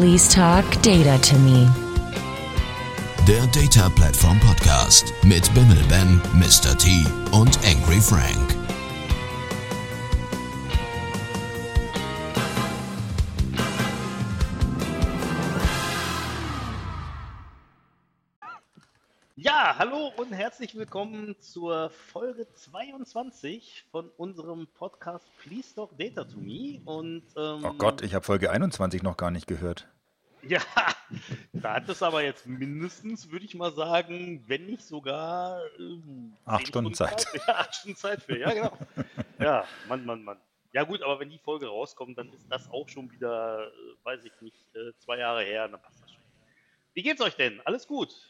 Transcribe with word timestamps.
Please 0.00 0.32
talk 0.32 0.64
data 0.80 1.18
to 1.18 1.38
me. 1.40 1.68
Der 3.28 3.46
Data 3.48 3.90
Platform 3.90 4.40
Podcast 4.40 5.12
mit 5.24 5.52
Bimmel 5.52 5.76
Ben, 5.90 6.22
Mr. 6.32 6.74
T 6.78 7.04
und 7.32 7.58
Angry 7.66 8.00
Frank. 8.00 8.49
Willkommen 20.90 21.38
zur 21.38 21.88
Folge 21.90 22.52
22 22.52 23.84
von 23.92 24.10
unserem 24.16 24.66
Podcast 24.66 25.24
Please 25.38 25.72
Talk 25.72 25.96
Data 25.96 26.24
to 26.24 26.36
Me. 26.36 26.80
Und, 26.84 27.22
ähm, 27.36 27.64
Oh 27.64 27.74
Gott, 27.74 28.02
ich 28.02 28.12
habe 28.12 28.24
Folge 28.24 28.50
21 28.50 29.04
noch 29.04 29.16
gar 29.16 29.30
nicht 29.30 29.46
gehört. 29.46 29.86
Ja, 30.42 30.60
da 31.52 31.74
hat 31.74 31.88
es 31.88 32.02
aber 32.02 32.24
jetzt 32.24 32.44
mindestens, 32.44 33.30
würde 33.30 33.44
ich 33.44 33.54
mal 33.54 33.70
sagen, 33.70 34.42
wenn 34.48 34.66
nicht 34.66 34.82
sogar 34.82 35.62
ähm, 35.78 36.36
Acht 36.44 36.58
zehn 36.58 36.66
Stunden 36.66 36.94
Zeit. 36.94 37.24
Ja, 37.46 37.54
acht 37.54 37.76
Stunden 37.76 37.96
Zeit 37.96 38.24
für, 38.24 38.36
ja 38.36 38.52
genau. 38.52 38.76
Ja, 39.38 39.64
Mann, 39.86 40.04
Mann, 40.04 40.24
Mann. 40.24 40.40
Ja 40.72 40.82
gut, 40.82 41.02
aber 41.02 41.20
wenn 41.20 41.30
die 41.30 41.38
Folge 41.38 41.68
rauskommt, 41.68 42.18
dann 42.18 42.32
ist 42.32 42.50
das 42.50 42.68
auch 42.68 42.88
schon 42.88 43.12
wieder, 43.12 43.68
äh, 43.68 44.04
weiß 44.04 44.24
ich 44.24 44.32
nicht, 44.40 44.74
äh, 44.74 44.92
zwei 44.98 45.18
Jahre 45.18 45.44
her, 45.44 45.68
dann 45.68 45.80
passt 45.80 46.02
das 46.02 46.10
schon. 46.10 46.22
Wie 46.94 47.02
geht's 47.02 47.20
euch 47.20 47.36
denn? 47.36 47.60
Alles 47.64 47.86
gut? 47.86 48.29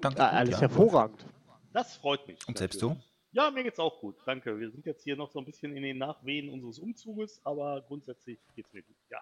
Danke. 0.00 0.20
Ah, 0.20 0.28
gut, 0.30 0.38
alles 0.38 0.50
ja. 0.54 0.60
hervorragend. 0.62 1.24
Das 1.72 1.96
freut 1.96 2.26
mich. 2.26 2.38
Und 2.48 2.58
selbst 2.58 2.80
natürlich. 2.82 2.98
du? 2.98 3.04
Ja, 3.34 3.50
mir 3.50 3.62
geht's 3.62 3.78
auch 3.78 4.00
gut, 4.00 4.16
danke. 4.26 4.58
Wir 4.60 4.70
sind 4.70 4.84
jetzt 4.84 5.02
hier 5.04 5.16
noch 5.16 5.30
so 5.30 5.38
ein 5.38 5.44
bisschen 5.46 5.74
in 5.76 5.82
den 5.82 5.98
Nachwehen 5.98 6.50
unseres 6.50 6.78
Umzuges, 6.78 7.40
aber 7.44 7.80
grundsätzlich 7.82 8.38
geht's 8.54 8.72
mir 8.72 8.82
gut, 8.82 8.96
ja. 9.10 9.20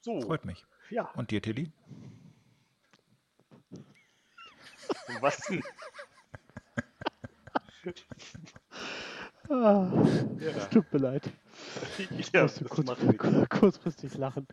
So, 0.00 0.20
Freut 0.20 0.44
mich. 0.44 0.64
ja, 0.90 1.10
Und 1.16 1.30
dir, 1.30 1.40
Tilly? 1.42 1.72
was 5.20 5.38
denn? 5.48 5.62
Ah, 9.50 9.90
Ja, 10.40 10.48
es 10.50 10.68
tut 10.68 10.92
mir 10.92 10.98
leid. 10.98 11.30
Ich 12.18 12.30
ja 12.32 12.42
musste 12.42 12.64
kurz, 12.66 12.88
kurzfristig 13.48 14.14
lachen. 14.16 14.46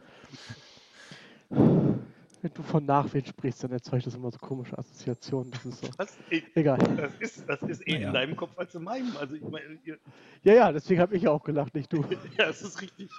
Wenn 2.45 2.53
du 2.53 2.61
von 2.61 2.85
Nachwehen 2.85 3.25
sprichst, 3.25 3.63
dann 3.63 3.71
erzeugt 3.71 4.05
das 4.05 4.13
immer 4.13 4.29
so 4.29 4.37
komische 4.37 4.77
Assoziationen. 4.77 5.49
Das 5.49 5.65
ist 5.65 5.79
so. 5.83 5.89
Das, 5.97 6.15
ey, 6.29 6.43
Egal. 6.53 6.77
das 6.95 7.15
ist, 7.15 7.49
das 7.49 7.59
ist 7.63 7.81
eher 7.81 7.95
Naja. 7.95 8.07
in 8.09 8.13
deinem 8.13 8.35
Kopf 8.35 8.55
als 8.59 8.75
in 8.75 8.83
meinem. 8.83 9.17
Also 9.17 9.33
ich 9.33 9.41
meine, 9.41 9.79
ihr- 9.83 9.97
Ja, 10.43 10.53
ja, 10.53 10.71
deswegen 10.71 11.01
habe 11.01 11.15
ich 11.17 11.23
ja 11.23 11.31
auch 11.31 11.43
gelacht, 11.43 11.73
nicht 11.73 11.91
du. 11.91 12.05
ja, 12.37 12.47
es 12.47 12.61
ist 12.61 12.79
richtig. 12.83 13.09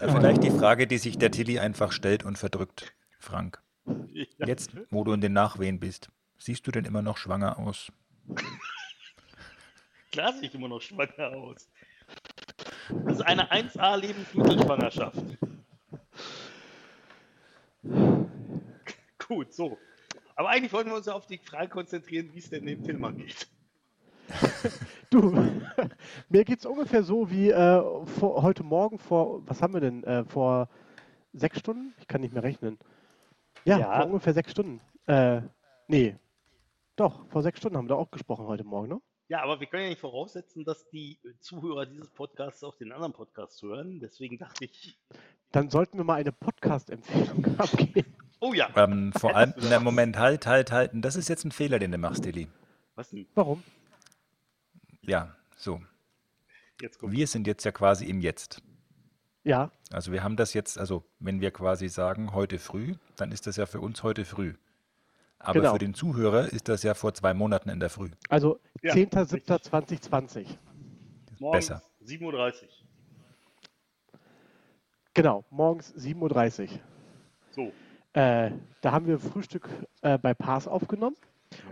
Äh, 0.00 0.08
Vielleicht 0.08 0.42
die 0.42 0.50
Frage, 0.50 0.88
die 0.88 0.98
sich 0.98 1.16
der 1.16 1.30
Tilly 1.30 1.60
einfach 1.60 1.92
stellt 1.92 2.24
und 2.24 2.38
verdrückt. 2.38 2.92
Frank, 3.20 3.62
Ja. 4.12 4.24
jetzt, 4.48 4.72
wo 4.90 5.04
du 5.04 5.12
in 5.12 5.20
den 5.20 5.32
Nachwehen 5.32 5.78
bist, 5.78 6.08
siehst 6.38 6.66
du 6.66 6.72
denn 6.72 6.86
immer 6.86 7.02
noch 7.02 7.18
schwanger 7.18 7.56
aus? 7.56 7.92
Klar 10.10 10.32
sehe 10.32 10.48
ich 10.48 10.54
immer 10.56 10.66
noch 10.66 10.80
schwanger 10.82 11.36
aus. 11.36 11.70
Das 13.06 13.18
ist 13.18 13.22
eine 13.22 13.52
1A 13.52 13.94
Lebensmittelschwangerschaft. 13.96 15.22
Gut, 19.28 19.52
so. 19.52 19.78
Aber 20.36 20.48
eigentlich 20.50 20.72
wollten 20.72 20.90
wir 20.90 20.96
uns 20.96 21.08
auf 21.08 21.26
die 21.26 21.38
Frage 21.38 21.68
konzentrieren, 21.68 22.30
wie 22.32 22.38
es 22.38 22.50
denn 22.50 22.66
dem 22.66 22.82
Tillmann 22.82 23.16
geht. 23.18 23.46
Du, 25.10 25.30
mir 26.28 26.44
geht 26.44 26.58
es 26.58 26.66
ungefähr 26.66 27.04
so 27.04 27.30
wie 27.30 27.50
äh, 27.50 27.82
vor, 28.18 28.42
heute 28.42 28.64
Morgen 28.64 28.98
vor, 28.98 29.46
was 29.46 29.62
haben 29.62 29.74
wir 29.74 29.80
denn, 29.80 30.02
äh, 30.02 30.24
vor 30.24 30.68
sechs 31.32 31.60
Stunden? 31.60 31.94
Ich 32.00 32.08
kann 32.08 32.20
nicht 32.22 32.32
mehr 32.34 32.42
rechnen. 32.42 32.78
Ja, 33.64 33.78
Ja. 33.78 33.96
vor 33.98 34.06
ungefähr 34.06 34.32
sechs 34.34 34.50
Stunden. 34.50 34.80
Äh, 35.06 35.42
nee, 35.86 36.16
doch, 36.96 37.28
vor 37.28 37.42
sechs 37.42 37.58
Stunden 37.60 37.76
haben 37.76 37.84
wir 37.84 37.90
da 37.90 37.94
auch 37.94 38.10
gesprochen 38.10 38.46
heute 38.46 38.64
Morgen, 38.64 38.88
ne? 38.88 39.00
Ja, 39.28 39.42
aber 39.42 39.60
wir 39.60 39.66
können 39.68 39.84
ja 39.84 39.88
nicht 39.90 40.00
voraussetzen, 40.00 40.64
dass 40.64 40.88
die 40.90 41.18
Zuhörer 41.40 41.86
dieses 41.86 42.10
Podcasts 42.10 42.64
auch 42.64 42.74
den 42.76 42.90
anderen 42.90 43.12
Podcast 43.12 43.62
hören. 43.62 44.00
Deswegen 44.00 44.38
dachte 44.38 44.64
ich, 44.64 44.98
Dann 45.52 45.70
sollten 45.70 45.96
wir 45.96 46.04
mal 46.04 46.14
eine 46.14 46.32
Podcast-Empfehlung 46.32 47.44
abgeben. 47.58 48.16
Oh 48.44 48.52
ja, 48.54 48.68
Ähm, 48.76 49.12
vor 49.12 49.34
allem, 49.34 49.54
du 49.56 49.68
na? 49.68 49.80
Moment, 49.80 50.16
halt, 50.18 50.46
halt, 50.46 50.70
halt. 50.72 50.90
Das 50.94 51.16
ist 51.16 51.28
jetzt 51.28 51.44
ein 51.44 51.50
Fehler, 51.52 51.78
den 51.78 51.92
du 51.92 51.98
machst, 51.98 52.24
Tilly. 52.24 52.48
was 52.94 53.10
denn? 53.10 53.26
Warum? 53.34 53.62
Ja, 55.02 55.34
so. 55.56 55.80
Jetzt 56.80 56.98
kommt. 56.98 57.12
Wir 57.12 57.26
sind 57.26 57.46
jetzt 57.46 57.64
ja 57.64 57.72
quasi 57.72 58.04
im 58.06 58.20
Jetzt. 58.20 58.62
Ja, 59.44 59.70
Also 59.92 60.10
wir 60.10 60.22
haben 60.22 60.36
das 60.36 60.54
jetzt, 60.54 60.78
also 60.78 61.04
wenn 61.18 61.40
wir 61.42 61.50
quasi 61.50 61.88
sagen 61.88 62.32
heute 62.32 62.58
früh, 62.58 62.94
dann 63.16 63.30
ist 63.30 63.46
das 63.46 63.56
ja 63.56 63.66
für 63.66 63.80
uns 63.80 64.02
heute 64.02 64.24
früh. 64.24 64.54
Aber 65.38 65.60
Genau. 65.60 65.72
für 65.74 65.78
den 65.78 65.92
Zuhörer 65.92 66.50
ist 66.50 66.68
das 66.68 66.82
ja 66.82 66.94
vor 66.94 67.12
zwei 67.12 67.34
Monaten 67.34 67.68
in 67.68 67.78
der 67.78 67.90
Früh. 67.90 68.08
also 68.30 68.58
Ja, 68.82 68.94
10.07.2020. 68.94 70.46
Morgens 71.38 71.68
besser. 71.68 71.82
7.30 72.02 72.62
Uhr. 72.62 72.68
Genau, 75.12 75.44
morgens 75.50 75.94
7.30 75.94 76.62
Uhr. 76.72 76.78
So. 77.50 77.72
Äh, 78.14 78.52
da 78.80 78.92
haben 78.92 79.06
wir 79.06 79.18
Frühstück 79.18 79.68
äh, 80.02 80.18
bei 80.18 80.34
Pars 80.34 80.68
aufgenommen 80.68 81.16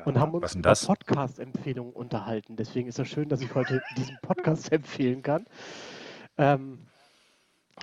und 0.05 0.19
haben 0.19 0.33
uns 0.33 0.55
über 0.55 0.63
das? 0.63 0.87
Podcast-Empfehlungen 0.87 1.93
unterhalten. 1.93 2.57
Deswegen 2.57 2.89
ist 2.89 2.99
es 2.99 3.09
schön, 3.09 3.29
dass 3.29 3.41
ich 3.41 3.55
heute 3.55 3.81
diesen 3.97 4.19
Podcast 4.23 4.73
empfehlen 4.73 5.23
kann. 5.23 5.47
Ähm, 6.37 6.87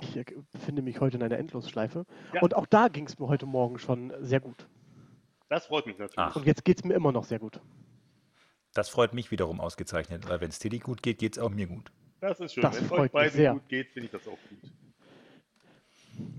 ich 0.02 0.22
befinde 0.52 0.82
mich 0.82 1.00
heute 1.00 1.16
in 1.16 1.22
einer 1.22 1.38
Endlosschleife. 1.38 2.04
Ja. 2.34 2.42
Und 2.42 2.54
auch 2.54 2.66
da 2.66 2.88
ging 2.88 3.06
es 3.06 3.18
mir 3.18 3.28
heute 3.28 3.46
Morgen 3.46 3.78
schon 3.78 4.12
sehr 4.20 4.40
gut. 4.40 4.68
Das 5.48 5.66
freut 5.66 5.86
mich 5.86 5.98
natürlich. 5.98 6.18
Ach. 6.18 6.36
Und 6.36 6.46
jetzt 6.46 6.64
geht 6.64 6.78
es 6.78 6.84
mir 6.84 6.94
immer 6.94 7.12
noch 7.12 7.24
sehr 7.24 7.38
gut. 7.38 7.60
Das 8.74 8.88
freut 8.88 9.14
mich 9.14 9.30
wiederum 9.30 9.58
ausgezeichnet, 9.60 10.28
weil 10.28 10.40
wenn 10.40 10.50
es 10.50 10.58
Tilly 10.58 10.78
gut 10.78 11.02
geht, 11.02 11.18
geht 11.18 11.36
es 11.36 11.42
auch 11.42 11.50
mir 11.50 11.66
gut. 11.66 11.90
Das 12.20 12.38
ist 12.40 12.54
schön. 12.54 12.62
Das 12.62 12.76
Wenn 12.76 12.82
es 12.84 12.88
freut 12.88 12.98
euch 13.00 13.04
mich 13.04 13.12
beiden 13.12 13.32
sehr. 13.32 13.52
gut 13.54 13.68
geht, 13.68 13.88
finde 13.90 14.06
ich 14.06 14.12
das 14.12 14.28
auch 14.28 14.38
gut. 14.48 14.70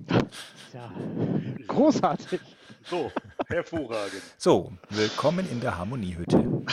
Ja, 0.74 0.90
großartig. 1.68 2.40
So, 2.84 3.12
hervorragend. 3.48 4.22
So, 4.38 4.72
willkommen 4.90 5.50
in 5.50 5.60
der 5.62 5.78
Harmoniehütte. 5.78 6.64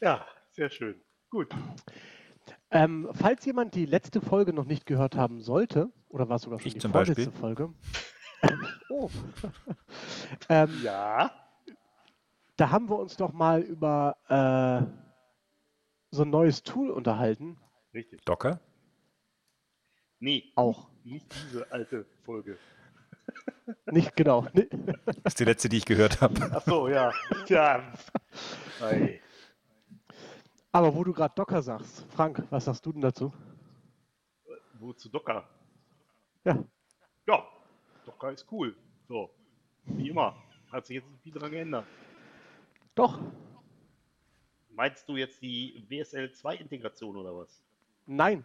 Ja, 0.00 0.26
sehr 0.52 0.70
schön. 0.70 1.00
Gut. 1.30 1.48
Ähm, 2.70 3.08
falls 3.12 3.44
jemand 3.44 3.74
die 3.74 3.86
letzte 3.86 4.20
Folge 4.20 4.52
noch 4.52 4.64
nicht 4.64 4.86
gehört 4.86 5.16
haben 5.16 5.40
sollte, 5.40 5.90
oder 6.08 6.28
war 6.28 6.36
es 6.36 6.42
sogar 6.42 6.58
schon 6.58 6.68
Ich 6.68 6.74
die 6.74 6.80
zum 6.80 6.92
vorletzte 6.92 7.30
Beispiel. 7.30 7.40
Folge? 7.40 7.74
oh. 8.90 9.10
ähm, 10.48 10.80
Ja. 10.82 11.32
Da 12.56 12.70
haben 12.70 12.88
wir 12.88 12.98
uns 12.98 13.16
doch 13.16 13.32
mal 13.32 13.62
über 13.62 14.16
äh, 14.28 14.84
so 16.10 16.22
ein 16.22 16.30
neues 16.30 16.62
Tool 16.64 16.90
unterhalten. 16.90 17.56
Richtig. 17.94 18.24
Docker? 18.24 18.60
Nee, 20.18 20.52
Auch. 20.56 20.87
Nicht 21.04 21.26
diese 21.34 21.70
alte 21.72 22.04
Folge. 22.24 22.58
Nicht 23.86 24.16
genau. 24.16 24.46
Das 25.22 25.34
ist 25.34 25.40
die 25.40 25.44
letzte, 25.44 25.68
die 25.68 25.76
ich 25.76 25.84
gehört 25.84 26.20
habe. 26.22 26.34
Ach 26.54 26.62
so, 26.64 26.88
ja. 26.88 27.12
Tja. 27.44 27.92
Aber 30.72 30.94
wo 30.94 31.04
du 31.04 31.12
gerade 31.12 31.34
Docker 31.34 31.60
sagst, 31.60 32.06
Frank, 32.10 32.42
was 32.50 32.64
sagst 32.64 32.84
du 32.86 32.92
denn 32.92 33.02
dazu? 33.02 33.32
Wozu 34.78 35.08
Docker? 35.10 35.46
Ja, 36.44 36.64
Ja, 37.26 37.46
Docker 38.06 38.32
ist 38.32 38.46
cool. 38.50 38.74
So. 39.08 39.30
Wie 39.84 40.08
immer. 40.08 40.34
Hat 40.72 40.86
sich 40.86 40.96
jetzt 40.96 41.10
nicht 41.10 41.22
viel 41.22 41.32
dran 41.32 41.50
geändert. 41.50 41.84
doch. 42.94 43.20
Meinst 44.70 45.08
du 45.08 45.16
jetzt 45.16 45.42
die 45.42 45.84
WSL 45.88 46.30
2 46.32 46.56
Integration 46.56 47.16
oder 47.16 47.36
was? 47.36 47.62
Nein. 48.06 48.44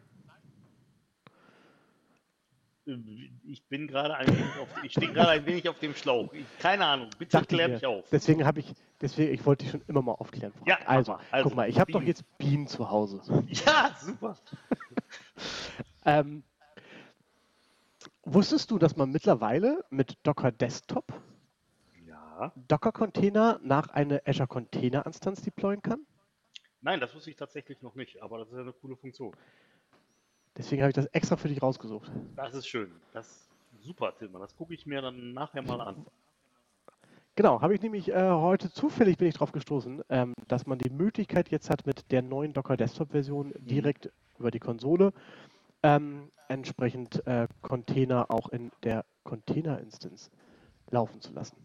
Ich 2.85 3.63
bin 3.69 3.87
gerade 3.87 4.15
ein 4.15 4.27
wenig 4.27 4.57
auf, 4.59 4.67
ich 4.83 4.91
stehe 4.91 5.13
gerade 5.13 5.29
ein 5.29 5.45
wenig 5.45 5.69
auf 5.69 5.79
dem 5.79 5.95
Schlauch. 5.95 6.33
Ich, 6.33 6.45
keine 6.59 6.85
Ahnung, 6.85 7.09
bitte 7.17 7.31
Dachte 7.37 7.55
klär 7.55 7.69
mich 7.69 7.85
auf. 7.85 8.05
Deswegen 8.11 8.45
habe 8.45 8.59
ich, 8.59 8.73
deswegen, 8.99 9.33
ich 9.33 9.45
wollte 9.45 9.63
dich 9.63 9.71
schon 9.71 9.81
immer 9.87 10.01
mal 10.01 10.13
aufklären. 10.13 10.51
Ja, 10.65 10.79
also. 10.85 11.17
Also, 11.31 11.47
guck 11.49 11.55
mal, 11.55 11.69
ich 11.69 11.79
habe 11.79 11.93
doch 11.93 12.01
jetzt 12.01 12.25
Bienen 12.37 12.67
zu 12.67 12.89
Hause. 12.89 13.21
Ja, 13.47 13.95
super. 13.99 14.37
Ähm, 16.05 16.43
wusstest 18.23 18.69
du, 18.71 18.77
dass 18.77 18.97
man 18.97 19.09
mittlerweile 19.09 19.85
mit 19.89 20.17
Docker 20.23 20.51
Desktop 20.51 21.13
Ja. 22.05 22.51
Docker-Container 22.67 23.61
nach 23.63 23.87
einer 23.89 24.21
Azure 24.25 24.47
Container 24.47 25.05
Instanz 25.05 25.41
deployen 25.41 25.81
kann? 25.81 26.05
Nein, 26.81 26.99
das 26.99 27.15
wusste 27.15 27.29
ich 27.29 27.37
tatsächlich 27.37 27.81
noch 27.81 27.95
nicht, 27.95 28.21
aber 28.21 28.39
das 28.39 28.49
ist 28.49 28.55
ja 28.55 28.61
eine 28.61 28.73
coole 28.73 28.97
Funktion. 28.97 29.33
Deswegen 30.57 30.81
habe 30.81 30.89
ich 30.89 30.95
das 30.95 31.07
extra 31.07 31.35
für 31.35 31.47
dich 31.47 31.61
rausgesucht. 31.61 32.11
Das 32.35 32.53
ist 32.53 32.67
schön. 32.67 32.91
Das 33.11 33.27
ist 33.27 33.49
super, 33.83 34.15
Tilman. 34.15 34.41
Das 34.41 34.55
gucke 34.55 34.73
ich 34.73 34.85
mir 34.85 35.01
dann 35.01 35.33
nachher 35.33 35.61
mal 35.61 35.81
an. 35.81 36.05
Genau, 37.35 37.61
habe 37.61 37.73
ich 37.73 37.81
nämlich 37.81 38.09
äh, 38.09 38.29
heute 38.29 38.71
zufällig 38.71 39.17
bin 39.17 39.27
ich 39.27 39.33
drauf 39.33 39.51
gestoßen, 39.51 40.03
ähm, 40.09 40.35
dass 40.47 40.67
man 40.67 40.77
die 40.77 40.91
Möglichkeit 40.91 41.49
jetzt 41.49 41.71
hat, 41.71 41.87
mit 41.87 42.11
der 42.11 42.21
neuen 42.21 42.53
Docker 42.53 42.77
Desktop 42.77 43.09
Version 43.11 43.53
direkt 43.57 44.11
über 44.37 44.51
die 44.51 44.59
Konsole, 44.59 45.13
ähm, 45.81 46.31
entsprechend 46.47 47.25
äh, 47.25 47.47
Container 47.63 48.29
auch 48.29 48.49
in 48.49 48.71
der 48.83 49.03
Container-Instance 49.23 50.29
laufen 50.91 51.21
zu 51.21 51.33
lassen. 51.33 51.57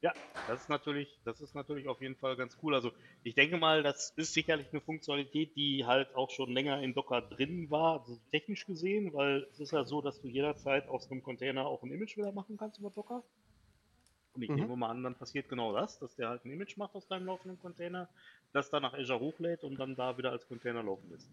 Ja, 0.00 0.14
das 0.46 0.62
ist 0.62 0.68
natürlich, 0.68 1.20
das 1.24 1.40
ist 1.40 1.54
natürlich 1.54 1.88
auf 1.88 2.00
jeden 2.00 2.16
Fall 2.16 2.36
ganz 2.36 2.56
cool. 2.62 2.74
Also 2.74 2.92
ich 3.22 3.34
denke 3.34 3.56
mal, 3.58 3.82
das 3.82 4.10
ist 4.16 4.32
sicherlich 4.34 4.68
eine 4.72 4.80
Funktionalität, 4.80 5.56
die 5.56 5.84
halt 5.86 6.14
auch 6.14 6.30
schon 6.30 6.52
länger 6.52 6.80
in 6.82 6.94
Docker 6.94 7.20
drin 7.22 7.70
war, 7.70 8.00
also 8.00 8.18
technisch 8.30 8.66
gesehen, 8.66 9.12
weil 9.12 9.46
es 9.50 9.60
ist 9.60 9.72
ja 9.72 9.84
so, 9.84 10.00
dass 10.02 10.20
du 10.20 10.28
jederzeit 10.28 10.88
aus 10.88 11.10
einem 11.10 11.22
Container 11.22 11.66
auch 11.66 11.82
ein 11.82 11.92
Image 11.92 12.16
wieder 12.16 12.32
machen 12.32 12.56
kannst 12.56 12.78
über 12.78 12.90
Docker. 12.90 13.24
Und 14.32 14.40
ich 14.42 14.54
Mhm. 14.54 14.56
nehme 14.56 14.74
mal 14.74 14.88
an, 14.88 15.02
dann 15.02 15.16
passiert 15.18 15.50
genau 15.50 15.74
das, 15.74 15.98
dass 15.98 16.16
der 16.16 16.30
halt 16.30 16.44
ein 16.46 16.50
Image 16.52 16.78
macht 16.78 16.94
aus 16.94 17.06
deinem 17.08 17.26
laufenden 17.26 17.58
Container, 17.58 18.08
das 18.52 18.70
dann 18.70 18.82
nach 18.82 18.94
Azure 18.94 19.20
hochlädt 19.20 19.64
und 19.64 19.76
dann 19.78 19.96
da 19.96 20.16
wieder 20.16 20.30
als 20.32 20.46
Container 20.48 20.82
laufen 20.82 21.10
lässt. 21.10 21.30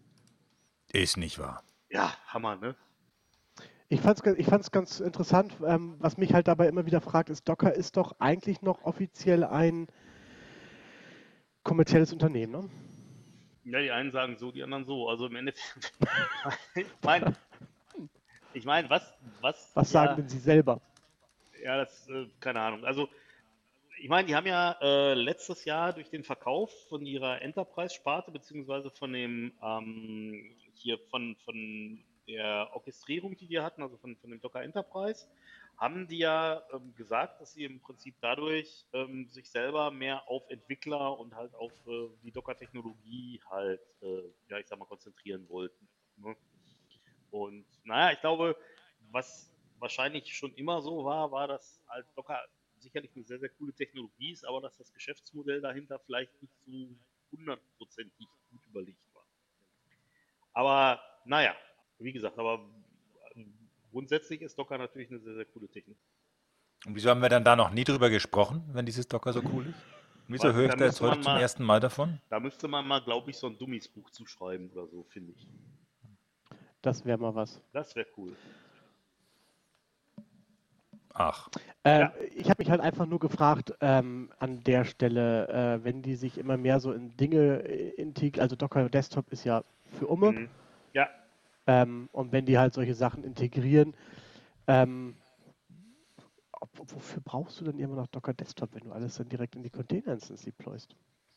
Ist 0.92 1.16
nicht 1.16 1.38
wahr. 1.38 1.62
Ja, 1.88 2.16
Hammer, 2.28 2.56
ne? 2.56 2.76
Ich 3.88 4.00
fand 4.00 4.26
es 4.26 4.38
ich 4.38 4.46
fand's 4.46 4.72
ganz 4.72 4.98
interessant, 4.98 5.56
ähm, 5.64 5.94
was 5.98 6.16
mich 6.16 6.34
halt 6.34 6.48
dabei 6.48 6.66
immer 6.66 6.86
wieder 6.86 7.00
fragt, 7.00 7.30
ist, 7.30 7.48
Docker 7.48 7.72
ist 7.72 7.96
doch 7.96 8.16
eigentlich 8.18 8.62
noch 8.62 8.82
offiziell 8.82 9.44
ein 9.44 9.86
kommerzielles 11.62 12.12
Unternehmen, 12.12 12.52
ne? 12.52 12.70
Ja, 13.64 13.80
die 13.80 13.90
einen 13.90 14.10
sagen 14.10 14.36
so, 14.38 14.50
die 14.50 14.62
anderen 14.62 14.84
so. 14.84 15.08
Also 15.08 15.26
im 15.26 15.36
Endeffekt, 15.36 15.92
ich 16.74 16.86
meine, 17.02 17.36
ich 18.54 18.64
meine, 18.64 18.90
was, 18.90 19.12
was, 19.40 19.70
Was 19.74 19.92
ja, 19.92 20.04
sagen 20.04 20.16
denn 20.16 20.28
Sie 20.28 20.38
selber? 20.38 20.80
Ja, 21.62 21.76
das, 21.76 22.08
äh, 22.08 22.26
keine 22.40 22.60
Ahnung. 22.60 22.84
Also, 22.84 23.08
ich 23.98 24.08
meine, 24.08 24.26
die 24.26 24.34
haben 24.34 24.46
ja 24.46 24.76
äh, 24.80 25.14
letztes 25.14 25.64
Jahr 25.64 25.92
durch 25.92 26.10
den 26.10 26.22
Verkauf 26.22 26.72
von 26.88 27.04
ihrer 27.04 27.42
Enterprise-Sparte, 27.42 28.30
beziehungsweise 28.30 28.90
von 28.90 29.12
dem, 29.12 29.52
ähm, 29.62 30.54
hier 30.74 30.98
von, 31.10 31.36
von 31.44 32.04
der 32.26 32.70
Orchestrierung, 32.72 33.36
die 33.36 33.46
die 33.46 33.60
hatten, 33.60 33.82
also 33.82 33.96
von, 33.98 34.16
von 34.16 34.30
dem 34.30 34.40
Docker 34.40 34.62
Enterprise, 34.62 35.26
haben 35.76 36.08
die 36.08 36.18
ja 36.18 36.62
ähm, 36.72 36.94
gesagt, 36.94 37.40
dass 37.40 37.52
sie 37.52 37.64
im 37.64 37.80
Prinzip 37.80 38.16
dadurch 38.20 38.86
ähm, 38.92 39.28
sich 39.28 39.50
selber 39.50 39.90
mehr 39.90 40.28
auf 40.28 40.48
Entwickler 40.48 41.18
und 41.18 41.34
halt 41.34 41.54
auf 41.54 41.72
äh, 41.86 42.08
die 42.22 42.32
Docker-Technologie 42.32 43.40
halt, 43.50 43.80
äh, 44.02 44.22
ja, 44.48 44.58
ich 44.58 44.66
sag 44.66 44.78
mal, 44.78 44.86
konzentrieren 44.86 45.46
wollten. 45.48 45.88
Ne? 46.16 46.34
Und 47.30 47.66
naja, 47.84 48.12
ich 48.12 48.20
glaube, 48.20 48.56
was 49.10 49.52
wahrscheinlich 49.78 50.34
schon 50.34 50.54
immer 50.54 50.80
so 50.80 51.04
war, 51.04 51.30
war, 51.30 51.46
dass 51.46 51.82
halt 51.88 52.06
Docker 52.16 52.42
sicherlich 52.78 53.14
eine 53.14 53.24
sehr, 53.24 53.38
sehr 53.38 53.50
coole 53.50 53.74
Technologie 53.74 54.32
ist, 54.32 54.46
aber 54.46 54.60
dass 54.60 54.76
das 54.78 54.92
Geschäftsmodell 54.92 55.60
dahinter 55.60 55.98
vielleicht 55.98 56.32
nicht 56.40 56.54
so 56.64 56.96
hundertprozentig 57.32 58.26
gut 58.50 58.66
überlegt 58.66 59.14
war. 59.14 59.26
Aber 60.52 61.02
naja, 61.24 61.54
wie 61.98 62.12
gesagt, 62.12 62.38
aber 62.38 62.60
ähm, 63.34 63.52
grundsätzlich 63.90 64.42
ist 64.42 64.58
Docker 64.58 64.78
natürlich 64.78 65.10
eine 65.10 65.20
sehr, 65.20 65.34
sehr 65.34 65.44
coole 65.46 65.68
Technik. 65.68 65.96
Und 66.86 66.94
wieso 66.94 67.10
haben 67.10 67.20
wir 67.22 67.28
dann 67.28 67.44
da 67.44 67.56
noch 67.56 67.70
nie 67.70 67.84
drüber 67.84 68.10
gesprochen, 68.10 68.62
wenn 68.72 68.86
dieses 68.86 69.08
Docker 69.08 69.32
so 69.32 69.42
cool 69.52 69.66
ist? 69.66 69.74
Wieso 70.28 70.44
Weil 70.48 70.54
höre 70.54 70.68
ich 70.68 70.74
da 70.74 70.84
jetzt 70.84 71.00
heute 71.00 71.20
zum 71.20 71.32
mal- 71.32 71.40
ersten 71.40 71.64
Mal 71.64 71.80
davon? 71.80 72.20
Da 72.28 72.40
müsste 72.40 72.68
man 72.68 72.86
mal, 72.86 73.00
glaube 73.00 73.30
ich, 73.30 73.36
so 73.36 73.46
ein 73.46 73.56
Dummies-Buch 73.58 74.10
zuschreiben 74.10 74.70
oder 74.70 74.86
so, 74.88 75.04
finde 75.04 75.32
ich. 75.32 75.46
Das 76.82 77.04
wäre 77.04 77.18
mal 77.18 77.34
was. 77.34 77.60
Das 77.72 77.94
wäre 77.96 78.06
cool. 78.16 78.36
Ach, 81.14 81.48
Ähm, 81.84 82.00
Ja. 82.00 82.12
Ich 82.34 82.50
habe 82.50 82.60
mich 82.62 82.70
halt 82.70 82.80
einfach 82.80 83.06
nur 83.06 83.18
gefragt, 83.20 83.72
ähm, 83.80 84.30
an 84.38 84.62
der 84.64 84.84
Stelle, 84.84 85.48
äh, 85.48 85.84
wenn 85.84 86.02
die 86.02 86.16
sich 86.16 86.36
immer 86.36 86.56
mehr 86.56 86.78
so 86.80 86.92
in 86.92 87.16
Dinge 87.16 87.62
äh, 87.62 87.90
integrieren, 87.90 88.42
also 88.42 88.56
Docker 88.56 88.88
Desktop 88.90 89.30
ist 89.32 89.44
ja 89.44 89.64
für 89.98 90.08
Umme, 90.08 90.32
Mhm. 90.32 90.48
Ähm, 91.66 92.08
und 92.12 92.32
wenn 92.32 92.46
die 92.46 92.58
halt 92.58 92.74
solche 92.74 92.94
Sachen 92.94 93.24
integrieren, 93.24 93.94
ähm, 94.66 95.16
ob, 96.52 96.70
wofür 96.92 97.22
brauchst 97.24 97.60
du 97.60 97.64
denn 97.64 97.78
immer 97.78 97.96
noch 97.96 98.06
Docker 98.08 98.34
Desktop, 98.34 98.74
wenn 98.74 98.84
du 98.84 98.92
alles 98.92 99.16
dann 99.16 99.28
direkt 99.28 99.56
in 99.56 99.62
die 99.62 99.70
Container-Instance 99.70 100.44
deployst? 100.44 100.96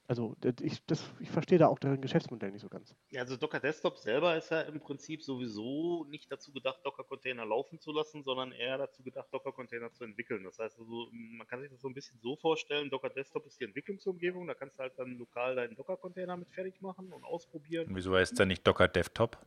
Also 0.10 0.36
ich, 0.64 0.84
das, 0.88 1.08
ich 1.20 1.30
verstehe 1.30 1.60
da 1.60 1.68
auch 1.68 1.78
deren 1.78 2.02
Geschäftsmodell 2.02 2.50
nicht 2.50 2.64
so 2.64 2.68
ganz. 2.68 2.96
Ja, 3.12 3.22
also 3.22 3.38
Docker 3.38 3.60
Desktop 3.60 4.00
selber 4.00 4.36
ist 4.36 4.50
ja 4.50 4.62
im 4.62 4.80
Prinzip 4.80 5.22
sowieso 5.22 6.04
nicht 6.10 6.32
dazu 6.32 6.52
gedacht, 6.52 6.80
Docker-Container 6.84 7.46
laufen 7.46 7.80
zu 7.80 7.92
lassen, 7.92 8.24
sondern 8.24 8.52
eher 8.52 8.80
dazu 8.80 9.04
gedacht, 9.04 9.28
Docker-Container 9.32 9.94
zu 9.94 10.06
entwickeln. 10.06 10.44
Das 10.44 10.58
heißt 10.58 10.80
also, 10.80 11.10
man 11.12 11.46
kann 11.46 11.62
sich 11.62 11.70
das 11.70 11.82
so 11.82 11.88
ein 11.88 11.94
bisschen 11.94 12.20
so 12.22 12.36
vorstellen, 12.38 12.90
Docker 12.90 13.12
Desktop 13.12 13.46
ist 13.46 13.60
die 13.60 13.66
Entwicklungsumgebung, 13.66 14.48
da 14.48 14.56
kannst 14.56 14.80
du 14.80 14.82
halt 14.82 14.94
dann 14.98 15.16
lokal 15.20 15.56
deinen 15.56 15.76
Docker-Container 15.76 16.38
mit 16.38 16.50
fertig 16.50 16.82
machen 16.82 17.14
und 17.14 17.24
ausprobieren. 17.24 17.88
und 17.88 17.96
wieso 17.96 18.16
heißt 18.16 18.40
der 18.40 18.48
nicht 18.48 18.66
Docker 18.66 18.88
Desktop? 18.88 19.38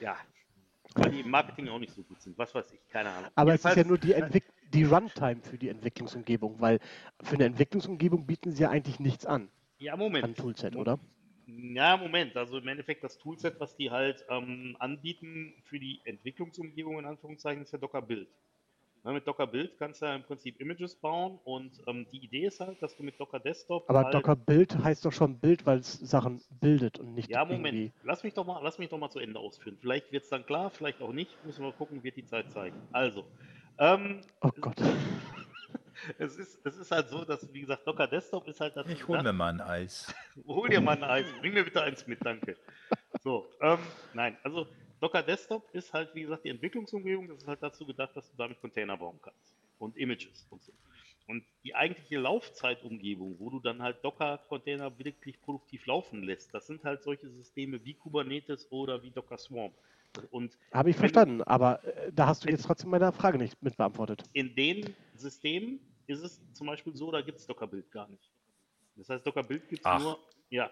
Ja, 0.00 0.16
weil 0.96 1.10
die 1.10 1.20
im 1.20 1.30
Marketing 1.30 1.68
auch 1.68 1.78
nicht 1.78 1.92
so 1.94 2.02
gut 2.02 2.20
sind. 2.22 2.36
Was 2.38 2.54
weiß 2.54 2.72
ich, 2.72 2.80
keine 2.88 3.10
Ahnung. 3.10 3.30
Aber 3.34 3.54
es 3.54 3.60
ist 3.60 3.64
ja 3.64 3.70
Jedenfalls- 3.70 3.88
nur 3.88 3.98
die, 3.98 4.12
Entwick 4.12 4.44
die 4.72 4.84
Runtime 4.84 5.40
für 5.42 5.58
die 5.58 5.68
Entwicklungsumgebung, 5.68 6.60
weil 6.60 6.78
für 7.22 7.34
eine 7.34 7.44
Entwicklungsumgebung 7.46 8.26
bieten 8.26 8.52
sie 8.52 8.62
ja 8.62 8.70
eigentlich 8.70 9.00
nichts 9.00 9.24
an, 9.26 9.48
Ja, 9.78 9.96
Moment. 9.96 10.24
an 10.24 10.34
Toolset, 10.34 10.76
oder? 10.76 10.98
Ja, 11.46 11.96
Moment. 11.96 12.36
Also 12.36 12.58
im 12.58 12.68
Endeffekt 12.68 13.04
das 13.04 13.18
Toolset, 13.18 13.60
was 13.60 13.76
die 13.76 13.90
halt 13.90 14.24
ähm, 14.30 14.76
anbieten 14.78 15.54
für 15.64 15.78
die 15.78 16.00
Entwicklungsumgebung 16.04 16.98
in 16.98 17.04
Anführungszeichen, 17.04 17.62
ist 17.62 17.72
ja 17.72 17.78
Docker 17.78 18.00
Build. 18.02 18.28
Na, 19.06 19.12
mit 19.12 19.26
Docker 19.26 19.46
Build 19.46 19.76
kannst 19.78 20.00
du 20.00 20.06
ja 20.06 20.14
im 20.14 20.22
Prinzip 20.22 20.58
Images 20.62 20.94
bauen 20.96 21.38
und 21.44 21.72
ähm, 21.86 22.06
die 22.10 22.24
Idee 22.24 22.46
ist 22.46 22.58
halt, 22.60 22.80
dass 22.82 22.96
du 22.96 23.02
mit 23.02 23.20
Docker 23.20 23.38
Desktop 23.38 23.88
Aber 23.90 24.04
halt, 24.04 24.14
Docker 24.14 24.34
Build 24.34 24.82
heißt 24.82 25.04
doch 25.04 25.12
schon 25.12 25.38
Build, 25.38 25.66
weil 25.66 25.80
es 25.80 25.92
Sachen 26.00 26.42
bildet 26.60 26.98
und 26.98 27.12
nicht 27.14 27.28
Ja, 27.28 27.44
Moment. 27.44 27.66
irgendwie. 27.66 27.92
Lass 28.02 28.24
mich 28.24 28.32
doch 28.32 28.46
mal, 28.46 28.60
lass 28.62 28.78
mich 28.78 28.88
doch 28.88 28.96
mal 28.96 29.10
zu 29.10 29.18
Ende 29.18 29.38
ausführen. 29.38 29.76
Vielleicht 29.78 30.10
wird 30.10 30.24
es 30.24 30.30
dann 30.30 30.46
klar, 30.46 30.70
vielleicht 30.70 31.02
auch 31.02 31.12
nicht. 31.12 31.44
Müssen 31.44 31.62
wir 31.62 31.68
mal 31.70 31.76
gucken, 31.76 32.02
wird 32.02 32.16
die 32.16 32.24
Zeit 32.24 32.50
zeigen. 32.50 32.80
Also, 32.92 33.26
ähm, 33.78 34.22
Oh 34.40 34.50
Gott. 34.62 34.76
es 36.18 36.36
ist, 36.38 36.64
es 36.64 36.78
ist 36.78 36.90
halt 36.90 37.10
so, 37.10 37.26
dass, 37.26 37.52
wie 37.52 37.60
gesagt, 37.60 37.86
Docker 37.86 38.06
Desktop 38.06 38.48
ist 38.48 38.60
halt 38.60 38.74
dazu 38.74 38.88
Ich 38.90 39.06
hole 39.06 39.18
gedacht- 39.18 39.24
mir 39.24 39.32
mal 39.36 39.48
ein 39.52 39.60
Eis. 39.60 40.14
Hol 40.46 40.70
dir 40.70 40.80
mal 40.80 40.96
ein 40.96 41.04
Eis. 41.04 41.26
Bring 41.40 41.52
mir 41.52 41.64
bitte 41.64 41.82
eins 41.82 42.06
mit, 42.06 42.24
danke. 42.24 42.56
So, 43.22 43.46
ähm, 43.60 43.78
nein, 44.14 44.38
also 44.42 44.66
Docker 45.04 45.22
Desktop 45.22 45.68
ist 45.74 45.92
halt, 45.92 46.14
wie 46.14 46.22
gesagt, 46.22 46.46
die 46.46 46.48
Entwicklungsumgebung. 46.48 47.28
Das 47.28 47.36
ist 47.42 47.46
halt 47.46 47.62
dazu 47.62 47.84
gedacht, 47.84 48.16
dass 48.16 48.30
du 48.30 48.38
damit 48.38 48.58
Container 48.62 48.96
bauen 48.96 49.20
kannst 49.22 49.54
und 49.78 49.94
Images 49.98 50.46
und 50.48 50.62
so. 50.62 50.72
Und 51.26 51.44
die 51.62 51.74
eigentliche 51.74 52.18
Laufzeitumgebung, 52.18 53.36
wo 53.38 53.50
du 53.50 53.60
dann 53.60 53.82
halt 53.82 54.02
Docker-Container 54.02 54.98
wirklich 54.98 55.38
produktiv 55.42 55.84
laufen 55.84 56.22
lässt, 56.22 56.54
das 56.54 56.66
sind 56.66 56.82
halt 56.84 57.02
solche 57.02 57.28
Systeme 57.28 57.84
wie 57.84 57.92
Kubernetes 57.92 58.66
oder 58.70 59.02
wie 59.02 59.10
Docker 59.10 59.36
Swarm. 59.36 59.72
Und 60.30 60.56
Habe 60.72 60.88
ich 60.88 60.96
du- 60.96 61.00
verstanden, 61.00 61.42
aber 61.42 61.84
äh, 61.84 62.10
da 62.10 62.26
hast 62.26 62.44
du 62.44 62.48
jetzt 62.48 62.64
trotzdem 62.64 62.88
meine 62.88 63.12
Frage 63.12 63.36
nicht 63.36 63.62
mit 63.62 63.76
beantwortet. 63.76 64.22
in 64.32 64.54
den 64.54 64.94
Systemen 65.16 65.80
ist 66.06 66.20
es 66.22 66.40
zum 66.54 66.66
Beispiel 66.66 66.96
so, 66.96 67.10
da 67.10 67.20
gibt 67.20 67.38
es 67.40 67.46
Docker 67.46 67.66
Build 67.66 67.90
gar 67.92 68.08
nicht. 68.08 68.30
Das 68.96 69.10
heißt, 69.10 69.26
Docker 69.26 69.42
Build 69.42 69.68
gibt 69.68 69.84
es 69.84 70.02
nur, 70.02 70.18
ja. 70.48 70.70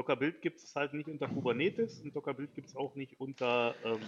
Docker 0.00 0.16
Build 0.16 0.40
gibt 0.40 0.60
es 0.60 0.74
halt 0.74 0.94
nicht 0.94 1.10
unter 1.10 1.28
Kubernetes 1.28 2.00
und 2.00 2.16
Docker 2.16 2.32
Build 2.32 2.54
gibt 2.54 2.68
es 2.68 2.74
auch 2.74 2.94
nicht 2.94 3.20
unter. 3.20 3.74
Ähm, 3.84 4.00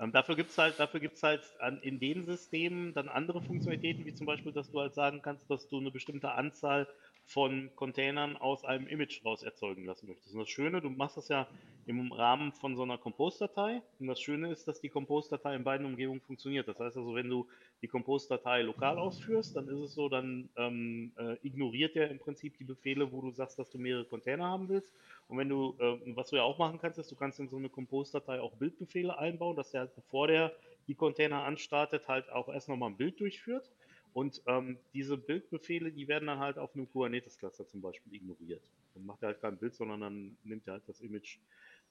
ähm, 0.00 0.12
dafür 0.12 0.36
gibt 0.36 0.50
es 0.50 0.58
halt, 0.58 0.78
dafür 0.78 1.00
gibt's 1.00 1.22
halt 1.22 1.40
an, 1.60 1.80
in 1.80 1.98
den 1.98 2.26
Systemen 2.26 2.92
dann 2.92 3.08
andere 3.08 3.40
Funktionalitäten, 3.40 4.04
wie 4.04 4.12
zum 4.12 4.26
Beispiel, 4.26 4.52
dass 4.52 4.70
du 4.70 4.80
halt 4.80 4.94
sagen 4.94 5.22
kannst, 5.22 5.50
dass 5.50 5.66
du 5.70 5.78
eine 5.78 5.90
bestimmte 5.90 6.32
Anzahl 6.32 6.86
von 7.28 7.70
Containern 7.76 8.38
aus 8.38 8.64
einem 8.64 8.86
Image 8.86 9.22
raus 9.22 9.42
erzeugen 9.42 9.84
lassen 9.84 10.08
möchtest. 10.08 10.32
Und 10.32 10.40
das 10.40 10.48
Schöne, 10.48 10.80
du 10.80 10.88
machst 10.88 11.18
das 11.18 11.28
ja 11.28 11.46
im 11.84 12.10
Rahmen 12.10 12.52
von 12.52 12.74
so 12.74 12.82
einer 12.84 12.96
Compose-Datei. 12.96 13.82
Und 14.00 14.06
das 14.06 14.18
Schöne 14.18 14.50
ist, 14.50 14.66
dass 14.66 14.80
die 14.80 14.88
Compose-Datei 14.88 15.54
in 15.54 15.62
beiden 15.62 15.86
Umgebungen 15.86 16.22
funktioniert. 16.22 16.66
Das 16.68 16.80
heißt 16.80 16.96
also, 16.96 17.14
wenn 17.14 17.28
du 17.28 17.46
die 17.82 17.86
Compose-Datei 17.86 18.62
lokal 18.62 18.98
ausführst, 18.98 19.54
dann 19.54 19.68
ist 19.68 19.78
es 19.78 19.94
so, 19.94 20.08
dann 20.08 20.48
ähm, 20.56 21.12
äh, 21.18 21.36
ignoriert 21.46 21.96
er 21.96 22.10
im 22.10 22.18
Prinzip 22.18 22.56
die 22.56 22.64
Befehle, 22.64 23.12
wo 23.12 23.20
du 23.20 23.30
sagst, 23.30 23.58
dass 23.58 23.68
du 23.68 23.76
mehrere 23.76 24.06
Container 24.06 24.46
haben 24.46 24.70
willst. 24.70 24.94
Und 25.28 25.36
wenn 25.36 25.50
du, 25.50 25.76
äh, 25.78 26.16
was 26.16 26.30
du 26.30 26.36
ja 26.36 26.44
auch 26.44 26.56
machen 26.56 26.78
kannst, 26.80 26.98
ist, 26.98 27.10
du 27.10 27.14
kannst 27.14 27.40
in 27.40 27.48
so 27.48 27.58
eine 27.58 27.68
Compose-Datei 27.68 28.40
auch 28.40 28.54
Bildbefehle 28.54 29.18
einbauen, 29.18 29.54
dass 29.54 29.70
der 29.70 29.82
halt, 29.82 29.94
bevor 29.94 30.28
der 30.28 30.54
die 30.86 30.94
Container 30.94 31.44
anstartet, 31.44 32.08
halt 32.08 32.30
auch 32.30 32.48
erst 32.48 32.70
nochmal 32.70 32.88
ein 32.88 32.96
Bild 32.96 33.20
durchführt. 33.20 33.70
Und 34.18 34.42
ähm, 34.46 34.78
diese 34.94 35.16
Bildbefehle, 35.16 35.92
die 35.92 36.08
werden 36.08 36.26
dann 36.26 36.40
halt 36.40 36.58
auf 36.58 36.74
einem 36.74 36.90
Kubernetes-Cluster 36.90 37.68
zum 37.68 37.80
Beispiel 37.80 38.14
ignoriert. 38.14 38.64
Dann 38.94 39.06
macht 39.06 39.22
er 39.22 39.28
halt 39.28 39.40
kein 39.40 39.56
Bild, 39.56 39.76
sondern 39.76 40.00
dann 40.00 40.36
nimmt 40.42 40.66
er 40.66 40.72
halt 40.72 40.82
das 40.88 41.00
Image 41.00 41.38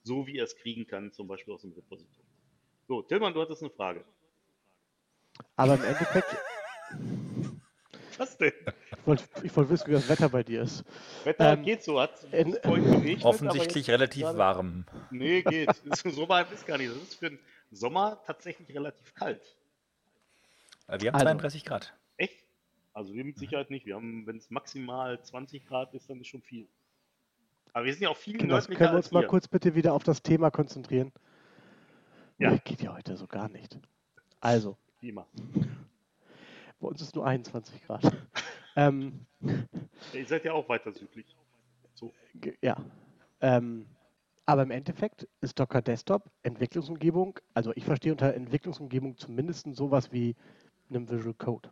so, 0.02 0.26
wie 0.26 0.36
er 0.36 0.44
es 0.44 0.54
kriegen 0.54 0.86
kann, 0.86 1.10
zum 1.10 1.26
Beispiel 1.26 1.54
aus 1.54 1.62
dem 1.62 1.72
Repositorium. 1.72 2.26
So, 2.86 3.00
Tillmann, 3.00 3.32
du 3.32 3.40
hattest 3.40 3.62
eine 3.62 3.70
Frage. 3.70 4.04
Aber 5.56 5.76
im 5.76 5.84
Endeffekt, 5.84 6.36
Was 8.18 8.36
denn? 8.36 8.52
ich 8.90 9.06
wollte 9.06 9.24
ich 9.42 9.56
wollt 9.56 9.70
wissen, 9.70 9.86
wie 9.88 9.92
das 9.92 10.08
Wetter 10.10 10.28
bei 10.28 10.42
dir 10.42 10.62
ist. 10.62 10.84
Wetter 11.24 11.52
Ähm, 11.54 11.62
geht 11.62 11.82
so, 11.82 11.98
hat 11.98 12.24
in- 12.32 12.52
geregnet, 12.52 13.20
aber 13.20 13.28
Offensichtlich 13.30 13.88
relativ 13.88 14.22
gerade- 14.24 14.38
warm. 14.38 14.84
Nee, 15.10 15.40
geht. 15.42 15.70
so 16.04 16.28
warm 16.28 16.46
ist 16.52 16.66
gar 16.66 16.76
nicht. 16.76 16.90
Das 16.90 16.98
ist 17.02 17.14
für 17.14 17.30
den 17.30 17.38
Sommer 17.70 18.20
tatsächlich 18.26 18.68
relativ 18.74 19.14
kalt. 19.14 19.40
Äh, 20.88 21.00
Wir 21.00 21.08
haben 21.08 21.14
Also. 21.14 21.24
32 21.26 21.64
Grad. 21.64 21.94
Echt? 22.18 22.44
Also 22.92 23.14
wir 23.14 23.24
mit 23.24 23.38
Sicherheit 23.38 23.70
nicht. 23.70 23.86
Wir 23.86 23.94
haben, 23.94 24.26
wenn 24.26 24.36
es 24.36 24.50
maximal 24.50 25.22
20 25.22 25.66
Grad 25.66 25.94
ist, 25.94 26.10
dann 26.10 26.20
ist 26.20 26.26
schon 26.28 26.42
viel. 26.42 26.68
Aber 27.72 27.84
wir 27.84 27.92
sind 27.92 28.02
ja 28.02 28.10
auch 28.10 28.16
viel 28.16 28.36
Kinders, 28.36 28.68
nördlicher 28.68 28.78
können 28.78 28.92
wir 28.92 28.96
uns 28.98 29.10
mal 29.12 29.22
ihr. 29.22 29.28
kurz 29.28 29.48
bitte 29.48 29.74
wieder 29.74 29.92
auf 29.94 30.02
das 30.02 30.22
Thema 30.22 30.50
konzentrieren? 30.50 31.12
Ja. 32.38 32.50
Nee, 32.50 32.60
Geht 32.64 32.82
ja 32.82 32.94
heute 32.94 33.16
so 33.16 33.26
gar 33.26 33.48
nicht. 33.48 33.78
Also, 34.40 34.76
Wie 35.00 35.10
immer. 35.10 35.26
bei 36.80 36.88
uns 36.88 37.00
ist 37.02 37.14
nur 37.14 37.26
21 37.26 37.82
Grad. 37.84 38.02
ähm, 38.76 39.26
Ja, 39.40 40.18
ihr 40.20 40.26
seid 40.26 40.44
ja 40.44 40.52
auch 40.52 40.68
weiter 40.68 40.92
südlich. 40.92 41.36
So. 41.94 42.12
Ja. 42.62 42.76
Ähm, 43.40 43.86
aber 44.46 44.62
im 44.62 44.70
Endeffekt 44.70 45.28
ist 45.40 45.58
Docker 45.60 45.82
Desktop 45.82 46.30
Entwicklungsumgebung, 46.42 47.38
also 47.54 47.72
ich 47.74 47.84
verstehe 47.84 48.12
unter 48.12 48.32
Entwicklungsumgebung 48.34 49.16
zumindest 49.18 49.66
sowas 49.76 50.10
wie 50.10 50.34
einem 50.88 51.08
Visual 51.10 51.34
Code. 51.34 51.70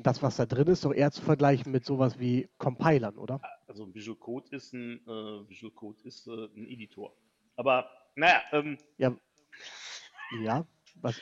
Das, 0.00 0.22
was 0.22 0.36
da 0.36 0.46
drin 0.46 0.68
ist, 0.68 0.84
doch 0.84 0.94
eher 0.94 1.10
zu 1.10 1.22
vergleichen 1.22 1.72
mit 1.72 1.84
sowas 1.84 2.18
wie 2.20 2.48
Compilern, 2.58 3.18
oder? 3.18 3.40
Also 3.66 3.84
ein 3.84 3.92
Visual 3.94 4.16
Code 4.16 4.46
ist 4.54 4.72
ein 4.72 5.00
äh, 5.06 5.48
Visual 5.48 5.72
Code 5.72 5.98
ist 6.04 6.26
äh, 6.28 6.30
ein 6.56 6.66
Editor. 6.66 7.12
Aber 7.56 7.90
naja, 8.14 8.40
ähm, 8.52 8.78
Ja. 8.96 9.12
Ja. 10.40 10.64
Was, 11.00 11.20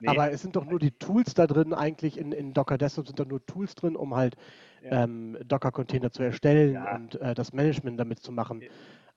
nee. 0.00 0.08
Aber 0.08 0.30
es 0.30 0.40
sind 0.40 0.56
doch 0.56 0.64
nur 0.64 0.78
die 0.78 0.92
Tools 0.92 1.34
da 1.34 1.46
drin, 1.46 1.74
eigentlich 1.74 2.16
in, 2.16 2.32
in 2.32 2.54
Docker 2.54 2.78
Desktop 2.78 3.06
sind 3.06 3.20
doch 3.20 3.26
nur 3.26 3.44
Tools 3.44 3.74
drin, 3.74 3.96
um 3.96 4.14
halt 4.14 4.36
Ja. 4.82 5.04
ähm, 5.04 5.36
Docker-Container 5.44 6.10
zu 6.10 6.22
erstellen 6.22 6.74
Ja. 6.74 6.94
und 6.94 7.20
äh, 7.20 7.34
das 7.34 7.52
Management 7.52 8.00
damit 8.00 8.20
zu 8.20 8.32
machen. 8.32 8.62
Ja. 8.62 8.68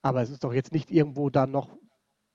Aber 0.01 0.21
es 0.21 0.29
ist 0.29 0.43
doch 0.43 0.53
jetzt 0.53 0.73
nicht 0.73 0.91
irgendwo 0.91 1.29
da 1.29 1.47
noch, 1.47 1.77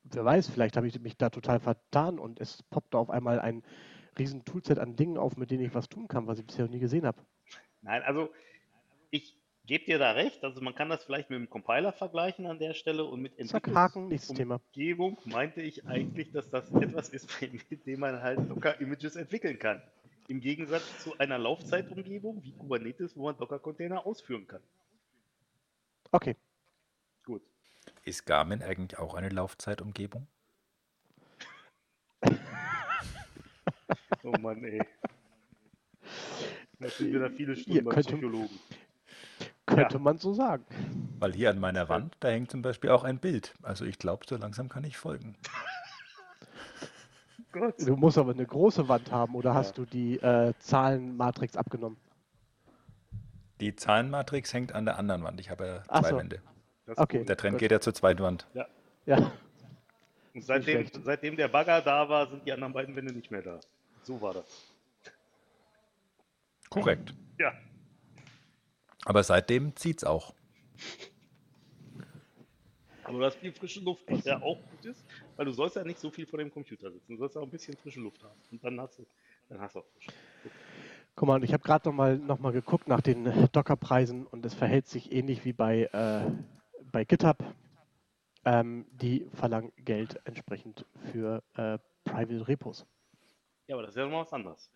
wer 0.04 0.24
weiß, 0.24 0.48
vielleicht 0.48 0.78
habe 0.78 0.88
ich 0.88 0.98
mich 1.00 1.18
da 1.18 1.28
total 1.28 1.60
vertan 1.60 2.18
und 2.18 2.40
es 2.40 2.62
poppt 2.62 2.94
da 2.94 2.98
auf 2.98 3.10
einmal 3.10 3.38
ein 3.38 3.62
riesen 4.18 4.44
Toolset 4.44 4.78
an 4.78 4.96
Dingen 4.96 5.18
auf, 5.18 5.36
mit 5.36 5.50
denen 5.50 5.64
ich 5.64 5.74
was 5.74 5.88
tun 5.88 6.08
kann, 6.08 6.26
was 6.26 6.38
ich 6.38 6.46
bisher 6.46 6.64
noch 6.64 6.72
nie 6.72 6.80
gesehen 6.80 7.06
habe. 7.06 7.22
Nein, 7.82 8.02
also 8.02 8.30
ich 9.10 9.36
gebe 9.68 9.84
dir 9.84 9.98
da 9.98 10.12
recht. 10.12 10.42
Also 10.42 10.60
man 10.60 10.74
kann 10.74 10.88
das 10.88 11.04
vielleicht 11.04 11.30
mit 11.30 11.38
dem 11.38 11.48
Compiler 11.48 11.92
vergleichen 11.92 12.46
an 12.46 12.58
der 12.58 12.74
Stelle 12.74 13.04
und 13.04 13.20
mit 13.20 13.34
Zack, 13.48 13.68
Haken, 13.68 14.08
nächstes 14.08 14.36
Thema. 14.36 14.60
Umgebung 14.74 15.18
meinte 15.24 15.60
ich 15.62 15.86
eigentlich, 15.86 16.32
dass 16.32 16.50
das 16.50 16.72
etwas 16.72 17.10
ist, 17.10 17.30
mit 17.70 17.86
dem 17.86 18.00
man 18.00 18.20
halt 18.22 18.50
Docker-Images 18.50 19.16
entwickeln 19.16 19.58
kann. 19.58 19.82
Im 20.26 20.40
Gegensatz 20.40 20.98
zu 21.02 21.18
einer 21.18 21.38
Laufzeitumgebung 21.38 22.42
wie 22.42 22.52
Kubernetes, 22.52 23.16
wo 23.16 23.24
man 23.24 23.38
Docker-Container 23.38 24.04
ausführen 24.04 24.46
kann. 24.46 24.60
Okay. 26.10 26.36
Gut. 27.24 27.42
Ist 28.04 28.26
Garmin 28.26 28.62
eigentlich 28.62 28.98
auch 28.98 29.14
eine 29.14 29.28
Laufzeitumgebung? 29.28 30.26
Oh 34.34 34.38
Mann, 34.40 34.62
ey. 34.64 34.80
Das 36.80 36.96
sind 36.98 37.12
wieder 37.12 37.30
viele 37.30 37.56
Stunden 37.56 37.76
Ihr 37.78 37.84
beim 37.84 37.94
könnt- 37.94 38.06
Psychologen. 38.06 38.58
Könnte 39.66 39.94
Ja. 39.94 39.98
man 40.00 40.18
so 40.18 40.32
sagen. 40.32 40.64
Weil 41.18 41.32
hier 41.34 41.50
an 41.50 41.58
meiner 41.58 41.88
Wand, 41.88 42.16
da 42.20 42.28
hängt 42.28 42.50
zum 42.50 42.62
Beispiel 42.62 42.90
auch 42.90 43.04
ein 43.04 43.18
Bild. 43.18 43.54
Also 43.62 43.84
ich 43.84 43.98
glaube, 43.98 44.24
so 44.28 44.36
langsam 44.36 44.68
kann 44.68 44.84
ich 44.84 44.96
folgen. 44.96 45.36
Gott. 47.52 47.74
Du 47.78 47.96
musst 47.96 48.18
aber 48.18 48.32
eine 48.32 48.46
große 48.46 48.88
Wand 48.88 49.10
haben 49.10 49.34
oder 49.34 49.50
Ja. 49.50 49.54
hast 49.56 49.78
du 49.78 49.84
die 49.86 50.16
äh, 50.18 50.52
Zahlenmatrix 50.58 51.56
abgenommen? 51.56 51.96
Die 53.60 53.74
Zahlenmatrix 53.74 54.52
hängt 54.52 54.74
an 54.74 54.84
der 54.84 54.98
anderen 54.98 55.22
Wand. 55.24 55.40
Ich 55.40 55.50
habe 55.50 55.66
ja 55.66 55.82
Ach 55.88 56.02
zwei 56.02 56.10
so. 56.10 56.18
Wände. 56.18 56.40
Okay. 56.96 57.24
Der 57.24 57.36
Trend 57.36 57.54
Gut. 57.54 57.60
geht 57.60 57.72
ja 57.72 57.80
zur 57.80 57.94
zweiten 57.94 58.22
Wand. 58.22 58.46
Ja. 58.54 58.66
Und 60.34 60.44
seitdem, 60.44 60.86
seitdem 61.04 61.36
der 61.36 61.48
Bagger 61.48 61.80
da 61.80 62.08
war, 62.08 62.28
sind 62.28 62.46
die 62.46 62.52
anderen 62.52 62.72
beiden 62.72 62.94
Wände 62.94 63.12
nicht 63.12 63.30
mehr 63.30 63.42
da. 63.42 63.58
So 64.08 64.18
war 64.22 64.32
das. 64.32 64.74
Korrekt. 66.70 67.12
Ja. 67.38 67.52
Aber 69.04 69.22
seitdem 69.22 69.76
zieht's 69.76 70.02
auch. 70.02 70.32
Aber 73.04 73.18
du 73.18 73.24
hast 73.26 73.36
viel 73.36 73.52
frische 73.52 73.80
Luft, 73.80 74.04
was 74.08 74.24
ja 74.24 74.40
auch 74.40 74.56
gut 74.70 74.86
ist, 74.86 75.04
weil 75.36 75.44
du 75.44 75.52
sollst 75.52 75.76
ja 75.76 75.84
nicht 75.84 75.98
so 75.98 76.10
viel 76.10 76.24
vor 76.24 76.38
dem 76.38 76.50
Computer 76.50 76.90
sitzen. 76.90 77.12
Du 77.12 77.18
sollst 77.18 77.36
auch 77.36 77.42
ein 77.42 77.50
bisschen 77.50 77.76
frische 77.76 78.00
Luft 78.00 78.24
haben. 78.24 78.40
Und 78.50 78.64
dann 78.64 78.80
hast 78.80 78.98
du, 78.98 79.06
dann 79.50 79.60
hast 79.60 79.74
du 79.74 79.80
auch 79.80 79.86
frische 79.92 80.10
Luft. 80.44 80.56
Guck 81.14 81.28
mal, 81.28 81.44
ich 81.44 81.52
habe 81.52 81.62
gerade 81.62 81.86
noch 81.86 81.94
mal, 81.94 82.16
noch 82.16 82.38
mal 82.38 82.52
geguckt 82.52 82.88
nach 82.88 83.02
den 83.02 83.50
Docker-Preisen 83.52 84.26
und 84.26 84.42
es 84.46 84.54
verhält 84.54 84.88
sich 84.88 85.12
ähnlich 85.12 85.44
wie 85.44 85.52
bei, 85.52 85.82
äh, 85.82 86.30
bei 86.90 87.04
GitHub. 87.04 87.44
Ähm, 88.46 88.86
die 88.90 89.28
verlangen 89.34 89.70
Geld 89.76 90.18
entsprechend 90.24 90.86
für 91.12 91.42
äh, 91.56 91.76
Private 92.04 92.48
Repos. 92.48 92.86
Ja, 93.68 93.76
aber 93.76 93.82
das 93.84 93.92
ist 93.92 93.98
ja 93.98 94.04
nochmal 94.04 94.22
was 94.22 94.32
anderes. 94.32 94.72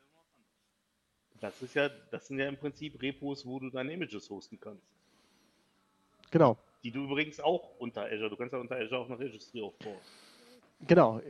Das 1.40 1.61
ist 1.61 1.75
ja, 1.75 1.90
das 1.90 2.26
sind 2.28 2.38
ja 2.38 2.49
im 2.49 2.56
Prinzip 2.56 3.02
Repos, 3.02 3.44
wo 3.44 3.61
du 3.61 3.68
deine 3.68 3.92
Images 3.92 4.30
hosten 4.30 4.58
kannst. 4.58 4.87
Genau, 6.30 6.58
Die 6.84 6.92
du 6.92 7.04
übrigens 7.04 7.40
auch 7.40 7.76
unter 7.80 8.02
Azure, 8.04 8.30
du 8.30 8.37
kannst 8.37 8.52
ja 8.52 8.61
unter 8.61 8.76
Azure 8.76 9.00
auch 9.00 9.06
eine 9.11 9.18
Registry 9.18 9.62
aufbauen. 9.62 10.04
genau. 10.80 11.20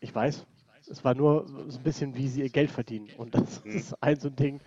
Ich 0.00 0.14
weiß. 0.14 0.46
Es 0.88 1.04
war 1.04 1.14
nur 1.14 1.46
so 1.68 1.78
ein 1.78 1.82
bisschen, 1.84 2.16
wie 2.16 2.28
sie 2.28 2.42
ihr 2.42 2.50
Geld 2.50 2.70
verdienen. 2.70 3.10
Und 3.16 3.34
das 3.34 3.64
Hm. 3.64 3.72
ist 3.72 3.94
ein 4.02 4.18
so 4.18 4.28
ein 4.28 4.36
Ding, 4.36 4.60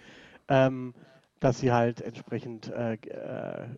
ähm, 0.50 0.95
dass 1.39 1.59
sie 1.59 1.71
halt 1.74 2.01
entsprechend 2.01 2.69
äh, 2.69 2.95
äh, 2.95 3.69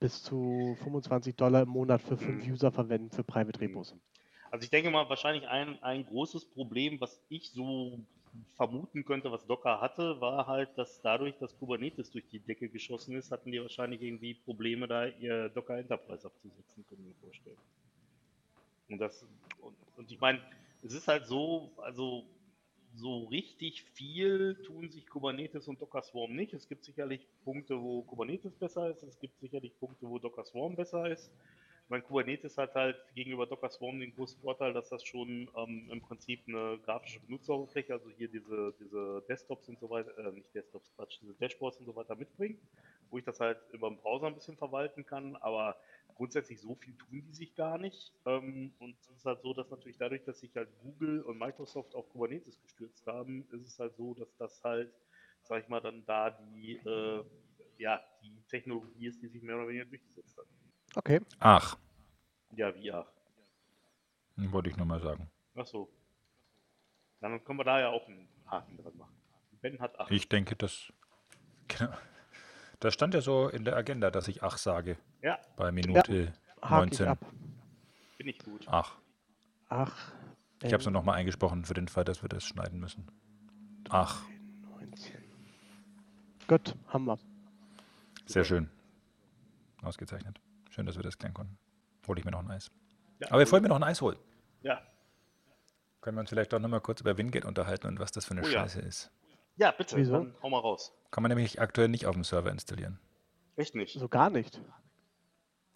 bis 0.00 0.22
zu 0.22 0.76
25 0.82 1.36
Dollar 1.36 1.62
im 1.62 1.70
Monat 1.70 2.02
für 2.02 2.18
fünf 2.18 2.44
Hm. 2.44 2.46
User 2.46 2.72
verwenden 2.72 3.10
für 3.10 3.24
Private 3.24 3.60
Repos. 3.60 3.96
Also 4.52 4.64
ich 4.64 4.70
denke 4.70 4.90
mal, 4.90 5.08
wahrscheinlich 5.08 5.48
ein, 5.48 5.82
ein 5.82 6.04
großes 6.04 6.44
Problem, 6.44 7.00
was 7.00 7.18
ich 7.30 7.50
so 7.52 7.98
vermuten 8.54 9.02
könnte, 9.02 9.32
was 9.32 9.46
Docker 9.46 9.80
hatte, 9.80 10.20
war 10.20 10.46
halt, 10.46 10.76
dass 10.76 11.00
dadurch, 11.00 11.34
dass 11.38 11.56
Kubernetes 11.58 12.10
durch 12.10 12.28
die 12.28 12.38
Decke 12.38 12.68
geschossen 12.68 13.16
ist, 13.16 13.32
hatten 13.32 13.50
die 13.50 13.62
wahrscheinlich 13.62 14.02
irgendwie 14.02 14.34
Probleme, 14.34 14.86
da 14.86 15.06
ihr 15.06 15.48
Docker 15.48 15.78
Enterprise 15.78 16.26
abzusetzen, 16.26 16.84
können 16.86 17.06
wir 17.06 17.14
vorstellen. 17.14 17.56
Und 18.90 18.98
das, 18.98 19.24
und, 19.62 19.74
und 19.96 20.12
ich 20.12 20.20
meine, 20.20 20.38
es 20.82 20.92
ist 20.92 21.08
halt 21.08 21.26
so, 21.26 21.70
also 21.78 22.22
so 22.94 23.24
richtig 23.24 23.82
viel 23.94 24.56
tun 24.66 24.90
sich 24.90 25.06
Kubernetes 25.06 25.66
und 25.66 25.80
Docker 25.80 26.02
Swarm 26.02 26.36
nicht. 26.36 26.52
Es 26.52 26.68
gibt 26.68 26.84
sicherlich 26.84 27.26
Punkte, 27.42 27.80
wo 27.80 28.02
Kubernetes 28.02 28.54
besser 28.54 28.90
ist, 28.90 29.02
es 29.02 29.18
gibt 29.18 29.40
sicherlich 29.40 29.72
Punkte, 29.78 30.06
wo 30.06 30.18
Docker 30.18 30.44
Swarm 30.44 30.76
besser 30.76 31.08
ist. 31.08 31.30
Ich 31.90 32.04
Kubernetes 32.04 32.56
hat 32.56 32.74
halt 32.74 32.96
gegenüber 33.14 33.46
Docker 33.46 33.68
Swarm 33.68 34.00
den 34.00 34.14
großen 34.14 34.40
Vorteil, 34.40 34.72
dass 34.72 34.88
das 34.88 35.04
schon 35.04 35.50
ähm, 35.54 35.88
im 35.90 36.00
Prinzip 36.00 36.40
eine 36.48 36.78
grafische 36.78 37.20
Benutzeroberfläche, 37.20 37.92
also 37.92 38.08
hier 38.10 38.28
diese, 38.28 38.74
diese 38.80 39.22
Desktops 39.28 39.68
und 39.68 39.78
so 39.78 39.90
weiter, 39.90 40.16
äh, 40.16 40.32
nicht 40.32 40.54
Desktops, 40.54 40.90
Quatsch, 40.96 41.18
diese 41.20 41.34
Dashboards 41.34 41.78
und 41.78 41.86
so 41.86 41.94
weiter 41.94 42.14
mitbringt, 42.14 42.60
wo 43.10 43.18
ich 43.18 43.24
das 43.24 43.40
halt 43.40 43.58
über 43.72 43.90
den 43.90 43.98
Browser 43.98 44.28
ein 44.28 44.34
bisschen 44.34 44.56
verwalten 44.56 45.04
kann, 45.04 45.36
aber 45.36 45.76
grundsätzlich 46.14 46.60
so 46.60 46.74
viel 46.74 46.96
tun 46.96 47.24
die 47.26 47.34
sich 47.34 47.54
gar 47.54 47.76
nicht. 47.78 48.12
Ähm, 48.24 48.72
und 48.78 48.96
es 49.00 49.08
ist 49.10 49.26
halt 49.26 49.42
so, 49.42 49.52
dass 49.52 49.70
natürlich 49.70 49.98
dadurch, 49.98 50.24
dass 50.24 50.40
sich 50.40 50.54
halt 50.56 50.68
Google 50.82 51.20
und 51.22 51.38
Microsoft 51.38 51.94
auf 51.94 52.08
Kubernetes 52.10 52.60
gestürzt 52.62 53.06
haben, 53.06 53.46
ist 53.50 53.66
es 53.66 53.78
halt 53.78 53.94
so, 53.96 54.14
dass 54.14 54.34
das 54.38 54.62
halt, 54.64 54.92
sag 55.42 55.62
ich 55.62 55.68
mal, 55.68 55.80
dann 55.80 56.04
da 56.06 56.30
die, 56.30 56.76
äh, 56.76 57.24
ja, 57.78 58.00
die 58.22 58.40
Technologie 58.48 59.08
ist, 59.08 59.20
die 59.22 59.28
sich 59.28 59.42
mehr 59.42 59.56
oder 59.56 59.68
weniger 59.68 59.84
durchgesetzt 59.84 60.38
hat. 60.38 60.46
Okay. 60.94 61.20
Ach, 61.38 61.76
Ja, 62.54 62.74
wie 62.74 62.82
ja. 62.86 63.06
wollte 64.36 64.68
ich 64.70 64.76
nur 64.76 64.86
mal 64.86 65.00
sagen. 65.00 65.30
Ach 65.56 65.66
so. 65.66 65.88
Dann 67.20 67.42
können 67.44 67.58
wir 67.58 67.64
da 67.64 67.80
ja 67.80 67.88
auch 67.90 68.06
einen 68.08 68.28
Haken 68.46 68.76
dran 68.76 68.96
machen. 68.96 69.14
Ben 69.60 69.78
hat 69.80 69.98
8. 69.98 70.10
Ich 70.10 70.28
denke, 70.28 70.56
das. 70.56 70.92
Genau. 71.68 71.92
Das 72.80 72.94
stand 72.94 73.14
ja 73.14 73.20
so 73.20 73.48
in 73.48 73.64
der 73.64 73.76
Agenda, 73.76 74.10
dass 74.10 74.26
ich 74.28 74.42
ach 74.42 74.58
sage. 74.58 74.98
Ja, 75.22 75.38
Bei 75.56 75.70
Minute 75.70 76.32
ich 76.62 76.68
19. 76.70 77.06
ab. 77.06 77.18
bin 78.18 78.26
ich 78.28 78.38
gut. 78.40 78.66
Ach. 78.66 78.96
Ach. 79.68 80.12
Ich 80.64 80.72
habe 80.72 80.80
es 80.80 80.84
nur 80.84 80.92
nochmal 80.92 81.14
eingesprochen 81.16 81.64
für 81.64 81.74
den 81.74 81.86
Fall, 81.88 82.04
dass 82.04 82.22
wir 82.22 82.28
das 82.28 82.44
schneiden 82.44 82.80
müssen. 82.80 83.06
Ach, 83.88 84.24
19. 84.80 85.22
Gut, 86.48 86.74
haben 86.88 87.04
wir. 87.04 87.18
sehr 88.26 88.44
schön. 88.44 88.68
Ausgezeichnet. 89.82 90.40
Schön, 90.72 90.86
dass 90.86 90.96
wir 90.96 91.02
das 91.02 91.18
klären 91.18 91.34
konnten. 91.34 91.58
Hole 92.08 92.18
ich 92.18 92.24
mir 92.24 92.30
noch 92.30 92.40
ein 92.40 92.50
Eis. 92.50 92.70
Ja, 93.20 93.28
Aber 93.28 93.38
bevor 93.38 93.58
ich 93.58 93.62
mir 93.62 93.68
noch 93.68 93.76
ein 93.76 93.82
Eis 93.82 94.00
hole, 94.00 94.16
Ja, 94.62 94.80
können 96.00 96.16
wir 96.16 96.20
uns 96.20 96.30
vielleicht 96.30 96.52
doch 96.52 96.58
nochmal 96.58 96.80
kurz 96.80 97.00
über 97.02 97.16
Wingate 97.16 97.46
unterhalten 97.46 97.86
und 97.86 98.00
was 98.00 98.10
das 98.10 98.24
für 98.24 98.32
eine 98.32 98.40
Oh 98.42 98.46
ja. 98.46 98.60
Scheiße 98.62 98.80
ist. 98.80 99.10
ja 99.56 99.70
bitte, 99.70 99.96
Wieso? 99.96 100.14
dann 100.14 100.34
hau 100.42 100.48
mal 100.50 100.58
raus. 100.58 100.92
Kann 101.10 101.22
man 101.22 101.28
nämlich 101.28 101.60
aktuell 101.60 101.88
nicht 101.88 102.06
auf 102.06 102.14
dem 102.14 102.24
Server 102.24 102.50
installieren. 102.50 102.98
Echt 103.56 103.74
nicht. 103.74 103.98
So 103.98 104.08
gar 104.08 104.30
nicht. 104.30 104.60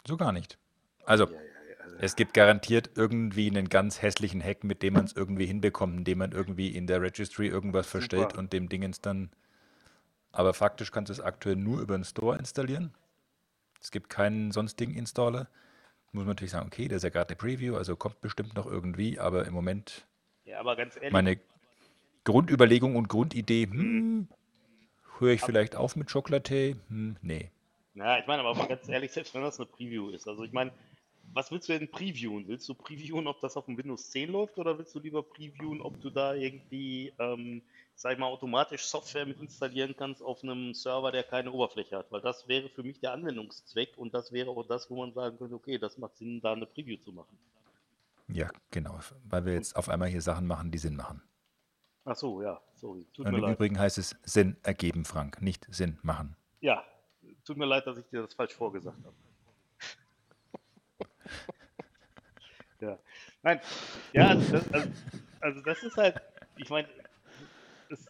So 0.05 0.17
gar 0.17 0.31
nicht. 0.31 0.57
Also, 1.05 1.25
Ja, 1.25 1.31
ja, 1.31 1.39
ja, 1.39 1.97
es 1.99 2.15
gibt 2.15 2.33
garantiert 2.33 2.89
irgendwie 2.95 3.47
einen 3.49 3.69
ganz 3.69 4.01
hässlichen 4.01 4.43
Hack, 4.43 4.63
mit 4.63 4.81
dem 4.81 4.95
man 4.95 5.05
es 5.05 5.13
irgendwie 5.13 5.45
hinbekommt, 5.45 5.95
indem 5.95 6.17
man 6.17 6.31
irgendwie 6.31 6.75
in 6.75 6.87
der 6.87 7.01
Registry 7.01 7.47
irgendwas 7.47 7.87
verstellt 7.87 8.31
Super. 8.31 8.39
und 8.39 8.51
dem 8.51 8.67
Dingens 8.67 8.99
dann. 8.99 9.29
Aber 10.31 10.53
faktisch 10.53 10.91
kannst 10.91 11.09
du 11.09 11.13
es 11.13 11.21
aktuell 11.21 11.55
nur 11.55 11.79
über 11.81 11.95
den 11.97 12.03
Store 12.03 12.37
installieren. 12.37 12.93
Es 13.81 13.91
gibt 13.91 14.09
keinen 14.09 14.51
sonstigen 14.51 14.95
Installer. 14.95 15.47
Muss 16.11 16.21
man 16.23 16.29
natürlich 16.29 16.51
sagen, 16.51 16.67
okay, 16.67 16.87
das 16.87 16.97
ist 16.97 17.03
ja 17.03 17.09
gerade 17.09 17.29
eine 17.29 17.35
Preview, 17.35 17.75
also 17.75 17.95
kommt 17.95 18.21
bestimmt 18.21 18.55
noch 18.55 18.65
irgendwie, 18.65 19.19
aber 19.19 19.45
im 19.45 19.53
Moment 19.53 20.07
ja, 20.45 20.59
aber 20.59 20.75
ganz 20.75 20.95
ehrlich, 20.95 21.11
meine 21.11 21.39
Grundüberlegung 22.23 22.95
und 22.95 23.09
Grundidee, 23.09 23.67
hm, 23.69 24.27
höre 25.19 25.31
ich 25.31 25.41
vielleicht 25.41 25.75
auf 25.75 25.95
mit 25.95 26.11
Chocolate? 26.11 26.77
Hm, 26.87 27.17
nee. 27.21 27.51
Ja, 27.95 28.17
ich 28.19 28.27
meine, 28.27 28.43
aber 28.43 28.67
ganz 28.67 28.87
ehrlich, 28.87 29.11
selbst 29.11 29.33
wenn 29.33 29.41
das 29.41 29.59
eine 29.59 29.65
Preview 29.65 30.09
ist, 30.09 30.27
also 30.27 30.43
ich 30.43 30.53
meine, 30.53 30.71
was 31.37 31.51
willst 31.51 31.69
du 31.69 31.77
denn 31.77 31.89
previewen? 31.89 32.47
Willst 32.47 32.67
du 32.67 32.73
previewen, 32.73 33.27
ob 33.27 33.39
das 33.41 33.55
auf 33.55 33.65
dem 33.65 33.77
Windows 33.77 34.09
10 34.09 34.31
läuft 34.31 34.57
oder 34.57 34.75
willst 34.79 34.95
du 34.95 34.99
lieber 34.99 35.21
previewen, 35.21 35.81
ob 35.81 36.01
du 36.01 36.09
da 36.09 36.33
irgendwie, 36.33 37.13
ähm, 37.19 37.61
sag 37.93 38.13
ich 38.13 38.17
mal, 38.17 38.25
automatisch 38.25 38.83
Software 38.85 39.27
mit 39.27 39.39
installieren 39.39 39.95
kannst 39.95 40.23
auf 40.23 40.43
einem 40.43 40.73
Server, 40.73 41.11
der 41.11 41.21
keine 41.21 41.51
Oberfläche 41.51 41.95
hat? 41.95 42.11
Weil 42.11 42.21
das 42.21 42.47
wäre 42.47 42.69
für 42.69 42.81
mich 42.81 42.99
der 43.01 43.13
Anwendungszweck 43.13 43.95
und 43.97 44.15
das 44.15 44.31
wäre 44.31 44.49
auch 44.49 44.67
das, 44.67 44.89
wo 44.89 44.97
man 44.97 45.13
sagen 45.13 45.37
könnte, 45.37 45.53
okay, 45.53 45.77
das 45.77 45.99
macht 45.99 46.17
Sinn, 46.17 46.41
da 46.41 46.53
eine 46.53 46.65
Preview 46.65 46.97
zu 46.97 47.11
machen. 47.11 47.37
Ja, 48.29 48.49
genau, 48.71 48.99
weil 49.29 49.45
wir 49.45 49.53
jetzt 49.53 49.75
auf 49.75 49.89
einmal 49.89 50.09
hier 50.09 50.21
Sachen 50.21 50.47
machen, 50.47 50.71
die 50.71 50.79
Sinn 50.79 50.95
machen. 50.95 51.21
Ach 52.03 52.15
so, 52.15 52.41
ja, 52.41 52.59
sorry. 52.73 53.05
Tut 53.13 53.27
Und 53.27 53.33
mir 53.33 53.37
im 53.37 53.43
leid. 53.43 53.55
Übrigen 53.57 53.77
heißt 53.77 53.99
es 53.99 54.15
Sinn 54.23 54.57
ergeben, 54.63 55.05
Frank, 55.05 55.39
nicht 55.39 55.67
Sinn 55.69 55.99
machen. 56.01 56.35
Ja, 56.61 56.83
tut 57.45 57.57
mir 57.57 57.65
leid, 57.65 57.85
dass 57.85 57.99
ich 57.99 58.07
dir 58.07 58.23
das 58.23 58.33
falsch 58.33 58.55
vorgesagt 58.55 58.97
habe. 59.05 59.15
ja, 62.81 62.97
nein, 63.43 63.59
ja, 64.13 64.27
also 64.29 64.51
das, 64.51 64.73
also, 64.73 64.91
also 65.41 65.61
das 65.61 65.83
ist 65.83 65.97
halt, 65.97 66.21
ich 66.57 66.69
meine, 66.69 66.87
das 67.89 68.05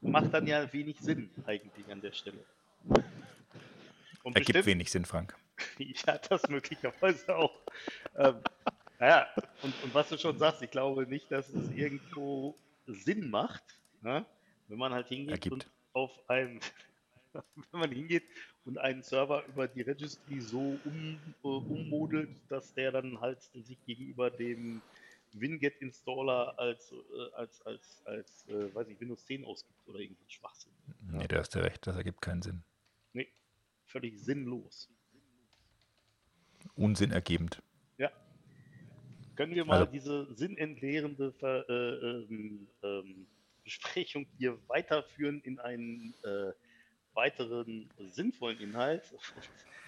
macht 0.00 0.32
dann 0.32 0.46
ja 0.46 0.72
wenig 0.72 0.98
Sinn 1.00 1.30
eigentlich 1.46 1.90
an 1.90 2.00
der 2.00 2.12
Stelle. 2.12 2.44
Und 4.22 4.34
Ergibt 4.34 4.46
bestimmt- 4.46 4.66
wenig 4.66 4.90
Sinn, 4.90 5.04
Frank. 5.04 5.36
ja, 5.78 6.18
das 6.18 6.48
möglicherweise 6.48 7.34
auch. 7.36 7.52
Ähm, 8.16 8.36
naja, 8.98 9.26
und, 9.62 9.74
und 9.82 9.94
was 9.94 10.08
du 10.08 10.18
schon 10.18 10.38
sagst, 10.38 10.62
ich 10.62 10.70
glaube 10.70 11.06
nicht, 11.06 11.30
dass 11.30 11.48
es 11.48 11.70
irgendwo 11.70 12.56
Sinn 12.86 13.30
macht, 13.30 13.62
ne? 14.02 14.24
wenn 14.68 14.78
man 14.78 14.92
halt 14.92 15.08
hingeht 15.08 15.30
Ergibt. 15.32 15.52
und 15.52 15.70
auf 15.92 16.10
einen, 16.28 16.60
wenn 17.72 17.80
man 17.80 17.90
hingeht 17.92 18.24
und 18.64 18.78
einen 18.78 19.02
Server 19.02 19.44
über 19.46 19.68
die 19.68 19.82
Registry 19.82 20.40
so 20.40 20.78
um, 20.84 21.18
äh, 21.42 21.46
ummodelt, 21.46 22.30
dass 22.48 22.74
der 22.74 22.92
dann 22.92 23.20
halt 23.20 23.40
sich 23.54 23.78
gegenüber 23.86 24.30
dem 24.30 24.82
Winget-Installer 25.32 26.58
als, 26.58 26.92
äh, 26.92 27.34
als, 27.34 27.62
als, 27.62 28.02
als 28.06 28.48
äh, 28.48 28.74
weiß 28.74 28.88
ich, 28.88 29.00
Windows 29.00 29.24
10 29.26 29.44
ausgibt 29.44 29.88
oder 29.88 29.98
irgendwie 30.00 30.24
Schwachsinn. 30.28 30.72
Nee, 31.10 31.28
da 31.28 31.38
hast 31.38 31.54
du 31.54 31.58
recht, 31.58 31.86
das 31.86 31.96
ergibt 31.96 32.20
keinen 32.22 32.42
Sinn. 32.42 32.62
Nee, 33.12 33.28
völlig 33.84 34.18
sinnlos. 34.18 34.88
Unsinn 36.74 37.10
ergebend. 37.12 37.62
Ja. 37.98 38.10
Können 39.34 39.54
wir 39.54 39.64
mal 39.64 39.80
Also- 39.80 39.92
diese 39.92 40.34
sinnentleerende 40.34 41.32
Ver, 41.32 41.68
äh, 41.68 41.72
ähm, 41.72 42.66
ähm, 42.82 43.26
Besprechung 43.64 44.26
hier 44.38 44.56
weiterführen 44.68 45.40
in 45.42 45.58
einen 45.58 46.14
äh, 46.22 46.52
weiteren 47.16 47.90
sinnvollen 47.98 48.60
Inhalt? 48.60 49.14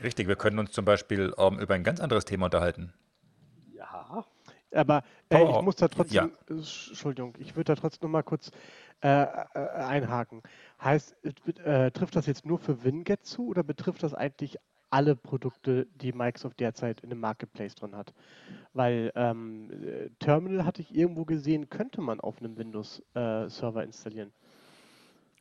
Richtig, 0.02 0.26
wir 0.26 0.36
können 0.36 0.58
uns 0.58 0.72
zum 0.72 0.84
Beispiel 0.84 1.32
ähm, 1.38 1.58
über 1.60 1.74
ein 1.74 1.84
ganz 1.84 2.00
anderes 2.00 2.24
Thema 2.24 2.46
unterhalten. 2.46 2.92
ja. 3.74 4.24
Aber 4.74 5.02
äh, 5.30 5.42
ich 5.42 5.62
muss 5.62 5.76
da 5.76 5.88
trotzdem, 5.88 6.32
ja. 6.48 6.54
äh, 6.54 6.58
Entschuldigung, 6.58 7.34
ich 7.38 7.56
würde 7.56 7.74
da 7.74 7.80
trotzdem 7.80 8.06
noch 8.08 8.12
mal 8.12 8.22
kurz 8.22 8.50
äh, 9.02 9.22
äh, 9.22 9.48
einhaken. 9.54 10.42
Heißt, 10.82 11.16
wird, 11.22 11.58
äh, 11.60 11.90
trifft 11.90 12.16
das 12.16 12.26
jetzt 12.26 12.44
nur 12.44 12.58
für 12.58 12.84
Winget 12.84 13.24
zu 13.24 13.48
oder 13.48 13.62
betrifft 13.62 14.02
das 14.02 14.14
eigentlich 14.14 14.58
alle 14.90 15.16
Produkte, 15.16 15.86
die 15.96 16.12
Microsoft 16.12 16.60
derzeit 16.60 17.00
in 17.02 17.10
dem 17.10 17.20
Marketplace 17.20 17.74
drin 17.74 17.96
hat? 17.96 18.12
Weil 18.74 19.12
ähm, 19.14 19.70
äh, 19.70 20.10
Terminal 20.18 20.66
hatte 20.66 20.82
ich 20.82 20.94
irgendwo 20.94 21.24
gesehen, 21.24 21.70
könnte 21.70 22.00
man 22.00 22.20
auf 22.20 22.38
einem 22.38 22.58
Windows-Server 22.58 23.82
installieren. 23.82 24.32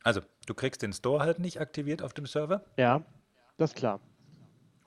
Also, 0.04 0.20
du 0.46 0.54
kriegst 0.54 0.82
den 0.82 0.92
Store 0.92 1.20
halt 1.20 1.38
nicht 1.38 1.60
aktiviert 1.60 2.02
auf 2.02 2.14
dem 2.14 2.26
Server. 2.26 2.64
Ja, 2.76 3.02
das 3.56 3.70
ist 3.72 3.76
klar. 3.76 4.00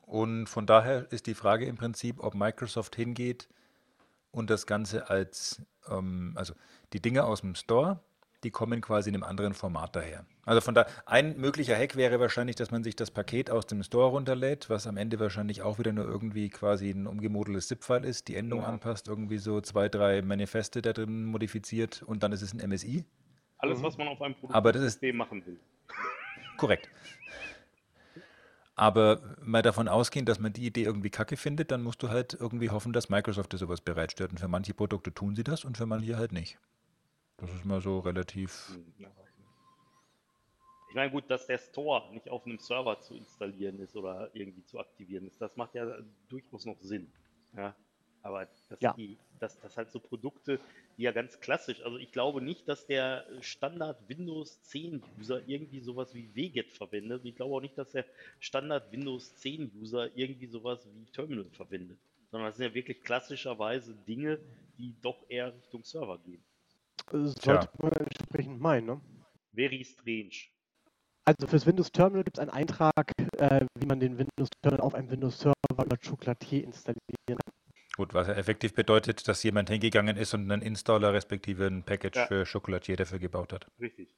Und 0.02 0.48
von 0.48 0.66
daher 0.66 1.12
ist 1.12 1.28
die 1.28 1.36
Frage 1.36 1.66
im 1.66 1.78
Prinzip, 1.78 2.22
ob 2.24 2.36
Microsoft 2.36 2.96
hingeht 2.96 3.48
und 4.32 4.50
das 4.50 4.66
Ganze 4.66 5.10
als, 5.10 5.62
ähm, 5.90 6.34
also 6.36 6.54
die 6.94 7.02
Dinge 7.02 7.24
aus 7.24 7.42
dem 7.42 7.56
Store, 7.56 8.00
die 8.44 8.52
kommen 8.52 8.82
quasi 8.82 9.10
in 9.10 9.16
einem 9.16 9.24
anderen 9.24 9.54
Format 9.54 9.96
daher. 9.96 10.26
Also 10.46 10.62
von 10.62 10.74
da, 10.74 10.88
ein 11.06 11.38
möglicher 11.38 11.76
Hack 11.78 11.96
wäre 11.96 12.20
wahrscheinlich, 12.20 12.56
dass 12.56 12.72
man 12.72 12.84
sich 12.84 12.96
das 12.96 13.12
Paket 13.12 13.52
aus 13.52 13.68
dem 13.68 13.84
Store 13.84 14.10
runterlädt, 14.10 14.70
was 14.70 14.88
am 14.88 14.98
Ende 14.98 15.20
wahrscheinlich 15.20 15.62
auch 15.62 15.78
wieder 15.78 15.94
nur 15.94 16.06
irgendwie 16.06 16.50
quasi 16.50 16.90
ein 16.90 17.06
umgemodeltes 17.06 17.68
ZIP-File 17.68 18.04
ist, 18.04 18.28
die 18.28 18.36
Endung 18.36 18.62
Ja. 18.62 18.66
anpasst, 18.68 19.08
irgendwie 19.08 19.38
so 19.38 19.62
zwei, 19.62 19.90
drei 19.90 20.24
Manifeste 20.24 20.82
da 20.82 20.92
drin 20.92 21.26
modifiziert 21.26 22.02
und 22.02 22.24
dann 22.24 22.32
ist 22.32 22.42
es 22.42 22.54
ein 22.54 22.68
MSI. 22.68 23.06
Alles, 23.62 23.80
Mhm. 23.80 23.84
was 23.84 23.98
man 23.98 24.08
auf 24.08 24.22
einem 24.22 24.36
Produktsystem 24.36 25.16
machen 25.16 25.46
will. 25.46 25.60
Korrekt. 26.58 26.90
Aber 28.76 29.36
mal 29.42 29.62
davon 29.62 29.88
ausgehen, 29.88 30.26
dass 30.26 30.40
man 30.40 30.54
die 30.54 30.66
Idee 30.66 30.84
irgendwie 30.84 31.12
kacke 31.12 31.38
findet, 31.38 31.70
dann 31.72 31.84
musst 31.84 32.02
du 32.02 32.10
halt 32.10 32.34
irgendwie 32.34 32.72
hoffen, 32.72 32.94
dass 32.94 33.10
Microsoft 33.10 33.54
dir 33.54 33.58
sowas 33.58 33.82
bereitstellt. 33.82 34.32
Und 34.32 34.40
für 34.40 34.48
manche 34.48 34.74
Produkte 34.74 35.14
tun 35.14 35.36
sie 35.36 35.44
das 35.44 35.64
und 35.66 35.78
für 35.78 35.86
manche 35.86 36.18
halt 36.18 36.32
nicht. 36.32 36.58
Das 37.38 37.54
ist 37.54 37.66
mal 37.66 37.82
so 37.82 38.00
relativ. 38.00 38.72
Ich 40.90 40.96
meine, 40.96 41.12
gut, 41.12 41.30
dass 41.30 41.46
der 41.48 41.58
Store 41.60 42.12
nicht 42.12 42.30
auf 42.30 42.46
einem 42.46 42.58
Server 42.60 43.00
zu 43.00 43.16
installieren 43.16 43.80
ist 43.80 43.96
oder 43.96 44.30
irgendwie 44.34 44.64
zu 44.66 44.80
aktivieren 44.80 45.28
ist, 45.28 45.40
das 45.40 45.56
macht 45.56 45.76
ja 45.76 45.86
durchaus 46.28 46.66
noch 46.66 46.80
Sinn. 46.82 47.12
Ja? 47.56 47.76
Aber 48.24 48.48
dass, 48.70 48.82
Ja. 48.82 48.94
die, 48.94 49.18
dass 49.40 49.60
das 49.60 49.78
halt 49.78 49.92
so 49.92 50.00
Produkte, 50.00 50.60
ja 51.02 51.12
ganz 51.12 51.40
klassisch, 51.40 51.82
also 51.84 51.98
ich 51.98 52.12
glaube 52.12 52.42
nicht, 52.42 52.68
dass 52.68 52.86
der 52.86 53.26
Standard 53.42 53.98
Windows 54.08 54.62
10 54.64 55.04
User 55.20 55.42
irgendwie 55.48 55.80
sowas 55.80 56.14
wie 56.14 56.34
WGET 56.36 56.72
verwendet. 56.72 57.26
Ich 57.26 57.36
glaube 57.36 57.56
auch 57.56 57.62
nicht, 57.62 57.78
dass 57.78 57.92
der 57.92 58.06
Standard 58.40 58.92
Windows 58.92 59.36
10 59.36 59.72
User 59.80 60.10
irgendwie 60.16 60.48
sowas 60.48 60.88
wie 60.94 61.06
Terminal 61.12 61.50
verwendet. 61.52 62.00
Sondern 62.32 62.50
das 62.50 62.58
sind 62.58 62.68
ja 62.68 62.74
wirklich 62.74 63.02
klassischerweise 63.02 63.94
Dinge, 64.08 64.40
die 64.78 64.96
doch 65.02 65.24
eher 65.30 65.54
Richtung 65.54 65.84
Server 65.84 66.18
gehen. 66.20 66.44
Das 67.12 67.36
Tja. 67.36 67.62
sollte 67.62 67.70
man 67.80 67.92
entsprechend 67.94 68.62
meinen, 68.62 68.86
ne? 68.86 69.02
Very 69.54 69.84
strange. 69.84 70.48
Also 71.26 71.48
fürs 71.48 71.66
Windows 71.66 71.92
Terminal 71.92 72.24
gibt 72.24 72.38
es 72.38 72.42
einen 72.42 72.50
Eintrag, 72.50 73.12
äh, 73.38 73.66
wie 73.78 73.86
man 73.86 74.00
den 74.00 74.18
Windows 74.18 74.50
Terminal 74.62 74.86
auf 74.86 74.96
einem 74.96 75.12
Windows 75.12 75.40
Server 75.40 75.56
über 75.86 75.98
Chocolatier 75.98 76.64
installieren 76.64 76.98
kann. 77.28 77.51
Gut, 78.02 78.16
was 78.16 78.30
effektiv 78.30 78.74
bedeutet, 78.74 79.28
dass 79.28 79.44
jemand 79.44 79.70
hingegangen 79.70 80.18
ist 80.18 80.34
und 80.34 80.52
einen 80.52 80.64
Installer 80.64 81.14
respektive 81.14 81.68
ein 81.68 81.84
Package 81.84 82.18
Ja. 82.18 82.26
für 82.26 82.46
Chocolatier 82.52 82.96
dafür 82.96 83.20
gebaut 83.20 83.54
hat, 83.54 83.68
Richtig. 83.80 84.10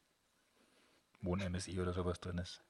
wo 1.22 1.36
ein 1.36 1.42
MSI 1.52 1.82
oder 1.82 1.92
sowas 1.92 2.22
drin 2.22 2.38
ist. 2.38 2.64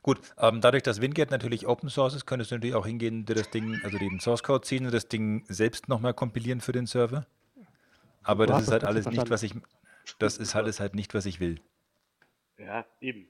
Gut, 0.00 0.18
ähm, 0.38 0.62
dadurch, 0.62 0.82
dass 0.82 1.02
WinGet 1.02 1.30
natürlich 1.30 1.66
Open 1.66 1.90
Source 1.90 2.14
ist, 2.14 2.24
könntest 2.24 2.50
du 2.52 2.54
natürlich 2.54 2.74
auch 2.74 2.86
hingehen, 2.86 3.26
dir 3.26 3.34
das 3.34 3.50
Ding, 3.50 3.78
also 3.84 3.98
den 3.98 4.18
Source 4.18 4.42
Code 4.42 4.62
ziehen 4.66 4.86
und 4.86 4.94
das 4.94 5.08
Ding 5.08 5.44
selbst 5.46 5.90
nochmal 5.90 6.14
kompilieren 6.14 6.62
für 6.62 6.72
den 6.72 6.86
Server. 6.86 7.26
Aber 8.22 8.46
Du 8.46 8.54
das 8.54 8.62
ist 8.62 8.68
das 8.68 8.72
halt 8.72 8.82
Prinzip 8.84 9.06
alles 9.08 9.18
nicht, 9.18 9.30
was 9.30 9.42
ich, 9.42 9.54
das 10.18 10.38
ist 10.38 10.56
alles 10.56 10.80
halt 10.80 10.94
nicht, 10.94 11.12
was 11.12 11.26
ich 11.26 11.38
will. 11.38 11.60
Ja, 12.56 12.86
eben. 13.02 13.28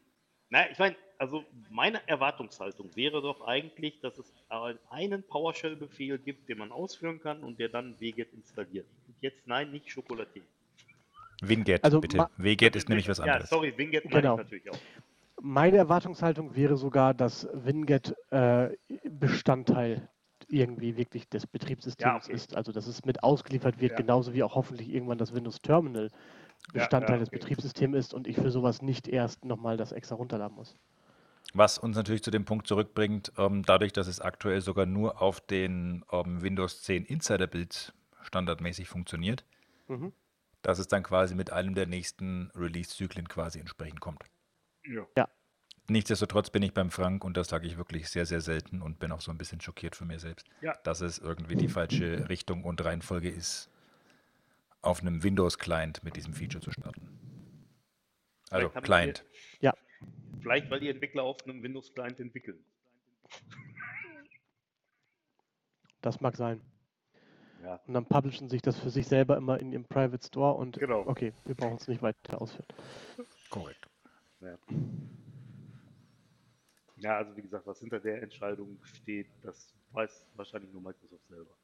Na, 0.48 0.70
ich 0.70 0.78
meine, 0.78 0.94
also 1.18 1.44
meine 1.70 2.06
Erwartungshaltung 2.08 2.94
wäre 2.94 3.22
doch 3.22 3.40
eigentlich, 3.46 4.00
dass 4.00 4.18
es 4.18 4.32
einen 4.90 5.22
PowerShell-Befehl 5.24 6.18
gibt, 6.18 6.48
den 6.48 6.58
man 6.58 6.72
ausführen 6.72 7.20
kann 7.20 7.42
und 7.42 7.58
der 7.58 7.68
dann 7.68 7.98
WGET 8.00 8.32
installiert. 8.32 8.86
Und 9.06 9.16
jetzt 9.20 9.46
nein, 9.46 9.70
nicht 9.70 9.92
Chocolatier. 9.94 10.42
WinGet, 11.42 11.84
Also 11.84 12.00
bitte. 12.00 12.28
WGET 12.36 12.76
ist 12.76 12.88
nämlich 12.88 13.08
was 13.08 13.18
Ja, 13.18 13.24
anderes. 13.24 13.50
sorry, 13.50 13.76
WinGet 13.76 14.04
meine 14.10 14.20
Genau. 14.22 14.32
ich 14.32 14.36
natürlich 14.38 14.70
auch. 14.70 14.78
Meine 15.40 15.76
Erwartungshaltung 15.76 16.56
wäre 16.56 16.76
sogar, 16.76 17.12
dass 17.14 17.46
Winget 17.52 18.14
äh, 18.30 18.70
Bestandteil 19.04 20.08
irgendwie 20.48 20.96
wirklich 20.96 21.28
des 21.28 21.46
Betriebssystems 21.46 22.26
Ja, 22.26 22.32
okay. 22.32 22.32
ist. 22.34 22.56
Also 22.56 22.72
dass 22.72 22.86
es 22.86 23.04
mit 23.04 23.22
ausgeliefert 23.22 23.80
wird, 23.80 23.92
Ja. 23.92 23.96
genauso 23.96 24.32
wie 24.34 24.42
auch 24.42 24.54
hoffentlich 24.54 24.88
irgendwann 24.88 25.18
das 25.18 25.34
Windows 25.34 25.60
Terminal 25.60 26.10
Bestandteil 26.72 27.16
ja, 27.16 27.20
des 27.20 27.28
okay. 27.28 27.38
Betriebssystems 27.38 27.96
ist 27.96 28.14
und 28.14 28.26
ich 28.26 28.36
für 28.36 28.50
sowas 28.50 28.82
nicht 28.82 29.08
erst 29.08 29.44
nochmal 29.44 29.76
das 29.76 29.92
extra 29.92 30.14
runterladen 30.16 30.56
muss. 30.56 30.74
Was 31.54 31.78
uns 31.78 31.96
natürlich 31.96 32.22
zu 32.22 32.30
dem 32.30 32.44
Punkt 32.44 32.66
zurückbringt, 32.66 33.32
ähm, 33.38 33.62
dadurch, 33.64 33.92
dass 33.92 34.08
es 34.08 34.20
aktuell 34.20 34.60
sogar 34.60 34.84
nur 34.86 35.22
auf 35.22 35.40
den 35.40 36.04
ähm, 36.12 36.42
Windows 36.42 36.82
10 36.82 37.04
Insider-Builds 37.04 37.92
standardmäßig 38.22 38.88
funktioniert, 38.88 39.44
Mhm. 39.88 40.12
dass 40.62 40.78
es 40.80 40.88
dann 40.88 41.02
quasi 41.04 41.34
mit 41.36 41.52
einem 41.52 41.74
der 41.76 41.86
nächsten 41.86 42.50
Release-Zyklen 42.56 43.28
quasi 43.28 43.60
entsprechend 43.60 44.00
kommt. 44.00 44.24
Ja. 45.16 45.28
Nichtsdestotrotz 45.88 46.50
bin 46.50 46.62
ich 46.64 46.74
beim 46.74 46.90
Frank 46.90 47.22
und 47.24 47.36
das 47.36 47.46
sage 47.48 47.68
ich 47.68 47.76
wirklich 47.76 48.08
sehr, 48.08 48.26
sehr 48.26 48.40
selten 48.40 48.82
und 48.82 48.98
bin 48.98 49.12
auch 49.12 49.20
so 49.20 49.30
ein 49.30 49.38
bisschen 49.38 49.60
schockiert 49.60 49.94
von 49.94 50.08
mir 50.08 50.18
selbst, 50.18 50.46
Ja. 50.60 50.74
dass 50.82 51.00
es 51.00 51.18
irgendwie 51.18 51.54
die 51.54 51.68
falsche 51.68 52.28
Richtung 52.28 52.64
und 52.64 52.84
Reihenfolge 52.84 53.30
ist, 53.30 53.70
auf 54.82 55.00
einem 55.00 55.22
Windows-Client 55.22 56.02
mit 56.02 56.16
diesem 56.16 56.34
Feature 56.34 56.62
zu 56.62 56.72
starten. 56.72 57.08
Also 58.50 58.68
Client. 58.70 59.24
Ja, 59.60 59.72
Vielleicht, 60.46 60.70
weil 60.70 60.78
die 60.78 60.88
Entwickler 60.88 61.24
auf 61.24 61.44
einem 61.44 61.60
Windows-Client 61.60 62.20
entwickeln. 62.20 62.64
das 66.02 66.20
mag 66.20 66.36
sein. 66.36 66.60
Ja. 67.64 67.80
Und 67.88 67.94
dann 67.94 68.06
publishen 68.06 68.48
sich 68.48 68.62
das 68.62 68.78
für 68.78 68.90
sich 68.90 69.08
selber 69.08 69.36
immer 69.36 69.58
in 69.58 69.72
ihrem 69.72 69.82
Private 69.86 70.24
Store 70.24 70.54
und 70.54 70.78
Genau. 70.78 71.04
okay, 71.04 71.32
wir 71.46 71.56
brauchen 71.56 71.78
es 71.78 71.88
nicht 71.88 72.00
weiter 72.00 72.40
ausführen. 72.40 72.68
Korrekt. 73.50 73.88
Ja. 74.40 74.56
Ja, 76.98 77.16
also 77.16 77.36
wie 77.36 77.42
gesagt, 77.42 77.66
was 77.66 77.80
hinter 77.80 77.98
der 77.98 78.22
Entscheidung 78.22 78.78
steht, 78.84 79.26
das 79.42 79.74
weiß 79.90 80.28
wahrscheinlich 80.36 80.72
nur 80.72 80.80
Microsoft 80.80 81.26
selber. 81.26 81.56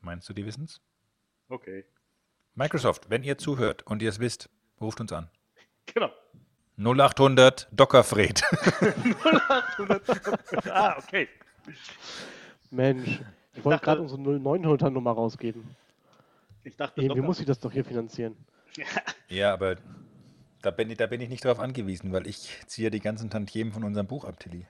Meinst 0.00 0.26
du, 0.30 0.32
die 0.32 0.46
wissen's? 0.46 0.80
Okay. 1.50 1.84
Microsoft, 2.54 3.10
wenn 3.10 3.22
ihr 3.22 3.36
zuhört 3.36 3.82
und 3.86 4.00
ihr 4.00 4.08
es 4.08 4.18
wisst, 4.18 4.48
ruft 4.80 4.98
uns 5.02 5.12
an. 5.12 5.28
Genau. 5.92 6.10
0800 6.76 7.68
Dockerfred. 7.72 8.42
0800. 8.42 10.66
ah, 10.70 10.96
okay. 10.98 11.28
Mensch, 12.70 13.20
ich 13.54 13.64
wollte 13.64 13.84
gerade 13.84 14.02
unsere 14.02 14.20
0900 14.20 14.92
Nummer 14.92 15.12
rausgeben. 15.12 15.64
Ich 16.64 16.76
dachte, 16.76 17.00
Irgendwie 17.00 17.18
Docker- 17.20 17.26
muss 17.26 17.40
ich 17.40 17.46
das 17.46 17.60
doch 17.60 17.72
hier 17.72 17.84
finanzieren. 17.84 18.36
ja, 19.28 19.52
aber 19.52 19.76
da 20.62 20.70
bin, 20.70 20.90
ich, 20.90 20.96
da 20.96 21.06
bin 21.06 21.20
ich 21.20 21.28
nicht 21.28 21.44
drauf 21.44 21.60
angewiesen, 21.60 22.12
weil 22.12 22.26
ich 22.26 22.50
ziehe 22.66 22.90
die 22.90 23.00
ganzen 23.00 23.30
Tantiemen 23.30 23.72
von 23.72 23.84
unserem 23.84 24.06
Buch 24.06 24.24
ab, 24.24 24.40
Tilly. 24.40 24.66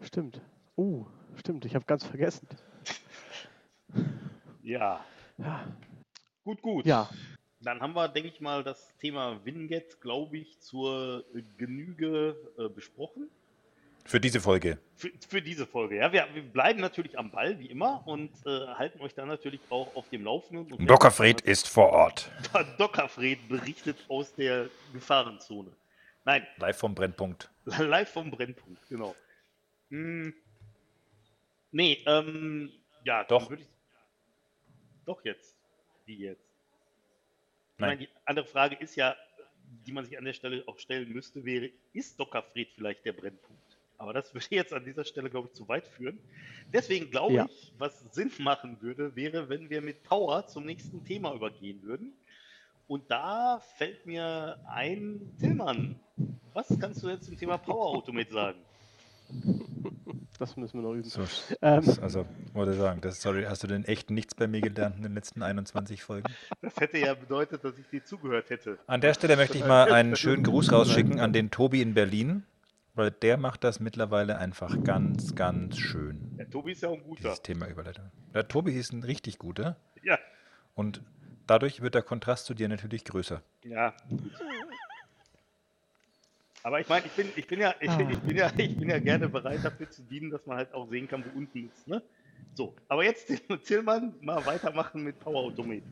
Stimmt. 0.00 0.40
Uh, 0.76 1.04
stimmt, 1.36 1.64
ich 1.64 1.74
habe 1.74 1.84
ganz 1.84 2.04
vergessen. 2.04 2.46
Ja. 4.62 5.00
Gut, 6.44 6.62
gut. 6.62 6.86
Ja, 6.86 7.08
Dann 7.66 7.80
haben 7.80 7.96
wir, 7.96 8.06
denke 8.06 8.28
ich 8.28 8.40
mal, 8.40 8.62
das 8.62 8.96
Thema 8.98 9.44
Winget, 9.44 10.00
glaube 10.00 10.38
ich, 10.38 10.60
zur 10.60 11.24
Genüge 11.58 12.36
äh, 12.56 12.68
besprochen. 12.68 13.28
Für 14.04 14.20
diese 14.20 14.40
Folge. 14.40 14.78
Für, 14.94 15.10
für 15.28 15.42
diese 15.42 15.66
Folge. 15.66 15.96
Ja, 15.96 16.12
wir, 16.12 16.28
wir 16.32 16.44
bleiben 16.44 16.80
natürlich 16.80 17.18
am 17.18 17.32
Ball, 17.32 17.58
wie 17.58 17.66
immer, 17.66 18.06
und 18.06 18.30
äh, 18.46 18.68
halten 18.74 19.00
euch 19.00 19.14
dann 19.14 19.26
natürlich 19.26 19.60
auch 19.68 19.96
auf 19.96 20.08
dem 20.10 20.22
Laufenden. 20.22 20.72
Und 20.74 20.86
Dockerfred 20.88 21.40
ist 21.40 21.66
vor 21.66 21.90
Ort. 21.90 22.30
Dockerfred 22.78 23.48
berichtet 23.48 23.96
aus 24.06 24.32
der 24.32 24.68
Gefahrenzone. 24.92 25.72
Nein, 26.24 26.46
Live 26.58 26.78
vom 26.78 26.94
Brennpunkt. 26.94 27.50
live 27.64 28.12
vom 28.12 28.30
Brennpunkt, 28.30 28.88
genau. 28.88 29.16
Hm. 29.90 30.32
Nee, 31.72 32.00
ähm, 32.06 32.70
ja, 33.02 33.24
Doch. 33.24 33.50
Ich, 33.50 33.66
doch 35.04 35.24
jetzt. 35.24 35.56
Wie 36.04 36.18
jetzt? 36.18 36.45
Meine, 37.78 37.98
die 37.98 38.08
andere 38.24 38.46
Frage 38.46 38.76
ist 38.76 38.96
ja, 38.96 39.16
die 39.86 39.92
man 39.92 40.04
sich 40.04 40.16
an 40.16 40.24
der 40.24 40.32
Stelle 40.32 40.62
auch 40.66 40.78
stellen 40.78 41.12
müsste, 41.12 41.44
wäre, 41.44 41.70
ist 41.92 42.18
Dockerfred 42.18 42.68
vielleicht 42.74 43.04
der 43.04 43.12
Brennpunkt? 43.12 43.62
Aber 43.98 44.12
das 44.12 44.34
würde 44.34 44.46
jetzt 44.50 44.72
an 44.72 44.84
dieser 44.84 45.04
Stelle, 45.04 45.30
glaube 45.30 45.48
ich, 45.48 45.54
zu 45.54 45.68
weit 45.68 45.86
führen. 45.86 46.18
Deswegen 46.72 47.10
glaube 47.10 47.34
Ja. 47.34 47.46
ich, 47.46 47.72
was 47.78 48.00
Sinn 48.12 48.30
machen 48.38 48.80
würde, 48.80 49.14
wäre, 49.16 49.48
wenn 49.48 49.70
wir 49.70 49.80
mit 49.80 50.02
Power 50.02 50.46
zum 50.46 50.64
nächsten 50.64 51.04
Thema 51.04 51.34
übergehen 51.34 51.82
würden. 51.82 52.12
Und 52.88 53.10
da 53.10 53.60
fällt 53.76 54.06
mir 54.06 54.58
ein, 54.68 55.20
Tillmann, 55.40 55.98
was 56.52 56.68
kannst 56.78 57.02
du 57.02 57.08
jetzt 57.08 57.24
zum 57.24 57.36
Thema 57.36 57.58
Power 57.58 57.86
Automate 57.96 58.32
sagen? 58.32 58.58
Das 60.38 60.56
müssen 60.56 60.80
wir 60.82 60.88
noch 60.88 60.94
üben. 60.94 61.04
So, 61.08 61.22
Ähm, 61.62 61.84
also, 62.00 62.26
wollte 62.52 62.74
sagen, 62.74 63.00
das, 63.00 63.20
sorry, 63.22 63.44
hast 63.44 63.62
du 63.62 63.66
denn 63.66 63.84
echt 63.84 64.10
nichts 64.10 64.34
bei 64.34 64.46
mir 64.46 64.60
gelernt 64.60 64.96
in 64.96 65.02
den 65.02 65.14
letzten 65.14 65.42
21 65.42 66.02
Folgen? 66.02 66.32
Das 66.62 66.76
hätte 66.76 66.98
ja 66.98 67.14
bedeutet, 67.14 67.64
dass 67.64 67.78
ich 67.78 67.88
dir 67.88 68.04
zugehört 68.04 68.50
hätte. 68.50 68.78
An 68.86 69.00
der 69.00 69.14
Stelle 69.14 69.36
möchte 69.36 69.58
ich 69.58 69.66
mal 69.66 69.92
einen 69.92 70.16
schönen 70.16 70.42
Gruß 70.42 70.72
rausschicken 70.72 71.20
an 71.20 71.32
den 71.32 71.50
Tobi 71.50 71.82
in 71.82 71.94
Berlin, 71.94 72.44
weil 72.94 73.10
der 73.10 73.36
macht 73.36 73.64
das 73.64 73.80
mittlerweile 73.80 74.38
einfach 74.38 74.82
ganz, 74.84 75.34
ganz 75.34 75.76
schön, 75.78 76.36
Der 76.38 76.48
Tobi 76.48 76.72
ist 76.72 76.82
ja 76.82 76.88
auch 76.88 76.94
ein 76.94 77.02
guter. 77.02 77.22
dieses 77.22 77.42
Thema 77.42 77.66
Überleitung. 77.68 78.04
Der 78.34 78.48
Tobi 78.48 78.72
ist 78.72 78.92
ein 78.92 79.02
richtig 79.02 79.38
guter 79.38 79.76
Ja, 80.02 80.18
und 80.74 81.02
dadurch 81.46 81.80
wird 81.82 81.94
der 81.94 82.02
Kontrast 82.02 82.46
zu 82.46 82.54
dir 82.54 82.68
natürlich 82.68 83.04
größer. 83.04 83.42
ja, 83.64 83.94
gut. 84.08 84.20
Aber 86.66 86.80
ich 86.80 86.88
meine, 86.88 87.06
ich 87.06 87.12
bin, 87.12 87.32
ich 87.36 87.46
bin 87.46 87.60
ja, 87.60 87.76
ich, 87.80 87.88
ich 87.96 88.18
bin 88.18 88.36
ja, 88.36 88.50
ich 88.58 88.76
bin 88.76 88.90
ja 88.90 88.98
gerne 88.98 89.28
bereit 89.28 89.64
dafür 89.64 89.88
zu 89.88 90.02
dienen, 90.02 90.32
dass 90.32 90.44
man 90.46 90.56
halt 90.56 90.74
auch 90.74 90.88
sehen 90.88 91.06
kann, 91.06 91.24
wo 91.24 91.38
unten 91.38 91.68
ist, 91.68 91.86
ne? 91.86 92.02
So, 92.54 92.74
aber 92.88 93.04
jetzt 93.04 93.28
Tillmann 93.64 94.16
mal 94.20 94.44
weitermachen 94.44 95.04
mit 95.04 95.16
Power 95.20 95.44
Automate. 95.44 95.84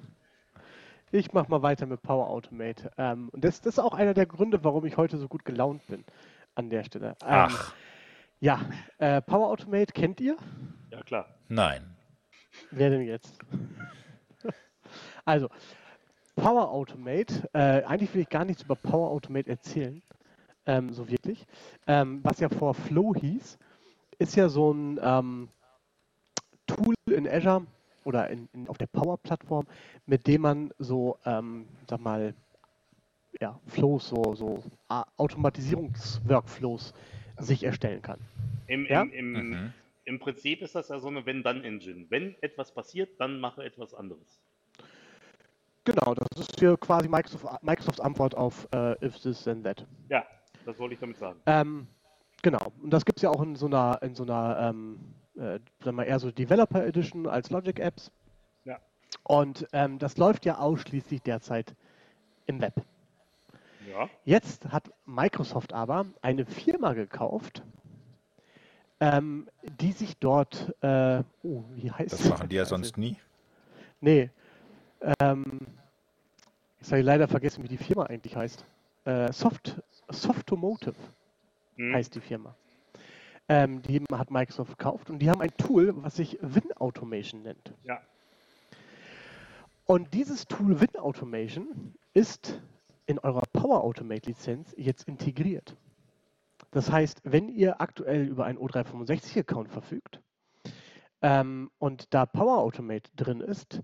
Ich 1.12 1.32
mache 1.32 1.48
mal 1.48 1.62
weiter 1.62 1.87
mit 1.87 2.02
Power 2.02 2.28
Automate. 2.28 2.90
Ähm, 2.98 3.28
und 3.28 3.44
das, 3.44 3.60
das 3.60 3.74
ist 3.74 3.78
auch 3.78 3.94
einer 3.94 4.14
der 4.14 4.26
Gründe, 4.26 4.64
warum 4.64 4.84
ich 4.84 4.96
heute 4.96 5.16
so 5.16 5.28
gut 5.28 5.44
gelaunt 5.44 5.87
bin 5.87 6.02
an 6.56 6.70
der 6.70 6.82
Stelle. 6.82 7.10
Ähm, 7.10 7.14
Ach, 7.22 7.72
Ja, 8.40 8.58
äh, 8.98 9.22
Power 9.22 9.46
Automate 9.46 9.92
kennt 9.92 10.20
ihr? 10.20 10.37
Ja, 10.90 11.00
klar. 11.02 11.28
nein. 11.46 11.84
Wer 12.72 12.90
denn 12.90 13.02
jetzt? 13.02 13.38
also, 15.24 15.48
Power 16.34 16.68
Automate, 16.68 17.48
äh, 17.52 17.84
eigentlich 17.84 18.12
will 18.12 18.22
ich 18.22 18.28
gar 18.28 18.44
nichts 18.44 18.64
über 18.64 18.74
Power 18.74 19.10
Automate 19.10 19.48
erzählen, 19.48 20.02
ähm, 20.66 20.92
so 20.92 21.09
wirklich. 21.09 21.46
Ähm, 21.87 22.20
was 22.22 22.40
ja 22.40 22.48
vor 22.48 22.74
Flow 22.74 23.14
hieß, 23.14 23.59
ist 24.18 24.37
ja 24.37 24.48
so 24.48 24.72
ein 24.72 25.00
ähm, 25.03 25.48
Tool 26.66 26.94
in 27.11 27.29
Azure 27.29 27.66
oder 28.05 28.29
in, 28.31 28.48
in, 28.53 28.68
auf 28.68 28.79
der 28.79 28.87
Power-Plattform, 28.87 29.66
mit 30.07 30.27
dem 30.27 30.42
man 30.42 30.72
so, 30.79 31.18
ähm, 31.24 31.66
sag 31.88 32.00
mal, 32.00 32.35
ja, 33.40 33.59
Flows, 33.66 34.09
so, 34.09 34.35
so 34.35 34.62
Automatisierungsworkflows 35.16 36.94
sich 37.38 37.64
erstellen 37.64 38.00
kann. 38.03 38.20
Im, 38.66 38.87
Ja? 38.87 39.03
im, 39.03 39.12
im, 39.12 39.50
Mhm. 39.50 39.72
Im 40.07 40.18
Prinzip 40.18 40.61
ist 40.61 40.74
das 40.74 40.90
ja 40.90 40.98
so 41.00 41.09
eine 41.09 41.24
Wenn-Dann-Engine. 41.24 42.07
Wenn 42.11 42.37
etwas 42.42 42.74
passiert, 42.74 43.18
dann 43.18 43.40
mache 43.40 43.64
etwas 43.64 43.94
anderes. 43.94 44.38
Genau, 45.85 46.14
das 46.14 46.29
ist 46.40 46.59
hier 46.59 46.77
quasi 46.77 47.09
Microsoft, 47.09 47.62
Microsofts 47.62 48.00
Antwort 48.00 48.35
auf 48.35 48.68
äh, 48.72 48.92
If 49.05 49.18
This 49.20 49.44
Then 49.44 49.62
That. 49.62 49.87
Ja, 50.09 50.27
das 50.64 50.79
wollte 50.79 50.94
ich 50.94 51.00
damit 51.00 51.16
sagen. 51.18 51.40
Ähm, 51.46 51.87
genau, 52.42 52.72
und 52.83 52.90
das 52.90 53.05
gibt 53.05 53.18
es 53.18 53.22
ja 53.22 53.31
auch 53.31 53.42
in 53.42 53.57
so 53.57 53.66
einer, 53.66 53.98
in 54.03 54.14
so 54.14 54.22
einer 54.24 54.59
ähm, 54.70 54.98
äh, 55.37 55.59
sagen 55.83 55.96
wir 55.96 56.07
eher 56.07 56.18
so 56.18 56.31
Developer 56.31 56.85
Edition 56.87 57.27
als 57.27 57.50
Logic 57.50 57.79
Apps. 57.79 58.11
Ja. 58.64 58.79
Und 59.24 59.66
ähm, 59.72 59.98
das 59.98 60.16
läuft 60.16 60.44
ja 60.44 60.59
ausschließlich 60.59 61.22
derzeit 61.22 61.74
im 62.46 62.61
Web. 62.61 62.74
Ja. 63.88 64.09
Jetzt 64.24 64.66
hat 64.70 64.90
Microsoft 65.07 65.72
aber 65.72 66.07
eine 66.22 66.46
Firma 66.46 66.94
gekauft, 66.94 67.62
ähm, 69.00 69.48
die 69.81 69.92
sich 69.92 70.16
dort, 70.18 70.74
äh, 70.81 71.22
oh, 71.42 71.64
wie 71.74 71.90
heißt 71.90 72.12
Das 72.12 72.22
sie? 72.22 72.29
machen 72.29 72.48
die 72.48 72.57
ja 72.57 72.64
sonst 72.64 72.96
nie. 72.96 73.16
Nee. 74.00 74.31
Ähm, 75.20 75.61
jetzt 76.81 76.90
habe 76.90 77.00
ich 77.00 77.05
leider 77.07 77.29
vergessen, 77.29 77.62
wie 77.62 77.68
die 77.68 77.77
Firma 77.77 78.05
eigentlich 78.05 78.37
heißt. 78.37 78.64
Äh, 79.05 79.33
Soft, 79.33 79.83
Softomotive 80.09 80.95
Hm. 81.77 81.95
heißt 81.95 82.14
die 82.14 82.21
Firma. 82.21 82.55
Ähm, 83.49 83.83
die 83.83 84.03
hat 84.12 84.31
Microsoft 84.31 84.79
gekauft 84.79 85.11
und 85.11 85.19
die 85.19 85.29
haben 85.29 85.40
ein 85.40 85.55
Tool, 85.59 85.93
was 86.03 86.17
sich 86.17 86.38
Win 86.40 86.73
Automation 86.77 87.43
nennt. 87.43 87.75
Ja. 87.83 88.01
Und 89.87 90.14
dieses 90.14 90.47
Tool 90.47 90.81
Win 90.81 90.97
Automation 90.97 91.95
ist 92.14 92.62
in 93.07 93.19
eurer 93.19 93.43
Power 93.53 93.85
Automate 93.85 94.31
Lizenz 94.31 94.73
jetzt 94.79 95.07
integriert. 95.07 95.77
Das 96.71 96.90
heißt, 96.90 97.21
wenn 97.25 97.51
ihr 97.51 97.81
aktuell 97.83 98.27
über 98.27 98.47
einen 98.47 98.59
O365-Account 98.59 99.69
verfügt 99.69 100.21
ähm, 101.21 101.71
und 101.79 102.14
da 102.14 102.25
Power 102.25 102.59
Automate 102.59 103.11
drin 103.14 103.40
ist, 103.40 103.83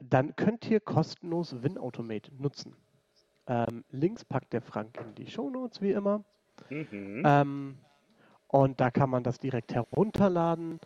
dann 0.00 0.36
könnt 0.36 0.68
ihr 0.70 0.80
kostenlos 0.80 1.62
Win 1.62 1.78
Automate 1.78 2.30
nutzen. 2.36 2.76
Ähm, 3.48 3.84
Links 3.90 4.24
packt 4.24 4.52
der 4.52 4.60
Frank 4.60 4.98
in 5.00 5.14
die 5.14 5.26
Show 5.26 5.50
Notes 5.50 5.80
wie 5.80 5.92
immer. 5.92 6.22
Mhm. 6.70 7.22
Ähm, 7.24 7.78
und 8.46 8.80
da 8.80 8.90
kann 8.90 9.10
man 9.10 9.24
das 9.24 9.38
direkt 9.38 9.74
herunterladen 9.74 10.80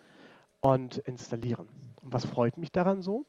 und 0.61 0.99
installieren. 0.99 1.69
Und 2.01 2.13
was 2.13 2.25
freut 2.25 2.57
mich 2.57 2.73
daran 2.73 3.03
so? 3.03 3.27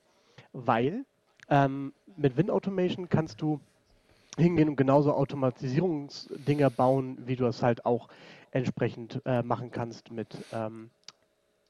Weil 0.53 1.05
ähm, 1.49 1.93
mit 2.15 2.37
Win 2.37 2.49
Automation 2.49 3.09
kannst 3.09 3.41
du 3.41 3.59
hingehen 4.37 4.69
und 4.69 4.75
genauso 4.75 5.13
Automatisierungsdinger 5.13 6.69
bauen, 6.69 7.17
wie 7.25 7.35
du 7.35 7.45
es 7.45 7.61
halt 7.61 7.85
auch 7.85 8.07
entsprechend 8.51 9.21
äh, 9.25 9.43
machen 9.43 9.71
kannst 9.71 10.11
mit, 10.11 10.45
ähm, 10.51 10.89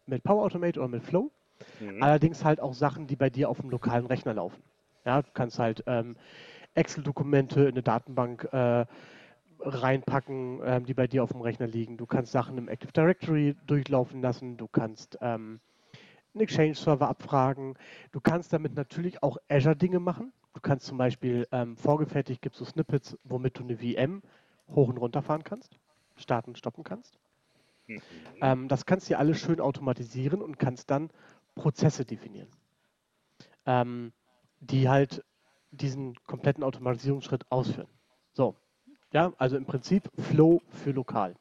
mit 0.06 0.24
Power 0.24 0.44
Automate 0.44 0.80
oder 0.80 0.90
mit 0.90 1.04
Flow. 1.04 1.32
Mhm. 1.80 2.04
Allerdings 2.04 2.44
halt 2.44 2.60
auch 2.60 2.74
Sachen, 2.74 3.08
die 3.08 3.16
bei 3.16 3.30
dir 3.30 3.50
auf 3.50 3.60
dem 3.60 3.70
lokalen 3.70 4.06
Rechner 4.06 4.34
laufen. 4.34 4.62
Ja, 5.06 5.22
du 5.22 5.30
kannst 5.34 5.60
halt 5.60 5.84
ähm, 5.88 6.16
Excel-Dokumente 6.76 7.62
in 7.62 7.70
eine 7.70 7.84
Datenbank 7.84 8.48
äh, 8.52 8.86
reinpacken, 9.60 10.62
ähm, 10.64 10.86
die 10.86 10.94
bei 10.94 11.08
dir 11.08 11.24
auf 11.24 11.32
dem 11.32 11.42
Rechner 11.42 11.68
liegen. 11.68 11.98
Du 11.98 12.06
kannst 12.06 12.32
Sachen 12.32 12.58
im 12.58 12.68
Active 12.68 12.92
Directory 12.92 13.56
durchlaufen 13.66 14.22
lassen. 14.22 14.58
Du 14.58 14.68
kannst 14.68 15.18
ähm, 15.22 15.60
einen 16.34 16.42
Exchange-Server 16.42 17.08
abfragen. 17.08 17.76
Du 18.12 18.20
kannst 18.20 18.54
damit 18.54 18.76
natürlich 18.76 19.24
auch 19.24 19.38
Azure-Dinge 19.50 20.00
machen. 20.00 20.34
Du 20.54 20.62
kannst 20.62 20.86
zum 20.86 20.98
Beispiel 20.98 21.48
ähm, 21.52 21.78
vorgefertigt 21.78 22.42
gibt 22.42 22.56
es 22.56 22.60
so 22.60 22.66
Snippets, 22.66 23.18
womit 23.24 23.58
du 23.58 23.64
eine 23.64 23.78
VM 23.78 24.22
hoch 24.70 24.90
und 24.90 24.98
runter 24.98 25.22
fahren 25.22 25.44
kannst, 25.44 25.80
starten 26.16 26.52
und 26.52 26.58
stoppen 26.58 26.84
kannst. 26.84 27.18
Mhm. 27.88 28.02
Ähm, 28.42 28.68
das 28.68 28.86
kannst 28.86 29.10
du 29.10 29.18
alles 29.18 29.40
schön 29.40 29.60
automatisieren 29.60 30.42
und 30.42 30.60
kannst 30.60 30.90
dann 30.90 31.10
Prozesse 31.56 32.06
definieren, 32.06 32.50
ähm, 33.66 34.14
die 34.60 34.90
halt 34.90 35.24
diesen 35.74 36.16
kompletten 36.26 36.64
Automatisierungsschritt 36.64 37.52
ausführen. 37.52 37.88
So, 38.34 38.56
ja, 39.12 39.34
also 39.38 39.58
im 39.58 39.66
Prinzip 39.66 40.10
Flow 40.18 40.62
für 40.70 40.92
lokal. 40.92 41.36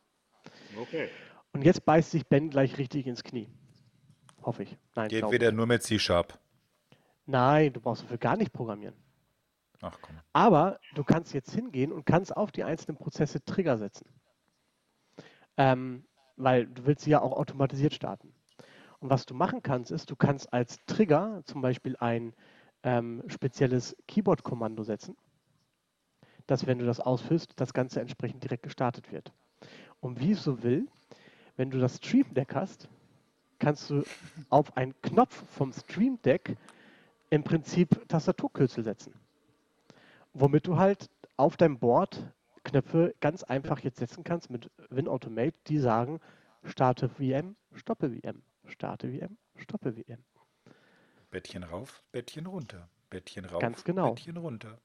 Okay. 0.80 1.08
Und 1.52 1.62
jetzt 1.62 1.84
beißt 1.84 2.10
sich 2.10 2.26
Ben 2.26 2.50
gleich 2.50 2.78
richtig 2.78 3.06
ins 3.06 3.22
Knie. 3.22 3.48
Hoffe 4.42 4.64
ich. 4.64 4.76
Nein, 4.94 5.08
Geht 5.08 5.30
wieder 5.30 5.50
ich. 5.50 5.54
nur 5.54 5.66
mit 5.66 5.82
C-Sharp. 5.82 6.38
Nein, 7.26 7.72
du 7.72 7.80
brauchst 7.80 8.02
dafür 8.02 8.18
gar 8.18 8.36
nicht 8.36 8.52
programmieren. 8.52 8.94
Ach 9.80 9.98
komm. 10.00 10.16
Aber 10.32 10.78
du 10.94 11.04
kannst 11.04 11.34
jetzt 11.34 11.54
hingehen 11.54 11.92
und 11.92 12.06
kannst 12.06 12.36
auf 12.36 12.52
die 12.52 12.64
einzelnen 12.64 12.96
Prozesse 12.96 13.44
Trigger 13.44 13.78
setzen. 13.78 14.06
Ähm, 15.56 16.04
weil 16.36 16.66
du 16.66 16.86
willst 16.86 17.04
sie 17.04 17.10
ja 17.10 17.20
auch 17.20 17.32
automatisiert 17.32 17.94
starten. 17.94 18.34
Und 19.00 19.10
was 19.10 19.26
du 19.26 19.34
machen 19.34 19.62
kannst, 19.62 19.90
ist, 19.90 20.10
du 20.10 20.16
kannst 20.16 20.52
als 20.52 20.78
Trigger 20.86 21.42
zum 21.44 21.60
Beispiel 21.60 21.96
ein 21.96 22.34
ähm, 22.82 23.22
spezielles 23.28 23.96
Keyboard-Kommando 24.08 24.82
setzen, 24.82 25.16
dass 26.46 26.66
wenn 26.66 26.78
du 26.78 26.86
das 26.86 27.00
ausführst, 27.00 27.52
das 27.56 27.72
Ganze 27.72 28.00
entsprechend 28.00 28.42
direkt 28.42 28.64
gestartet 28.64 29.12
wird. 29.12 29.32
Und 30.00 30.20
wie 30.20 30.32
es 30.32 30.42
so 30.42 30.62
will, 30.62 30.88
wenn 31.56 31.70
du 31.70 31.78
das 31.78 31.96
Stream 31.96 32.32
Deck 32.34 32.54
hast, 32.54 32.88
kannst 33.58 33.90
du 33.90 34.02
auf 34.50 34.76
einen 34.76 35.00
Knopf 35.02 35.44
vom 35.50 35.72
Stream 35.72 36.20
Deck 36.22 36.56
im 37.30 37.44
Prinzip 37.44 38.08
Tastaturkürzel 38.08 38.82
setzen. 38.82 39.14
Womit 40.34 40.66
du 40.66 40.76
halt 40.76 41.08
auf 41.36 41.56
deinem 41.56 41.78
Board 41.78 42.32
Knöpfe 42.64 43.14
ganz 43.20 43.42
einfach 43.42 43.80
jetzt 43.80 43.98
setzen 43.98 44.24
kannst 44.24 44.50
mit 44.50 44.70
WinAutomate, 44.90 45.56
die 45.66 45.78
sagen, 45.78 46.20
starte 46.64 47.08
VM, 47.08 47.56
stoppe 47.74 48.10
VM, 48.10 48.42
starte 48.66 49.08
VM, 49.08 49.36
stoppe 49.56 49.92
VM. 49.92 50.24
Bettchen 51.32 51.64
rauf, 51.64 52.04
Bettchen 52.12 52.46
runter. 52.46 52.88
Bettchen 53.10 53.44
rauf, 53.44 53.60
Ganz 53.60 53.82
genau. 53.82 54.14
Bettchen 54.14 54.36
runter. 54.36 54.80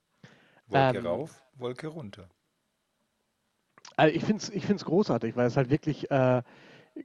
Wolke 0.68 0.98
Ähm, 0.98 1.04
rauf, 1.04 1.44
Wolke 1.54 1.88
runter. 1.88 2.30
Also 3.96 4.16
ich 4.16 4.24
finde 4.24 4.44
es 4.44 4.50
ich 4.50 4.66
find's 4.66 4.86
großartig, 4.86 5.36
weil 5.36 5.48
es 5.48 5.58
halt 5.58 5.70
wirklich 5.70 6.10
äh, 6.12 6.44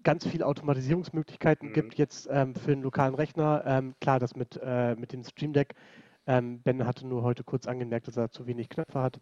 ganz 0.02 0.26
viele 0.26 0.46
Automatisierungsmöglichkeiten 0.46 1.68
Mhm. 1.68 1.72
gibt 1.72 1.94
jetzt 1.98 2.28
ähm, 2.31 2.55
für 2.55 2.72
einen 2.72 2.83
lokalen 2.83 3.14
Rechner. 3.14 3.62
Ähm, 3.66 3.94
klar, 4.00 4.18
das 4.20 4.37
mit, 4.37 4.61
äh, 4.62 4.94
mit 4.96 5.12
dem 5.12 5.24
Stream 5.24 5.52
Deck. 5.52 5.74
Ähm, 6.26 6.62
ben 6.62 6.87
hatte 6.87 7.07
nur 7.07 7.22
heute 7.22 7.44
kurz 7.44 7.66
angemerkt, 7.66 8.09
dass 8.09 8.16
er 8.16 8.31
zu 8.31 8.46
wenig 8.46 8.68
Knöpfe 8.68 9.00
hat. 9.00 9.18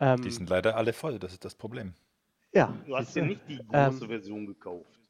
Ähm, 0.00 0.22
Die 0.24 0.30
sind 0.30 0.48
leider 0.50 0.76
alle 0.76 0.92
voll, 0.92 1.18
das 1.18 1.32
ist 1.32 1.44
das 1.44 1.54
Problem. 1.54 1.94
ja, 2.52 2.74
Du 2.86 2.96
hast 2.96 3.14
dir 3.14 3.22
nicht 3.22 3.48
die 3.48 3.66
Ähm, 3.72 3.90
große 3.90 4.06
Version 4.08 4.46
gekauft. 4.46 5.00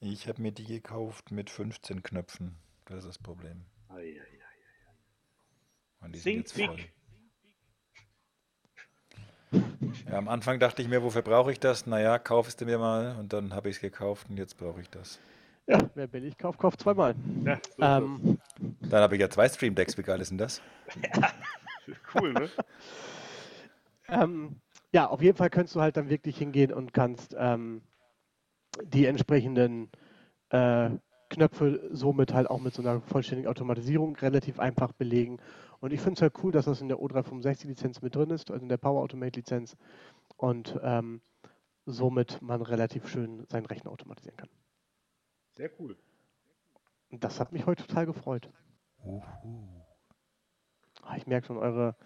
Ich 0.00 0.26
habe 0.28 0.42
mir 0.42 0.52
die 0.52 0.64
gekauft 0.64 1.30
mit 1.30 1.48
15 1.48 2.02
Knöpfen. 2.02 2.56
Das 2.90 3.04
ist 3.04 3.06
das 3.06 3.18
Problem. 3.18 3.64
Ei. 3.88 4.20
Und 6.00 6.12
die 6.12 6.18
sind 6.18 6.48
Think 6.48 6.70
jetzt 6.70 6.90
voll. 9.52 9.68
Ja, 10.08 10.18
am 10.18 10.28
Anfang 10.28 10.58
dachte 10.58 10.82
ich 10.82 10.88
mir, 10.88 11.00
wofür 11.00 11.22
brauche 11.22 11.52
ich 11.52 11.60
das? 11.60 11.86
Naja, 11.86 12.18
kauf 12.18 12.48
es 12.48 12.56
dir 12.56 12.64
mir 12.64 12.78
mal. 12.78 13.16
Und 13.16 13.32
dann 13.32 13.54
habe 13.54 13.68
ich 13.68 13.76
es 13.76 13.80
gekauft 13.80 14.26
und 14.28 14.38
jetzt 14.38 14.58
brauche 14.58 14.80
ich 14.80 14.90
das. 14.90 15.20
Ja, 15.68 15.78
wer 15.94 16.08
billig 16.08 16.36
kauft, 16.36 16.58
kauft 16.58 16.80
zweimal. 16.80 17.14
Ja, 17.44 17.60
so 17.76 17.82
Ähm, 17.84 18.38
Dann 18.80 19.02
habe 19.02 19.14
ich 19.14 19.20
ja 19.20 19.30
zwei 19.30 19.48
Stream 19.48 19.76
Decks. 19.76 19.96
Wie 19.96 20.02
geil 20.02 20.20
ist 20.20 20.30
denn 20.30 20.38
das? 20.38 20.60
das. 21.12 21.32
Cool, 22.14 22.32
ne? 22.32 22.48
Ähm, 24.08 24.60
ja, 24.92 25.08
auf 25.08 25.22
jeden 25.22 25.36
Fall 25.36 25.50
kannst 25.50 25.74
du 25.74 25.80
halt 25.80 25.96
dann 25.96 26.08
wirklich 26.08 26.38
hingehen 26.38 26.72
und 26.72 26.92
kannst 26.92 27.34
ähm, 27.38 27.82
die 28.82 29.06
entsprechenden 29.06 29.90
äh, 30.50 30.90
Knöpfe 31.30 31.88
somit 31.92 32.34
halt 32.34 32.50
auch 32.50 32.60
mit 32.60 32.74
so 32.74 32.82
einer 32.82 33.00
vollständigen 33.00 33.48
Automatisierung 33.48 34.16
relativ 34.16 34.58
einfach 34.58 34.92
belegen. 34.92 35.38
Und 35.80 35.92
ich 35.92 36.00
finde 36.00 36.14
es 36.18 36.22
halt 36.22 36.34
cool, 36.42 36.52
dass 36.52 36.66
das 36.66 36.80
in 36.82 36.88
der 36.88 36.98
O365-Lizenz 36.98 38.02
mit 38.02 38.14
drin 38.14 38.30
ist, 38.30 38.50
also 38.50 38.62
in 38.62 38.68
der 38.68 38.76
Power 38.76 39.00
Automate-Lizenz. 39.02 39.76
Und 40.36 40.78
ähm, 40.82 41.22
somit 41.86 42.42
man 42.42 42.60
relativ 42.60 43.08
schön 43.08 43.46
seinen 43.48 43.66
Rechner 43.66 43.90
automatisieren 43.90 44.36
kann. 44.36 44.48
Sehr 45.52 45.70
cool. 45.78 45.96
Und 47.10 47.24
das 47.24 47.40
hat 47.40 47.52
mich 47.52 47.64
heute 47.66 47.86
total 47.86 48.06
gefreut. 48.06 48.50
Ah, 51.02 51.16
Ich 51.16 51.26
merke 51.26 51.46
schon, 51.46 51.56
eure, 51.56 51.96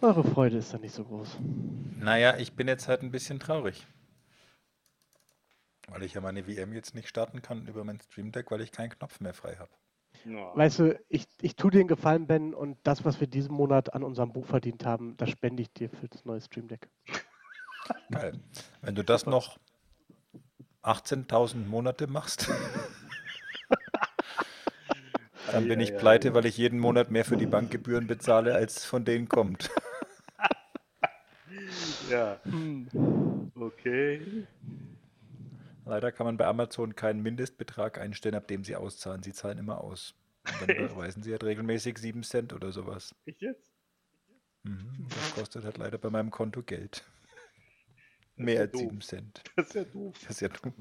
eure 0.00 0.24
Freude 0.24 0.56
ist 0.56 0.72
da 0.72 0.78
nicht 0.78 0.94
so 0.94 1.04
groß. 1.04 1.38
Naja, 1.98 2.36
ich 2.38 2.54
bin 2.54 2.66
jetzt 2.68 2.88
halt 2.88 3.02
ein 3.02 3.10
bisschen 3.10 3.38
traurig. 3.38 3.86
Weil 5.90 6.04
ich 6.04 6.14
ja 6.14 6.20
meine 6.20 6.44
VM 6.44 6.72
jetzt 6.72 6.94
nicht 6.94 7.08
starten 7.08 7.42
kann 7.42 7.66
über 7.66 7.82
mein 7.82 8.00
Stream 8.00 8.30
Deck, 8.30 8.52
weil 8.52 8.60
ich 8.60 8.70
keinen 8.70 8.90
Knopf 8.90 9.18
mehr 9.20 9.34
frei 9.34 9.56
habe. 9.56 9.70
Ja. 10.24 10.56
Weißt 10.56 10.78
du, 10.78 10.98
ich, 11.08 11.26
ich 11.40 11.56
tue 11.56 11.72
dir 11.72 11.78
den 11.78 11.88
Gefallen, 11.88 12.26
Ben, 12.26 12.54
und 12.54 12.78
das, 12.84 13.04
was 13.04 13.20
wir 13.20 13.26
diesen 13.26 13.52
Monat 13.52 13.92
an 13.92 14.04
unserem 14.04 14.32
Buch 14.32 14.46
verdient 14.46 14.84
haben, 14.84 15.16
das 15.16 15.30
spende 15.30 15.62
ich 15.62 15.72
dir 15.72 15.90
für 15.90 16.08
das 16.08 16.24
neue 16.24 16.40
Stream 16.40 16.68
Deck. 16.68 16.88
Geil. 18.10 18.38
Wenn 18.82 18.94
du 18.94 19.02
das 19.02 19.26
noch 19.26 19.58
18.000 20.82 21.66
Monate 21.66 22.06
machst, 22.06 22.48
dann 25.50 25.66
bin 25.66 25.80
ich 25.80 25.90
Ei, 25.90 25.94
ei, 25.94 25.96
ei, 25.96 26.00
pleite, 26.00 26.28
ei. 26.28 26.34
weil 26.34 26.46
ich 26.46 26.56
jeden 26.56 26.78
Monat 26.78 27.10
mehr 27.10 27.24
für 27.24 27.36
die 27.36 27.46
Bankgebühren 27.46 28.06
bezahle, 28.06 28.54
als 28.54 28.84
von 28.84 29.04
denen 29.04 29.28
kommt. 29.28 29.70
ja. 32.10 32.38
Okay. 33.54 34.46
Leider 35.84 36.12
kann 36.12 36.26
man 36.26 36.36
bei 36.36 36.46
Amazon 36.46 36.94
keinen 36.94 37.22
Mindestbetrag 37.22 37.98
einstellen, 37.98 38.34
ab 38.34 38.48
dem 38.48 38.64
sie 38.64 38.76
auszahlen. 38.76 39.22
Sie 39.22 39.32
zahlen 39.32 39.58
immer 39.58 39.82
aus. 39.82 40.14
Und 40.44 40.68
dann 40.68 40.76
überweisen 40.76 41.22
sie 41.22 41.32
halt 41.32 41.44
regelmäßig 41.44 41.98
7 41.98 42.22
Cent 42.22 42.52
oder 42.52 42.72
sowas. 42.72 43.14
Ich 43.24 43.40
jetzt? 43.40 43.70
Mhm. 44.62 45.06
Das 45.08 45.34
kostet 45.34 45.64
halt 45.64 45.78
leider 45.78 45.98
bei 45.98 46.10
meinem 46.10 46.30
Konto 46.30 46.62
Geld. 46.62 47.04
Mehr 48.36 48.54
ja 48.54 48.60
als 48.62 48.72
doof. 48.72 48.82
7 48.82 49.00
Cent. 49.00 49.42
Das 49.56 49.68
ist 49.68 49.74
ja 49.74 49.84
doof. 49.84 50.16
Das 50.22 50.30
ist 50.30 50.40
ja 50.40 50.48
dumm. 50.48 50.74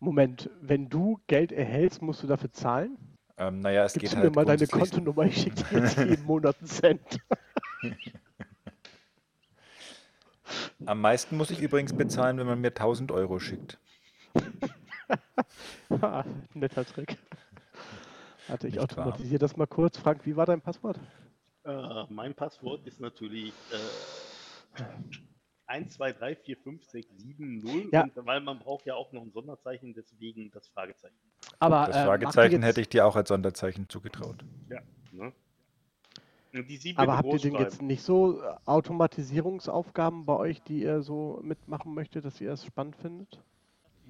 Moment, 0.00 0.48
wenn 0.60 0.88
du 0.88 1.20
Geld 1.26 1.50
erhältst, 1.50 2.02
musst 2.02 2.22
du 2.22 2.26
dafür 2.26 2.52
zahlen? 2.52 2.96
Ähm, 3.36 3.60
naja, 3.60 3.84
es 3.84 3.94
Gibst 3.94 4.02
geht 4.04 4.12
du 4.12 4.16
halt 4.16 4.30
mir 4.30 4.34
mal 4.34 4.44
deine 4.44 4.66
Kontonummer, 4.66 5.24
ich 5.24 5.42
schicke 5.42 5.64
dir 5.64 5.80
jetzt 5.80 5.96
jeden 5.98 6.24
Monat 6.24 6.56
einen 6.58 6.68
Cent. 6.68 7.20
Am 10.86 11.00
meisten 11.00 11.36
muss 11.36 11.50
ich 11.50 11.60
übrigens 11.60 11.92
bezahlen, 11.92 12.38
wenn 12.38 12.46
man 12.46 12.60
mir 12.60 12.68
1000 12.68 13.12
Euro 13.12 13.38
schickt. 13.38 13.78
Ha, 16.00 16.24
Netter 16.54 16.84
Trick. 16.84 17.16
Warte, 18.48 18.68
ich 18.68 18.74
Nicht 18.74 18.96
wahr? 18.96 19.06
automatisiere 19.06 19.38
das 19.38 19.56
mal 19.56 19.66
kurz. 19.66 19.98
Frank, 19.98 20.24
wie 20.26 20.36
war 20.36 20.46
dein 20.46 20.60
Passwort? 20.60 20.98
Äh, 21.64 22.04
mein 22.08 22.34
Passwort 22.34 22.86
ist 22.86 23.00
natürlich 23.00 23.52
äh, 23.72 24.82
1, 25.66 25.94
2, 25.94 26.12
3, 26.12 26.36
4, 26.36 26.56
5, 26.56 26.84
6, 26.84 27.18
7, 27.18 27.58
0. 27.58 27.88
Ja. 27.92 28.02
Und, 28.04 28.12
weil 28.26 28.40
man 28.40 28.58
braucht 28.58 28.86
ja 28.86 28.94
auch 28.94 29.12
noch 29.12 29.22
ein 29.22 29.30
Sonderzeichen, 29.30 29.92
deswegen 29.94 30.50
das 30.50 30.68
Fragezeichen. 30.68 31.16
Aber, 31.58 31.86
Das 31.86 31.96
äh, 31.96 32.04
Fragezeichen 32.04 32.62
hätte 32.62 32.80
ich 32.80 32.88
dir 32.88 33.06
auch 33.06 33.16
als 33.16 33.28
Sonderzeichen 33.28 33.88
zugetraut. 33.88 34.44
Ja. 34.70 34.80
Ne? 35.12 35.32
Und 36.54 36.68
die 36.68 36.78
7 36.78 36.98
Aber 36.98 37.18
habt 37.18 37.28
ihr 37.28 37.38
denn 37.38 37.54
jetzt 37.56 37.82
nicht 37.82 38.02
so 38.02 38.42
äh, 38.42 38.54
Automatisierungsaufgaben 38.64 40.24
bei 40.24 40.36
euch, 40.36 40.62
die 40.62 40.82
ihr 40.82 41.02
so 41.02 41.40
mitmachen 41.42 41.92
möchtet, 41.92 42.24
dass 42.24 42.40
ihr 42.40 42.52
es 42.52 42.64
spannend 42.64 42.96
findet? 42.96 43.42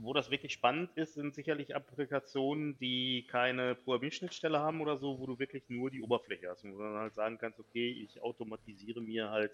Wo 0.00 0.12
das 0.12 0.30
wirklich 0.30 0.52
spannend 0.52 0.90
ist, 0.94 1.14
sind 1.14 1.34
sicherlich 1.34 1.74
Applikationen, 1.74 2.78
die 2.78 3.26
keine 3.28 3.74
Programmierschnittstelle 3.74 4.61
haben 4.61 4.80
oder 4.80 4.96
so, 4.96 5.18
wo 5.18 5.26
du 5.26 5.38
wirklich 5.40 5.64
nur 5.68 5.90
die 5.90 6.00
Oberfläche 6.00 6.48
hast 6.48 6.64
und 6.64 6.74
wo 6.74 6.78
du 6.78 6.84
dann 6.84 6.98
halt 6.98 7.14
sagen 7.14 7.37
kannst, 7.38 7.58
okay, 7.58 7.90
ich 7.90 8.22
automatisiere 8.22 9.00
mir 9.00 9.30
halt 9.30 9.50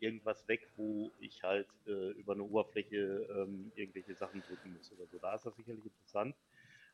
irgendwas 0.00 0.46
weg, 0.48 0.68
wo 0.76 1.10
ich 1.18 1.42
halt 1.42 1.66
äh, 1.86 2.10
über 2.10 2.34
eine 2.34 2.42
Oberfläche 2.42 3.26
ähm, 3.30 3.72
irgendwelche 3.74 4.14
Sachen 4.14 4.42
drücken 4.42 4.74
muss 4.74 4.92
oder 4.92 5.06
so. 5.10 5.18
Da 5.18 5.34
ist 5.34 5.46
das 5.46 5.56
sicherlich 5.56 5.84
interessant. 5.86 6.34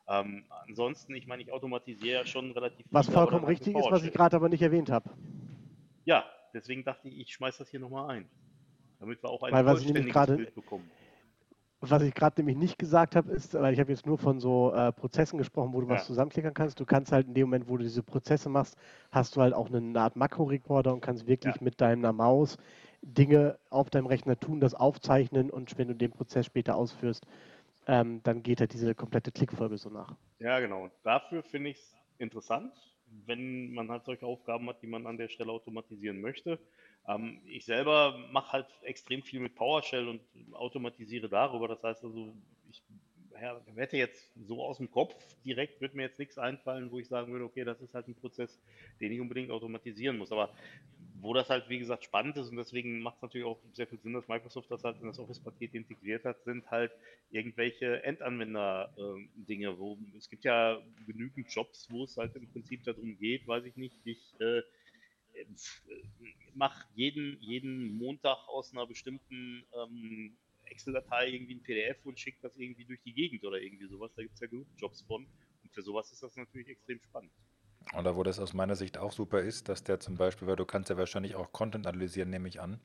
Ähm, 0.07 0.45
ansonsten, 0.67 1.13
ich 1.15 1.27
meine, 1.27 1.43
ich 1.43 1.51
automatisiere 1.51 2.19
ja 2.19 2.25
schon 2.25 2.51
relativ 2.51 2.85
Was 2.91 3.07
viel, 3.07 3.15
aber 3.15 3.23
vollkommen 3.23 3.47
halt 3.47 3.59
richtig 3.59 3.75
ist, 3.75 3.91
was 3.91 4.03
ich 4.03 4.13
gerade 4.13 4.37
aber 4.37 4.47
nicht 4.47 4.61
erwähnt 4.61 4.89
habe. 4.89 5.09
Ja, 6.05 6.25
deswegen 6.53 6.85
dachte 6.85 7.09
ich, 7.09 7.19
ich 7.19 7.33
schmeiß 7.33 7.57
das 7.57 7.69
hier 7.69 7.81
nochmal 7.81 8.09
ein. 8.11 8.29
Damit 8.99 9.21
wir 9.21 9.29
auch 9.29 9.43
ein 9.43 9.51
Weil 9.51 9.65
was 9.65 9.83
vollständiges 9.83 10.27
Bild 10.27 10.55
bekommen. 10.55 10.89
Was 11.85 12.01
ich 12.01 12.13
gerade 12.13 12.39
nämlich 12.39 12.55
nicht 12.57 12.79
gesagt 12.79 13.13
habe, 13.15 13.31
ist, 13.33 13.53
weil 13.55 13.73
ich 13.73 13.79
habe 13.79 13.91
jetzt 13.91 14.05
nur 14.05 14.17
von 14.17 14.39
so 14.39 14.73
äh, 14.73 14.93
Prozessen 14.93 15.37
gesprochen, 15.37 15.73
wo 15.73 15.81
du 15.81 15.89
was 15.89 16.03
Ja. 16.03 16.05
zusammenklickern 16.05 16.53
kannst. 16.53 16.79
Du 16.79 16.85
kannst 16.85 17.11
halt 17.11 17.27
in 17.27 17.33
dem 17.33 17.47
Moment, 17.47 17.67
wo 17.67 17.75
du 17.75 17.83
diese 17.83 18.01
Prozesse 18.03 18.47
machst, 18.49 18.77
hast 19.11 19.35
du 19.35 19.41
halt 19.41 19.53
auch 19.53 19.69
eine 19.69 19.99
Art 19.99 20.15
Makro-Recorder 20.15 20.93
und 20.93 21.01
kannst 21.01 21.27
wirklich 21.27 21.59
Ja. 21.59 21.61
mit 21.61 21.81
deiner 21.81 22.13
Maus 22.13 22.57
Dinge 23.01 23.59
auf 23.69 23.89
deinem 23.89 24.05
Rechner 24.07 24.39
tun, 24.39 24.61
das 24.61 24.73
aufzeichnen 24.75 25.49
und 25.51 25.77
wenn 25.77 25.89
du 25.89 25.95
den 25.95 26.11
Prozess 26.11 26.45
später 26.45 26.75
ausführst, 26.77 27.25
ähm, 27.87 28.21
dann 28.23 28.43
geht 28.43 28.61
halt 28.61 28.73
diese 28.73 28.95
komplette 28.95 29.31
Klickfolge 29.33 29.77
so 29.77 29.89
nach. 29.89 30.15
Ja, 30.39 30.59
genau. 30.59 30.89
Dafür 31.03 31.43
finde 31.43 31.71
ich 31.71 31.77
es 31.79 31.95
interessant, 32.17 32.73
wenn 33.25 33.73
man 33.73 33.89
halt 33.89 34.05
solche 34.05 34.25
Aufgaben 34.25 34.67
hat, 34.69 34.81
die 34.81 34.87
man 34.87 35.07
an 35.07 35.17
der 35.17 35.29
Stelle 35.29 35.51
automatisieren 35.51 36.21
möchte. 36.21 36.59
Ähm, 37.07 37.41
ich 37.45 37.65
selber 37.65 38.17
mache 38.31 38.53
halt 38.53 38.67
extrem 38.83 39.23
viel 39.23 39.39
mit 39.39 39.55
PowerShell 39.55 40.07
und 40.07 40.21
automatisiere 40.53 41.29
darüber. 41.29 41.67
Das 41.67 41.83
heißt 41.83 42.03
also, 42.03 42.33
ich 42.69 42.83
hätte 43.75 43.97
jetzt 43.97 44.31
so 44.47 44.63
aus 44.63 44.77
dem 44.77 44.89
Kopf 44.89 45.15
direkt, 45.43 45.81
wird 45.81 45.95
mir 45.95 46.03
jetzt 46.03 46.19
nichts 46.19 46.37
einfallen, 46.37 46.91
wo 46.91 46.99
ich 46.99 47.07
sagen 47.07 47.31
würde, 47.31 47.45
okay, 47.45 47.63
das 47.63 47.81
ist 47.81 47.93
halt 47.93 48.07
ein 48.07 48.15
Prozess, 48.15 48.61
den 49.01 49.11
ich 49.11 49.19
unbedingt 49.19 49.51
automatisieren 49.51 50.17
muss. 50.17 50.31
Aber 50.31 50.49
wo 51.23 51.33
das 51.33 51.49
halt, 51.49 51.69
wie 51.69 51.79
gesagt, 51.79 52.03
spannend 52.03 52.35
ist 52.35 52.49
und 52.49 52.57
deswegen 52.57 52.99
macht 52.99 53.15
es 53.15 53.21
natürlich 53.21 53.47
auch 53.47 53.59
sehr 53.71 53.87
viel 53.87 53.99
Sinn, 53.99 54.13
dass 54.13 54.27
Microsoft 54.27 54.69
das 54.69 54.83
halt 54.83 54.99
in 54.99 55.07
das 55.07 55.19
Office-Paket 55.19 55.73
integriert 55.73 56.25
hat, 56.25 56.43
sind 56.43 56.69
halt 56.69 56.91
irgendwelche 57.31 58.03
Endanwender-Dinge, 58.03 59.67
ähm, 59.67 59.79
wo 59.79 59.97
es 60.17 60.29
gibt 60.29 60.43
ja 60.43 60.81
genügend 61.07 61.49
Jobs, 61.49 61.89
wo 61.89 62.03
es 62.03 62.17
halt 62.17 62.35
im 62.35 62.51
Prinzip 62.51 62.83
darum 62.83 63.17
geht, 63.17 63.47
weiß 63.47 63.63
ich 63.63 63.77
nicht, 63.77 63.95
ich 64.03 64.35
äh, 64.41 64.61
mache 66.53 66.85
jeden, 66.93 67.39
jeden 67.41 67.97
Montag 67.97 68.47
aus 68.49 68.73
einer 68.73 68.85
bestimmten 68.85 69.65
ähm, 69.73 70.35
Excel-Datei 70.65 71.29
irgendwie 71.29 71.55
ein 71.55 71.63
PDF 71.63 72.05
und 72.05 72.19
schicke 72.19 72.39
das 72.41 72.57
irgendwie 72.57 72.85
durch 72.85 73.01
die 73.03 73.13
Gegend 73.13 73.43
oder 73.45 73.61
irgendwie 73.61 73.87
sowas. 73.87 74.11
Da 74.15 74.23
gibt 74.23 74.35
es 74.35 74.41
ja 74.41 74.47
genug 74.47 74.67
Jobs 74.77 75.01
von. 75.03 75.25
Und 75.63 75.73
für 75.73 75.81
sowas 75.81 76.11
ist 76.11 76.21
das 76.21 76.35
natürlich 76.35 76.67
extrem 76.67 76.99
spannend. 77.01 77.31
Oder 77.97 78.15
wo 78.15 78.23
das 78.23 78.39
aus 78.39 78.53
meiner 78.53 78.75
Sicht 78.75 78.97
auch 78.97 79.11
super 79.11 79.41
ist, 79.41 79.69
dass 79.69 79.83
der 79.83 79.99
zum 79.99 80.15
Beispiel, 80.15 80.47
weil 80.47 80.55
du 80.55 80.65
kannst 80.65 80.89
ja 80.89 80.97
wahrscheinlich 80.97 81.35
auch 81.35 81.51
Content 81.51 81.85
analysieren, 81.85 82.29
nehme 82.29 82.47
ich 82.47 82.61
an, 82.61 82.79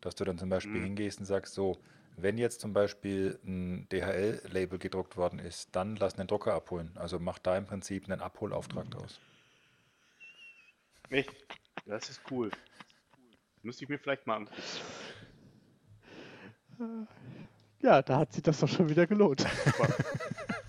dass 0.00 0.14
du 0.14 0.24
dann 0.24 0.38
zum 0.38 0.50
Beispiel 0.50 0.80
mhm. 0.80 0.84
hingehst 0.84 1.18
und 1.20 1.26
sagst, 1.26 1.54
so, 1.54 1.78
wenn 2.16 2.38
jetzt 2.38 2.60
zum 2.60 2.72
Beispiel 2.72 3.38
ein 3.44 3.88
DHL-Label 3.88 4.78
gedruckt 4.78 5.16
worden 5.16 5.38
ist, 5.38 5.74
dann 5.74 5.96
lass 5.96 6.14
den 6.14 6.26
Drucker 6.26 6.54
abholen. 6.54 6.92
Also 6.94 7.18
mach 7.18 7.38
da 7.38 7.56
im 7.56 7.66
Prinzip 7.66 8.04
einen 8.04 8.20
Abholauftrag 8.20 8.90
draus. 8.90 9.18
Echt? 11.10 11.30
Das 11.86 12.08
ist 12.10 12.20
cool. 12.30 12.50
Müsste 13.62 13.84
ich 13.84 13.88
mir 13.88 13.98
vielleicht 13.98 14.26
mal 14.26 14.36
angucken. 14.36 14.62
Ja, 17.80 18.02
da 18.02 18.18
hat 18.18 18.32
sich 18.32 18.42
das 18.42 18.60
doch 18.60 18.68
schon 18.68 18.88
wieder 18.88 19.06
gelohnt. 19.06 19.44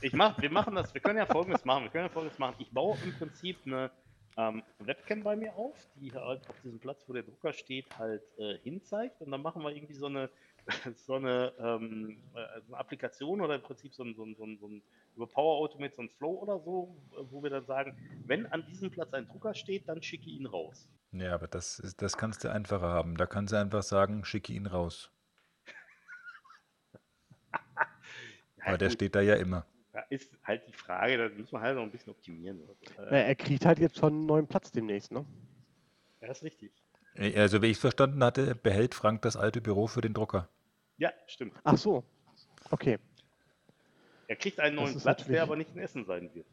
Ich 0.04 0.12
mach, 0.12 0.38
wir 0.42 0.52
machen 0.52 0.76
das, 0.76 0.94
wir 0.94 1.00
können 1.00 1.18
ja 1.18 1.26
folgendes 1.26 1.64
machen. 1.64 1.86
Wir 1.86 1.90
können 1.90 2.08
ja 2.08 2.10
folgendes 2.10 2.38
machen. 2.38 2.56
Ich 2.60 2.70
baue 2.72 2.98
im 3.06 3.14
Prinzip 3.14 3.58
eine 3.66 3.90
ähm, 4.36 4.62
Webcam 4.80 5.24
bei 5.24 5.38
mir 5.38 5.56
auf, 5.56 5.78
die 5.96 6.12
halt 6.12 6.50
auf 6.50 6.60
diesem 6.62 6.78
Platz, 6.78 7.06
wo 7.08 7.14
der 7.14 7.24
Drucker 7.24 7.54
steht, 7.54 7.86
halt 7.98 8.22
äh, 8.38 8.58
hinzeigt. 8.64 9.22
Und 9.22 9.32
dann 9.32 9.42
machen 9.42 9.64
wir 9.64 9.72
irgendwie 9.72 9.94
so 9.94 10.08
eine, 10.08 10.30
so 10.96 11.16
eine, 11.16 11.54
ähm, 11.58 12.18
äh, 12.36 12.40
eine 12.68 12.78
Applikation 12.78 13.40
oder 13.40 13.56
im 13.56 13.62
Prinzip 13.62 13.94
so 13.94 14.04
ein, 14.04 14.14
so 14.14 14.26
ein, 14.26 14.36
so 14.36 14.44
ein, 14.44 14.58
so 14.60 14.68
ein 14.68 14.84
über 15.16 15.28
Power 15.28 15.60
Automate 15.60 15.96
so 15.96 16.02
ein 16.02 16.10
Flow 16.10 16.34
oder 16.42 16.60
so, 16.60 16.98
wo 17.30 17.42
wir 17.42 17.52
dann 17.52 17.66
sagen, 17.66 17.96
wenn 18.26 18.46
an 18.48 18.66
diesem 18.66 18.92
Platz 18.92 19.14
ein 19.14 19.26
Drucker 19.28 19.54
steht, 19.54 19.88
dann 19.88 20.04
schicke 20.04 20.30
ihn 20.30 20.48
raus. 20.48 20.90
Ja, 21.14 21.34
aber 21.34 21.48
das, 21.48 21.80
ist, 21.80 22.02
das 22.02 22.18
kannst 22.18 22.44
du 22.44 22.52
einfacher 22.52 22.90
haben. 22.90 23.16
Da 23.16 23.26
kannst 23.26 23.54
du 23.54 23.58
einfach 23.58 23.84
sagen, 23.84 24.26
schicke 24.26 24.52
ihn 24.52 24.66
raus. 24.66 25.12
ja, 27.54 28.66
aber 28.66 28.78
der 28.78 28.90
gut. 28.90 28.96
steht 28.96 29.16
da 29.16 29.22
ja 29.22 29.36
immer. 29.36 29.66
Da 29.94 30.02
ist 30.10 30.36
halt 30.44 30.68
die 30.68 30.74
Frage, 30.74 31.18
da 31.18 31.30
muss 31.38 31.52
man 31.52 31.62
halt 31.62 31.76
noch 31.76 31.84
ein 31.84 31.92
bisschen 31.92 32.12
optimieren. 32.12 32.60
Ja, 32.98 33.04
er 33.04 33.36
kriegt 33.36 33.64
halt 33.64 33.78
jetzt 33.78 33.98
schon 33.98 34.12
einen 34.14 34.26
neuen 34.26 34.48
Platz 34.48 34.72
demnächst, 34.72 35.12
ne? 35.12 35.24
Ja, 36.20 36.32
ist 36.32 36.44
richtig. 36.44 36.72
Also, 37.16 37.62
wie 37.62 37.68
ich 37.68 37.78
es 37.78 37.82
verstanden 37.82 38.24
hatte, 38.24 38.56
behält 38.56 38.96
Frank 38.96 39.22
das 39.22 39.38
alte 39.38 39.62
Büro 39.62 39.86
für 39.86 40.02
den 40.02 40.16
Drucker. 40.16 40.50
Ja, 40.98 41.14
stimmt. 41.28 41.54
Ach 41.64 41.78
so. 41.78 42.04
Okay. 42.72 42.98
Er 44.28 44.36
kriegt 44.36 44.60
einen 44.60 44.78
neuen 44.78 44.94
Platz, 44.94 45.06
natürlich... 45.06 45.34
der 45.34 45.44
aber 45.44 45.56
nicht 45.56 45.70
in 45.76 45.78
Essen 45.78 46.06
sein 46.06 46.34
wird. 46.34 46.48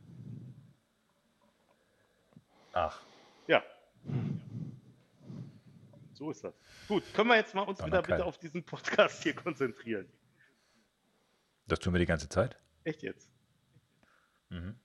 Ach. 2.72 3.00
Ja. 3.46 3.62
So 6.12 6.30
ist 6.30 6.44
das. 6.44 6.54
Gut, 6.88 7.02
können 7.14 7.30
wir 7.30 7.36
jetzt 7.36 7.54
mal 7.54 7.62
uns 7.62 7.78
Donner 7.78 8.02
wieder 8.02 8.02
bitte 8.02 8.24
auf 8.26 8.36
diesen 8.36 8.62
Podcast 8.64 9.22
hier 9.22 9.34
konzentrieren. 9.34 10.06
Das 11.68 11.78
tun 11.78 11.94
wir 11.94 12.00
die 12.00 12.06
ganze 12.06 12.28
Zeit? 12.28 12.58
Echt 12.84 13.02
jetzt? 13.02 13.29
Mhm. 14.50 14.78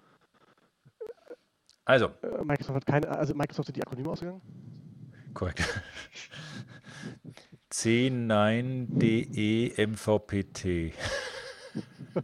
Also. 1.85 2.11
Äh, 2.21 2.43
Microsoft 2.43 2.75
hat 2.75 2.85
keine, 2.85 3.09
also 3.09 3.33
Microsoft 3.33 3.69
hat 3.69 3.75
die 3.75 3.81
Akronyme 3.81 4.09
ausgegangen? 4.09 4.41
Korrekt. 5.33 5.61
C9DE 7.71 9.87
MVPT. 9.87 10.93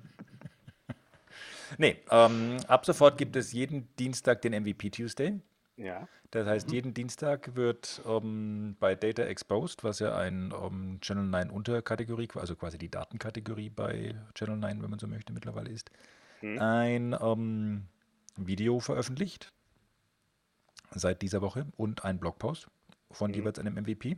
nee, 1.77 1.97
ähm, 2.12 2.57
ab 2.67 2.86
sofort 2.86 3.17
gibt 3.17 3.36
es 3.36 3.53
jeden 3.53 3.95
Dienstag 3.95 4.41
den 4.41 4.62
MVP 4.62 4.89
Tuesday. 4.89 5.39
Ja. 5.77 6.07
Das 6.31 6.45
heißt, 6.45 6.67
mhm. 6.67 6.73
jeden 6.73 6.93
Dienstag 6.93 7.55
wird 7.55 8.01
ähm, 8.05 8.75
bei 8.79 8.95
Data 8.95 9.23
Exposed, 9.23 9.83
was 9.83 9.99
ja 9.99 10.17
ein 10.17 10.53
ähm, 10.61 10.99
Channel 11.01 11.25
9 11.25 11.49
Unterkategorie, 11.49 12.27
also 12.35 12.55
quasi 12.55 12.77
die 12.77 12.89
Datenkategorie 12.89 13.69
bei 13.69 14.15
Channel 14.33 14.57
9, 14.57 14.83
wenn 14.83 14.89
man 14.89 14.99
so 14.99 15.07
möchte, 15.07 15.31
mittlerweile 15.31 15.69
ist, 15.69 15.89
mhm. 16.41 16.59
ein 16.59 17.15
ähm, 17.19 17.85
Video 18.35 18.79
veröffentlicht 18.79 19.53
seit 20.91 21.21
dieser 21.21 21.41
Woche 21.41 21.65
und 21.77 22.03
ein 22.03 22.19
Blogpost 22.19 22.67
von 23.11 23.31
mhm. 23.31 23.37
jeweils 23.37 23.59
einem 23.59 23.75
MVP 23.75 24.17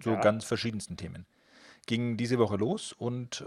zu 0.00 0.10
ja. 0.10 0.20
ganz 0.20 0.44
verschiedensten 0.44 0.96
Themen. 0.96 1.26
Ging 1.86 2.16
diese 2.16 2.38
Woche 2.40 2.56
los 2.56 2.92
und 2.92 3.44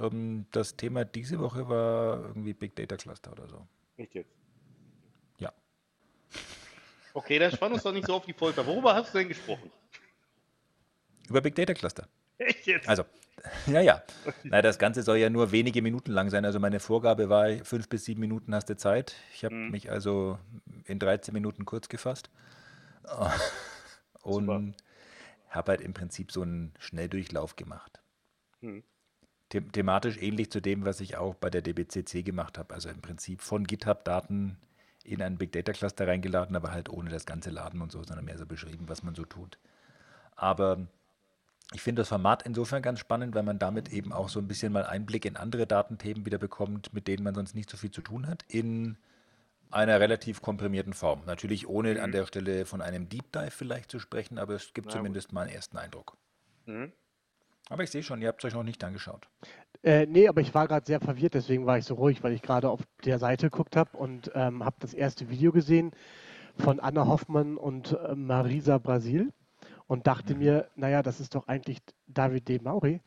das 0.52 0.78
Thema 0.78 1.04
diese 1.04 1.40
Woche 1.40 1.68
war 1.68 2.24
irgendwie 2.24 2.54
Big 2.54 2.74
Data 2.74 2.96
Cluster 2.96 3.34
oder 3.34 3.50
so. 3.50 3.68
Echt 3.98 4.16
jetzt? 4.16 4.39
Okay, 7.20 7.38
dann 7.38 7.52
spann 7.52 7.74
uns 7.74 7.84
doch 7.84 7.92
nicht 7.92 8.08
so 8.08 8.14
auf 8.14 8.26
die 8.26 8.32
Folter. 8.32 8.66
Worüber 8.66 8.96
hast 8.96 9.14
du 9.14 9.18
denn 9.18 9.28
gesprochen? 9.28 9.70
Über 11.28 11.42
Big 11.42 11.54
Data 11.54 11.74
Cluster. 11.74 12.08
Echt 12.38 12.66
jetzt? 12.66 12.88
Also, 12.88 13.04
ja, 13.68 13.82
ja. 13.82 14.02
Na, 14.44 14.62
das 14.62 14.80
Ganze 14.80 15.04
soll 15.04 15.18
ja 15.18 15.30
nur 15.30 15.52
wenige 15.52 15.82
Minuten 15.82 16.14
lang 16.14 16.30
sein. 16.30 16.46
Also 16.46 16.62
meine 16.62 16.80
Vorgabe 16.80 17.28
war, 17.28 17.50
fünf 17.66 17.90
bis 17.90 18.06
sieben 18.06 18.22
Minuten 18.22 18.56
hast 18.56 18.70
du 18.70 18.78
Zeit. 18.78 19.18
Ich 19.34 19.44
habe 19.44 19.54
mhm. 19.54 19.72
mich 19.72 19.92
also 19.92 20.40
in 20.86 20.98
13 20.98 21.34
Minuten 21.34 21.66
kurz 21.66 21.90
gefasst. 21.90 22.30
Und 24.24 24.78
habe 25.50 25.72
halt 25.72 25.82
im 25.82 25.94
Prinzip 25.94 26.32
so 26.32 26.42
einen 26.44 26.74
Schnelldurchlauf 26.80 27.58
gemacht. 27.58 28.00
Mhm. 28.62 28.84
The 29.52 29.60
thematisch 29.60 30.16
ähnlich 30.22 30.52
zu 30.52 30.62
dem, 30.62 30.86
was 30.86 31.02
ich 31.02 31.18
auch 31.18 31.36
bei 31.36 31.50
der 31.50 31.62
DBCC 31.62 32.24
gemacht 32.24 32.58
habe. 32.58 32.74
Also 32.74 32.88
im 32.88 33.02
Prinzip 33.02 33.42
von 33.42 33.68
GitHub-Daten 33.68 34.58
in 35.12 35.22
einen 35.22 35.38
Big 35.38 35.52
Data 35.52 35.72
Cluster 35.72 36.08
reingeladen, 36.08 36.56
aber 36.56 36.72
halt 36.72 36.90
ohne 36.90 37.10
das 37.10 37.26
ganze 37.26 37.50
Laden 37.50 37.82
und 37.82 37.92
so, 37.92 38.04
sondern 38.04 38.26
mehr 38.26 38.38
so 38.38 38.46
beschrieben, 38.46 38.86
was 38.88 39.04
man 39.04 39.16
so 39.16 39.26
tut. 39.26 39.58
Aber 40.36 40.88
ich 41.74 41.82
finde 41.82 42.02
das 42.02 42.10
Format 42.10 42.44
insofern 42.44 42.82
ganz 42.82 43.00
spannend, 43.00 43.36
weil 43.36 43.44
man 43.44 43.60
damit 43.60 43.90
eben 43.90 44.12
auch 44.12 44.30
so 44.30 44.40
ein 44.40 44.48
bisschen 44.48 44.74
mal 44.74 44.86
Einblick 44.86 45.26
in 45.26 45.38
andere 45.38 45.68
Datenthemen 45.68 46.26
wieder 46.26 46.38
bekommt, 46.38 46.94
mit 46.94 47.08
denen 47.08 47.24
man 47.24 47.36
sonst 47.36 47.56
nicht 47.56 47.70
so 47.70 47.78
viel 47.78 47.92
zu 47.92 48.02
tun 48.02 48.28
hat, 48.28 48.44
in 48.48 48.98
einer 49.72 50.00
relativ 50.00 50.42
komprimierten 50.42 50.94
Form. 50.94 51.22
Natürlich 51.26 51.68
ohne 51.68 51.96
mhm. 51.96 52.00
an 52.00 52.12
der 52.12 52.26
Stelle 52.26 52.66
von 52.66 52.82
einem 52.82 53.08
Deep 53.10 53.32
Dive 53.32 53.52
vielleicht 53.52 53.92
zu 53.92 54.00
sprechen, 54.00 54.40
aber 54.40 54.56
es 54.56 54.74
gibt 54.74 54.88
Na, 54.88 54.94
zumindest 54.94 55.32
mal 55.32 55.42
einen 55.42 55.52
ersten 55.52 55.78
Eindruck. 55.78 56.18
Mhm. 56.66 56.92
Aber 57.70 57.84
ich 57.84 57.92
sehe 57.92 58.04
schon, 58.04 58.22
ihr 58.22 58.28
habt 58.28 58.44
es 58.44 58.48
euch 58.48 58.56
noch 58.56 58.64
nicht 58.64 58.84
angeschaut. 58.84 59.28
Äh, 59.84 60.08
nee, 60.08 60.28
aber 60.28 60.42
ich 60.42 60.54
war 60.54 60.68
gerade 60.68 60.86
sehr 60.86 61.00
verwirrt, 61.00 61.36
deswegen 61.36 61.66
war 61.66 61.78
ich 61.78 61.86
so 61.86 61.94
ruhig, 61.94 62.24
weil 62.24 62.34
ich 62.34 62.42
gerade 62.42 62.70
auf 62.70 62.82
der 63.06 63.20
Seite 63.20 63.50
geguckt 63.50 63.76
habe 63.76 63.96
und 63.96 64.32
ähm, 64.36 64.66
habe 64.66 64.76
das 64.80 64.94
erste 64.94 65.30
Video 65.30 65.52
gesehen 65.52 65.92
von 66.58 66.80
Anna 66.80 67.08
Hoffmann 67.08 67.56
und 67.56 67.94
äh, 67.94 68.16
Marisa 68.16 68.78
Brasil 68.80 69.32
und 69.88 70.08
dachte 70.08 70.34
mhm. 70.34 70.40
mir, 70.40 70.70
naja, 70.76 71.02
das 71.02 71.20
ist 71.20 71.36
doch 71.36 71.48
eigentlich 71.48 71.80
David 72.08 72.50
D. 72.50 72.60
Mauri. 72.60 73.02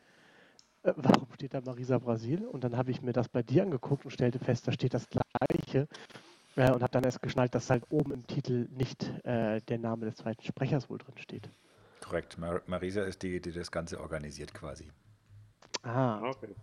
Äh, 0.83 0.93
warum 0.95 1.27
steht 1.33 1.53
da 1.53 1.61
Marisa 1.61 1.99
Brasil? 1.99 2.45
Und 2.45 2.63
dann 2.63 2.75
habe 2.75 2.89
ich 2.89 3.01
mir 3.01 3.13
das 3.13 3.29
bei 3.29 3.43
dir 3.43 3.63
angeguckt 3.63 4.05
und 4.05 4.11
stellte 4.11 4.39
fest, 4.39 4.67
da 4.67 4.71
steht 4.71 4.93
das 4.93 5.07
Gleiche. 5.09 5.87
Äh, 6.55 6.71
und 6.71 6.81
habe 6.81 6.91
dann 6.91 7.03
erst 7.03 7.21
geschnallt, 7.21 7.53
dass 7.53 7.69
halt 7.69 7.83
oben 7.89 8.11
im 8.11 8.25
Titel 8.25 8.67
nicht 8.71 9.03
äh, 9.25 9.61
der 9.61 9.77
Name 9.77 10.05
des 10.05 10.15
zweiten 10.15 10.43
Sprechers 10.43 10.89
wohl 10.89 10.97
drin 10.97 11.17
steht. 11.17 11.49
Korrekt. 12.03 12.37
Mar 12.37 12.61
Marisa 12.67 13.03
ist 13.03 13.23
die, 13.23 13.39
die 13.39 13.51
das 13.51 13.71
Ganze 13.71 13.99
organisiert 13.99 14.53
quasi. 14.53 14.91
Ah. 15.83 16.21
Okay. 16.21 16.53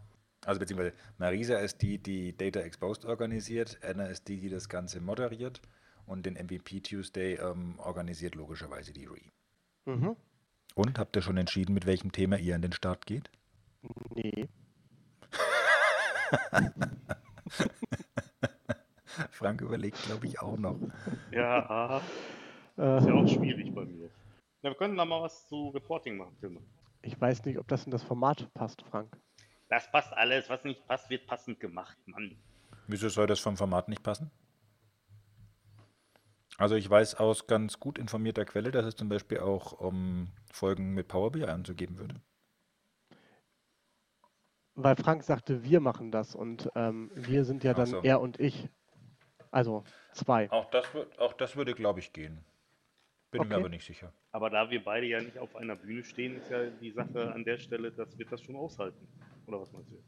Also 0.44 0.60
beziehungsweise 0.60 0.94
Marisa 1.18 1.58
ist 1.58 1.82
die, 1.82 1.98
die 1.98 2.36
Data 2.36 2.60
Exposed 2.60 3.04
organisiert, 3.04 3.78
Anna 3.82 4.06
ist 4.06 4.28
die, 4.28 4.38
die 4.40 4.48
das 4.48 4.68
Ganze 4.68 5.00
moderiert 5.00 5.60
und 6.06 6.24
den 6.24 6.34
MVP 6.34 6.80
Tuesday 6.80 7.34
ähm, 7.34 7.78
organisiert 7.78 8.34
logischerweise 8.34 8.92
die 8.92 9.06
Re. 9.06 9.20
Mhm. 9.86 10.16
Und 10.74 10.98
habt 10.98 11.16
ihr 11.16 11.22
schon 11.22 11.36
entschieden, 11.36 11.74
mit 11.74 11.86
welchem 11.86 12.12
Thema 12.12 12.38
ihr 12.38 12.54
an 12.54 12.62
den 12.62 12.72
Start 12.72 13.06
geht? 13.06 13.30
Nee. 14.14 14.48
Frank 19.30 19.60
überlegt, 19.60 20.02
glaube 20.04 20.26
ich, 20.26 20.40
auch 20.40 20.56
noch. 20.56 20.78
Ja, 21.32 21.68
aha. 21.68 22.00
Ist 22.98 23.06
ja 23.06 23.14
auch 23.14 23.28
schwierig 23.28 23.74
bei 23.74 23.84
mir. 23.84 24.10
Ja, 24.62 24.70
wir 24.70 24.74
können 24.76 24.96
da 24.96 25.04
mal 25.04 25.22
was 25.22 25.48
zu 25.48 25.68
Reporting 25.70 26.18
machen, 26.18 26.36
Tim. 26.40 26.58
ich 27.02 27.18
weiß 27.18 27.44
nicht, 27.46 27.58
ob 27.58 27.66
das 27.68 27.84
in 27.86 27.90
das 27.90 28.02
Format 28.02 28.52
passt, 28.52 28.82
Frank. 28.82 29.16
Das 29.68 29.90
passt 29.90 30.12
alles. 30.12 30.50
Was 30.50 30.64
nicht 30.64 30.86
passt, 30.86 31.08
wird 31.08 31.26
passend 31.26 31.60
gemacht, 31.60 31.96
Mann. 32.06 32.36
Wieso 32.88 33.08
soll 33.08 33.26
das 33.26 33.40
vom 33.40 33.56
Format 33.56 33.88
nicht 33.88 34.02
passen? 34.02 34.30
Also 36.58 36.74
ich 36.74 36.90
weiß 36.90 37.14
aus 37.14 37.46
ganz 37.46 37.80
gut 37.80 37.98
informierter 37.98 38.44
Quelle, 38.44 38.70
dass 38.70 38.84
es 38.84 38.96
zum 38.96 39.08
Beispiel 39.08 39.38
auch 39.38 39.72
um 39.72 40.28
Folgen 40.52 40.92
mit 40.92 41.08
Power 41.08 41.32
BI 41.32 41.44
anzugeben 41.44 41.98
würde. 41.98 42.20
Weil 44.74 44.96
Frank 44.96 45.22
sagte, 45.22 45.62
wir 45.62 45.80
machen 45.80 46.10
das 46.10 46.34
und 46.34 46.68
ähm, 46.74 47.10
wir 47.14 47.44
sind 47.44 47.64
ja 47.64 47.72
dann 47.72 47.86
so. 47.86 48.02
er 48.02 48.20
und 48.20 48.38
ich. 48.38 48.68
Also 49.50 49.84
zwei. 50.12 50.50
Auch 50.50 50.68
das, 50.70 50.86
auch 51.18 51.32
das 51.32 51.56
würde, 51.56 51.74
glaube 51.74 52.00
ich, 52.00 52.12
gehen. 52.12 52.44
Bin 53.30 53.48
mir 53.48 53.54
Okay. 53.54 53.54
aber 53.56 53.68
nicht 53.68 53.84
sicher. 53.86 54.12
Aber 54.32 54.50
da 54.50 54.70
wir 54.70 54.82
beide 54.82 55.06
ja 55.06 55.20
nicht 55.20 55.38
auf 55.38 55.56
einer 55.56 55.76
Bühne 55.76 56.04
stehen, 56.04 56.36
ist 56.36 56.50
ja 56.50 56.70
die 56.70 56.92
Sache 56.92 57.32
an 57.32 57.44
der 57.44 57.58
Stelle, 57.58 57.90
dass 57.92 58.16
wir 58.18 58.26
das 58.26 58.40
schon 58.42 58.56
aushalten. 58.56 59.08
Oder 59.46 59.60
was 59.60 59.72
meinst 59.72 59.90
du? 59.90 60.02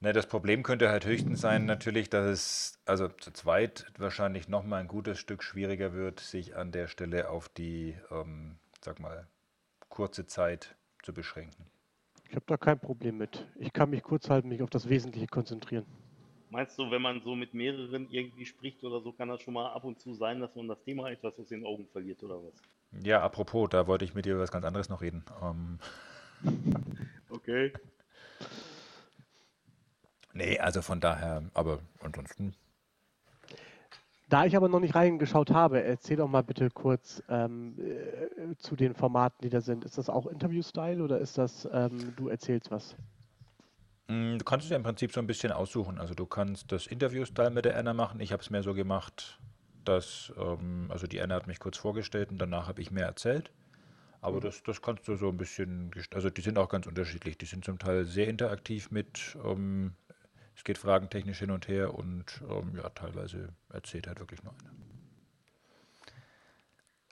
Ne, 0.00 0.12
das 0.12 0.26
Problem 0.28 0.62
könnte 0.62 0.90
halt 0.90 1.06
höchstens 1.06 1.40
sein, 1.40 1.66
natürlich, 1.66 2.08
dass 2.08 2.26
es 2.26 2.80
also 2.84 3.08
zu 3.08 3.32
zweit 3.32 3.86
wahrscheinlich 3.98 4.48
nochmal 4.48 4.80
ein 4.80 4.88
gutes 4.88 5.18
Stück 5.18 5.42
schwieriger 5.42 5.92
wird, 5.92 6.20
sich 6.20 6.56
an 6.56 6.70
der 6.70 6.86
Stelle 6.86 7.30
auf 7.30 7.48
die, 7.48 7.96
ähm, 8.10 8.58
sag 8.80 9.00
mal, 9.00 9.28
kurze 9.88 10.26
Zeit 10.26 10.76
zu 11.02 11.12
beschränken. 11.12 11.66
Ich 12.28 12.36
habe 12.36 12.44
da 12.46 12.56
kein 12.56 12.78
Problem 12.78 13.18
mit. 13.18 13.48
Ich 13.58 13.72
kann 13.72 13.90
mich 13.90 14.02
kurz 14.02 14.30
halten, 14.30 14.48
mich 14.48 14.62
auf 14.62 14.70
das 14.70 14.88
Wesentliche 14.88 15.26
konzentrieren. 15.26 15.86
Meinst 16.50 16.78
du, 16.78 16.90
wenn 16.90 17.02
man 17.02 17.22
so 17.22 17.34
mit 17.34 17.54
mehreren 17.54 18.10
irgendwie 18.10 18.44
spricht 18.46 18.84
oder 18.84 19.00
so, 19.00 19.12
kann 19.12 19.28
das 19.28 19.42
schon 19.42 19.54
mal 19.54 19.72
ab 19.72 19.84
und 19.84 19.98
zu 20.00 20.14
sein, 20.14 20.40
dass 20.40 20.54
man 20.54 20.68
das 20.68 20.82
Thema 20.82 21.10
etwas 21.10 21.38
aus 21.38 21.48
den 21.48 21.64
Augen 21.64 21.86
verliert 21.88 22.22
oder 22.22 22.42
was? 22.42 22.54
Ja, 22.92 23.22
apropos, 23.22 23.68
da 23.70 23.86
wollte 23.86 24.04
ich 24.04 24.14
mit 24.14 24.24
dir 24.24 24.32
über 24.34 24.42
was 24.42 24.50
ganz 24.52 24.64
anderes 24.64 24.88
noch 24.88 25.00
reden. 25.02 25.24
Ähm, 25.42 25.78
Okay. 27.30 27.72
nee, 30.32 30.58
also 30.58 30.82
von 30.82 31.00
daher, 31.00 31.50
aber 31.54 31.80
ansonsten, 32.00 32.54
Da 34.28 34.44
ich 34.44 34.56
aber 34.56 34.68
noch 34.68 34.80
nicht 34.80 34.94
reingeschaut 34.94 35.50
habe, 35.50 35.82
erzähl 35.82 36.16
doch 36.18 36.28
mal 36.28 36.42
bitte 36.42 36.70
kurz 36.70 37.22
ähm, 37.28 37.78
äh, 37.78 38.56
zu 38.58 38.76
den 38.76 38.94
Formaten, 38.94 39.42
die 39.42 39.48
da 39.50 39.60
sind. 39.60 39.84
Ist 39.84 39.96
das 39.98 40.10
auch 40.10 40.26
Interview-Style 40.26 41.02
oder 41.02 41.18
ist 41.18 41.38
das, 41.38 41.66
ähm, 41.72 42.14
du 42.14 42.28
erzählst 42.28 42.70
was? 42.70 42.96
Mm, 44.08 44.38
Du 44.38 44.44
kannst 44.44 44.64
es 44.64 44.70
ja 44.70 44.76
im 44.76 44.82
Prinzip 44.82 45.12
so 45.12 45.20
ein 45.20 45.26
bisschen 45.26 45.52
aussuchen. 45.52 45.98
Also 45.98 46.14
du 46.14 46.26
kannst 46.26 46.72
das 46.72 46.86
Interview-Style 46.86 47.50
mit 47.50 47.64
der 47.64 47.76
Anna 47.76 47.94
machen. 47.94 48.20
Ich 48.20 48.32
habe 48.32 48.42
es 48.42 48.50
mehr 48.50 48.62
so 48.62 48.74
gemacht, 48.74 49.38
dass, 49.84 50.32
ähm, 50.38 50.86
also 50.90 51.06
die 51.06 51.20
Anna 51.20 51.34
hat 51.36 51.46
mich 51.46 51.60
kurz 51.60 51.76
vorgestellt 51.78 52.30
und 52.30 52.38
danach 52.38 52.68
habe 52.68 52.80
ich 52.82 52.90
mehr 52.90 53.06
erzählt. 53.06 53.52
Aber 54.20 54.40
das, 54.40 54.62
das 54.64 54.82
kannst 54.82 55.08
du 55.08 55.16
so 55.16 55.28
ein 55.30 55.36
bisschen, 55.38 55.92
also 56.14 56.30
die 56.30 56.42
sind 56.42 56.58
auch 56.58 56.68
ganz 56.68 56.86
unterschiedlich. 56.86 57.38
Die 57.38 57.46
sind 57.46 57.64
zum 57.64 57.78
Teil 57.78 58.04
sehr 58.06 58.28
interaktiv 58.28 58.90
mit, 58.90 59.36
ähm, 59.44 59.94
es 60.56 60.64
geht 60.64 60.78
fragentechnisch 60.78 61.38
hin 61.40 61.50
und 61.52 61.68
her 61.68 61.94
und 61.94 62.42
ähm, 62.50 62.76
ja, 62.76 62.88
teilweise 62.90 63.50
erzählt 63.70 64.08
halt 64.08 64.20
wirklich 64.20 64.42
nur 64.44 64.54
einer. 64.54 64.72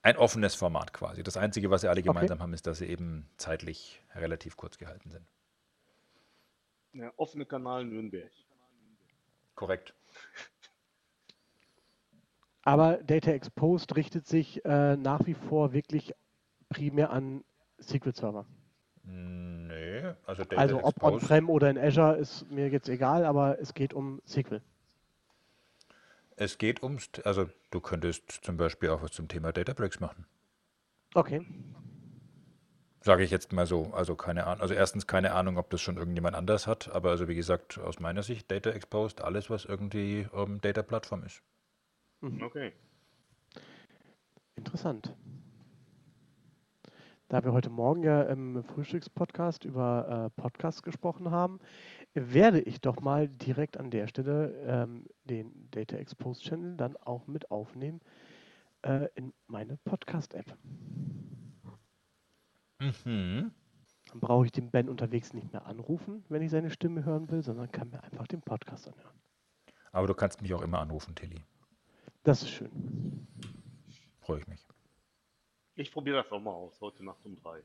Ein 0.03 0.17
offenes 0.17 0.55
Format 0.55 0.95
quasi. 0.95 1.23
Das 1.23 1.37
Einzige, 1.37 1.69
was 1.71 1.83
sie 1.83 1.89
alle 1.89 2.03
gemeinsam 2.03 2.41
haben, 2.41 2.55
ist, 2.55 2.67
dass 2.67 2.79
sie 2.79 2.87
eben 2.87 3.29
zeitlich 3.37 4.03
relativ 4.15 4.57
kurz 4.57 4.79
gehalten 4.79 5.11
sind. 5.11 5.27
Ja, 6.97 7.13
offene 7.17 7.45
Kanal 7.45 7.85
Nürnberg. 7.85 8.31
Korrekt. 9.55 9.95
Aber 12.63 12.97
Data 12.97 13.31
Exposed 13.31 13.95
richtet 13.97 14.27
sich 14.27 14.65
äh, 14.65 14.97
nach 14.97 15.27
wie 15.27 15.35
vor 15.35 15.73
wirklich 15.73 16.15
primär 16.69 17.11
an 17.11 17.45
SQL-Server. 17.81 18.47
Nee, 19.05 20.15
also 20.25 20.45
Data 20.45 20.57
Also 20.57 20.83
ob 20.83 21.03
on-prem 21.03 21.49
oder 21.51 21.71
in 21.71 21.79
Azure 21.79 22.17
ist 22.17 22.51
mir 22.51 22.69
jetzt 22.69 22.89
egal, 22.89 23.25
aber 23.25 23.61
es 23.61 23.75
geht 23.75 23.95
um 23.95 24.21
SQL. 24.27 24.63
es 26.37 26.59
geht 26.59 26.83
ums, 26.83 27.09
also 27.25 27.49
du 27.71 27.81
könntest 27.81 28.31
zum 28.43 28.57
Beispiel 28.57 28.91
auch 28.91 29.03
was 29.03 29.13
zum 29.13 29.29
Thema 29.29 29.53
Databricks 29.53 30.01
machen. 30.01 30.27
Okay. 31.15 31.41
Sage 33.07 33.23
ich 33.23 33.31
jetzt 33.31 33.53
mal 33.53 33.67
so. 33.67 33.93
Also 33.93 34.17
keine 34.17 34.49
Ahnung. 34.49 34.61
Also 34.63 34.75
erstens 34.75 35.07
keine 35.07 35.33
Ahnung, 35.33 35.59
ob 35.59 35.71
das 35.71 35.81
schon 35.81 35.97
irgendjemand 35.97 36.35
anders 36.35 36.67
hat, 36.67 36.89
aber 36.93 37.11
also 37.11 37.29
wie 37.29 37.37
gesagt, 37.37 37.79
aus 37.79 38.01
meiner 38.01 38.25
Sicht 38.25 38.51
Data 38.51 38.71
Exposed, 38.71 39.21
alles 39.21 39.49
was 39.49 39.65
irgendwie 39.65 40.27
ähm, 40.35 40.61
Data 40.61 40.83
Plattform 40.83 41.23
ist. 41.23 41.41
Okay. 42.21 42.73
Interessant. 44.57 45.15
Da 47.29 47.45
wir 47.45 47.53
heute 47.53 47.71
Morgen 47.71 48.03
ja 48.03 48.23
im 48.23 48.65
Frühstückspodcast 48.65 49.65
über 49.65 50.33
äh, 50.37 50.41
Podcasts 50.41 50.83
gesprochen 50.83 51.31
haben, 51.31 51.61
werde 52.13 52.61
ich 52.61 52.81
doch 52.81 53.01
mal 53.01 53.29
direkt 53.29 53.77
an 53.77 53.91
der 53.91 54.09
Stelle 54.09 54.53
ähm, 54.67 55.07
den 55.23 55.71
Data 55.71 55.97
Exposed 55.97 56.43
Channel 56.43 56.77
dann 56.77 56.97
auch 56.97 57.29
mit 57.29 57.53
aufnehmen 57.53 58.01
äh, 58.83 59.07
in 59.15 59.33
meine 59.47 59.77
Podcast-App. 59.85 60.57
Mhm. 62.79 63.53
Dann 64.11 64.21
brauche 64.21 64.47
ich 64.47 64.53
den 64.53 64.71
Ben 64.71 64.89
unterwegs 64.89 65.33
nicht 65.33 65.53
mehr 65.53 65.67
anrufen, 65.67 66.25
wenn 66.29 66.43
ich 66.43 66.51
seine 66.51 66.71
Stimme 66.71 67.05
hören 67.05 67.31
will, 67.31 67.43
sondern 67.43 67.71
kann 67.73 67.91
mir 67.91 68.03
einfach 68.03 68.27
den 68.27 68.41
Podcast 68.41 68.89
anhören. 68.89 69.19
Aber 69.93 70.07
du 70.07 70.15
kannst 70.15 70.43
mich 70.43 70.53
auch 70.55 70.63
immer 70.63 70.79
anrufen, 70.81 71.15
Tilly. 71.15 71.43
Das 72.23 72.43
ist 72.43 72.51
schön. 72.51 73.27
Freue 74.21 74.41
ich 74.41 74.47
mich. 74.47 74.67
Ich 75.75 75.93
probiere 75.93 76.23
das 76.23 76.33
auch 76.33 76.41
mal 76.41 76.53
aus, 76.53 76.81
heute 76.81 77.05
Nacht 77.05 77.25
um 77.25 77.37
drei. 77.37 77.63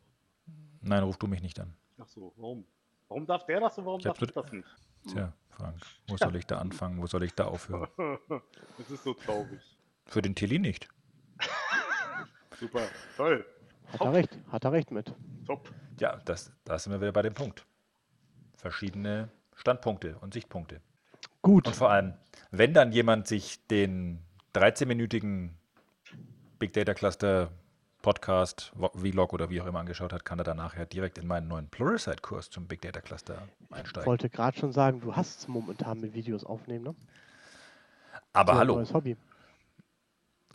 Nein, 0.82 1.03
ruf 1.03 1.18
du 1.18 1.28
mich 1.28 1.41
nicht 1.41 1.59
an. 1.59 1.74
Ach 1.97 2.07
so, 2.07 2.34
warum? 2.38 2.66
Warum 3.07 3.26
darf 3.26 3.45
der 3.45 3.59
das 3.59 3.78
und 3.78 3.86
warum 3.86 3.99
Ich 3.99 4.03
darf 4.05 4.22
ich 4.22 4.32
das 4.32 4.51
nicht? 4.51 4.68
Tja, 5.07 5.34
Frank, 5.49 5.82
wo 6.07 6.18
soll 6.18 6.36
ich 6.36 6.45
da 6.45 6.59
anfangen? 6.59 7.01
Wo 7.01 7.07
soll 7.07 7.24
ich 7.24 7.34
da 7.34 7.45
aufhören? 7.45 7.89
Das 8.78 8.89
ist 8.89 9.03
so 9.03 9.14
traurig. 9.14 9.62
Für 10.05 10.22
den 10.22 10.36
Tilly 10.36 10.59
nicht. 10.59 10.88
Super, 12.59 12.88
toll, 13.18 13.45
Hat 13.88 14.02
er 14.02 14.14
recht, 14.14 14.38
hat 14.52 14.64
er 14.64 14.72
recht 14.72 14.92
mit. 14.92 15.14
top. 15.46 15.72
Ja, 16.00 16.18
das, 16.26 16.52
da 16.66 16.80
sind 16.80 16.92
wir 16.94 17.02
wieder 17.02 17.12
bei 17.12 17.22
dem 17.22 17.34
Punkt. 17.34 17.66
Verschiedene 18.56 19.30
Standpunkte 19.56 20.18
und 20.22 20.34
Sichtpunkte. 20.34 20.82
Gut. 21.42 21.68
Und 21.68 21.76
vor 21.76 21.90
allem, 21.92 22.14
wenn 22.52 22.74
dann 22.74 22.92
jemand 22.92 23.28
sich 23.28 23.66
den 23.68 24.20
13-minütigen 24.56 25.50
Big 26.60 26.74
Data 26.74 26.94
Cluster 26.94 27.52
Podcast, 28.02 28.72
Vlog 28.96 29.34
oder 29.34 29.50
wie 29.52 29.62
auch 29.62 29.68
immer 29.68 29.80
angeschaut 29.80 30.12
hat, 30.14 30.26
kann 30.26 30.40
er 30.40 30.44
danach 30.44 30.76
ja 30.76 30.86
direkt 30.86 31.18
in 31.20 31.28
meinen 31.28 31.48
neuen 31.48 31.68
Pluralsight-Kurs 31.70 32.50
zum 32.50 32.68
Big 32.68 32.82
Data 32.82 33.00
Cluster 33.02 33.48
Ich 33.70 33.76
einsteigen. 33.76 34.08
wollte 34.08 34.30
gerade 34.30 34.58
schon 34.58 34.72
sagen, 34.72 35.02
du 35.02 35.16
hast 35.16 35.40
es 35.42 35.48
momentan 35.48 36.00
mit 36.00 36.14
Videos 36.16 36.44
aufnehmen, 36.44 36.84
ne? 36.86 36.96
Aber 38.34 38.54
ja 38.54 38.58
ein 38.58 38.60
hallo, 38.62 38.76
Neues 38.76 38.94
Hobby. 38.94 39.18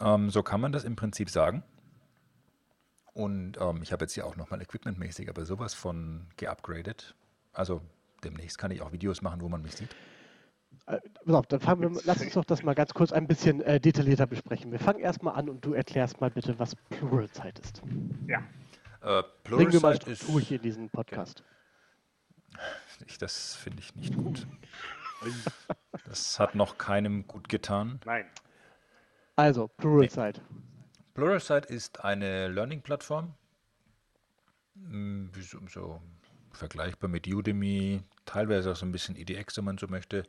ähm, 0.01 0.31
so 0.31 0.43
kann 0.43 0.61
man 0.61 0.73
das 0.73 0.83
im 0.85 0.97
Prinzip 0.97 1.31
sagen. 1.31 1.63
Und 3.17 3.57
ähm, 3.59 3.81
ich 3.83 3.93
habe 3.93 4.05
jetzt 4.05 4.13
hier 4.13 4.27
auch 4.27 4.37
nochmal 4.37 4.61
equipmentmäßig, 4.61 5.31
aber 5.31 5.47
sowas 5.47 5.73
von 5.73 6.27
geupgradet. 6.37 7.15
Also 7.55 7.81
demnächst 8.23 8.59
kann 8.59 8.71
ich 8.71 8.83
auch 8.83 8.93
Videos 8.93 9.23
machen, 9.23 9.41
wo 9.41 9.49
man 9.49 9.63
mich 9.63 9.75
sieht. 9.75 9.89
Äh, 10.87 10.99
auf, 11.33 11.47
dann 11.47 11.61
fangen 11.61 11.81
wir, 11.95 12.03
lass 12.05 12.21
uns 12.21 12.35
doch 12.35 12.45
das 12.45 12.63
mal 12.63 12.75
ganz 12.75 12.93
kurz 12.93 13.13
ein 13.13 13.27
bisschen 13.27 13.63
äh, 13.63 13.81
detaillierter 13.81 14.27
besprechen. 14.27 14.71
Wir 14.71 14.79
fangen 14.79 14.99
erstmal 14.99 15.35
an 15.35 15.49
und 15.49 15.65
du 15.65 15.73
erklärst 15.73 16.21
mal 16.21 16.31
bitte, 16.31 16.59
was 16.59 16.77
Pluralsight 16.91 17.59
ist. 17.59 17.81
Ja, 18.29 18.41
Äh, 19.01 19.23
Bringen 19.45 19.73
wir 19.73 19.81
mal 19.81 19.97
Pluralsight 19.97 20.09
ist, 20.09 20.19
Struktur 20.19 20.41
hier 20.43 20.57
in 20.59 20.63
diesen 20.63 20.91
Podcast. 20.91 21.43
ich, 23.07 23.17
das 23.17 23.55
finde 23.55 23.81
ich 23.81 23.97
nicht 23.97 24.15
gut. 24.15 24.47
Das 26.05 26.39
hat 26.39 26.55
noch 26.55 26.77
keinem 26.77 27.27
gut 27.27 27.49
getan. 27.49 27.99
nein. 28.05 28.27
Also, 29.37 29.69
Pluralsight. 29.69 30.43
Pluralsight 31.17 31.65
ist 31.65 32.05
eine 32.05 32.49
Learning-Plattform, 32.49 33.33
mm, 34.75 35.29
so, 35.41 35.59
so 35.67 36.03
vergleichbar 36.53 37.09
mit 37.09 37.27
Udemy, 37.27 38.03
teilweise 38.27 38.71
auch 38.73 38.77
so 38.77 38.85
ein 38.85 38.93
bisschen 38.93 39.17
EDX, 39.17 39.57
wenn 39.57 39.65
man 39.65 39.79
so 39.79 39.87
möchte, 39.87 40.25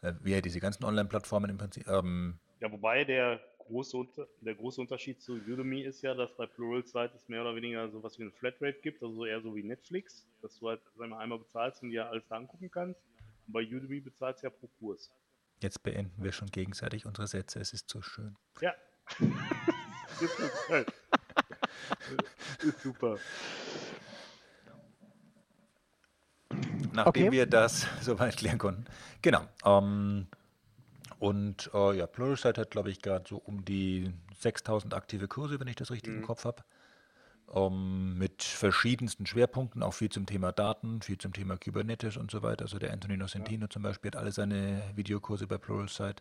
äh, 0.00 0.14
wie 0.22 0.32
ja 0.32 0.40
diese 0.40 0.60
ganzen 0.60 0.84
Online-Plattformen 0.84 1.50
im 1.50 1.58
Prinzip. 1.58 1.86
Ähm, 1.88 2.38
Ja, 2.60 2.72
wobei 2.72 3.04
der 3.04 3.38
große, 3.58 3.98
der 4.40 4.54
große 4.54 4.80
Unterschied 4.80 5.20
zu 5.20 5.34
Udemy 5.34 5.82
ist 5.82 6.00
ja, 6.00 6.14
dass 6.14 6.34
bei 6.34 6.46
Pluralsight 6.46 7.14
es 7.14 7.28
mehr 7.28 7.42
oder 7.42 7.54
weniger 7.54 7.90
sowas 7.90 8.18
wie 8.18 8.22
eine 8.22 8.32
Flatrate 8.32 8.80
gibt, 8.80 9.02
also 9.02 9.26
eher 9.26 9.42
so 9.42 9.54
wie 9.54 9.62
Netflix, 9.62 10.26
dass 10.40 10.58
du 10.58 10.70
halt 10.70 10.80
sag 10.96 11.06
mal, 11.10 11.18
einmal 11.18 11.38
bezahlst 11.38 11.82
und 11.82 11.90
dir 11.90 12.08
alles 12.08 12.26
da 12.28 12.36
angucken 12.36 12.70
kannst. 12.70 12.98
Und 13.46 13.52
bei 13.52 13.60
Udemy 13.60 14.00
bezahlst 14.00 14.42
du 14.42 14.46
ja 14.46 14.50
pro 14.50 14.68
Kurs. 14.78 15.12
jetzt 15.62 15.82
beenden 15.82 16.24
wir 16.24 16.32
schon 16.32 16.48
gegenseitig 16.48 17.04
unsere 17.04 17.26
Sätze, 17.26 17.60
es 17.60 17.74
ist 17.74 17.90
so 17.90 18.00
schön. 18.00 18.36
Ja. 18.62 18.74
geil. 20.68 20.86
ist 22.62 22.82
super. 22.82 23.18
Nachdem 26.92 27.28
Okay. 27.28 27.32
wir 27.32 27.46
das 27.46 27.86
soweit 28.00 28.36
klären 28.36 28.58
konnten. 28.58 28.86
Genau. 29.22 29.42
Ähm, 29.64 30.26
Und 31.18 31.70
äh, 31.74 31.96
ja, 31.96 32.06
Pluralsight 32.06 32.58
hat, 32.58 32.70
glaube 32.70 32.90
ich, 32.90 33.02
gerade 33.02 33.24
so 33.28 33.38
um 33.38 33.64
die 33.64 34.12
6000 34.40 34.94
aktive 34.94 35.28
Kurse, 35.28 35.58
wenn 35.60 35.68
ich 35.68 35.76
das 35.76 35.90
richtig 35.90 36.14
im 36.14 36.22
Kopf 36.22 36.44
habe. 36.44 36.62
Ähm, 37.54 38.18
mit 38.18 38.42
verschiedensten 38.42 39.24
Schwerpunkten, 39.24 39.82
auch 39.82 39.94
viel 39.94 40.10
zum 40.10 40.26
Thema 40.26 40.52
Daten, 40.52 41.00
viel 41.00 41.16
zum 41.16 41.32
Thema 41.32 41.56
Kubernetes 41.56 42.18
und 42.18 42.30
so 42.30 42.42
weiter. 42.42 42.64
Also 42.64 42.78
der 42.78 42.92
Anthony 42.92 43.16
Nocentino 43.16 43.68
zum 43.68 43.82
Beispiel 43.82 44.10
hat 44.10 44.16
alle 44.16 44.32
seine 44.32 44.82
Videokurse 44.94 45.46
bei 45.46 45.56
Pluralsight. 45.56 46.20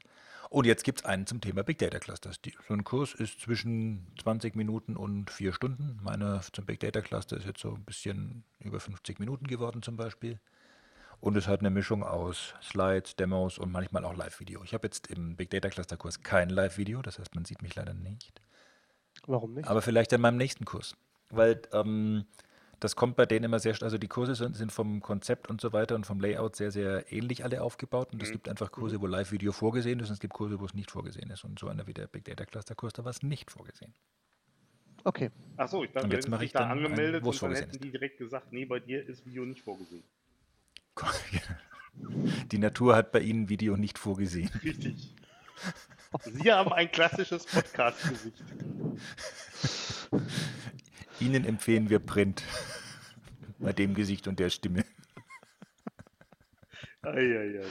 Und 0.50 0.66
jetzt 0.66 0.86
gibt 0.86 1.00
es 1.00 1.06
einen 1.06 1.28
zum 1.28 1.42
Thema 1.42 1.64
Big 1.64 1.80
Data 1.80 2.00
Clusters. 2.00 2.40
Die, 2.42 2.54
so 2.66 2.74
ein 2.74 2.86
Kurs 2.86 3.14
ist 3.14 3.42
zwischen 3.42 4.08
20 4.22 4.56
Minuten 4.56 4.96
und 4.96 5.30
4 5.30 5.52
Stunden. 5.52 6.00
Meiner 6.02 6.42
zum 6.54 6.66
Big 6.66 6.80
Data 6.80 7.02
Cluster 7.02 7.36
ist 7.36 7.46
jetzt 7.46 7.60
so 7.60 7.74
ein 7.74 7.84
bisschen 7.84 8.46
über 8.60 8.80
50 8.80 9.20
Minuten 9.20 9.48
geworden 9.48 9.82
zum 9.82 9.98
Beispiel. 9.98 10.40
Und 11.20 11.36
es 11.36 11.48
hat 11.48 11.60
eine 11.60 11.72
Mischung 11.72 12.04
aus 12.04 12.54
Slides, 12.62 13.18
Demos 13.18 13.58
und 13.58 13.72
manchmal 13.72 14.06
auch 14.06 14.16
Live-Video. 14.16 14.64
Ich 14.64 14.74
habe 14.74 14.88
jetzt 14.88 15.08
im 15.08 15.36
Big 15.36 15.50
Data 15.50 15.68
Cluster 15.70 15.98
Kurs 15.98 16.22
kein 16.22 16.50
Live-Video, 16.50 17.02
das 17.02 17.20
heißt, 17.20 17.36
man 17.36 17.44
sieht 17.44 17.62
mich 17.62 17.76
leider 17.76 17.94
nicht. 17.94 18.40
Warum 19.26 19.56
nicht? 19.56 19.68
Aber 19.68 19.82
vielleicht 19.82 20.14
in 20.14 20.22
meinem 20.22 20.38
nächsten 20.38 20.64
Kurs. 20.64 20.96
Weil 21.30 21.62
ähm, 21.74 22.26
das 22.80 22.96
kommt 22.96 23.16
bei 23.16 23.26
denen 23.26 23.46
immer 23.46 23.60
sehr, 23.60 23.76
st- 23.76 23.84
also 23.84 23.98
die 23.98 24.08
Kurse 24.08 24.36
sind, 24.36 24.56
sind 24.56 24.72
vom 24.72 25.02
Konzept 25.02 25.50
und 25.50 25.60
so 25.60 25.74
weiter 25.74 25.96
und 25.96 26.06
vom 26.06 26.20
Layout 26.20 26.56
sehr, 26.56 26.72
sehr 26.72 27.12
ähnlich 27.12 27.44
alle 27.44 27.62
aufgebaut. 27.62 28.14
Und 28.14 28.22
es 28.22 28.32
gibt 28.32 28.48
einfach 28.48 28.72
Kurse, 28.72 29.02
wo 29.02 29.08
Live-Video 29.08 29.52
vorgesehen 29.52 30.00
ist 30.00 30.10
und 30.10 30.14
es 30.14 30.20
gibt 30.20 30.34
Kurse, 30.34 30.60
wo 30.60 30.66
es 30.66 30.74
nicht 30.74 30.92
vorgesehen 30.92 31.30
ist. 31.32 31.44
Und 31.44 31.60
so 31.60 31.68
einer 31.68 31.88
wie 31.88 31.94
der 31.94 32.08
Big 32.08 32.26
Data 32.26 32.46
Cluster 32.46 32.76
Kurs, 32.76 32.94
da 32.94 33.04
war 33.04 33.12
es 33.12 33.24
nicht 33.24 33.52
vorgesehen. 33.52 33.94
Okay. 35.04 35.32
Achso, 35.56 35.84
ich 35.84 35.92
dachte, 35.92 36.08
jetzt 36.10 36.30
mache 36.30 36.46
ich 36.46 36.52
da 36.52 36.60
dann 36.60 36.72
einen, 36.72 36.86
angemeldet 36.86 37.24
wo 37.24 37.32
es 37.32 37.42
und 37.42 37.50
dann 37.50 37.58
vorgesehen 37.58 37.66
hätten 37.70 37.76
ist. 37.78 37.84
die 37.84 37.92
direkt 37.92 38.18
gesagt, 38.18 38.52
nee, 38.52 38.66
bei 38.66 38.80
dir 38.80 39.08
ist 39.08 39.26
Video 39.26 39.46
nicht 39.46 39.62
vorgesehen. 39.62 40.04
Die 42.52 42.60
Natur 42.60 42.96
hat 42.96 43.12
bei 43.12 43.22
Ihnen 43.22 43.50
Video 43.50 43.76
nicht 43.76 43.98
vorgesehen. 43.98 44.52
Richtig. 44.64 45.16
Sie 46.22 46.52
haben 46.52 46.72
ein 46.72 46.92
klassisches 46.92 47.46
Podcast-Gesicht. 47.46 48.44
Ihnen 51.20 51.46
empfehlen 51.46 51.90
wir 51.90 52.00
Print. 52.00 52.44
Bei 53.60 53.74
dem 53.74 53.94
Gesicht 53.96 54.28
und 54.28 54.40
der 54.40 54.50
Stimme. 54.50 54.84
Eieiei. 57.02 57.66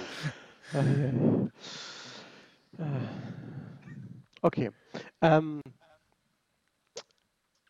Okay. 4.42 4.70
Ähm, 5.20 5.60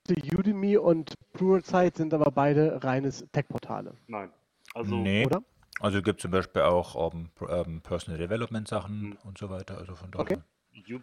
die 0.09 0.37
Udemy 0.37 0.77
und 0.79 1.14
Pluralsight 1.33 1.97
sind 1.97 2.14
aber 2.14 2.31
beide 2.31 2.83
reines 2.83 3.24
Tech-Portale, 3.33 3.95
Nein. 4.07 4.31
Also, 4.74 4.95
nee. 4.95 5.27
oder? 5.27 5.43
Also 5.81 6.01
gibt 6.03 6.20
zum 6.20 6.31
Beispiel 6.31 6.62
auch 6.62 7.12
ähm, 7.12 7.31
P- 7.35 7.45
ähm, 7.47 7.81
Personal 7.83 8.18
Development 8.18 8.66
Sachen 8.66 9.01
Mhm. 9.11 9.18
und 9.24 9.39
so 9.39 9.51
weiter. 9.51 9.77
Also 9.79 9.95
von 9.95 10.11
daher. 10.11 10.22
Okay. 10.22 10.39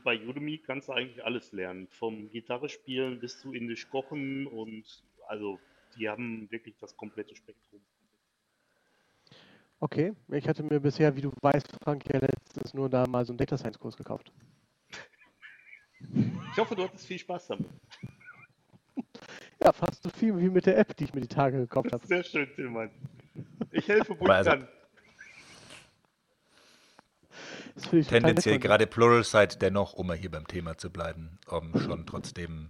Bei 0.04 0.20
Udemy 0.20 0.60
kannst 0.60 0.90
du 0.90 0.94
eigentlich 0.94 1.24
alles 1.24 1.52
lernen. 1.52 1.88
Vom 1.88 2.30
Gitarre 2.30 2.70
spielen 2.70 3.20
bis 3.20 3.40
zu 3.40 3.54
indisch 3.54 3.90
kochen 3.90 4.48
und 4.48 5.04
also 5.28 5.60
die 5.98 6.10
haben 6.10 6.50
wirklich 6.52 6.76
das 6.78 6.96
komplette 6.96 7.36
Spektrum. 7.36 7.82
Okay. 9.80 10.14
Ich 10.30 10.48
hatte 10.48 10.64
mir 10.64 10.80
bisher, 10.80 11.16
wie 11.16 11.22
du 11.22 11.32
weißt, 11.42 11.78
Frank, 11.84 12.04
ja 12.12 12.20
letztens 12.20 12.74
nur 12.74 12.90
da 12.90 13.06
mal 13.08 13.26
so 13.26 13.34
einen 13.34 13.38
Data 13.38 13.58
Science 13.58 13.80
Kurs 13.80 13.98
gekauft. 13.98 14.32
Ich 16.52 16.58
hoffe, 16.58 16.76
du 16.76 16.84
hattest 16.84 17.08
viel 17.08 17.20
Spaß 17.20 17.48
damit. 17.48 17.68
Ja, 19.64 19.72
fast 19.72 20.04
so 20.04 20.10
viel 20.10 20.38
wie 20.38 20.50
mit 20.50 20.66
der 20.66 20.78
App, 20.78 20.96
die 20.98 21.06
ich 21.06 21.14
mir 21.14 21.22
die 21.22 21.28
Tage 21.28 21.58
gekauft 21.58 21.92
habe. 21.92 22.06
Sehr 22.06 22.24
schön, 22.24 22.48
Tillmann. 22.56 22.92
Ich 23.72 23.88
helfe, 23.88 24.20
wo 24.20 24.26
Aber 24.26 24.40
ich 24.42 24.46
kann. 24.46 24.60
Das 24.60 24.68
finde 24.68 24.72
ich 24.72 24.72
total 27.34 27.50
nett 27.50 27.63
Tendenziell 28.08 28.60
gerade 28.60 28.88
Pluralsight 28.88 29.62
dennoch, 29.62 29.94
um 29.94 30.08
mal 30.08 30.18
hier 30.18 30.32
beim 30.32 30.48
Thema 30.48 30.78
zu 30.78 30.92
bleiben, 30.92 31.40
ähm, 31.52 31.74
schon 31.76 32.06
trotzdem 32.06 32.70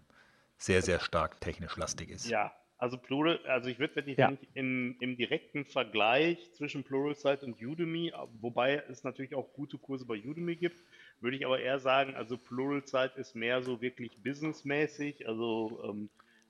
sehr, 0.58 0.82
sehr 0.82 1.00
stark 1.00 1.42
technisch 1.42 1.76
lastig 1.76 2.10
ist. 2.10 2.30
Ja, 2.30 2.54
also 2.78 2.98
Plural, 2.98 3.40
also 3.48 3.70
ich 3.70 3.80
würde 3.80 3.96
wirklich 3.96 4.18
Ja. 4.18 4.30
nicht 4.30 4.48
in, 4.54 4.98
im 5.00 5.16
direkten 5.16 5.66
Vergleich 5.66 6.54
zwischen 6.54 6.84
Pluralsight 6.84 7.44
und 7.44 7.62
Udemy, 7.62 8.12
wobei 8.42 8.84
es 8.90 9.04
natürlich 9.04 9.36
auch 9.36 9.54
gute 9.54 9.78
Kurse 9.78 10.06
bei 10.06 10.16
Udemy 10.16 10.56
gibt, 10.56 10.78
würde 11.22 11.38
ich 11.38 11.46
aber 11.46 11.60
eher 11.60 11.80
sagen, 11.80 12.16
also 12.16 12.38
Pluralsight 12.38 13.16
ist 13.16 13.36
mehr 13.36 13.62
so 13.64 13.82
wirklich 13.82 14.18
businessmäßig, 14.22 15.28
also 15.28 15.82
ähm, 15.86 16.10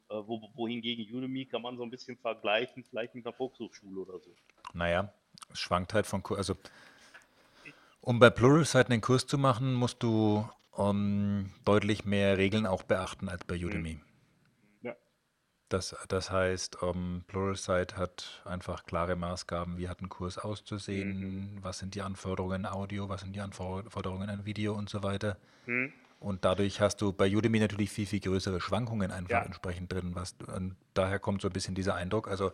äh, 0.10 0.16
wo, 0.28 0.50
wohingegen 0.56 1.06
Udemy 1.16 1.46
kann 1.46 1.62
man 1.62 1.78
so 1.78 1.84
ein 1.84 1.92
bisschen 1.92 2.18
vergleichen, 2.18 2.84
vielleicht 2.84 3.16
mit 3.16 3.26
einer 3.26 3.34
Volkshochschule 3.34 4.02
oder 4.02 4.20
so. 4.20 4.36
Naja, 4.74 5.14
es 5.52 5.60
schwankt 5.60 5.94
halt 5.94 6.06
von 6.08 6.24
Kurs. 6.24 6.40
Also, 6.40 6.56
um 8.04 8.20
bei 8.20 8.30
Pluralsight 8.30 8.92
einen 8.92 9.02
Kurs 9.02 9.26
zu 9.26 9.38
machen, 9.38 9.74
musst 9.74 10.04
du 10.04 10.48
ähm, 10.78 11.52
deutlich 11.64 12.04
mehr 12.06 12.38
Regeln 12.38 12.66
auch 12.66 12.84
beachten 12.84 13.30
als 13.30 13.46
bei 13.46 13.56
Udemy. 13.56 14.02
Ja. 14.82 14.94
Das, 15.70 15.96
das 16.10 16.30
heißt, 16.30 16.80
ähm, 16.82 17.24
Pluralsight 17.28 17.96
hat 17.96 18.42
einfach 18.46 18.84
klare 18.84 19.16
Maßgaben, 19.16 19.78
wie 19.78 19.88
hat 19.88 20.02
ein 20.02 20.10
Kurs 20.10 20.38
auszusehen, 20.38 21.60
was 21.62 21.80
sind 21.80 21.96
die 21.96 22.02
Anforderungen 22.02 22.66
an 22.66 22.74
Audio, 22.74 23.08
was 23.08 23.22
sind 23.22 23.36
die 23.36 23.42
Anforderungen 23.42 24.30
an 24.30 24.46
Video 24.46 24.74
und 24.74 24.90
so 24.90 25.02
weiter. 25.02 25.38
Hm? 25.66 25.94
Und 26.20 26.46
dadurch 26.46 26.82
hast 26.82 27.02
du 27.02 27.14
bei 27.14 27.34
Udemy 27.34 27.60
natürlich 27.60 27.90
viel, 27.90 28.06
viel 28.06 28.20
größere 28.20 28.60
Schwankungen 28.60 29.12
einfach 29.12 29.30
Ja. 29.30 29.42
entsprechend 29.44 29.92
drin. 29.92 30.12
Was, 30.14 30.36
und 30.48 30.76
daher 30.94 31.20
kommt 31.20 31.42
so 31.42 31.48
ein 31.50 31.54
bisschen 31.54 31.76
dieser 31.76 31.96
Eindruck. 31.96 32.28
Also, 32.28 32.52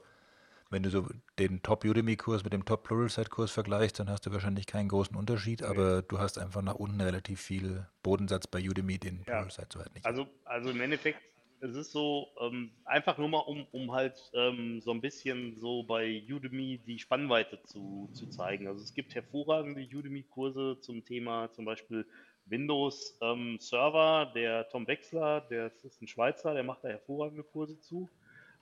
wenn 0.69 0.83
du 0.83 0.89
so 0.89 1.07
den 1.37 1.61
Top-Udemy-Kurs 1.61 2.43
mit 2.43 2.53
dem 2.53 2.65
Top-Pluralsight-Kurs 2.65 3.51
vergleichst, 3.51 3.99
dann 3.99 4.09
hast 4.09 4.25
du 4.25 4.31
wahrscheinlich 4.31 4.67
keinen 4.67 4.89
großen 4.89 5.15
Unterschied, 5.15 5.63
aber 5.63 6.01
du 6.01 6.19
hast 6.19 6.37
einfach 6.37 6.61
nach 6.61 6.75
unten 6.75 7.01
relativ 7.01 7.41
viel 7.41 7.87
Bodensatz 8.03 8.47
bei 8.47 8.59
Udemy, 8.59 8.99
den 8.99 9.19
Ja. 9.19 9.23
Pluralsight 9.23 9.73
so 9.73 9.79
halt 9.79 9.93
nicht. 9.93 10.05
Also, 10.05 10.27
also 10.45 10.69
im 10.69 10.81
Endeffekt, 10.81 11.19
es 11.61 11.75
ist 11.75 11.91
so, 11.91 12.27
ähm, 12.39 12.71
einfach 12.85 13.17
nur 13.17 13.29
mal, 13.29 13.39
um, 13.39 13.65
um 13.71 13.91
halt 13.91 14.31
ähm, 14.33 14.79
so 14.79 14.91
ein 14.91 15.01
bisschen 15.01 15.57
so 15.57 15.83
bei 15.83 16.23
Udemy 16.29 16.79
die 16.85 16.99
Spannweite 16.99 17.61
zu, 17.63 18.09
zu 18.13 18.27
zeigen. 18.27 18.67
Also 18.67 18.83
es 18.83 18.93
gibt 18.93 19.13
hervorragende 19.15 19.81
Udemy-Kurse 19.81 20.79
zum 20.79 21.03
Thema 21.03 21.51
zum 21.51 21.65
Beispiel 21.65 22.05
Windows 22.45 23.17
ähm, 23.21 23.57
Server, 23.59 24.31
der 24.33 24.69
Tom 24.69 24.87
Wechsler, 24.87 25.41
der 25.41 25.71
ist 25.83 26.01
ein 26.01 26.07
Schweizer, 26.07 26.53
der 26.53 26.63
macht 26.63 26.83
da 26.83 26.89
hervorragende 26.89 27.43
Kurse 27.43 27.79
zu. 27.79 28.09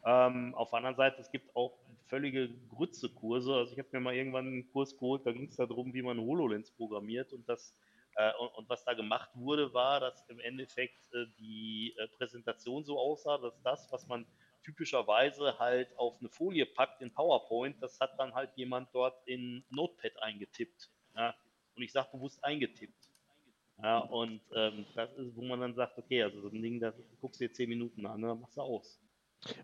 Ähm, 0.05 0.55
auf 0.55 0.69
der 0.69 0.77
anderen 0.77 0.95
Seite, 0.95 1.21
es 1.21 1.31
gibt 1.31 1.55
auch 1.55 1.77
völlige 2.07 2.49
Grütze-Kurse. 2.69 3.53
Also 3.53 3.73
ich 3.73 3.79
habe 3.79 3.89
mir 3.91 3.99
mal 3.99 4.15
irgendwann 4.15 4.47
einen 4.47 4.71
Kurs 4.71 4.95
geholt, 4.97 5.25
da 5.25 5.31
ging 5.31 5.47
es 5.47 5.55
darum, 5.55 5.93
wie 5.93 6.01
man 6.01 6.19
HoloLens 6.19 6.71
programmiert 6.71 7.33
und 7.33 7.47
das 7.49 7.75
äh, 8.15 8.31
und, 8.39 8.47
und 8.55 8.69
was 8.69 8.83
da 8.83 8.93
gemacht 8.93 9.29
wurde, 9.35 9.73
war, 9.73 9.99
dass 9.99 10.27
im 10.29 10.39
Endeffekt 10.39 10.97
äh, 11.13 11.25
die 11.37 11.93
äh, 11.97 12.07
Präsentation 12.07 12.83
so 12.83 12.97
aussah, 12.97 13.37
dass 13.37 13.61
das, 13.61 13.91
was 13.91 14.07
man 14.07 14.25
typischerweise 14.63 15.57
halt 15.59 15.95
auf 15.97 16.19
eine 16.19 16.29
Folie 16.29 16.65
packt 16.65 17.01
in 17.01 17.13
PowerPoint, 17.13 17.81
das 17.81 17.99
hat 17.99 18.19
dann 18.19 18.33
halt 18.33 18.51
jemand 18.55 18.89
dort 18.93 19.15
in 19.27 19.63
Notepad 19.69 20.21
eingetippt. 20.21 20.89
Ja? 21.15 21.35
Und 21.75 21.83
ich 21.83 21.91
sage 21.91 22.09
bewusst 22.11 22.43
eingetippt. 22.43 23.11
Ja, 23.81 23.99
und 23.99 24.41
ähm, 24.55 24.87
das 24.95 25.13
ist, 25.13 25.35
wo 25.35 25.43
man 25.43 25.61
dann 25.61 25.75
sagt, 25.75 25.99
okay, 25.99 26.23
also 26.23 26.41
so 26.41 26.47
ein 26.47 26.61
Ding, 26.61 26.79
da 26.79 26.91
guckst 27.21 27.39
du 27.39 27.47
dir 27.47 27.53
zehn 27.53 27.69
Minuten 27.69 28.07
an, 28.07 28.23
dann 28.23 28.41
machst 28.41 28.57
du 28.57 28.61
aus. 28.61 28.99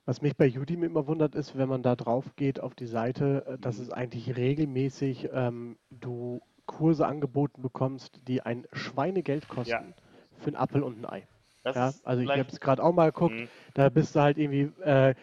Was 0.05 0.21
mich 0.21 0.36
bei 0.38 0.47
Udemy 0.49 0.86
immer 0.86 1.07
wundert, 1.07 1.36
ist, 1.36 1.57
wenn 1.57 1.67
man 1.67 1.84
da 1.84 1.95
drauf 1.95 2.36
geht 2.36 2.59
auf 2.59 2.76
die 2.76 2.86
Seite, 2.86 3.45
äh, 3.47 3.57
dass 3.57 3.80
es 3.80 3.91
eigentlich 3.91 4.36
regelmäßig 4.38 5.30
ähm, 5.34 5.78
du 5.89 6.41
Kurse 6.65 7.05
angeboten 7.05 7.61
bekommst, 7.61 8.19
die 8.28 8.41
ein 8.41 8.65
Schweinegeld 8.71 9.47
kosten 9.49 9.71
Ja. 9.71 9.93
für 10.39 10.47
einen 10.47 10.55
Apfel 10.55 10.84
und 10.84 10.99
ein 11.01 11.05
Ei. 11.05 11.28
Das 11.63 11.76
Ja, 11.76 11.89
ist 11.89 12.05
also 12.05 12.21
ich 12.21 12.28
vielleicht- 12.28 12.39
habe 12.45 12.53
es 12.53 12.59
gerade 12.59 12.84
auch 12.84 12.93
mal 12.93 13.11
geguckt, 13.11 13.36
Mhm. 13.36 13.47
da 13.74 13.89
bist 13.89 14.15
du 14.15 14.21
halt 14.21 14.38
irgendwie 14.38 14.71
äh, 14.84 15.15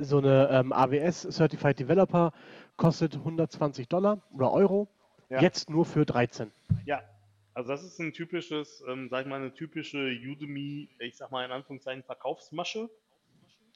so 0.00 0.18
eine 0.18 0.48
ähm, 0.50 0.72
AWS 0.72 1.22
Certified 1.30 1.78
Developer 1.78 2.32
kostet 2.76 3.14
120 3.16 3.86
Dollar 3.88 4.18
oder 4.32 4.50
Euro, 4.52 4.88
Ja. 5.28 5.40
jetzt 5.40 5.68
nur 5.70 5.84
für 5.84 6.04
13. 6.06 6.50
Ja, 6.86 7.02
also 7.52 7.68
das 7.70 7.84
ist 7.84 8.00
ein 8.00 8.12
typisches, 8.12 8.82
ähm, 8.88 9.08
sag 9.10 9.22
ich 9.22 9.26
mal, 9.28 9.36
eine 9.40 9.52
typische 9.52 9.98
Udemy, 9.98 10.88
ich 10.98 11.16
sag 11.16 11.30
mal 11.30 11.44
in 11.44 11.52
Anführungszeichen, 11.52 12.02
Verkaufsmasche. 12.02 12.88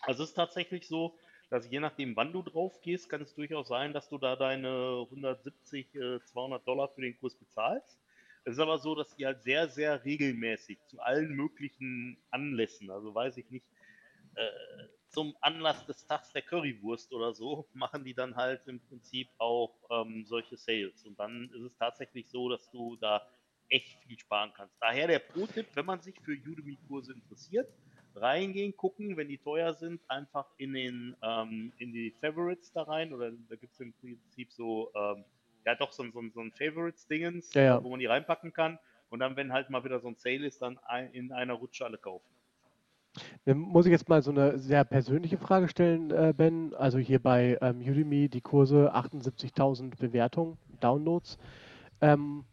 Also 0.01 0.23
es 0.23 0.31
ist 0.31 0.35
tatsächlich 0.35 0.87
so, 0.87 1.19
dass 1.51 1.71
je 1.71 1.81
nachdem, 1.81 2.15
wann 2.17 2.33
du 2.33 2.43
drauf 2.43 2.81
gehst, 2.83 3.09
kann 3.09 3.23
es 3.23 3.35
durchaus 3.35 3.69
sein, 3.69 3.93
dass 3.93 4.09
du 4.09 4.19
da 4.19 4.37
deine 4.37 5.07
170, 5.11 5.95
äh, 5.95 6.21
200 6.25 6.67
Dollar 6.67 6.89
für 6.89 7.01
den 7.01 7.19
Kurs 7.19 7.35
bezahlst. 7.35 7.99
Es 8.45 8.55
ist 8.55 8.61
aber 8.61 8.79
so, 8.79 8.95
dass 8.95 9.15
die 9.17 9.27
halt 9.27 9.43
sehr, 9.43 9.69
sehr 9.69 10.05
regelmäßig 10.05 10.79
zu 10.87 11.01
allen 11.01 11.35
möglichen 11.35 12.19
Anlässen, 12.31 12.91
also 12.91 13.15
weiß 13.15 13.37
ich 13.39 13.51
nicht, 13.51 13.67
äh, 14.35 14.51
zum 15.09 15.37
Anlass 15.41 15.85
des 15.87 16.07
Tags 16.07 16.33
der 16.33 16.43
Currywurst 16.43 17.13
oder 17.13 17.35
so, 17.35 17.67
machen 17.75 18.05
die 18.05 18.15
dann 18.15 18.37
halt 18.37 18.67
im 18.67 18.81
Prinzip 18.81 19.29
auch 19.39 19.75
ähm, 19.91 20.25
solche 20.27 20.57
Sales. 20.57 21.05
Und 21.05 21.19
dann 21.19 21.51
ist 21.55 21.63
es 21.63 21.77
tatsächlich 21.77 22.29
so, 22.29 22.49
dass 22.49 22.71
du 22.71 22.97
da 22.97 23.27
echt 23.69 23.99
viel 24.05 24.19
sparen 24.19 24.53
kannst. 24.55 24.77
Daher 24.81 25.09
der 25.09 25.19
Pro-Tipp, 25.19 25.67
wenn 25.75 25.87
man 25.87 26.01
sich 26.01 26.19
für 26.21 26.33
Udemy-Kurse 26.33 27.13
interessiert, 27.13 27.69
reingehen, 28.21 28.77
gucken, 28.77 29.17
wenn 29.17 29.29
die 29.29 29.39
teuer 29.39 29.75
sind, 29.75 30.01
einfach 30.09 30.47
in 30.59 30.73
den 30.75 31.17
ähm, 31.23 31.73
in 31.79 31.93
die 31.93 32.15
Favorites 32.21 32.73
da 32.73 32.83
rein 32.83 33.13
oder 33.13 33.31
da 33.49 33.57
gibt 33.57 33.73
es 33.75 33.81
im 33.81 33.93
Prinzip 33.95 34.53
so 34.53 34.91
ähm, 34.95 35.25
ja 35.65 35.75
doch 35.75 35.93
so, 35.93 36.03
ein- 36.03 36.13
so, 36.13 36.23
so 36.35 36.41
ein 36.41 36.53
Favorites-Dingens, 36.53 37.53
Ja, 37.55 37.63
ja. 37.63 37.83
wo 37.85 37.91
man 37.91 38.01
die 38.01 38.07
reinpacken 38.07 38.53
kann. 38.53 38.79
Und 39.11 39.21
dann, 39.21 39.37
wenn 39.37 39.53
halt 39.53 39.71
mal 39.71 39.85
wieder 39.85 40.01
so 40.01 40.09
ein 40.09 40.17
Sale 40.17 40.47
ist, 40.47 40.61
dann 40.61 40.79
ein, 40.87 41.11
in 41.13 41.33
einer 41.33 41.55
Rutsche 41.55 41.85
alle 41.85 41.97
kaufen. 41.99 42.27
Dann 43.45 43.59
muss 43.59 43.87
ich 43.87 43.91
jetzt 43.93 44.09
mal 44.09 44.23
so 44.23 44.31
eine 44.31 44.59
sehr 44.59 44.85
persönliche 44.85 45.39
Frage 45.39 45.69
stellen, 45.69 46.11
äh, 46.11 46.33
Ben. 46.37 46.75
Also 46.75 46.99
hier 46.99 47.19
bei 47.19 47.57
ähm, 47.63 47.81
Udemy 47.81 48.29
die 48.29 48.41
Kurse 48.43 48.95
78.000 48.95 49.97
Bewertungen, 49.99 50.59
Downloads. 50.81 51.39
Ähm, 52.01 52.45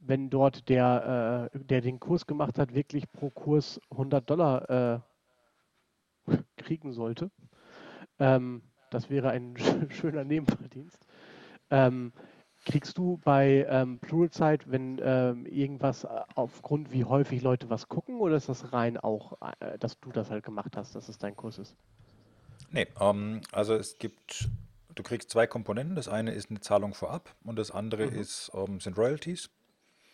wenn 0.00 0.30
dort 0.30 0.68
der, 0.68 1.50
äh, 1.54 1.58
der 1.58 1.80
den 1.80 2.00
Kurs 2.00 2.26
gemacht 2.26 2.58
hat, 2.58 2.74
wirklich 2.74 3.10
pro 3.12 3.30
Kurs 3.30 3.80
100 3.90 4.28
Dollar 4.28 4.70
äh, 4.70 5.00
kriegen 6.56 6.92
sollte, 6.92 7.30
ähm, 8.18 8.62
das 8.90 9.10
wäre 9.10 9.30
ein 9.30 9.54
sch- 9.56 9.90
schöner 9.92 10.24
Nebenverdienst. 10.24 11.06
Ähm, 11.70 12.12
kriegst 12.66 12.98
du 12.98 13.18
bei 13.24 13.66
ähm, 13.68 13.98
Pluralsight, 14.00 14.70
wenn 14.70 15.00
ähm, 15.02 15.46
irgendwas 15.46 16.04
äh, 16.04 16.08
aufgrund 16.34 16.92
wie 16.92 17.04
häufig 17.04 17.42
Leute 17.42 17.70
was 17.70 17.88
gucken, 17.88 18.20
oder 18.20 18.36
ist 18.36 18.48
das 18.48 18.72
rein 18.72 18.98
auch, 18.98 19.38
äh, 19.60 19.78
dass 19.78 19.98
du 20.00 20.10
das 20.12 20.30
halt 20.30 20.44
gemacht 20.44 20.76
hast, 20.76 20.94
dass 20.94 21.08
es 21.08 21.18
dein 21.18 21.36
Kurs 21.36 21.58
ist? 21.58 21.76
Nee, 22.70 22.86
ähm, 23.00 23.40
also 23.52 23.74
es 23.74 23.98
gibt, 23.98 24.48
du 24.94 25.02
kriegst 25.02 25.30
zwei 25.30 25.46
Komponenten. 25.46 25.96
Das 25.96 26.08
eine 26.08 26.32
ist 26.32 26.50
eine 26.50 26.60
Zahlung 26.60 26.94
vorab 26.94 27.34
und 27.44 27.58
das 27.58 27.70
andere 27.70 28.04
ist, 28.04 28.50
ähm, 28.54 28.80
sind 28.80 28.96
Royalties. 28.96 29.50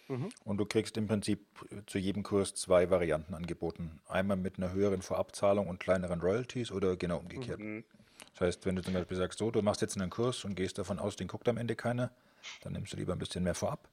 Mhm. 0.08 0.28
Und 0.44 0.58
du 0.58 0.64
kriegst 0.64 0.96
im 0.96 1.06
Prinzip 1.08 1.44
zu 1.86 1.98
jedem 1.98 2.22
Kurs 2.22 2.54
zwei 2.54 2.90
Varianten 2.90 3.34
angeboten. 3.34 4.00
Einmal 4.06 4.36
mit 4.36 4.58
einer 4.58 4.72
höheren 4.72 5.02
Vorabzahlung 5.02 5.66
und 5.66 5.80
kleineren 5.80 6.20
Royalties 6.20 6.70
oder 6.70 6.96
genau 6.96 7.18
umgekehrt. 7.18 7.58
Mhm. 7.58 7.84
Das 8.32 8.40
heißt, 8.42 8.66
wenn 8.66 8.76
du 8.76 8.82
zum 8.82 8.94
Beispiel 8.94 9.16
sagst, 9.16 9.38
so, 9.38 9.50
du 9.50 9.62
machst 9.62 9.80
jetzt 9.82 9.96
einen 9.96 10.10
Kurs 10.10 10.44
und 10.44 10.54
gehst 10.54 10.78
davon 10.78 10.98
aus, 10.98 11.16
den 11.16 11.26
guckt 11.28 11.48
am 11.48 11.56
Ende 11.56 11.74
keiner, 11.74 12.10
dann 12.62 12.72
nimmst 12.72 12.92
du 12.92 12.96
lieber 12.96 13.12
ein 13.12 13.18
bisschen 13.18 13.44
mehr 13.44 13.54
vorab. 13.54 13.88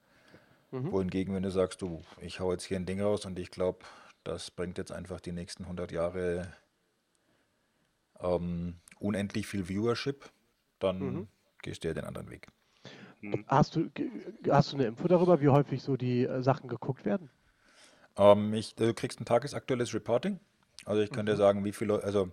Mhm. 0.72 0.92
Wohingegen, 0.92 1.34
wenn 1.34 1.44
du 1.44 1.52
sagst, 1.52 1.82
du, 1.82 2.02
ich 2.22 2.40
hau 2.40 2.52
jetzt 2.52 2.64
hier 2.64 2.78
ein 2.78 2.86
Ding 2.86 3.02
raus 3.02 3.26
und 3.26 3.38
ich 3.40 3.52
glaube, 3.52 3.80
das 4.24 4.52
bringt 4.52 4.78
jetzt 4.78 4.92
einfach 4.92 5.20
die 5.20 5.32
nächsten 5.32 5.64
100 5.64 5.92
Jahre 5.92 6.54
ähm, 8.20 8.76
unendlich 9.00 9.48
viel 9.48 9.68
Viewership, 9.68 10.30
dann 10.80 11.00
Mhm. 11.00 11.28
gehst 11.62 11.84
du 11.84 11.88
ja 11.90 11.94
den 11.94 12.06
anderen 12.06 12.30
Weg. 12.30 12.48
Mhm. 13.24 13.46
Hast 13.48 13.76
du, 13.76 13.90
hast 14.50 14.72
du 14.72 14.76
eine 14.78 14.86
Info 14.86 15.08
darüber, 15.08 15.40
wie 15.42 15.50
häufig 15.50 15.82
so 15.82 15.96
die 15.96 16.24
äh, 16.26 16.42
Sachen 16.44 16.68
geguckt 16.68 17.06
werden? 17.06 17.30
Ähm, 18.18 18.54
ich, 18.54 18.76
du 18.76 18.94
kriegst 18.94 19.20
ein 19.20 19.26
tagesaktuelles 19.26 19.94
Reporting. 19.94 20.40
Also 20.86 21.02
ich 21.02 21.12
kann 21.12 21.26
dir 21.26 21.38
sagen, 21.38 21.64
wie 21.64 21.72
viele 21.72 21.94
Leute, 21.94 22.06
also 22.06 22.30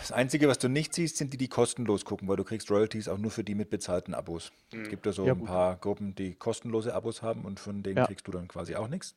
das 0.00 0.12
Einzige, 0.12 0.48
was 0.48 0.58
du 0.58 0.68
nicht 0.68 0.94
siehst, 0.94 1.16
sind 1.18 1.32
die, 1.32 1.36
die 1.36 1.48
kostenlos 1.48 2.04
gucken, 2.04 2.28
weil 2.28 2.36
du 2.36 2.44
kriegst 2.44 2.70
Royalties 2.70 3.08
auch 3.08 3.18
nur 3.18 3.30
für 3.30 3.44
die 3.44 3.54
mit 3.54 3.70
bezahlten 3.70 4.14
Abos. 4.14 4.52
Es 4.82 4.88
gibt 4.88 5.04
ja 5.06 5.12
so 5.12 5.26
Ja, 5.26 5.32
ein 5.32 5.38
gut. 5.38 5.48
paar 5.48 5.76
Gruppen, 5.76 6.14
die 6.14 6.34
kostenlose 6.34 6.94
Abos 6.94 7.22
haben 7.22 7.44
und 7.44 7.60
von 7.60 7.82
denen 7.82 7.98
Ja. 7.98 8.06
kriegst 8.06 8.26
du 8.26 8.32
dann 8.32 8.48
quasi 8.48 8.74
auch 8.76 8.88
nichts. 8.88 9.14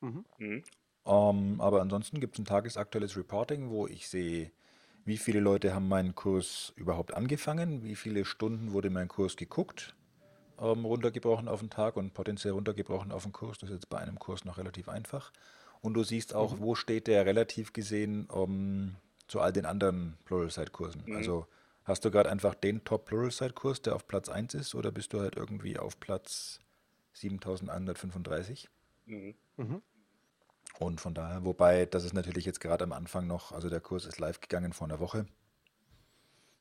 Mhm. 0.00 0.24
Mhm. 0.38 0.62
Ähm, 1.04 1.60
aber 1.60 1.80
ansonsten 1.80 2.20
gibt 2.20 2.34
es 2.36 2.40
ein 2.40 2.44
tagesaktuelles 2.44 3.16
Reporting, 3.16 3.70
wo 3.70 3.86
ich 3.86 4.08
sehe, 4.08 4.52
wie 5.04 5.18
viele 5.18 5.40
Leute 5.40 5.74
haben 5.74 5.88
meinen 5.88 6.14
Kurs 6.14 6.72
überhaupt 6.76 7.14
angefangen, 7.14 7.82
wie 7.82 7.96
viele 7.96 8.24
Stunden 8.24 8.72
wurde 8.72 8.90
mein 8.90 9.08
Kurs 9.08 9.36
geguckt, 9.36 9.94
ähm, 10.60 10.84
runtergebrochen 10.84 11.48
auf 11.48 11.60
den 11.60 11.70
Tag 11.70 11.96
und 11.96 12.14
potenziell 12.14 12.52
runtergebrochen 12.52 13.12
auf 13.12 13.24
den 13.24 13.32
Kurs. 13.32 13.58
Das 13.58 13.70
ist 13.70 13.74
jetzt 13.76 13.88
bei 13.88 13.98
einem 13.98 14.18
Kurs 14.18 14.44
noch 14.44 14.58
relativ 14.58 14.88
einfach. 14.88 15.32
Und 15.80 15.94
du 15.94 16.04
siehst 16.04 16.34
auch, 16.34 16.60
wo 16.60 16.74
steht 16.76 17.08
der 17.08 17.26
relativ 17.26 17.72
gesehen 17.72 18.28
ähm, 18.32 18.94
zu 19.26 19.40
all 19.40 19.52
den 19.52 19.66
anderen 19.66 20.16
Pluralsight-Kursen. 20.24 21.04
Also 21.16 21.46
hast 21.84 22.04
du 22.04 22.10
gerade 22.12 22.30
einfach 22.30 22.54
den 22.54 22.84
Top-Pluralsight-Kurs, 22.84 23.82
der 23.82 23.96
auf 23.96 24.06
Platz 24.06 24.28
1 24.28 24.54
ist, 24.54 24.74
oder 24.76 24.92
bist 24.92 25.12
du 25.12 25.20
halt 25.20 25.36
irgendwie 25.36 25.78
auf 25.78 25.98
Platz 25.98 26.60
7135? 27.14 28.68
Mhm. 29.06 29.34
Mhm. 29.56 29.82
Und 30.78 31.00
von 31.00 31.14
daher, 31.14 31.44
wobei, 31.44 31.86
das 31.86 32.04
ist 32.04 32.12
natürlich 32.12 32.44
jetzt 32.44 32.60
gerade 32.60 32.84
am 32.84 32.92
Anfang 32.92 33.26
noch, 33.26 33.52
also 33.52 33.68
der 33.68 33.80
Kurs 33.80 34.06
ist 34.06 34.18
live 34.18 34.40
gegangen 34.40 34.72
vor 34.72 34.86
einer 34.86 35.00
Woche. 35.00 35.26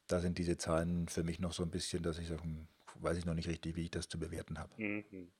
Da 0.08 0.20
sind 0.20 0.38
diese 0.38 0.58
Zahlen 0.58 1.08
für 1.08 1.24
mich 1.24 1.40
noch 1.40 1.54
so 1.54 1.64
ein 1.64 1.72
bisschen, 1.72 2.04
dass 2.04 2.20
ich 2.20 2.28
sage, 2.28 2.44
hm, 2.44 2.68
weiß 2.96 3.18
ich 3.18 3.26
noch 3.26 3.34
nicht 3.34 3.48
richtig, 3.48 3.76
wie 3.76 3.84
ich 3.84 3.92
das 3.92 4.10
zu 4.10 4.20
bewerten 4.20 4.60
habe. 4.60 4.72
Mhm. 4.78 5.32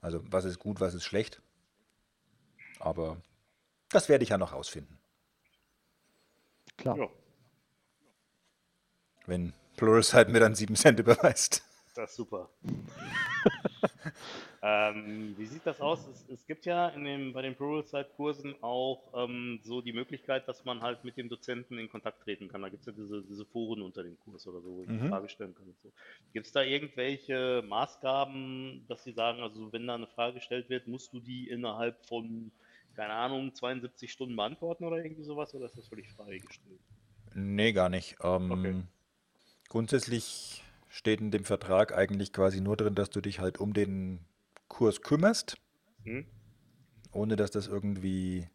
Also 0.00 0.22
was 0.30 0.44
ist 0.44 0.58
gut, 0.58 0.80
was 0.80 0.94
ist 0.94 1.04
schlecht. 1.04 1.42
Aber 2.78 3.20
das 3.88 4.08
werde 4.08 4.22
ich 4.22 4.30
ja 4.30 4.38
noch 4.38 4.52
rausfinden, 4.52 4.98
Klar. 6.76 6.96
Ja, 6.96 7.08
wenn 9.28 9.52
Pluralsight 9.76 10.30
mir 10.30 10.40
dann 10.40 10.54
7 10.54 10.74
Cent 10.74 10.98
überweist. 10.98 11.62
das 11.94 12.10
ist 12.10 12.16
super. 12.16 12.48
ähm, 14.62 15.34
wie 15.36 15.46
sieht 15.46 15.66
das 15.66 15.80
aus? 15.80 16.06
Es, 16.06 16.28
es 16.28 16.46
gibt 16.46 16.66
ja 16.66 16.90
dem, 16.90 17.32
bei 17.32 17.42
den 17.42 17.54
Pluralsight-Kursen 17.56 18.56
auch 18.62 19.12
ähm, 19.14 19.60
so 19.62 19.80
die 19.82 19.92
Möglichkeit, 19.92 20.48
dass 20.48 20.64
man 20.64 20.82
halt 20.82 21.04
mit 21.04 21.16
dem 21.16 21.28
Dozenten 21.28 21.78
in 21.78 21.88
Kontakt 21.88 22.22
treten 22.22 22.48
kann. 22.48 22.62
Da 22.62 22.68
gibt 22.68 22.80
es 22.80 22.86
ja 22.86 22.92
diese, 22.92 23.22
diese 23.22 23.46
Foren 23.46 23.82
unter 23.82 24.02
dem 24.02 24.18
Kurs 24.18 24.46
oder 24.48 24.60
so, 24.60 24.76
wo 24.76 24.82
ich 24.84 24.90
eine 24.90 24.98
Mhm. 24.98 25.08
Frage 25.08 25.28
stellen 25.28 25.54
kann. 25.54 25.72
So. 25.82 25.92
Gibt 26.32 26.46
es 26.46 26.52
da 26.52 26.62
irgendwelche 26.62 27.62
Maßgaben, 27.66 28.84
dass 28.88 29.04
Sie 29.04 29.12
sagen, 29.12 29.42
also 29.42 29.72
wenn 29.72 29.86
da 29.86 29.94
eine 29.94 30.08
Frage 30.08 30.34
gestellt 30.34 30.68
wird, 30.70 30.88
musst 30.88 31.12
du 31.12 31.20
die 31.20 31.48
innerhalb 31.48 32.04
von, 32.06 32.50
keine 32.94 33.12
Ahnung, 33.14 33.54
72 33.54 34.10
Stunden 34.10 34.34
beantworten 34.36 34.84
oder 34.84 34.96
irgendwie 35.04 35.24
sowas? 35.24 35.54
Oder 35.54 35.66
ist 35.66 35.78
das 35.78 35.88
völlig 35.88 36.08
freigestellt? 36.10 36.80
Nee, 37.34 37.72
gar 37.72 37.88
nicht. 37.88 38.16
Ähm, 38.22 38.48
Okay. 38.50 38.88
Grundsätzlich 39.70 40.64
steht 40.88 41.20
in 41.20 41.30
dem 41.32 41.44
Vertrag 41.44 41.94
eigentlich 41.96 42.32
quasi 42.32 42.60
nur 42.60 42.76
drin, 42.76 42.94
dass 42.96 43.10
du 43.10 43.20
dich 43.22 43.40
halt 43.40 43.58
um 43.58 43.74
den 43.74 44.20
Kurs 44.68 45.00
kümmerst. 45.02 45.56
Hm? 46.04 46.26
ohne 47.12 47.36
dass 47.36 47.50
das 47.50 47.66
irgendwie. 47.66 48.48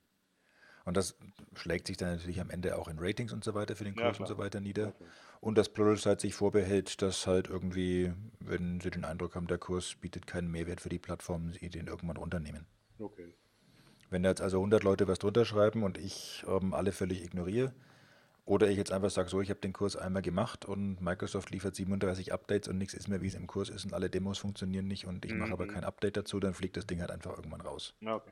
Und 0.86 0.98
das 0.98 1.18
schlägt 1.56 1.88
sich 1.88 1.96
dann 1.98 2.16
natürlich 2.16 2.42
am 2.42 2.50
Ende 2.50 2.78
auch 2.78 2.88
in 2.90 2.98
Ratings 3.00 3.32
und 3.32 3.44
so 3.44 3.54
weiter 3.54 3.76
für 3.76 3.86
den 3.86 3.96
Ja, 3.96 4.04
Kurs 4.04 4.20
und 4.20 4.26
klar. 4.26 4.28
so 4.28 4.38
weiter 4.38 4.60
nieder. 4.60 4.90
Okay. 4.90 5.06
Und 5.40 5.58
dass 5.58 5.70
Pluralsight 5.70 6.20
sich 6.20 6.36
vorbehält, 6.36 7.02
dass 7.02 7.26
halt 7.26 7.48
irgendwie, 7.48 8.14
wenn 8.40 8.82
sie 8.82 8.92
den 8.92 9.06
Eindruck 9.06 9.36
haben, 9.36 9.48
der 9.48 9.58
Kurs 9.58 9.96
bietet 9.96 10.28
keinen 10.28 10.52
Mehrwert 10.52 10.82
für 10.82 10.90
die 10.90 11.00
Plattform, 11.00 11.54
sie 11.54 11.70
den 11.70 11.88
irgendwann 11.88 12.18
runternehmen. 12.18 12.66
Okay. 13.00 13.34
Wenn 14.10 14.24
da 14.24 14.30
jetzt 14.30 14.42
also 14.42 14.58
100 14.58 14.84
Leute 14.84 15.08
was 15.08 15.20
drunter 15.20 15.46
schreiben 15.46 15.84
und 15.84 15.98
ich 15.98 16.44
ähm, 16.48 16.74
alle 16.74 16.92
völlig 16.92 17.24
ignoriere, 17.24 17.74
oder 18.46 18.70
ich 18.70 18.78
jetzt 18.78 18.92
einfach 18.92 19.10
sage, 19.10 19.30
so, 19.30 19.42
ich 19.42 19.50
habe 19.50 19.60
den 19.62 19.74
Kurs 19.74 19.96
einmal 19.96 20.22
gemacht 20.22 20.66
und 20.66 21.02
Microsoft 21.02 21.50
liefert 21.52 21.76
37 21.76 22.34
Updates 22.34 22.68
und 22.68 22.78
nichts 22.78 22.94
ist 22.94 23.08
mehr, 23.08 23.22
wie 23.22 23.28
es 23.28 23.36
im 23.36 23.48
Kurs 23.48 23.70
ist 23.70 23.86
und 23.86 23.94
alle 23.94 24.10
Demos 24.10 24.38
funktionieren 24.38 24.88
nicht 24.88 25.06
und 25.08 25.24
ich 25.26 25.34
mache 25.34 25.54
aber 25.54 25.66
Mhm. 25.66 25.70
kein 25.70 25.84
Update 25.86 26.18
dazu, 26.18 26.40
dann 26.40 26.54
fliegt 26.54 26.76
das 26.76 26.86
Ding 26.86 27.00
halt 27.00 27.12
einfach 27.12 27.36
irgendwann 27.36 27.62
raus. 27.62 27.94
Okay. 28.06 28.32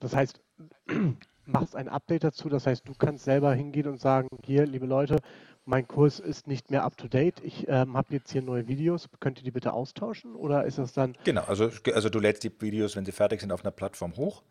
Das 0.00 0.14
heißt, 0.14 0.40
machst 1.46 1.74
ein 1.74 1.88
Update 1.88 2.24
dazu, 2.24 2.48
das 2.48 2.66
heißt, 2.66 2.86
du 2.86 2.94
kannst 2.94 3.24
selber 3.24 3.54
hingehen 3.54 3.86
und 3.86 4.00
sagen, 4.00 4.28
hier, 4.44 4.66
liebe 4.66 4.86
Leute, 4.86 5.18
mein 5.64 5.86
Kurs 5.86 6.20
ist 6.20 6.46
nicht 6.46 6.70
mehr 6.70 6.84
up 6.84 6.96
to 6.96 7.08
date, 7.08 7.40
ich 7.42 7.66
ähm, 7.68 7.96
habe 7.96 8.14
jetzt 8.14 8.32
hier 8.32 8.42
neue 8.42 8.66
Videos, 8.68 9.08
könnt 9.20 9.38
ihr 9.38 9.44
die 9.44 9.50
bitte 9.50 9.72
austauschen? 9.72 10.34
Oder 10.34 10.64
ist 10.64 10.78
das 10.78 10.92
dann, 10.92 11.16
Genau, 11.24 11.42
also, 11.42 11.70
also 11.94 12.08
du 12.08 12.18
lädst 12.18 12.44
die 12.44 12.52
Videos, 12.60 12.96
wenn 12.96 13.04
sie 13.04 13.12
fertig 13.12 13.40
sind, 13.40 13.52
auf 13.52 13.62
einer 13.64 13.70
Plattform 13.72 14.16
hoch. 14.16 14.42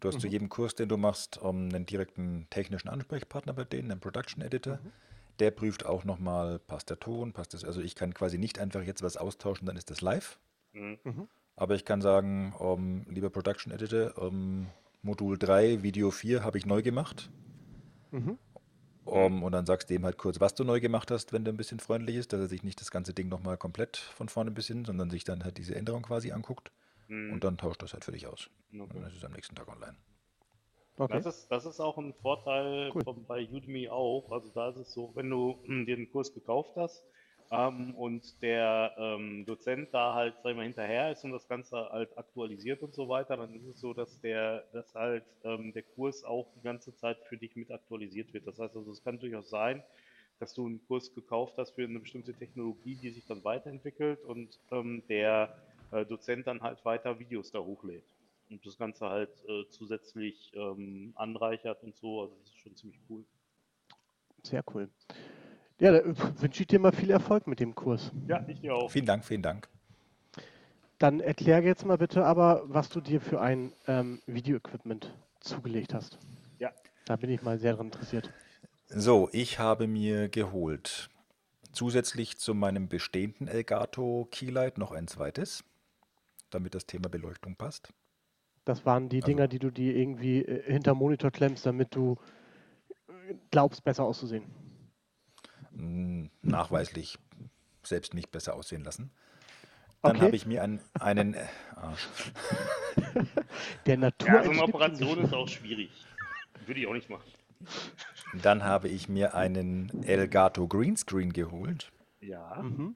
Du 0.00 0.08
hast 0.08 0.20
zu 0.20 0.28
jedem 0.28 0.48
Kurs, 0.48 0.74
den 0.74 0.88
du 0.88 0.96
machst, 0.96 1.40
ähm, 1.42 1.70
einen 1.72 1.86
direkten 1.86 2.46
technischen 2.50 2.88
Ansprechpartner 2.88 3.52
bei 3.52 3.64
denen, 3.64 3.90
einen 3.90 4.00
Production 4.00 4.42
Editor. 4.42 4.78
Der 5.40 5.50
prüft 5.50 5.86
auch 5.86 6.04
nochmal, 6.04 6.58
passt 6.58 6.90
der 6.90 7.00
Ton, 7.00 7.32
passt 7.32 7.54
das. 7.54 7.64
Also 7.64 7.80
ich 7.80 7.94
kann 7.94 8.14
quasi 8.14 8.38
nicht 8.38 8.58
einfach 8.58 8.82
jetzt 8.82 9.02
was 9.02 9.16
austauschen, 9.16 9.66
dann 9.66 9.76
ist 9.76 9.90
das 9.90 10.00
live. 10.00 10.38
Mhm. 10.72 11.28
Aber 11.56 11.74
ich 11.74 11.84
kann 11.84 12.00
sagen, 12.00 12.54
ähm, 12.60 13.06
lieber 13.08 13.30
Production 13.30 13.72
Editor, 13.72 14.16
ähm, 14.18 14.66
Modul 15.02 15.38
3, 15.38 15.82
Video 15.82 16.10
4 16.10 16.44
habe 16.44 16.58
ich 16.58 16.66
neu 16.66 16.82
gemacht. 16.82 17.30
Mhm. 18.10 18.38
Um, 19.04 19.42
und 19.42 19.52
dann 19.52 19.64
sagst 19.64 19.88
du 19.88 19.94
ihm 19.94 20.04
halt 20.04 20.18
kurz, 20.18 20.38
was 20.38 20.54
du 20.54 20.64
neu 20.64 20.80
gemacht 20.80 21.10
hast, 21.10 21.32
wenn 21.32 21.42
der 21.42 21.54
ein 21.54 21.56
bisschen 21.56 21.80
freundlich 21.80 22.16
ist, 22.16 22.32
dass 22.34 22.40
er 22.40 22.46
sich 22.46 22.62
nicht 22.62 22.78
das 22.80 22.90
ganze 22.90 23.14
Ding 23.14 23.28
nochmal 23.28 23.56
komplett 23.56 23.96
von 23.96 24.28
vorne 24.28 24.50
bis 24.50 24.66
hin, 24.66 24.84
sondern 24.84 25.08
sich 25.08 25.24
dann 25.24 25.44
halt 25.44 25.56
diese 25.56 25.74
Änderung 25.74 26.02
quasi 26.02 26.30
anguckt. 26.30 26.70
Mhm. 27.08 27.32
Und 27.32 27.44
dann 27.44 27.58
tauscht 27.58 27.82
das 27.82 27.92
halt 27.92 28.04
für 28.04 28.12
dich 28.12 28.26
aus. 28.26 28.50
Und 28.88 28.96
Okay. 28.96 28.98
dann 28.98 29.06
ist 29.06 29.16
es 29.16 29.24
am 29.24 29.32
nächsten 29.32 29.54
Tag 29.54 29.68
online. 29.68 29.96
okay, 30.98 31.22
Das, 31.22 31.24
ist, 31.26 31.48
das 31.50 31.64
ist 31.64 31.80
auch 31.80 31.96
ein 31.98 32.12
Vorteil 32.14 32.92
Cool. 32.94 33.04
von, 33.04 33.24
bei 33.26 33.42
Udemy 33.48 33.88
auch. 33.88 34.30
Also 34.30 34.50
da 34.50 34.68
ist 34.70 34.76
es 34.76 34.92
so, 34.92 35.12
wenn 35.14 35.30
du 35.30 35.58
hm, 35.66 35.86
dir 35.86 35.96
den 35.96 36.10
Kurs 36.10 36.34
gekauft 36.34 36.76
hast 36.76 37.04
ähm, 37.50 37.94
und 37.94 38.42
der 38.42 38.94
ähm, 38.98 39.46
Dozent 39.46 39.88
da 39.92 40.14
halt, 40.14 40.34
sag 40.42 40.50
ich 40.50 40.56
mal, 40.56 40.64
hinterher 40.64 41.10
ist 41.10 41.24
und 41.24 41.32
das 41.32 41.48
Ganze 41.48 41.76
halt 41.90 42.16
aktualisiert 42.18 42.82
und 42.82 42.94
so 42.94 43.08
weiter, 43.08 43.36
dann 43.38 43.54
ist 43.54 43.66
es 43.66 43.80
so, 43.80 43.94
dass 43.94 44.20
der, 44.20 44.64
dass 44.72 44.94
halt 44.94 45.24
ähm, 45.44 45.72
der 45.72 45.82
Kurs 45.82 46.24
auch 46.24 46.52
die 46.56 46.62
ganze 46.62 46.94
Zeit 46.94 47.18
für 47.28 47.38
dich 47.38 47.56
mit 47.56 47.70
aktualisiert 47.70 48.34
wird. 48.34 48.46
Das 48.46 48.58
heißt 48.58 48.76
also, 48.76 48.90
es 48.92 49.02
kann 49.02 49.18
durchaus 49.18 49.48
sein, 49.48 49.82
dass 50.40 50.54
du 50.54 50.66
einen 50.66 50.84
Kurs 50.86 51.14
gekauft 51.14 51.54
hast 51.58 51.72
für 51.72 51.84
eine 51.84 52.00
bestimmte 52.00 52.34
Technologie, 52.36 52.96
die 52.96 53.10
sich 53.10 53.26
dann 53.26 53.44
weiterentwickelt 53.44 54.22
und 54.24 54.58
ähm, 54.70 55.02
der 55.08 55.54
äh, 55.92 56.04
Dozent 56.04 56.46
dann 56.46 56.62
halt 56.62 56.84
weiter 56.84 57.18
Videos 57.18 57.50
da 57.50 57.60
hochlädt 57.60 58.04
und 58.50 58.64
das 58.64 58.76
Ganze 58.78 59.08
halt 59.08 59.30
äh, 59.48 59.68
zusätzlich 59.68 60.52
ähm, 60.54 61.12
anreichert 61.16 61.82
und 61.82 61.96
so. 61.96 62.22
Also 62.22 62.34
das 62.40 62.50
ist 62.50 62.58
schon 62.60 62.76
ziemlich 62.76 63.00
cool. 63.08 63.24
sehr 64.42 64.64
cool. 64.74 64.88
Ja, 65.80 65.92
da 65.92 66.02
wünsche 66.40 66.62
ich 66.62 66.66
dir 66.66 66.80
mal 66.80 66.92
viel 66.92 67.10
Erfolg 67.10 67.46
mit 67.46 67.60
dem 67.60 67.74
Kurs. 67.74 68.10
Ja, 68.26 68.44
ich 68.48 68.60
dir 68.60 68.74
auch. 68.74 68.90
Vielen 68.90 69.06
Dank, 69.06 69.24
vielen 69.24 69.42
Dank. 69.42 69.68
Dann 70.98 71.20
erklär 71.20 71.62
jetzt 71.62 71.86
mal 71.86 71.98
bitte 71.98 72.24
aber, 72.24 72.64
was 72.66 72.88
du 72.88 73.00
dir 73.00 73.20
für 73.20 73.40
ein 73.40 73.72
ähm, 73.86 74.20
Video-Equipment 74.26 75.14
zugelegt 75.40 75.94
hast. 75.94 76.18
Ja. 76.58 76.72
Da 77.04 77.14
bin 77.14 77.30
ich 77.30 77.42
mal 77.42 77.58
sehr 77.58 77.72
daran 77.72 77.86
interessiert. 77.86 78.32
So, 78.88 79.28
ich 79.32 79.60
habe 79.60 79.86
mir 79.86 80.28
geholt 80.28 81.10
zusätzlich 81.72 82.38
zu 82.38 82.54
meinem 82.54 82.88
bestehenden 82.88 83.46
Elgato 83.46 84.26
Keylight 84.32 84.78
noch 84.78 84.90
ein 84.90 85.06
zweites, 85.06 85.62
damit 86.50 86.74
das 86.74 86.86
Thema 86.86 87.08
Beleuchtung 87.08 87.56
passt. 87.56 87.92
Das 88.64 88.84
waren 88.84 89.08
die 89.08 89.16
Also- 89.18 89.26
Dinger, 89.26 89.48
die 89.48 89.58
du 89.58 89.70
dir 89.70 89.96
irgendwie 89.96 90.42
äh, 90.44 90.70
hinter 90.70 90.94
Monitor 90.94 91.30
klemmst, 91.30 91.64
damit 91.66 91.94
du 91.94 92.16
äh, 93.08 93.34
glaubst, 93.50 93.82
besser 93.84 94.04
auszusehen. 94.04 94.44
Mm, 95.72 96.26
Nachweislich 96.42 97.18
selbst 97.82 98.14
nicht 98.14 98.30
besser 98.30 98.54
aussehen 98.54 98.84
lassen. 98.84 99.10
Dann 100.02 100.16
Okay. 100.16 100.26
habe 100.26 100.36
ich 100.36 100.46
mir 100.46 100.62
einen, 100.62 100.80
einen 101.00 101.34
äh, 101.34 101.46
Arsch. 101.74 102.08
Der 103.86 103.96
Natur. 103.96 104.28
Ja, 104.28 104.34
so 104.34 104.38
eine 104.38 104.48
entschlüpft 104.60 104.74
Operation 104.74 105.18
ist 105.24 105.34
auch 105.34 105.48
schwierig. 105.48 105.90
Würde 106.66 106.80
ich 106.80 106.86
auch 106.86 106.92
nicht 106.92 107.08
machen. 107.10 107.24
Dann 108.42 108.62
habe 108.62 108.88
ich 108.88 109.08
mir 109.08 109.34
einen 109.34 110.04
Elgato 110.04 110.68
Greenscreen 110.68 111.32
geholt 111.32 111.90
Ja. 112.20 112.62
Mhm. 112.62 112.94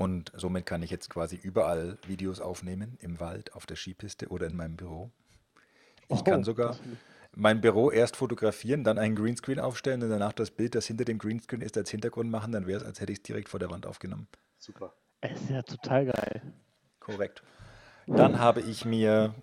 Und 0.00 0.32
somit 0.34 0.64
kann 0.64 0.82
ich 0.82 0.90
jetzt 0.90 1.10
quasi 1.10 1.36
überall 1.36 1.98
Videos 2.06 2.40
aufnehmen, 2.40 2.96
im 3.02 3.20
Wald, 3.20 3.52
auf 3.54 3.66
der 3.66 3.76
Skipiste 3.76 4.28
oder 4.28 4.46
in 4.46 4.56
meinem 4.56 4.76
Büro. 4.76 5.10
Ich 6.08 6.20
Oh, 6.20 6.24
kann 6.24 6.42
sogar 6.42 6.78
mein 7.36 7.60
Büro 7.60 7.90
erst 7.90 8.16
fotografieren, 8.16 8.82
dann 8.82 8.96
einen 8.98 9.14
Greenscreen 9.14 9.60
aufstellen 9.60 10.02
und 10.02 10.08
danach 10.08 10.32
das 10.32 10.52
Bild, 10.52 10.74
das 10.74 10.86
hinter 10.86 11.04
dem 11.04 11.18
Greenscreen 11.18 11.60
ist, 11.60 11.76
als 11.76 11.90
Hintergrund 11.90 12.30
machen. 12.30 12.50
Dann 12.50 12.66
wäre 12.66 12.80
es, 12.80 12.86
als 12.86 13.00
hätte 13.02 13.12
ich 13.12 13.18
es 13.18 13.22
direkt 13.24 13.50
vor 13.50 13.60
der 13.60 13.70
Wand 13.70 13.84
aufgenommen. 13.84 14.26
Super. 14.58 14.94
Es 15.20 15.38
ist 15.38 15.50
ja 15.50 15.60
total 15.62 16.06
geil. 16.06 16.42
Korrekt. 16.98 17.42
Dann 18.06 18.38
habe 18.38 18.62
ich 18.62 18.86
mir 18.86 19.34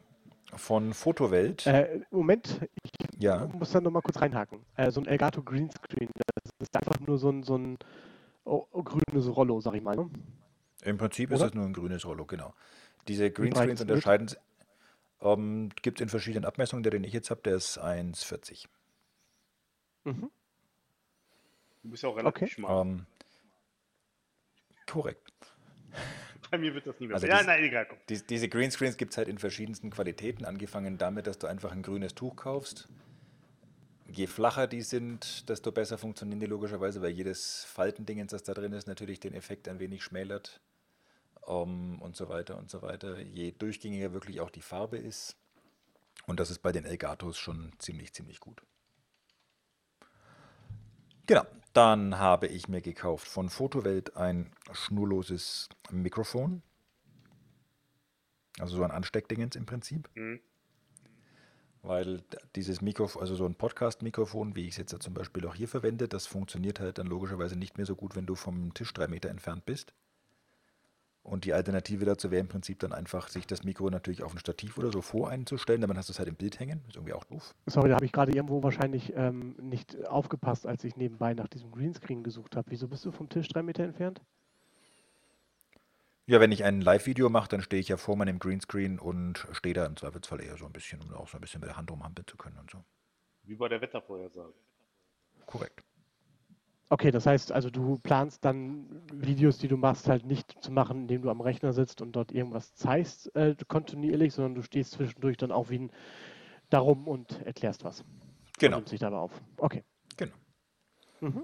von 0.56 0.96
Fotowelt, 0.96 1.68
Äh, 1.68 2.02
Moment, 2.10 2.62
ich 2.82 2.92
ja, 3.20 3.46
muss 3.46 3.72
da 3.74 3.80
nochmal 3.80 4.02
kurz 4.02 4.20
reinhaken. 4.20 4.66
Äh, 4.76 4.90
so 4.90 5.02
ein 5.02 5.06
Elgato 5.06 5.44
Greenscreen, 5.44 6.10
das 6.16 6.52
ist 6.60 6.76
einfach 6.76 7.00
nur 7.00 7.20
so 7.20 7.30
ein, 7.30 7.44
so 7.44 7.56
ein 7.58 7.78
oh, 8.44 8.66
oh, 8.72 8.82
grünes 8.84 9.28
Rollo, 9.36 9.62
sag 9.62 9.76
ich 9.76 9.84
mal. 9.84 10.10
Im 10.88 10.98
Prinzip 10.98 11.32
ist 11.32 11.38
Oder? 11.40 11.48
das 11.48 11.54
nur 11.56 11.66
ein 11.66 11.74
grünes 11.74 12.06
Rollo, 12.06 12.26
genau. 12.26 12.54
Diese 13.08 13.32
Greenscreens 13.32 13.80
ist 13.80 13.90
unterscheiden, 13.90 14.30
ähm, 15.22 15.70
gibt 15.82 16.00
es 16.00 16.04
in 16.04 16.10
verschiedenen 16.10 16.46
Abmessungen. 16.46 16.84
Der, 16.84 16.92
den 16.92 17.04
ich 17.04 17.14
jetzt 17.14 17.30
habe, 17.30 17.42
der 17.42 17.56
ist 17.56 17.80
1,40. 17.80 18.66
Mhm. 20.04 20.30
Du 21.84 21.90
bist 21.90 22.04
ja 22.04 22.10
auch 22.10 22.18
relativ 22.18 22.44
Okay. 22.44 22.52
schmal. 22.52 22.82
Ähm, 22.86 23.06
korrekt. 24.86 25.32
Bei 26.52 26.58
mir 26.58 26.74
wird 26.74 26.88
das 26.88 27.00
nie 27.00 27.08
mehr. 27.08 27.16
also 27.16 27.28
ja, 27.28 27.38
das- 27.38 27.46
nein, 27.48 27.64
egal. 27.64 27.86
Komm. 27.88 27.98
Dies, 28.10 28.26
diese 28.26 28.48
Greenscreens 28.48 28.98
gibt 28.98 29.12
es 29.12 29.18
halt 29.18 29.28
in 29.28 29.38
verschiedensten 29.38 29.90
Qualitäten, 29.90 30.46
angefangen 30.46 30.98
damit, 30.98 31.28
dass 31.28 31.38
du 31.38 31.48
einfach 31.48 31.72
ein 31.72 31.82
grünes 31.82 32.16
Tuch 32.16 32.36
kaufst. 32.36 32.88
Je 34.10 34.28
flacher 34.28 34.68
die 34.68 34.82
sind, 34.82 35.50
desto 35.50 35.74
besser 35.74 35.98
funktionieren 35.98 36.40
die 36.40 36.46
logischerweise, 36.46 37.02
weil 37.02 37.12
jedes 37.12 37.66
Faltendingens, 37.66 38.32
das 38.32 38.44
da 38.44 38.54
drin 38.54 38.72
ist, 38.72 38.88
natürlich 38.88 39.20
den 39.20 39.34
Effekt 39.34 39.68
ein 39.68 39.80
wenig 39.80 40.04
schmälert 40.04 40.62
ähm, 41.48 42.02
und 42.02 42.16
so 42.16 42.30
weiter 42.30 42.58
und 42.58 42.70
so 42.70 42.82
weiter. 42.82 43.20
Je 43.20 43.52
durchgängiger 43.52 44.14
wirklich 44.14 44.42
auch 44.42 44.50
die 44.50 44.62
Farbe 44.62 44.98
ist. 44.98 45.38
Und 46.26 46.40
das 46.40 46.52
ist 46.52 46.60
bei 46.60 46.72
den 46.72 46.86
Elgatos 46.86 47.38
schon 47.38 47.72
ziemlich, 47.80 48.14
ziemlich 48.14 48.40
gut. 48.40 48.62
Genau, 51.26 51.46
dann 51.74 52.18
habe 52.18 52.48
ich 52.48 52.68
mir 52.68 52.82
gekauft 52.82 53.28
von 53.28 53.50
Fotowelt 53.50 54.16
ein 54.16 54.52
schnurloses 54.72 55.70
Mikrofon. 55.92 56.64
Also 58.60 58.78
so 58.78 58.84
ein 58.84 58.92
Ansteckdingens 58.92 59.56
im 59.56 59.66
Prinzip. 59.66 60.10
Mhm. 60.16 60.40
Weil 61.82 62.24
dieses 62.56 62.82
Mikrofon, 62.82 63.22
also 63.22 63.36
so 63.36 63.46
ein 63.46 63.56
Podcast-Mikrofon, 63.56 64.56
wie 64.56 64.64
ich 64.64 64.72
es 64.72 64.78
jetzt 64.78 64.92
ja 64.92 65.00
zum 65.00 65.14
Beispiel 65.14 65.46
auch 65.46 65.56
hier 65.56 65.68
verwende, 65.68 66.08
das 66.08 66.26
funktioniert 66.28 66.80
halt 66.80 66.98
dann 66.98 67.08
logischerweise 67.08 67.56
nicht 67.56 67.78
mehr 67.78 67.86
so 67.86 67.96
gut, 67.96 68.16
wenn 68.16 68.26
du 68.26 68.36
vom 68.36 68.74
Tisch 68.74 68.94
drei 68.94 69.08
Meter 69.08 69.30
entfernt 69.30 69.66
bist. 69.66 69.94
Und 71.28 71.44
die 71.44 71.52
Alternative 71.52 72.06
dazu 72.06 72.32
wäre 72.32 72.40
im 72.40 72.48
Prinzip 72.48 72.80
dann 72.80 72.94
einfach, 72.94 73.28
sich 73.28 73.46
das 73.46 73.66
Mikro 73.66 73.90
natürlich 73.90 74.24
auf 74.24 74.32
ein 74.32 74.40
Stativ 74.40 74.78
oder 74.78 74.94
so 74.94 75.02
vor 75.02 75.30
einzustellen, 75.30 75.82
dann 75.82 75.98
hast 75.98 76.08
du 76.08 76.14
es 76.14 76.20
halt 76.20 76.30
im 76.30 76.36
Bild 76.36 76.58
hängen. 76.58 76.82
Ist 76.88 76.96
irgendwie 76.96 77.12
auch 77.12 77.26
doof. 77.26 77.54
Sorry, 77.66 77.90
da 77.90 77.96
habe 77.96 78.06
ich 78.06 78.14
gerade 78.14 78.32
irgendwo 78.32 78.64
wahrscheinlich 78.64 79.12
ähm, 79.14 79.54
nicht 79.60 80.08
aufgepasst, 80.08 80.66
als 80.66 80.86
ich 80.86 80.96
nebenbei 80.96 81.34
nach 81.34 81.50
diesem 81.50 81.70
Greenscreen 81.72 82.24
gesucht 82.24 82.56
habe. 82.56 82.72
Wieso 82.72 82.88
bist 82.88 83.04
du 83.04 83.12
vom 83.12 83.28
Tisch 83.28 83.50
drei 83.50 83.62
Meter 83.62 83.84
entfernt? 83.84 84.22
Ja, 86.28 86.40
wenn 86.40 86.54
ich 86.54 86.64
ein 86.64 86.80
Live-Video 86.80 87.28
mache, 87.30 87.50
dann 87.50 87.62
stehe 87.62 87.82
ich 87.82 87.90
ja 87.90 87.98
vor 87.98 88.16
meinem 88.16 88.40
Greenscreen 88.40 88.98
und 88.98 89.46
stehe 89.52 89.76
da 89.76 89.86
im 89.86 89.98
Zweifelsfall 89.98 90.40
eher 90.40 90.56
so 90.56 90.66
ein 90.66 90.72
bisschen, 90.72 91.02
um 91.02 91.14
auch 91.14 91.28
so 91.28 91.38
ein 91.38 91.42
bisschen 91.42 91.60
mit 91.60 91.70
der 91.70 91.76
Hand 91.76 91.92
rumhampeln 91.92 92.26
zu 92.26 92.38
können 92.38 92.58
und 92.58 92.72
so. 92.72 92.86
Wie 93.44 93.56
bei 93.56 93.68
der 93.68 93.82
Wettervorhersage. 93.82 94.54
Korrekt. 95.46 95.84
Okay, 96.90 97.12
das 97.12 97.26
heißt 97.26 97.52
also, 97.52 97.70
du 97.70 97.98
planst 98.02 98.46
dann 98.46 99.02
Videos, 99.12 99.58
die 99.58 99.68
du 99.68 99.76
machst, 99.76 100.08
halt 100.08 100.26
nicht 100.26 100.64
zu 100.64 100.72
machen, 100.72 101.02
indem 101.02 101.22
du 101.22 101.30
am 101.30 101.42
Rechner 101.42 101.74
sitzt 101.74 102.02
und 102.02 102.14
dort 102.14 102.32
irgendwas 102.32 102.76
zeigst, 102.76 103.36
äh, 103.36 103.56
kontinuierlich, 103.68 104.34
sondern 104.34 104.56
du 104.56 104.62
stehst 104.62 104.92
zwischendurch 104.92 105.36
dann 105.36 105.52
auch 105.52 105.70
wie 105.70 105.80
ein 105.80 105.92
darum 106.70 107.08
und 107.08 107.42
erklärst 107.46 107.84
was. 107.84 108.02
Und 108.02 108.08
Genau. 108.60 108.78
nimmst 108.78 108.92
dich 108.94 109.00
dabei 109.02 109.18
auf. 109.18 109.32
Okay. 109.58 109.84
Genau. 110.16 110.36
Mhm. 111.20 111.44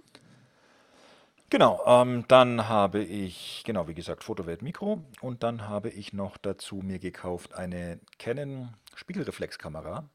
Genau, 1.50 1.82
ähm, 1.86 2.26
dann 2.28 2.68
habe 2.68 3.04
ich, 3.04 3.64
genau 3.66 3.88
wie 3.88 3.94
gesagt, 3.94 4.24
Fotowelt 4.24 4.62
Mikro 4.64 5.04
und 5.22 5.44
dann 5.44 5.68
habe 5.68 5.90
ich 5.90 6.12
noch 6.14 6.38
dazu 6.38 6.78
mir 6.78 7.00
gekauft 7.00 7.54
eine 7.54 8.00
Canon 8.18 8.74
Spiegelreflexkamera, 8.96 10.10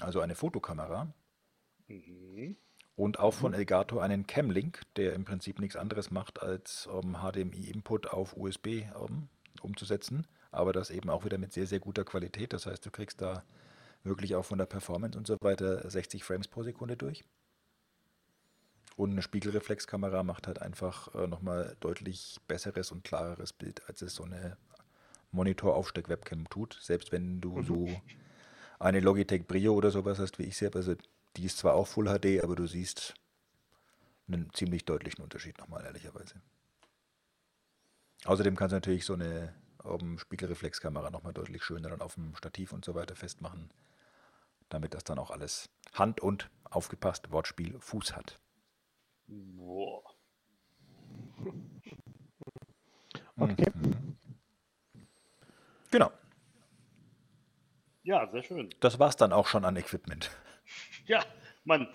also 0.00 0.20
eine 0.20 0.34
Fotokamera 0.34 1.12
Mhm. 1.88 2.56
Und 2.96 3.18
auch 3.18 3.34
von 3.34 3.54
Elgato 3.54 3.98
einen 3.98 4.26
Camlink, 4.26 4.82
der 4.96 5.14
im 5.14 5.24
Prinzip 5.24 5.58
nichts 5.58 5.76
anderes 5.76 6.10
macht, 6.10 6.42
als 6.42 6.88
ähm, 6.92 7.16
HDMI-Input 7.16 8.08
auf 8.08 8.36
USB 8.36 8.66
ähm, 8.66 9.28
umzusetzen, 9.62 10.26
aber 10.52 10.72
das 10.72 10.90
eben 10.90 11.10
auch 11.10 11.24
wieder 11.24 11.38
mit 11.38 11.52
sehr, 11.52 11.66
sehr 11.66 11.80
guter 11.80 12.04
Qualität. 12.04 12.52
Das 12.52 12.66
heißt, 12.66 12.84
du 12.86 12.90
kriegst 12.90 13.20
da 13.20 13.42
wirklich 14.04 14.34
auch 14.36 14.44
von 14.44 14.58
der 14.58 14.66
Performance 14.66 15.18
und 15.18 15.26
so 15.26 15.36
weiter 15.40 15.88
60 15.88 16.22
Frames 16.22 16.46
pro 16.46 16.62
Sekunde 16.62 16.96
durch. 16.96 17.24
Und 18.96 19.10
eine 19.10 19.22
Spiegelreflexkamera 19.22 20.22
macht 20.22 20.46
halt 20.46 20.62
einfach 20.62 21.12
äh, 21.14 21.26
nochmal 21.26 21.76
deutlich 21.80 22.38
besseres 22.46 22.92
und 22.92 23.02
klareres 23.02 23.52
Bild, 23.52 23.82
als 23.88 24.02
es 24.02 24.14
so 24.14 24.22
eine 24.22 24.56
Monitor-Aufsteck-Webcam 25.32 26.48
tut. 26.48 26.78
Selbst 26.80 27.10
wenn 27.10 27.40
du 27.40 27.60
so 27.62 27.88
eine 28.78 29.00
Logitech 29.00 29.46
Brio 29.46 29.74
oder 29.74 29.90
sowas 29.90 30.20
hast, 30.20 30.38
wie 30.38 30.44
ich 30.44 30.56
sie 30.56 30.66
habe. 30.66 30.78
Also 30.78 30.94
die 31.36 31.44
ist 31.44 31.58
zwar 31.58 31.74
auch 31.74 31.86
Full 31.86 32.06
HD, 32.06 32.42
aber 32.42 32.54
du 32.56 32.66
siehst 32.66 33.14
einen 34.28 34.52
ziemlich 34.54 34.84
deutlichen 34.84 35.22
Unterschied 35.22 35.58
nochmal, 35.58 35.84
ehrlicherweise. 35.84 36.40
Außerdem 38.24 38.56
kannst 38.56 38.72
du 38.72 38.76
natürlich 38.76 39.04
so 39.04 39.14
eine 39.14 39.54
ähm, 39.84 40.18
Spiegelreflexkamera 40.18 41.10
nochmal 41.10 41.34
deutlich 41.34 41.62
schöner 41.62 41.90
dann 41.90 42.00
auf 42.00 42.14
dem 42.14 42.34
Stativ 42.36 42.72
und 42.72 42.84
so 42.84 42.94
weiter 42.94 43.16
festmachen, 43.16 43.70
damit 44.70 44.94
das 44.94 45.04
dann 45.04 45.18
auch 45.18 45.30
alles 45.30 45.68
Hand 45.92 46.20
und 46.20 46.50
aufgepasst 46.64 47.30
Wortspiel 47.30 47.78
Fuß 47.80 48.16
hat. 48.16 48.38
Boah. 49.26 50.02
Okay. 53.36 53.66
Genau, 55.90 56.12
Ja, 58.04 58.30
sehr 58.30 58.42
schön. 58.42 58.74
das 58.80 58.98
war's 58.98 59.16
dann 59.16 59.32
auch 59.32 59.46
schon 59.48 59.64
an 59.64 59.76
Equipment. 59.76 60.30
Ja, 61.06 61.22
Mann. 61.64 61.86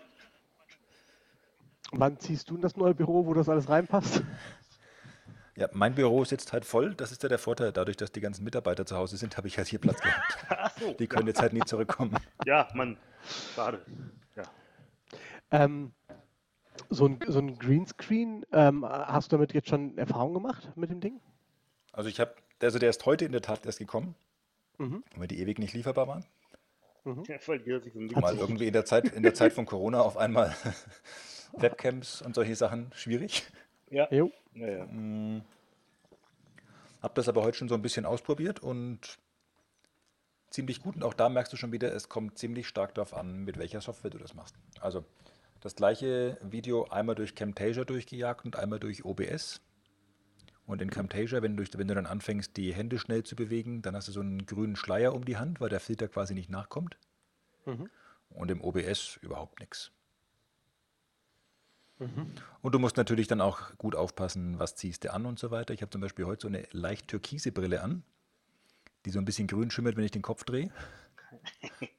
Wann 1.91 2.19
ziehst 2.19 2.49
du 2.49 2.55
in 2.55 2.61
das 2.61 2.75
neue 2.77 2.93
Büro, 2.93 3.25
wo 3.25 3.33
das 3.33 3.49
alles 3.49 3.67
reinpasst? 3.67 4.21
Ja, 5.55 5.67
mein 5.73 5.95
Büro 5.95 6.23
sitzt 6.23 6.53
halt 6.53 6.63
voll. 6.63 6.93
Das 6.93 7.11
ist 7.11 7.23
ja 7.23 7.29
der 7.29 7.39
Vorteil. 7.39 7.71
Dadurch, 7.73 7.97
dass 7.97 8.11
die 8.11 8.21
ganzen 8.21 8.43
Mitarbeiter 8.43 8.85
zu 8.85 8.95
Hause 8.95 9.17
sind, 9.17 9.35
habe 9.37 9.47
ich 9.47 9.57
halt 9.57 9.67
hier 9.67 9.79
Platz 9.79 9.99
gehabt. 10.01 10.37
So. 10.79 10.93
Die 10.93 11.07
können 11.07 11.27
jetzt 11.27 11.41
halt 11.41 11.51
nie 11.51 11.59
zurückkommen. 11.65 12.15
Ja, 12.45 12.69
Mann. 12.73 12.97
Schade. 13.55 13.81
Ja. 14.37 14.43
Ähm, 15.51 15.91
so 16.89 17.05
ein, 17.07 17.19
so 17.27 17.39
ein 17.39 17.57
Greenscreen, 17.59 18.45
ähm, 18.53 18.85
hast 18.85 19.31
du 19.31 19.35
damit 19.35 19.53
jetzt 19.53 19.67
schon 19.67 19.97
Erfahrung 19.97 20.33
gemacht 20.35 20.71
mit 20.77 20.89
dem 20.89 21.01
Ding? 21.01 21.19
Also 21.91 22.07
ich 22.09 22.21
habe, 22.21 22.33
also 22.61 22.79
der 22.79 22.91
ist 22.91 23.05
heute 23.05 23.25
in 23.25 23.33
der 23.33 23.41
Tat 23.41 23.65
erst 23.65 23.79
gekommen, 23.79 24.15
Mhm. 24.77 25.03
weil 25.17 25.27
die 25.27 25.39
ewig 25.41 25.59
nicht 25.59 25.73
lieferbar 25.73 26.07
waren. 26.07 26.23
Ja, 27.27 27.39
so 27.39 27.99
ein 27.99 28.07
Mal 28.21 28.37
irgendwie 28.37 28.67
in 28.67 28.73
der 28.73 28.85
Zeit, 28.85 29.05
in 29.13 29.23
der 29.23 29.33
Zeit 29.33 29.53
von 29.53 29.65
Corona 29.67 30.01
auf 30.01 30.17
einmal 30.17 30.55
Webcams 31.53 32.21
und 32.21 32.35
solche 32.35 32.55
Sachen 32.55 32.91
schwierig. 32.93 33.43
Ja. 33.89 34.07
Jo. 34.11 34.31
Ja, 34.53 34.67
ja. 34.67 34.87
Habe 37.01 37.13
das 37.13 37.29
aber 37.29 37.43
heute 37.43 37.57
schon 37.57 37.69
so 37.69 37.75
ein 37.75 37.81
bisschen 37.81 38.05
ausprobiert 38.05 38.59
und 38.59 39.17
ziemlich 40.49 40.81
gut. 40.81 40.95
Und 40.95 41.03
auch 41.03 41.13
da 41.13 41.29
merkst 41.29 41.51
du 41.53 41.57
schon 41.57 41.71
wieder, 41.71 41.93
es 41.93 42.09
kommt 42.09 42.37
ziemlich 42.37 42.67
stark 42.67 42.93
darauf 42.95 43.13
an, 43.13 43.43
mit 43.45 43.57
welcher 43.57 43.81
Software 43.81 44.11
du 44.11 44.17
das 44.17 44.33
machst. 44.33 44.55
Also 44.79 45.05
das 45.61 45.75
gleiche 45.75 46.37
Video 46.41 46.85
einmal 46.85 47.15
durch 47.15 47.35
Camtasia 47.35 47.83
durchgejagt 47.83 48.45
und 48.45 48.55
einmal 48.55 48.79
durch 48.79 49.05
OBS. 49.05 49.61
Und 50.69 50.83
in 50.83 50.91
Camtasia, 50.91 51.41
wenn 51.41 51.57
du, 51.57 51.63
wenn 51.79 51.87
du 51.87 51.95
dann 51.95 52.05
anfängst, 52.05 52.55
die 52.55 52.75
Hände 52.75 52.99
schnell 52.99 53.23
zu 53.23 53.35
bewegen, 53.35 53.81
dann 53.81 53.95
hast 53.95 54.07
du 54.07 54.11
so 54.11 54.19
einen 54.19 54.45
grünen 54.45 54.75
Schleier 54.75 55.15
um 55.15 55.25
die 55.25 55.35
Hand, 55.35 55.59
weil 55.59 55.69
der 55.69 55.79
Filter 55.79 56.07
quasi 56.07 56.35
nicht 56.35 56.51
nachkommt. 56.51 56.95
Mhm. 57.65 57.89
Und 58.29 58.51
im 58.51 58.61
OBS 58.61 59.17
überhaupt 59.23 59.59
nichts. 59.59 59.91
Mhm. 61.97 62.35
Und 62.61 62.75
du 62.75 62.77
musst 62.77 62.97
natürlich 62.97 63.27
dann 63.27 63.41
auch 63.41 63.75
gut 63.79 63.95
aufpassen, 63.95 64.59
was 64.59 64.75
ziehst 64.75 65.05
du 65.05 65.11
an 65.11 65.25
und 65.25 65.39
so 65.39 65.49
weiter. 65.49 65.73
Ich 65.73 65.81
habe 65.81 65.89
zum 65.89 66.01
Beispiel 66.01 66.25
heute 66.25 66.43
so 66.43 66.47
eine 66.49 66.67
leicht 66.69 67.07
türkise 67.07 67.51
Brille 67.51 67.81
an, 67.81 68.03
die 69.05 69.09
so 69.09 69.17
ein 69.17 69.25
bisschen 69.25 69.47
grün 69.47 69.71
schimmert, 69.71 69.97
wenn 69.97 70.05
ich 70.05 70.11
den 70.11 70.21
Kopf 70.21 70.43
drehe. 70.43 70.71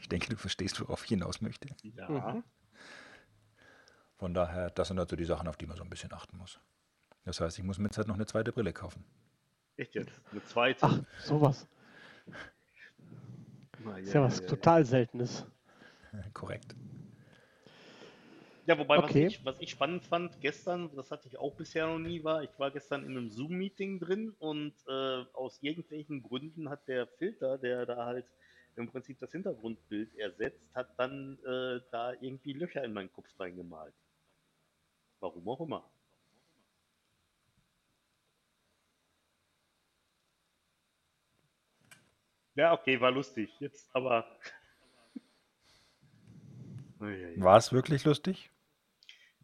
ich 0.00 0.08
denke, 0.08 0.28
du 0.28 0.36
verstehst, 0.36 0.80
worauf 0.80 1.02
ich 1.02 1.08
hinaus 1.08 1.40
möchte. 1.40 1.70
Ja. 1.82 2.08
Mhm. 2.08 2.44
Von 4.16 4.32
daher, 4.32 4.70
das 4.70 4.86
sind 4.86 5.00
also 5.00 5.16
die 5.16 5.24
Sachen, 5.24 5.48
auf 5.48 5.56
die 5.56 5.66
man 5.66 5.76
so 5.76 5.82
ein 5.82 5.90
bisschen 5.90 6.12
achten 6.12 6.36
muss. 6.36 6.60
Das 7.24 7.40
heißt, 7.40 7.58
ich 7.58 7.64
muss 7.64 7.78
mir 7.78 7.86
jetzt 7.86 7.98
halt 7.98 8.08
noch 8.08 8.14
eine 8.14 8.26
zweite 8.26 8.52
Brille 8.52 8.72
kaufen. 8.72 9.04
Echt 9.76 9.94
jetzt? 9.94 10.20
Eine 10.30 10.44
zweite? 10.44 10.78
Ach, 10.82 11.00
sowas. 11.24 11.66
Na, 13.84 13.98
Ist 13.98 14.12
ja 14.12 14.22
was 14.22 14.44
total 14.44 14.84
Seltenes. 14.84 15.46
Korrekt. 16.32 16.74
Ja, 18.66 18.78
wobei, 18.78 18.98
Okay. 18.98 19.26
was, 19.26 19.32
ich, 19.32 19.44
was 19.44 19.60
ich 19.60 19.70
spannend 19.70 20.04
fand 20.04 20.40
gestern, 20.40 20.90
das 20.96 21.10
hatte 21.10 21.28
ich 21.28 21.36
auch 21.36 21.54
bisher 21.54 21.86
noch 21.86 21.98
nie, 21.98 22.24
war, 22.24 22.42
ich 22.42 22.58
war 22.58 22.70
gestern 22.70 23.04
in 23.04 23.10
einem 23.10 23.28
Zoom-Meeting 23.30 24.00
drin 24.00 24.34
und 24.38 24.72
äh, 24.88 25.24
aus 25.34 25.58
irgendwelchen 25.60 26.22
Gründen 26.22 26.70
hat 26.70 26.88
der 26.88 27.06
Filter, 27.06 27.58
der 27.58 27.84
da 27.84 28.06
halt 28.06 28.26
im 28.76 28.88
Prinzip 28.90 29.18
das 29.18 29.32
Hintergrundbild 29.32 30.14
ersetzt, 30.16 30.74
hat 30.74 30.98
dann 30.98 31.38
äh, 31.44 31.80
da 31.90 32.14
irgendwie 32.20 32.54
Löcher 32.54 32.82
in 32.82 32.94
meinen 32.94 33.12
Kopf 33.12 33.28
reingemalt. 33.38 33.94
Warum 35.20 35.46
auch 35.48 35.60
immer. 35.60 35.90
Ja, 42.56 42.72
okay, 42.72 43.00
war 43.00 43.10
lustig. 43.10 43.50
Jetzt 43.60 43.88
aber. 43.94 44.26
War 47.36 47.58
es 47.58 47.70
wirklich 47.72 48.04
lustig? 48.04 48.50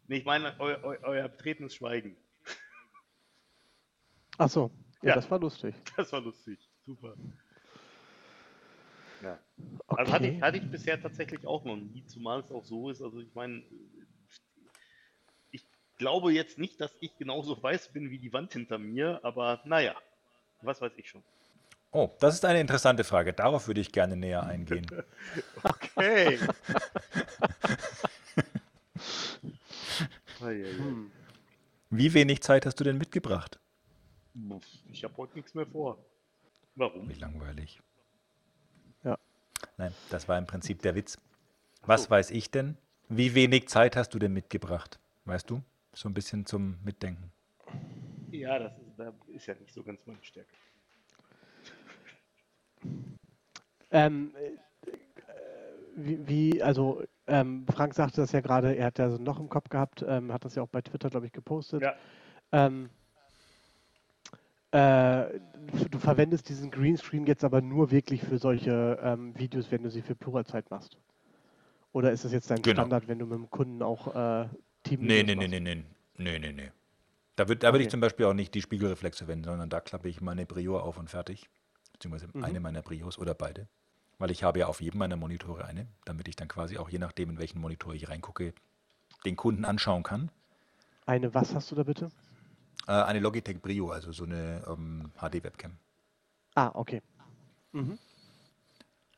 Nee, 0.07 0.17
ich 0.17 0.25
meine 0.25 0.59
eu, 0.59 0.69
eu, 0.83 0.97
euer 1.03 1.27
betretenes 1.29 1.75
Schweigen. 1.75 2.15
Ach 4.39 4.49
so. 4.49 4.71
Ja, 5.03 5.09
Ja. 5.09 5.15
das 5.15 5.29
war 5.29 5.39
lustig. 5.39 5.75
Das 5.95 6.11
war 6.11 6.21
lustig. 6.21 6.57
Super. 6.85 7.13
Ja. 9.21 9.37
Okay. 9.87 10.01
Also 10.01 10.11
hatte 10.13 10.27
ich, 10.27 10.41
hatte 10.41 10.57
ich 10.57 10.71
bisher 10.71 10.99
tatsächlich 10.99 11.45
auch 11.45 11.63
noch 11.63 11.75
nie, 11.75 12.03
zumal 12.07 12.39
es 12.39 12.51
auch 12.51 12.65
so 12.65 12.89
ist. 12.89 13.01
Also 13.03 13.19
ich 13.19 13.33
meine, 13.35 13.63
ich 15.51 15.63
glaube 15.97 16.33
jetzt 16.33 16.57
nicht, 16.57 16.81
dass 16.81 16.95
ich 16.99 17.15
genauso 17.17 17.61
weiß 17.61 17.89
bin 17.93 18.09
wie 18.09 18.17
die 18.17 18.33
Wand 18.33 18.53
hinter 18.53 18.79
mir, 18.79 19.19
aber 19.23 19.61
naja, 19.65 19.95
was 20.63 20.81
weiß 20.81 20.93
ich 20.97 21.07
schon. 21.09 21.23
Oh, 21.91 22.09
das 22.19 22.35
ist 22.35 22.45
eine 22.45 22.61
interessante 22.61 23.03
Frage. 23.03 23.33
Darauf 23.33 23.67
würde 23.67 23.81
ich 23.81 23.91
gerne 23.91 24.15
näher 24.15 24.43
eingehen. 24.43 24.87
Okay. 25.63 26.39
Hm. 30.39 31.11
Wie 31.91 32.13
wenig 32.15 32.41
Zeit 32.41 32.65
hast 32.65 32.79
du 32.79 32.83
denn 32.83 32.97
mitgebracht? 32.97 33.59
Ich 34.91 35.03
habe 35.03 35.15
heute 35.17 35.35
nichts 35.35 35.53
mehr 35.53 35.67
vor. 35.67 36.03
Warum? 36.75 37.07
Wie 37.07 37.13
langweilig. 37.13 37.79
Ja. 39.03 39.19
Nein, 39.77 39.93
das 40.09 40.27
war 40.27 40.37
im 40.39 40.47
Prinzip 40.47 40.81
der 40.81 40.95
Witz. 40.95 41.19
Was 41.83 42.09
weiß 42.09 42.31
ich 42.31 42.49
denn? 42.49 42.75
Wie 43.09 43.35
wenig 43.35 43.67
Zeit 43.67 43.95
hast 43.95 44.15
du 44.15 44.19
denn 44.19 44.33
mitgebracht? 44.33 44.99
Weißt 45.25 45.49
du? 45.49 45.61
So 45.93 46.09
ein 46.09 46.13
bisschen 46.13 46.45
zum 46.45 46.79
Mitdenken. 46.83 47.31
Ja, 48.31 48.57
das 48.57 48.73
ist, 48.79 48.97
da 48.97 49.13
ist 49.27 49.45
ja 49.45 49.53
nicht 49.55 49.73
so 49.73 49.83
ganz 49.83 49.99
meine 50.05 50.23
Stärke. 50.23 50.49
Ähm, 53.91 54.33
äh, 54.35 54.91
wie, 55.95 56.27
wie, 56.27 56.63
also 56.63 57.03
ähm, 57.27 57.65
Frank 57.67 57.93
sagte 57.93 58.21
das 58.21 58.31
ja 58.31 58.41
gerade, 58.41 58.75
er 58.75 58.87
hat 58.87 58.99
ja 58.99 59.09
so 59.09 59.17
noch 59.17 59.39
im 59.39 59.49
Kopf 59.49 59.69
gehabt, 59.69 60.03
ähm, 60.07 60.31
hat 60.33 60.45
das 60.45 60.55
ja 60.55 60.63
auch 60.63 60.69
bei 60.69 60.81
Twitter, 60.81 61.09
glaube 61.09 61.25
ich, 61.25 61.31
gepostet. 61.31 61.81
Ja. 61.81 61.93
Ähm, 62.51 62.89
äh, 64.71 65.39
du 65.89 65.99
verwendest 65.99 66.47
diesen 66.49 66.71
Greenscreen 66.71 67.25
jetzt 67.25 67.43
aber 67.43 67.61
nur 67.61 67.91
wirklich 67.91 68.23
für 68.23 68.37
solche 68.37 68.97
ähm, 69.01 69.37
Videos, 69.37 69.71
wenn 69.71 69.83
du 69.83 69.89
sie 69.91 70.01
für 70.01 70.15
Pluralzeit 70.15 70.69
machst. 70.71 70.97
Oder 71.93 72.11
ist 72.11 72.23
das 72.23 72.31
jetzt 72.31 72.49
dein 72.49 72.61
Genau. 72.61 72.81
Standard, 72.83 73.07
wenn 73.07 73.19
du 73.19 73.25
mit 73.25 73.37
dem 73.37 73.49
Kunden 73.49 73.81
auch 73.83 74.15
äh, 74.15 74.47
Team 74.83 75.01
Nee, 75.01 75.23
nee, 75.23 75.35
nee, 75.35 75.47
nee, 75.47 75.59
nee. 75.59 75.83
Nee, 76.17 76.39
nee, 76.39 76.53
nee. 76.53 76.71
Da, 77.35 77.47
würd, 77.47 77.63
da 77.63 77.73
würde 77.73 77.79
ich 77.79 77.87
Okay. 77.87 77.91
zum 77.91 77.99
Beispiel 78.01 78.25
auch 78.27 78.33
nicht 78.33 78.53
die 78.53 78.61
Spiegelreflexe 78.61 79.25
verwenden, 79.25 79.45
sondern 79.45 79.69
da 79.69 79.81
klappe 79.81 80.07
ich 80.07 80.21
meine 80.21 80.45
Brio 80.45 80.79
auf 80.79 80.97
und 80.97 81.09
fertig. 81.09 81.49
Beziehungsweise 81.93 82.29
Mhm. 82.33 82.43
eine 82.43 82.59
meiner 82.59 82.81
Brios 82.81 83.17
oder 83.17 83.33
beide. 83.33 83.67
Weil 84.21 84.29
ich 84.29 84.43
habe 84.43 84.59
ja 84.59 84.67
auf 84.67 84.81
jedem 84.81 84.99
meiner 84.99 85.15
Monitore 85.15 85.65
eine, 85.65 85.87
damit 86.05 86.27
ich 86.27 86.35
dann 86.35 86.47
quasi 86.47 86.77
auch 86.77 86.89
je 86.89 86.99
nachdem, 86.99 87.31
in 87.31 87.39
welchen 87.39 87.59
Monitor 87.59 87.95
ich 87.95 88.07
reingucke, 88.07 88.53
den 89.25 89.35
Kunden 89.35 89.65
anschauen 89.65 90.03
kann. 90.03 90.29
Eine, 91.07 91.33
was 91.33 91.55
hast 91.55 91.71
du 91.71 91.75
da 91.75 91.81
bitte? 91.81 92.11
Äh, 92.85 92.91
eine 92.91 93.19
Logitech 93.19 93.59
Brio, 93.63 93.89
also 93.89 94.11
so 94.11 94.25
eine 94.25 94.63
ähm, 94.67 95.11
HD-Webcam. 95.19 95.75
Ah, 96.53 96.69
okay. 96.75 97.01
Mhm. 97.71 97.97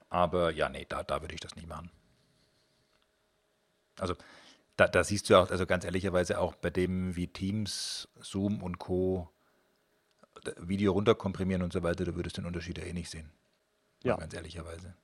Aber 0.07 0.51
ja, 0.51 0.69
nee, 0.69 0.85
da, 0.87 1.03
da 1.03 1.19
würde 1.19 1.33
ich 1.33 1.41
das 1.41 1.57
nicht 1.57 1.67
machen. 1.67 1.91
Also 3.99 4.15
da, 4.77 4.87
da 4.87 5.03
siehst 5.03 5.29
du 5.29 5.35
auch, 5.35 5.51
also 5.51 5.65
ganz 5.65 5.83
ehrlicherweise 5.83 6.39
auch 6.39 6.55
bei 6.55 6.69
dem, 6.69 7.17
wie 7.17 7.27
Teams, 7.27 8.07
Zoom 8.21 8.63
und 8.63 8.79
Co. 8.79 9.29
Video 10.59 10.93
runterkomprimieren 10.93 11.61
und 11.61 11.73
so 11.73 11.83
weiter, 11.83 12.05
du 12.05 12.15
würdest 12.15 12.37
den 12.37 12.45
Unterschied 12.45 12.77
ja 12.77 12.85
eh 12.85 12.93
nicht 12.93 13.09
sehen. 13.09 13.29
Ja. 14.03 14.17
Ganz 14.17 14.33
ehrlicherweise. 14.33 14.95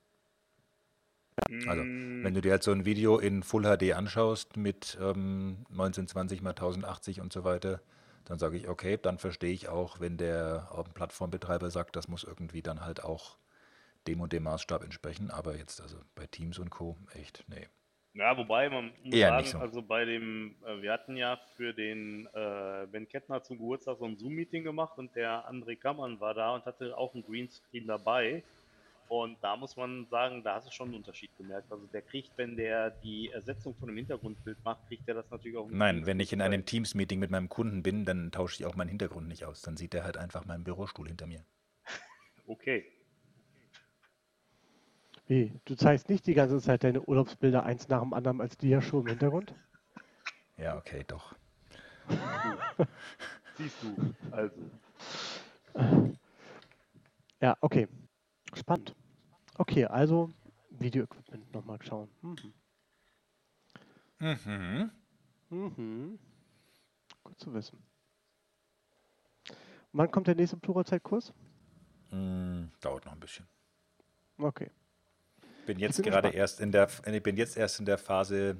Also, 1.67 1.83
wenn 1.83 2.33
du 2.33 2.41
dir 2.41 2.51
jetzt 2.51 2.65
so 2.65 2.71
ein 2.71 2.85
Video 2.85 3.17
in 3.17 3.43
Full 3.43 3.63
HD 3.63 3.93
anschaust 3.93 4.57
mit 4.57 4.97
ähm, 5.01 5.65
1920 5.71 6.39
x 6.39 6.47
1080 6.47 7.21
und 7.21 7.31
so 7.31 7.43
weiter, 7.43 7.81
dann 8.25 8.39
sage 8.39 8.57
ich, 8.57 8.67
okay, 8.67 8.99
dann 9.01 9.17
verstehe 9.17 9.53
ich 9.53 9.69
auch, 9.69 9.99
wenn 9.99 10.17
der 10.17 10.69
ähm, 10.77 10.91
Plattformbetreiber 10.93 11.69
sagt, 11.69 11.95
das 11.95 12.07
muss 12.07 12.23
irgendwie 12.23 12.61
dann 12.61 12.81
halt 12.81 13.03
auch 13.03 13.37
dem 14.07 14.21
und 14.21 14.33
dem 14.33 14.43
Maßstab 14.43 14.83
entsprechen. 14.83 15.31
Aber 15.31 15.55
jetzt 15.55 15.81
also 15.81 15.97
bei 16.15 16.27
Teams 16.27 16.59
und 16.59 16.69
Co. 16.69 16.97
echt, 17.15 17.45
nee. 17.47 17.67
Ja, 18.13 18.35
wobei 18.37 18.69
man 18.69 18.91
muss 19.03 19.15
Eher 19.15 19.29
sagen, 19.29 19.47
so. 19.47 19.57
also 19.59 19.81
bei 19.81 20.03
dem, 20.03 20.55
äh, 20.65 20.81
wir 20.81 20.91
hatten 20.91 21.15
ja 21.15 21.39
für 21.55 21.73
den 21.73 22.27
äh, 22.33 22.87
Ben 22.91 23.07
Kettner 23.07 23.43
zum 23.43 23.57
Geburtstag 23.57 23.97
so 23.99 24.05
ein 24.05 24.17
Zoom-Meeting 24.17 24.63
gemacht 24.63 24.97
und 24.97 25.15
der 25.15 25.49
André 25.49 25.75
Kammann 25.77 26.19
war 26.19 26.33
da 26.33 26.55
und 26.55 26.65
hatte 26.65 26.97
auch 26.97 27.13
einen 27.13 27.23
Greenscreen 27.23 27.87
dabei. 27.87 28.43
Und 29.09 29.43
da 29.43 29.57
muss 29.57 29.75
man 29.75 30.05
sagen, 30.05 30.43
da 30.43 30.55
hast 30.55 30.67
du 30.67 30.71
schon 30.71 30.89
einen 30.89 30.97
Unterschied 30.97 31.35
gemerkt. 31.35 31.71
Also 31.71 31.87
der 31.87 32.03
kriegt, 32.03 32.37
wenn 32.37 32.55
der 32.55 32.91
die 32.91 33.31
Ersetzung 33.31 33.73
von 33.73 33.89
einem 33.89 33.97
Hintergrundbild 33.97 34.63
macht, 34.63 34.87
kriegt 34.87 35.07
er 35.07 35.15
das 35.15 35.31
natürlich 35.31 35.57
auch. 35.57 35.67
Nein, 35.67 36.05
wenn 36.05 36.19
ich 36.19 36.31
in 36.31 36.41
einem. 36.41 36.63
Teams-Meeting 36.63 37.17
mit 37.17 37.31
meinem 37.31 37.49
Kunden 37.49 37.81
bin, 37.81 38.05
dann 38.05 38.31
tausche 38.31 38.61
ich 38.61 38.65
auch 38.67 38.75
meinen 38.75 38.89
Hintergrund 38.89 39.27
nicht 39.27 39.45
aus. 39.45 39.63
Dann 39.63 39.77
sieht 39.77 39.95
er 39.95 40.03
halt 40.03 40.17
einfach 40.17 40.45
meinen 40.45 40.63
Bürostuhl 40.63 41.07
hinter 41.07 41.27
mir. 41.27 41.43
Okay. 42.45 42.83
Wie? 45.27 45.53
Du 45.65 45.75
zeigst 45.75 46.09
nicht 46.09 46.25
die 46.25 46.33
ganze 46.33 46.59
Zeit 46.59 46.83
deine 46.83 47.01
Urlaubsbilder 47.01 47.63
eins 47.63 47.87
nach 47.89 48.01
dem 48.01 48.13
anderen 48.13 48.41
als 48.41 48.57
Diashow 48.57 49.01
im 49.01 49.07
Hintergrund? 49.07 49.53
Ja, 50.57 50.75
okay, 50.77 51.05
doch. 51.07 51.35
Siehst 53.57 53.77
du, 53.81 54.13
also. 54.31 54.61
Ja, 57.39 57.55
okay. 57.61 57.87
Spannend. 58.53 58.95
Okay, 59.59 59.83
also 59.83 60.31
Video-Equipment 60.69 61.53
nochmal 61.53 61.77
schauen. 61.83 62.07
Mhm. 62.21 62.53
Mhm. 64.19 64.91
Mhm. 65.49 66.19
Gut 67.25 67.37
zu 67.41 67.53
wissen. 67.53 67.77
Wann 69.91 70.09
kommt 70.11 70.27
der 70.27 70.35
nächste 70.35 70.55
Pluralzeitkurs? 70.55 71.33
Mm, 72.11 72.67
dauert 72.79 73.03
noch 73.05 73.11
ein 73.11 73.19
bisschen. 73.19 73.47
Okay. 74.37 74.71
Bin 75.65 75.77
jetzt 75.77 75.97
bin 75.97 76.05
gerade 76.05 76.29
gespannt. 76.29 76.35
erst 76.35 76.61
in 76.61 76.71
der, 76.71 76.87
ich 77.05 77.21
bin 77.23 77.35
jetzt 77.35 77.57
erst 77.57 77.79
in 77.79 77.85
der 77.85 77.97
Phase, 77.97 78.55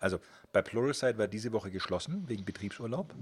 also 0.00 0.18
bei 0.52 0.62
Pluralsight 0.62 1.16
war 1.16 1.28
diese 1.28 1.52
Woche 1.52 1.70
geschlossen 1.70 2.28
wegen 2.28 2.44
Betriebsurlaub, 2.44 3.14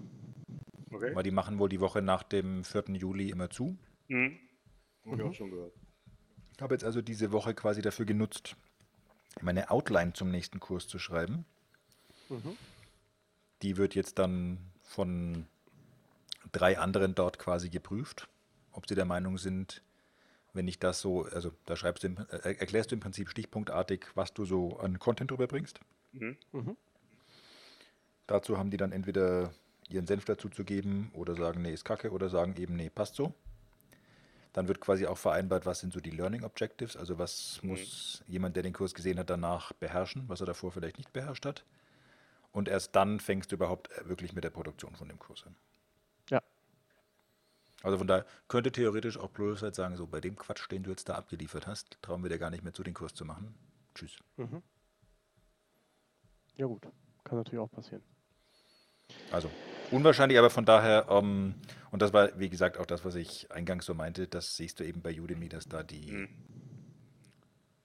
Okay. 0.90 1.14
weil 1.14 1.22
die 1.24 1.30
machen 1.30 1.58
wohl 1.58 1.68
die 1.68 1.80
Woche 1.80 2.00
nach 2.00 2.22
dem 2.22 2.64
4. 2.64 2.84
Juli 2.94 3.28
immer 3.28 3.50
zu. 3.50 3.76
Mhm. 4.08 4.38
Hab 5.04 5.18
ich 5.18 5.22
auch 5.22 5.34
schon 5.34 5.50
gehört. 5.50 5.74
Ich 6.56 6.62
habe 6.62 6.74
jetzt 6.74 6.84
also 6.84 7.02
diese 7.02 7.32
Woche 7.32 7.54
quasi 7.54 7.82
dafür 7.82 8.06
genutzt, 8.06 8.56
meine 9.42 9.70
Outline 9.70 10.14
zum 10.14 10.30
nächsten 10.30 10.58
Kurs 10.58 10.88
zu 10.88 10.98
schreiben. 10.98 11.44
Mhm. 12.30 12.56
Die 13.62 13.76
wird 13.76 13.94
jetzt 13.94 14.18
dann 14.18 14.58
von 14.82 15.46
drei 16.52 16.78
anderen 16.78 17.14
dort 17.14 17.38
quasi 17.38 17.68
geprüft, 17.68 18.28
ob 18.72 18.88
sie 18.88 18.94
der 18.94 19.04
Meinung 19.04 19.36
sind, 19.36 19.82
wenn 20.54 20.66
ich 20.66 20.78
das 20.78 21.00
so, 21.00 21.24
also 21.24 21.52
da 21.66 21.76
schreibst 21.76 22.04
du, 22.04 22.08
äh, 22.08 22.56
erklärst 22.56 22.90
du 22.90 22.94
im 22.94 23.00
Prinzip 23.00 23.28
stichpunktartig, 23.28 24.06
was 24.14 24.32
du 24.32 24.46
so 24.46 24.78
an 24.78 24.98
Content 24.98 25.30
drüber 25.30 25.46
bringst. 25.46 25.80
Mhm. 26.12 26.36
Mhm. 26.52 26.76
Dazu 28.26 28.56
haben 28.56 28.70
die 28.70 28.78
dann 28.78 28.92
entweder 28.92 29.52
ihren 29.90 30.06
Senf 30.06 30.24
dazu 30.24 30.48
zu 30.48 30.64
geben 30.64 31.10
oder 31.12 31.36
sagen, 31.36 31.62
nee, 31.62 31.72
ist 31.72 31.84
kacke 31.84 32.10
oder 32.10 32.30
sagen 32.30 32.56
eben, 32.56 32.76
nee, 32.76 32.88
passt 32.88 33.14
so. 33.14 33.34
Dann 34.56 34.68
wird 34.68 34.80
quasi 34.80 35.06
auch 35.06 35.18
vereinbart, 35.18 35.66
was 35.66 35.80
sind 35.80 35.92
so 35.92 36.00
die 36.00 36.10
Learning 36.10 36.42
Objectives, 36.42 36.96
also 36.96 37.18
was 37.18 37.60
Mhm. 37.62 37.68
muss 37.72 38.24
jemand, 38.26 38.56
der 38.56 38.62
den 38.62 38.72
Kurs 38.72 38.94
gesehen 38.94 39.18
hat, 39.18 39.28
danach 39.28 39.74
beherrschen, 39.74 40.26
was 40.28 40.40
er 40.40 40.46
davor 40.46 40.72
vielleicht 40.72 40.96
nicht 40.96 41.12
beherrscht 41.12 41.44
hat. 41.44 41.66
Und 42.52 42.66
erst 42.66 42.96
dann 42.96 43.20
fängst 43.20 43.52
du 43.52 43.56
überhaupt 43.56 43.90
äh, 43.92 44.08
wirklich 44.08 44.32
mit 44.32 44.44
der 44.44 44.50
Produktion 44.50 44.96
von 44.96 45.08
dem 45.08 45.18
Kurs 45.18 45.44
an. 45.46 45.54
Ja. 46.30 46.42
Also 47.82 47.98
von 47.98 48.06
daher 48.06 48.24
könnte 48.48 48.72
theoretisch 48.72 49.18
auch 49.18 49.30
Pluralsight 49.30 49.74
sagen, 49.74 49.94
so 49.98 50.06
bei 50.06 50.22
dem 50.22 50.36
Quatsch, 50.36 50.70
den 50.70 50.82
du 50.82 50.88
jetzt 50.88 51.10
da 51.10 51.16
abgeliefert 51.16 51.66
hast, 51.66 51.98
trauen 52.00 52.22
wir 52.22 52.30
dir 52.30 52.38
gar 52.38 52.48
nicht 52.48 52.64
mehr 52.64 52.72
zu, 52.72 52.82
den 52.82 52.94
Kurs 52.94 53.12
zu 53.12 53.26
machen. 53.26 53.54
Tschüss. 53.94 54.16
Mhm. 54.38 54.62
Ja 56.56 56.64
gut, 56.64 56.88
kann 57.24 57.36
natürlich 57.36 57.60
auch 57.60 57.70
passieren. 57.70 58.02
Also 59.30 59.50
unwahrscheinlich, 59.90 60.38
aber 60.38 60.50
von 60.50 60.64
daher, 60.64 61.06
ähm, 61.10 61.54
und 61.90 62.02
das 62.02 62.12
war, 62.12 62.38
wie 62.38 62.48
gesagt, 62.48 62.78
auch 62.78 62.86
das, 62.86 63.04
was 63.04 63.14
ich 63.14 63.50
eingangs 63.50 63.86
so 63.86 63.94
meinte, 63.94 64.26
das 64.26 64.56
siehst 64.56 64.80
du 64.80 64.84
eben 64.84 65.02
bei 65.02 65.18
Udemy, 65.20 65.48
dass 65.48 65.68
da 65.68 65.82
die 65.82 66.10
Mhm. 66.10 66.28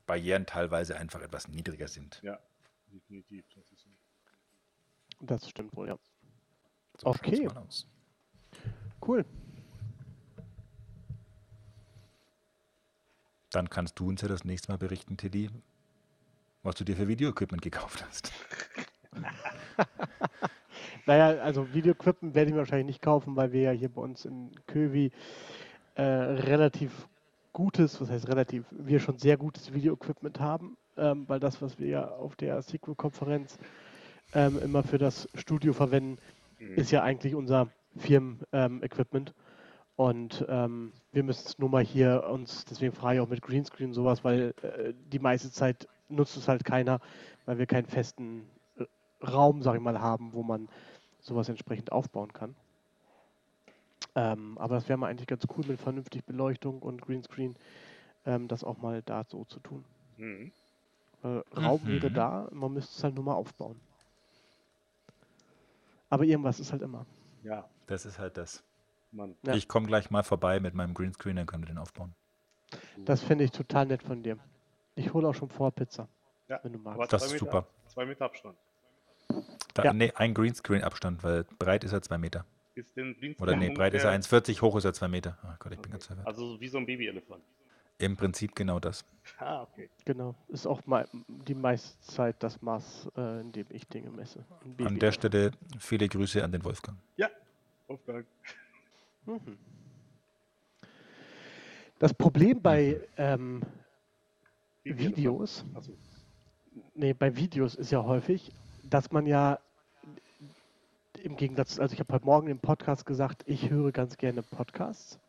Barrieren 0.06 0.46
teilweise 0.46 0.98
einfach 0.98 1.22
etwas 1.22 1.48
niedriger 1.48 1.88
sind. 1.88 2.20
Ja, 2.22 2.40
definitiv. 2.92 3.46
Das 3.56 3.72
ist 3.72 3.84
so. 3.84 3.90
Das 5.22 5.50
stimmt 5.50 5.76
wohl, 5.76 5.88
ja. 5.88 5.98
So 7.00 7.08
Okay. 7.08 7.46
mal 7.46 7.58
aus. 7.58 7.88
Cool. 9.06 9.26
Dann 13.52 13.70
kannst 13.70 14.00
du 14.00 14.08
uns 14.08 14.22
ja 14.22 14.28
das 14.28 14.44
nächste 14.44 14.72
Mal 14.72 14.78
berichten, 14.78 15.18
Tilly, 15.18 15.50
was 16.64 16.76
du 16.76 16.84
dir 16.84 16.96
für 16.96 17.08
Videoequipment 17.08 17.62
gekauft 17.62 18.04
hast. 18.06 18.32
Naja, 21.06 21.42
also 21.42 21.74
Videoequipment 21.74 22.36
werde 22.36 22.50
ich 22.50 22.54
mir 22.54 22.60
wahrscheinlich 22.60 22.88
nicht 22.88 23.02
kaufen, 23.02 23.36
weil 23.36 23.52
wir 23.52 23.62
ja 23.62 23.72
hier 23.72 23.90
bei 23.90 24.02
uns 24.02 24.26
in 24.26 24.52
Kövi 24.68 25.12
äh, 25.96 26.02
relativ 26.04 27.08
gutes, 27.54 28.00
was 28.02 28.10
heißt 28.10 28.28
relativ, 28.30 28.66
wir 28.72 29.00
schon 29.00 29.18
sehr 29.18 29.38
gutes 29.38 29.74
Videoequipment 29.74 30.40
haben, 30.40 30.78
ähm, 30.98 31.28
weil 31.28 31.40
das, 31.40 31.62
was 31.62 31.80
wir 31.80 31.88
ja 31.88 32.08
auf 32.10 32.36
der 32.36 32.62
SQL-Konferenz 32.62 33.60
ähm, 34.34 34.60
immer 34.60 34.84
für 34.84 34.98
das 34.98 35.30
Studio 35.36 35.74
verwenden, 35.74 36.18
Mhm. 36.60 36.76
ist 36.78 36.92
ja 36.92 37.04
eigentlich 37.04 37.36
unser 37.36 37.70
Firmen-Equipment. 37.98 39.34
und 39.96 40.46
ähm, 40.50 40.94
wir 41.12 41.24
müssen 41.24 41.46
es 41.48 41.60
nur 41.60 41.70
mal 41.70 41.84
hier 41.84 42.26
uns, 42.32 42.66
deswegen 42.66 42.94
frage 42.94 43.18
ich 43.18 43.22
auch 43.22 43.30
mit 43.30 43.42
Greenscreen 43.42 43.90
und 43.90 43.94
sowas, 43.94 44.24
weil 44.24 44.54
äh, 44.62 44.94
die 45.12 45.20
meiste 45.20 45.52
Zeit 45.52 45.88
nutzt 46.10 46.38
es 46.38 46.48
halt 46.48 46.64
keiner, 46.66 47.00
weil 47.46 47.58
wir 47.60 47.66
keinen 47.68 47.88
festen 47.88 48.50
äh, 48.78 48.86
Raum, 49.26 49.62
sag 49.62 49.76
ich 49.76 49.82
mal, 49.82 50.00
haben, 50.02 50.34
wo 50.34 50.44
man 50.44 50.70
sowas 51.22 51.50
entsprechend 51.50 51.92
aufbauen 51.92 52.34
kann. 52.34 52.56
Ähm, 54.16 54.58
aber 54.58 54.76
das 54.76 54.90
wäre 54.90 54.98
mal 54.98 55.08
eigentlich 55.08 55.28
ganz 55.28 55.46
cool 55.56 55.66
mit 55.66 55.80
vernünftig 55.80 56.26
Beleuchtung 56.26 56.82
und 56.82 57.02
Greenscreen, 57.02 57.56
ähm, 58.26 58.48
das 58.48 58.64
auch 58.64 58.78
mal 58.78 59.02
da 59.04 59.24
so 59.24 59.46
zu 59.46 59.60
tun. 59.60 59.86
Mhm. 60.18 60.52
Weil 61.22 61.44
Raum 61.56 61.86
wäre 61.86 62.10
Mhm. 62.10 62.14
da, 62.14 62.50
man 62.52 62.74
müsste 62.74 62.98
es 62.98 63.04
halt 63.04 63.16
nur 63.16 63.24
mal 63.24 63.36
aufbauen. 63.36 63.80
Aber 66.10 66.26
irgendwas 66.26 66.60
ist 66.60 66.72
halt 66.74 66.82
immer. 66.82 67.06
Ja, 67.44 67.70
Das 67.88 68.06
ist 68.06 68.20
halt 68.20 68.38
das. 68.38 68.64
Ja. 69.44 69.54
Ich 69.54 69.68
komme 69.68 69.88
gleich 69.88 70.12
mal 70.12 70.24
vorbei 70.24 70.60
mit 70.60 70.74
meinem 70.74 70.94
Greenscreen, 70.94 71.36
dann 71.36 71.46
können 71.46 71.64
wir 71.64 71.68
den 71.68 71.78
aufbauen. 71.78 72.14
Das 73.06 73.22
finde 73.22 73.44
ich 73.44 73.52
total 73.52 73.86
nett 73.86 74.04
von 74.04 74.24
dir. 74.24 74.38
Ich 74.96 75.14
hole 75.14 75.28
auch 75.28 75.34
schon 75.34 75.50
vor 75.50 75.72
Pizza, 75.72 76.08
Ja, 76.48 76.60
wenn 76.64 76.74
du 76.74 76.80
magst. 76.80 77.12
Das 77.12 77.24
zwei 77.24 77.34
ist 77.34 77.40
super. 77.40 77.68
Zwei 77.88 78.06
Meter 78.06 78.26
Abstand. 78.26 78.58
Da, 79.74 79.84
Ja. 79.84 79.94
Nee, 79.94 80.12
ein 80.16 80.34
Greenscreen-Abstand, 80.34 81.24
weil 81.24 81.46
breit 81.60 81.84
ist 81.84 81.94
er 81.94 82.02
zwei 82.02 82.18
Meter. 82.18 82.46
Ist 82.76 82.96
den 82.96 83.18
Dienst 83.20 83.42
Oder 83.42 83.56
nee, 83.56 83.70
breit 83.70 83.94
ist 83.94 84.04
er 84.04 84.12
1,40, 84.12 84.62
hoch 84.62 84.78
ist 84.78 84.86
er 84.86 84.94
zwei 84.94 85.08
Meter. 85.08 85.38
Ach 85.44 85.60
Gott, 85.60 85.74
ich 85.74 85.80
bin 85.80 85.92
ganz 85.92 86.06
verwirrt. 86.06 86.26
Also 86.28 86.60
wie 86.60 86.68
so 86.68 86.78
ein 86.78 86.86
Babyelefant. 86.86 87.44
Im 87.98 88.18
Prinzip 88.18 88.56
genau 88.56 88.80
das. 88.80 89.06
Ah, 89.38 89.62
okay. 89.62 89.90
Genau. 90.06 90.34
Ist 90.48 90.66
auch 90.66 90.84
mal 90.88 91.08
die 91.28 91.54
meiste 91.54 92.00
Zeit 92.02 92.36
das 92.40 92.62
Maß, 92.62 93.10
äh, 93.16 93.42
in 93.42 93.52
dem 93.52 93.68
ich 93.70 93.88
Dinge 93.88 94.10
messe. 94.10 94.44
An 94.80 94.98
der 94.98 95.12
Stelle 95.12 95.52
viele 95.78 96.08
Grüße 96.08 96.44
an 96.44 96.52
den 96.52 96.64
Wolfgang. 96.64 96.98
Ja, 97.18 97.30
Wolfgang. 97.88 98.26
Mhm. 99.26 99.58
Das 102.00 102.14
Problem 102.14 102.60
bei 102.60 103.00
ähm, 103.18 103.62
Babyelefant. 104.84 105.18
Videos, 105.18 105.66
Achso. 105.76 105.94
nee, 106.96 107.14
bei 107.14 107.36
Videos 107.36 107.76
ist 107.76 107.92
ja 107.92 108.04
häufig, 108.04 108.52
dass 108.92 109.12
man 109.12 109.26
ja 109.26 109.58
im 111.24 111.38
Gegensatz, 111.38 111.80
also 111.80 111.94
ich 111.94 112.00
habe 112.00 112.14
heute 112.14 112.26
Morgen 112.26 112.48
im 112.48 112.60
Podcast 112.60 113.06
gesagt, 113.06 113.44
ich 113.46 113.70
höre 113.70 113.92
ganz 113.92 114.18
gerne 114.18 114.44
Podcasts, 114.44 115.20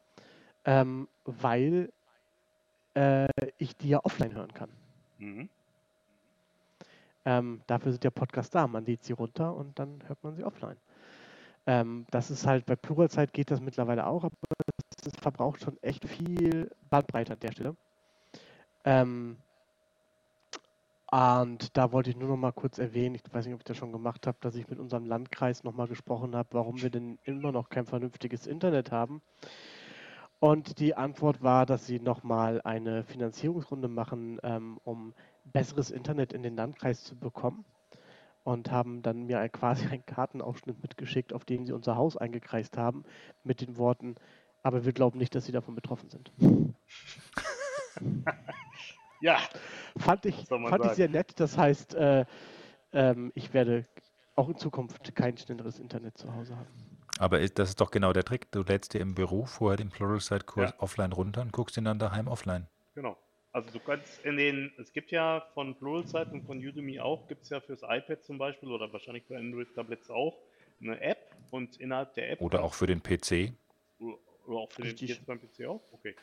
ähm, 0.64 1.08
weil 1.24 1.92
äh, 2.94 3.28
ich 3.58 3.76
die 3.76 3.90
ja 3.90 4.00
offline 4.02 4.34
hören 4.34 4.52
kann. 4.52 4.70
Mhm. 5.18 5.48
Ähm, 7.24 7.62
dafür 7.68 7.92
sind 7.92 8.02
ja 8.02 8.10
Podcasts 8.10 8.50
da. 8.50 8.66
Man 8.66 8.84
lädt 8.84 9.04
sie 9.04 9.12
runter 9.12 9.54
und 9.54 9.78
dann 9.78 10.02
hört 10.08 10.22
man 10.24 10.34
sie 10.34 10.44
offline. 10.44 10.76
Ähm, 11.66 12.06
das 12.10 12.32
ist 12.32 12.46
halt 12.46 12.66
bei 12.66 12.74
Pluralzeit 12.74 13.32
geht 13.32 13.52
das 13.52 13.60
mittlerweile 13.60 14.06
auch, 14.06 14.24
aber 14.24 14.34
es 15.06 15.12
verbraucht 15.20 15.62
schon 15.62 15.80
echt 15.82 16.04
viel 16.08 16.68
Bandbreite 16.90 17.34
an 17.34 17.38
der 17.38 17.52
Stelle. 17.52 17.76
Ähm, 18.84 19.36
und 21.12 21.76
da 21.76 21.92
wollte 21.92 22.08
ich 22.08 22.16
nur 22.16 22.30
noch 22.30 22.38
mal 22.38 22.52
kurz 22.52 22.78
erwähnen, 22.78 23.14
ich 23.14 23.22
weiß 23.30 23.44
nicht, 23.44 23.52
ob 23.52 23.60
ich 23.60 23.64
das 23.64 23.76
schon 23.76 23.92
gemacht 23.92 24.26
habe, 24.26 24.38
dass 24.40 24.54
ich 24.54 24.66
mit 24.70 24.78
unserem 24.78 25.04
Landkreis 25.04 25.62
noch 25.62 25.74
mal 25.74 25.86
gesprochen 25.86 26.34
habe, 26.34 26.48
warum 26.52 26.80
wir 26.80 26.88
denn 26.88 27.18
immer 27.24 27.52
noch 27.52 27.68
kein 27.68 27.84
vernünftiges 27.84 28.46
Internet 28.46 28.90
haben. 28.92 29.20
Und 30.38 30.78
die 30.78 30.94
Antwort 30.94 31.42
war, 31.42 31.66
dass 31.66 31.86
sie 31.86 32.00
noch 32.00 32.22
mal 32.22 32.62
eine 32.62 33.04
Finanzierungsrunde 33.04 33.88
machen, 33.88 34.38
ähm, 34.42 34.78
um 34.84 35.12
besseres 35.44 35.90
Internet 35.90 36.32
in 36.32 36.42
den 36.42 36.56
Landkreis 36.56 37.04
zu 37.04 37.14
bekommen. 37.14 37.66
Und 38.42 38.72
haben 38.72 39.02
dann 39.02 39.26
mir 39.26 39.46
quasi 39.50 39.86
einen 39.88 40.06
Kartenausschnitt 40.06 40.80
mitgeschickt, 40.80 41.34
auf 41.34 41.44
dem 41.44 41.66
sie 41.66 41.72
unser 41.72 41.96
Haus 41.96 42.16
eingekreist 42.16 42.78
haben, 42.78 43.04
mit 43.44 43.60
den 43.60 43.76
Worten, 43.76 44.14
aber 44.62 44.86
wir 44.86 44.92
glauben 44.92 45.18
nicht, 45.18 45.34
dass 45.34 45.44
sie 45.44 45.52
davon 45.52 45.74
betroffen 45.74 46.08
sind. 46.08 46.32
Ja, 49.22 49.38
Fand 49.98 50.26
ich, 50.26 50.34
fand 50.48 50.84
ich 50.84 50.92
sehr 50.92 51.08
nett. 51.08 51.38
Das 51.38 51.56
heißt, 51.56 51.94
äh, 51.94 52.24
ähm, 52.92 53.30
ich 53.36 53.54
werde 53.54 53.86
auch 54.34 54.48
in 54.48 54.56
Zukunft 54.56 55.14
kein 55.14 55.36
schnelleres 55.38 55.78
Internet 55.78 56.18
zu 56.18 56.34
Hause 56.34 56.56
haben. 56.56 56.68
Aber 57.18 57.38
ist, 57.38 57.58
das 57.58 57.70
ist 57.70 57.80
doch 57.80 57.92
genau 57.92 58.12
der 58.12 58.24
Trick. 58.24 58.50
Du 58.50 58.62
lädst 58.62 58.94
dir 58.94 59.00
im 59.00 59.14
Büro 59.14 59.44
vorher 59.44 59.76
den 59.76 59.90
Pluralsight-Kurs 59.90 60.70
Ja. 60.70 60.74
offline 60.78 61.12
runter 61.12 61.42
und 61.42 61.52
guckst 61.52 61.76
ihn 61.76 61.84
dann 61.84 61.98
daheim 61.98 62.26
offline. 62.26 62.66
genau. 62.94 63.16
Also 63.54 63.70
du 63.70 63.80
kannst 63.80 64.24
in 64.24 64.38
den, 64.38 64.72
es 64.78 64.92
gibt 64.94 65.10
ja 65.10 65.46
von 65.52 65.76
Pluralsight 65.76 66.32
und 66.32 66.42
von 66.46 66.56
Udemy 66.58 66.98
auch, 67.00 67.28
gibt 67.28 67.42
es 67.42 67.50
ja 67.50 67.60
fürs 67.60 67.82
iPad 67.82 68.24
zum 68.24 68.38
Beispiel 68.38 68.70
oder 68.70 68.90
wahrscheinlich 68.92 69.24
für 69.26 69.36
Android-Tablets 69.36 70.08
auch 70.10 70.38
eine 70.80 70.98
App 71.02 71.18
und 71.50 71.76
innerhalb 71.78 72.14
der 72.14 72.32
App 72.32 72.40
Oder 72.40 72.62
auch 72.64 72.72
für 72.72 72.86
den 72.86 73.02
PC. 73.02 73.52
Oder 74.00 74.16
auch 74.56 74.72
für 74.72 74.80
den 74.80 74.90
Richtig. 74.92 75.10
jetzt 75.10 75.26
beim 75.26 75.38
PC 75.38 75.66
auch? 75.66 75.82
Okay. 75.92 76.16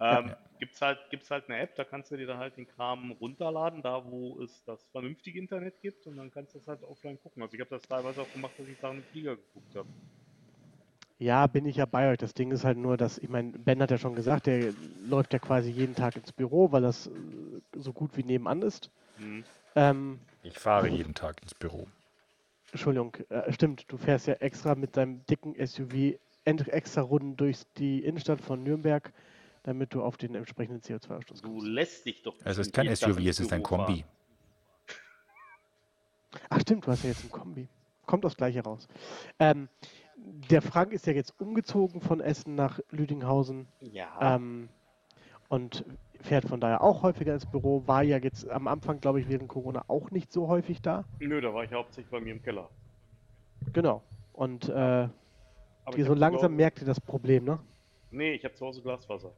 Ja. 0.00 0.18
Ähm, 0.20 0.34
Gibt's 0.58 0.82
halt, 0.82 0.98
gibt's 1.08 1.30
halt 1.30 1.48
eine 1.48 1.58
App, 1.58 1.74
da 1.76 1.84
kannst 1.84 2.10
du 2.10 2.18
dir 2.18 2.26
dann 2.26 2.36
halt 2.36 2.58
den 2.58 2.68
Kram 2.68 3.12
runterladen, 3.12 3.80
da 3.80 4.04
wo 4.04 4.38
es 4.42 4.62
das 4.66 4.84
vernünftige 4.92 5.38
Internet 5.38 5.80
gibt 5.80 6.06
und 6.06 6.18
dann 6.18 6.30
kannst 6.30 6.54
du 6.54 6.58
das 6.58 6.68
halt 6.68 6.82
offline 6.82 7.18
gucken. 7.22 7.42
Also 7.42 7.54
ich 7.54 7.60
habe 7.60 7.70
das 7.70 7.80
teilweise 7.80 8.20
auch 8.20 8.30
gemacht, 8.30 8.52
dass 8.58 8.68
ich 8.68 8.78
da 8.78 8.90
einen 8.90 9.02
Flieger 9.04 9.36
geguckt 9.36 9.74
habe. 9.74 9.88
Ja, 11.18 11.46
bin 11.46 11.64
ich 11.64 11.76
ja 11.76 11.86
bei 11.86 12.10
euch. 12.10 12.18
Das 12.18 12.34
Ding 12.34 12.50
ist 12.50 12.64
halt 12.64 12.76
nur, 12.76 12.98
dass, 12.98 13.16
ich 13.16 13.30
meine, 13.30 13.52
Ben 13.52 13.80
hat 13.80 13.90
ja 13.90 13.96
schon 13.96 14.14
gesagt, 14.14 14.46
der 14.46 14.74
läuft 15.06 15.32
ja 15.32 15.38
quasi 15.38 15.70
jeden 15.70 15.94
Tag 15.94 16.16
ins 16.16 16.32
Büro, 16.32 16.72
weil 16.72 16.82
das 16.82 17.06
äh, 17.06 17.10
so 17.76 17.94
gut 17.94 18.16
wie 18.18 18.22
nebenan 18.22 18.60
ist. 18.60 18.90
Mhm. 19.16 19.44
Ähm, 19.76 20.18
Ich 20.42 20.58
fahre 20.58 20.88
jeden 20.88 21.14
Tag 21.14 21.40
ins 21.42 21.54
Büro. 21.54 21.86
Entschuldigung, 22.72 23.16
äh, 23.30 23.50
stimmt, 23.52 23.84
du 23.88 23.96
fährst 23.96 24.26
ja 24.26 24.34
extra 24.34 24.74
mit 24.74 24.96
deinem 24.96 25.24
dicken 25.26 25.54
SUV 25.54 26.18
extra 26.44 27.02
Runden 27.02 27.36
durch 27.36 27.62
die 27.76 28.02
Innenstadt 28.02 28.40
von 28.40 28.62
Nürnberg, 28.62 29.12
damit 29.62 29.94
du 29.94 30.02
auf 30.02 30.16
den 30.16 30.34
entsprechenden 30.34 30.80
CO2-Ausstoß 30.80 31.42
Du 31.42 31.48
kommst. 31.52 31.66
lässt 31.66 32.06
dich 32.06 32.22
doch. 32.22 32.34
Es 32.44 32.58
ist 32.58 32.72
kein 32.72 32.94
SUV, 32.94 33.18
es 33.18 33.40
ist 33.40 33.52
ein 33.52 33.62
Kombi. 33.62 34.04
Ach 36.48 36.60
stimmt, 36.60 36.86
du 36.86 36.90
hast 36.92 37.02
ja 37.02 37.10
jetzt 37.10 37.24
ein 37.24 37.30
Kombi. 37.30 37.68
Kommt 38.06 38.24
aufs 38.24 38.36
Gleiche 38.36 38.62
raus. 38.62 38.88
Ähm, 39.38 39.68
der 40.16 40.62
Frank 40.62 40.92
ist 40.92 41.06
ja 41.06 41.12
jetzt 41.12 41.38
umgezogen 41.40 42.00
von 42.00 42.20
Essen 42.20 42.54
nach 42.54 42.80
Lüdinghausen. 42.90 43.66
Ja. 43.80 44.36
ähm, 44.36 44.68
und 45.48 45.84
fährt 46.20 46.44
von 46.44 46.60
daher 46.60 46.82
auch 46.82 47.02
häufiger 47.02 47.34
ins 47.34 47.46
Büro. 47.46 47.82
War 47.86 48.02
ja 48.04 48.18
jetzt 48.18 48.48
am 48.48 48.68
Anfang, 48.68 49.00
glaube 49.00 49.20
ich, 49.20 49.28
während 49.28 49.48
Corona 49.48 49.84
auch 49.88 50.10
nicht 50.12 50.32
so 50.32 50.46
häufig 50.46 50.80
da. 50.80 51.04
Nö, 51.18 51.40
da 51.40 51.52
war 51.52 51.64
ich 51.64 51.72
hauptsächlich 51.72 52.10
bei 52.10 52.20
mir 52.20 52.32
im 52.34 52.42
Keller. 52.42 52.68
Genau. 53.72 54.02
Und 54.32 54.68
äh, 54.68 54.72
Aber 54.72 55.10
die 55.96 56.02
ich 56.02 56.06
so 56.06 56.14
langsam 56.14 56.42
Hause- 56.52 56.56
merkt 56.56 56.80
ihr 56.80 56.86
das 56.86 57.00
Problem, 57.00 57.44
ne? 57.44 57.58
Nee, 58.10 58.32
ich 58.34 58.44
habe 58.44 58.54
zu 58.54 58.66
Hause 58.66 58.82
Glasfaser. 58.82 59.32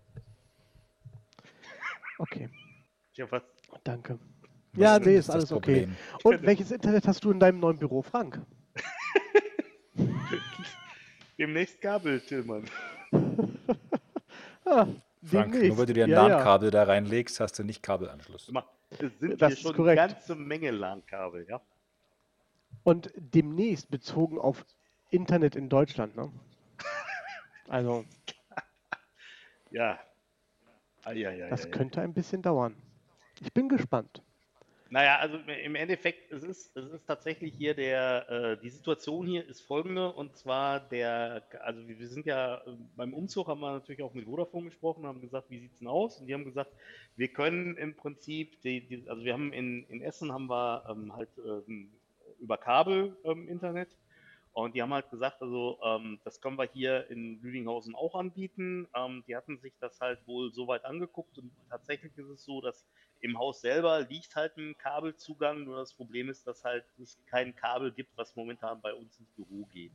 Okay, 2.19 2.49
Tja, 3.15 3.27
was? 3.31 3.43
danke. 3.85 4.19
Was 4.75 4.81
Ja, 4.81 4.97
ist 4.97 5.07
nee, 5.07 5.17
ist 5.17 5.29
das 5.29 5.35
alles 5.37 5.53
okay. 5.53 5.89
Und 6.23 6.43
welches 6.43 6.71
Internet 6.71 7.07
hast 7.07 7.25
du 7.25 7.31
in 7.31 7.41
deinem 7.41 7.61
neuen 7.61 7.79
Büro, 7.79 8.03
Frank? 8.03 8.41
Demnächst 11.39 11.81
Kabel, 11.81 12.21
Tillmann. 12.21 12.65
Ah, 14.65 14.87
Frank, 15.25 15.53
demnächst. 15.53 15.69
nur 15.71 15.79
weil 15.79 15.87
du 15.87 15.93
dir 15.93 16.05
ein 16.05 16.11
ja, 16.11 16.29
ja. 16.29 16.37
LAN-Kabel 16.37 16.71
da 16.71 16.85
reinlegst, 16.85 17.41
hast 17.41 17.59
du 17.59 17.65
nicht 17.65 17.83
Kabelanschluss. 17.83 18.51
Es 18.91 19.19
sind 19.19 19.43
Das 19.43 19.49
hier 19.49 19.57
ist 19.57 19.63
schon 19.63 19.75
korrekt. 19.75 19.99
eine 20.01 20.13
ganze 20.13 20.35
Menge 20.37 20.71
LAN-Kabel, 20.71 21.47
ja? 21.49 21.61
Und 22.85 23.11
demnächst 23.17 23.91
bezogen 23.91 24.39
auf 24.39 24.65
Internet 25.11 25.57
in 25.57 25.69
Deutschland, 25.69 26.15
ne? 26.17 26.31
Also, 27.69 28.05
Ja. 29.73 29.99
Eieiei. 31.05 31.49
das 31.49 31.71
könnte 31.71 32.01
ein 32.01 32.15
bisschen 32.15 32.43
dauern. 32.43 32.77
Ich 33.41 33.53
bin 33.53 33.69
gespannt. 33.69 34.23
Naja, 34.91 35.17
also 35.17 35.39
im 35.39 35.75
Endeffekt, 35.75 36.31
es 36.31 36.43
ist, 36.43 36.77
es 36.77 36.93
ist 36.93 37.07
tatsächlich 37.07 37.55
hier 37.55 37.75
der, 37.75 38.29
äh, 38.29 38.57
die 38.63 38.69
Situation 38.69 39.27
hier 39.27 39.49
ist 39.49 39.63
folgende, 39.63 40.13
und 40.13 40.37
zwar 40.37 40.81
der, 40.81 41.43
also 41.63 41.89
wir 41.89 42.09
sind 42.09 42.27
ja, 42.27 42.57
äh, 42.59 42.77
beim 42.95 43.15
Umzug 43.15 43.49
haben 43.49 43.61
wir 43.61 43.73
natürlich 43.73 44.03
auch 44.03 44.13
mit 44.13 44.27
Vodafone 44.27 44.67
gesprochen, 44.67 45.07
haben 45.07 45.23
gesagt, 45.23 45.49
wie 45.49 45.61
sieht's 45.61 45.79
denn 45.79 45.89
aus? 45.89 46.21
Und 46.21 46.27
die 46.27 46.35
haben 46.35 46.45
gesagt, 46.45 46.73
wir 47.17 47.29
können 47.29 47.79
im 47.79 47.97
Prinzip, 47.97 48.61
die, 48.61 48.87
die, 48.87 49.09
also 49.09 49.25
wir 49.25 49.33
haben 49.33 49.55
in, 49.55 49.87
in 49.89 50.03
Essen 50.03 50.31
haben 50.31 50.51
wir 50.51 50.85
ähm, 50.91 51.17
halt 51.17 51.31
ähm, 51.39 51.91
über 52.39 52.59
Kabel 52.59 53.17
ähm, 53.25 53.49
Internet 53.49 53.97
und 54.53 54.75
die 54.75 54.83
haben 54.83 54.93
halt 54.93 55.09
gesagt, 55.11 55.41
also 55.41 55.79
ähm, 55.83 56.21
das 56.25 56.41
können 56.41 56.59
wir 56.59 56.69
hier 56.71 57.09
in 57.11 57.41
Lüdinghausen 57.41 57.95
auch 57.95 58.15
anbieten. 58.15 58.87
Ähm, 58.95 59.25
die 59.27 59.35
hatten 59.35 59.59
sich 59.59 59.73
das 59.81 59.99
halt 60.01 60.27
wohl 60.27 60.53
so 60.53 60.67
weit 60.67 60.85
angeguckt 60.85 61.39
und 61.39 61.51
tatsächlich 61.71 62.17
ist 62.19 62.29
es 62.29 62.45
so, 62.45 62.61
dass 62.61 62.87
im 63.21 63.39
Haus 63.39 63.63
selber 63.63 64.03
liegt 64.03 64.37
halt 64.37 64.57
ein 64.59 64.77
Kabelzugang, 64.77 65.65
nur 65.65 65.77
das 65.77 65.95
Problem 65.95 66.29
ist, 66.29 66.47
dass 66.47 66.65
halt 66.65 66.85
es 67.01 67.19
kein 67.27 67.55
Kabel 67.57 67.93
gibt, 67.93 68.11
was 68.17 68.37
momentan 68.37 68.81
bei 68.83 68.93
uns 68.93 69.19
ins 69.19 69.31
Büro 69.31 69.65
geht. 69.73 69.93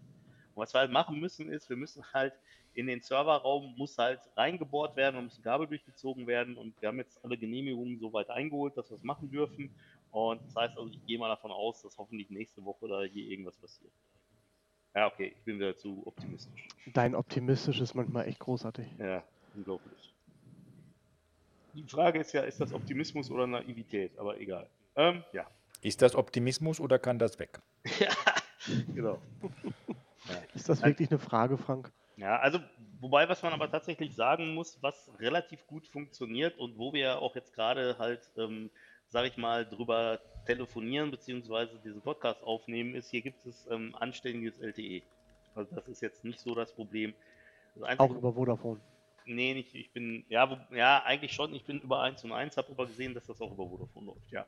Und 0.56 0.64
was 0.64 0.74
wir 0.74 0.80
halt 0.80 0.92
machen 0.92 1.20
müssen, 1.20 1.52
ist, 1.52 1.70
wir 1.70 1.78
müssen 1.78 2.04
halt 2.14 2.34
in 2.74 2.88
den 2.88 3.02
Serverraum 3.02 3.76
muss 3.76 3.98
halt 3.98 4.20
reingebohrt 4.36 4.96
werden 4.96 5.18
und 5.18 5.26
müssen 5.26 5.44
Kabel 5.44 5.68
durchgezogen 5.68 6.26
werden 6.26 6.58
und 6.58 6.80
wir 6.82 6.90
haben 6.90 7.00
jetzt 7.00 7.24
alle 7.24 7.38
Genehmigungen 7.38 8.00
so 8.00 8.14
weit 8.14 8.30
eingeholt, 8.30 8.78
dass 8.78 8.90
wir 8.90 8.98
es 8.98 9.04
machen 9.04 9.30
dürfen. 9.30 9.76
Und 10.12 10.42
das 10.46 10.56
heißt 10.56 10.78
also, 10.78 10.90
ich 10.92 11.06
gehe 11.06 11.20
mal 11.20 11.28
davon 11.28 11.52
aus, 11.52 11.82
dass 11.82 11.98
hoffentlich 11.98 12.30
nächste 12.30 12.64
Woche 12.64 12.88
da 12.88 13.02
hier 13.02 13.30
irgendwas 13.30 13.58
passiert. 13.58 13.92
Ja, 14.98 15.06
okay, 15.06 15.32
ich 15.38 15.44
bin 15.44 15.60
wieder 15.60 15.78
zu 15.78 16.02
optimistisch. 16.08 16.68
Dein 16.92 17.14
optimistisch 17.14 17.80
ist 17.82 17.94
manchmal 17.94 18.28
echt 18.28 18.40
großartig. 18.40 18.88
Ja, 18.98 19.24
unglaublich. 19.56 20.12
Die 21.76 21.84
Frage 21.84 22.20
ist 22.20 22.34
ja, 22.34 22.42
ist 22.42 22.60
das 22.60 22.74
Optimismus 22.74 23.30
oder 23.30 23.46
Naivität? 23.46 24.18
Aber 24.18 24.40
egal. 24.40 24.68
Ähm, 24.96 25.24
ja, 25.34 25.46
Ist 25.84 26.02
das 26.02 26.16
Optimismus 26.16 26.80
oder 26.80 26.98
kann 26.98 27.20
das 27.20 27.38
weg? 27.38 27.60
genau. 28.96 29.22
Ist 30.56 30.68
das 30.68 30.82
wirklich 30.82 31.12
eine 31.12 31.20
Frage, 31.20 31.60
Frank? 31.60 31.92
Ja, 32.16 32.40
also, 32.40 32.60
wobei, 33.00 33.30
was 33.30 33.44
man 33.44 33.54
aber 33.54 33.70
tatsächlich 33.70 34.16
sagen 34.16 34.56
muss, 34.56 34.82
was 34.82 35.12
relativ 35.20 35.68
gut 35.68 35.86
funktioniert 35.88 36.58
und 36.58 36.80
wo 36.80 36.92
wir 36.92 37.02
ja 37.02 37.18
auch 37.20 37.36
jetzt 37.36 37.54
gerade 37.54 38.00
halt, 38.00 38.32
ähm, 38.36 38.72
sag 39.10 39.26
ich 39.26 39.38
mal, 39.38 39.66
drüber 39.66 40.20
telefonieren 40.46 41.12
beziehungsweise 41.12 41.78
diesen 41.80 42.02
Podcast 42.02 42.42
aufnehmen, 42.44 42.96
ist, 42.96 43.10
hier 43.10 43.22
gibt 43.22 43.46
es 43.46 43.68
ähm, 43.70 43.96
anständiges 43.96 44.60
LTE. 44.60 45.02
Also 45.56 45.74
das 45.76 45.88
ist 45.88 46.02
jetzt 46.02 46.24
nicht 46.24 46.40
so 46.40 46.56
das 46.56 46.74
Problem. 46.74 47.14
Das 47.76 47.84
Auch 47.84 47.88
Einzige, 47.88 48.20
über 48.20 48.34
Vodafone. 48.34 48.80
nee, 49.26 49.54
nicht, 49.54 49.74
ich 49.76 49.92
bin, 49.92 50.26
ja, 50.30 50.50
wo, 50.50 50.76
ja, 50.76 51.04
eigentlich 51.04 51.34
schon, 51.34 51.54
ich 51.54 51.66
bin 51.66 51.80
über 51.82 52.02
1 52.02 52.24
und 52.24 52.32
1, 52.32 52.58
habe 52.58 52.72
aber 52.72 52.88
gesehen, 52.88 53.14
dass 53.14 53.26
das 53.26 53.42
auch 53.42 53.52
über 53.52 53.68
Vodafone 53.68 54.06
läuft, 54.08 54.32
ja. 54.32 54.46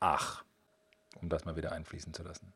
Ach, 0.00 0.44
um 1.20 1.28
das 1.28 1.44
mal 1.44 1.56
wieder 1.56 1.72
einfließen 1.72 2.12
zu 2.12 2.22
lassen. 2.22 2.52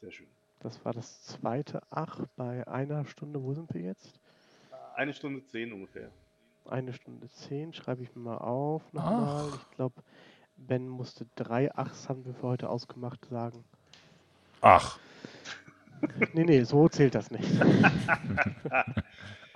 Sehr 0.00 0.12
schön. 0.12 0.26
Das 0.60 0.84
war 0.84 0.92
das 0.92 1.22
zweite 1.22 1.82
Ach 1.90 2.26
bei 2.36 2.66
einer 2.68 3.04
Stunde. 3.06 3.42
Wo 3.42 3.54
sind 3.54 3.72
wir 3.74 3.80
jetzt? 3.80 4.20
Eine 4.94 5.12
Stunde 5.14 5.44
zehn 5.46 5.72
ungefähr. 5.72 6.10
Eine 6.68 6.92
Stunde 6.92 7.28
zehn, 7.28 7.72
schreibe 7.72 8.02
ich 8.02 8.14
mir 8.14 8.22
mal 8.22 8.38
auf 8.38 8.82
nochmal. 8.92 9.50
Ich 9.56 9.76
glaube, 9.76 10.02
Ben 10.56 10.88
musste 10.88 11.26
drei 11.34 11.74
Achs, 11.74 12.08
haben 12.08 12.24
wir 12.24 12.34
für 12.34 12.48
heute 12.48 12.68
ausgemacht, 12.70 13.24
sagen. 13.26 13.64
Ach, 14.60 14.98
Nee, 16.34 16.44
nee, 16.44 16.62
so 16.62 16.88
zählt 16.88 17.14
das 17.14 17.30
nicht. 17.30 17.48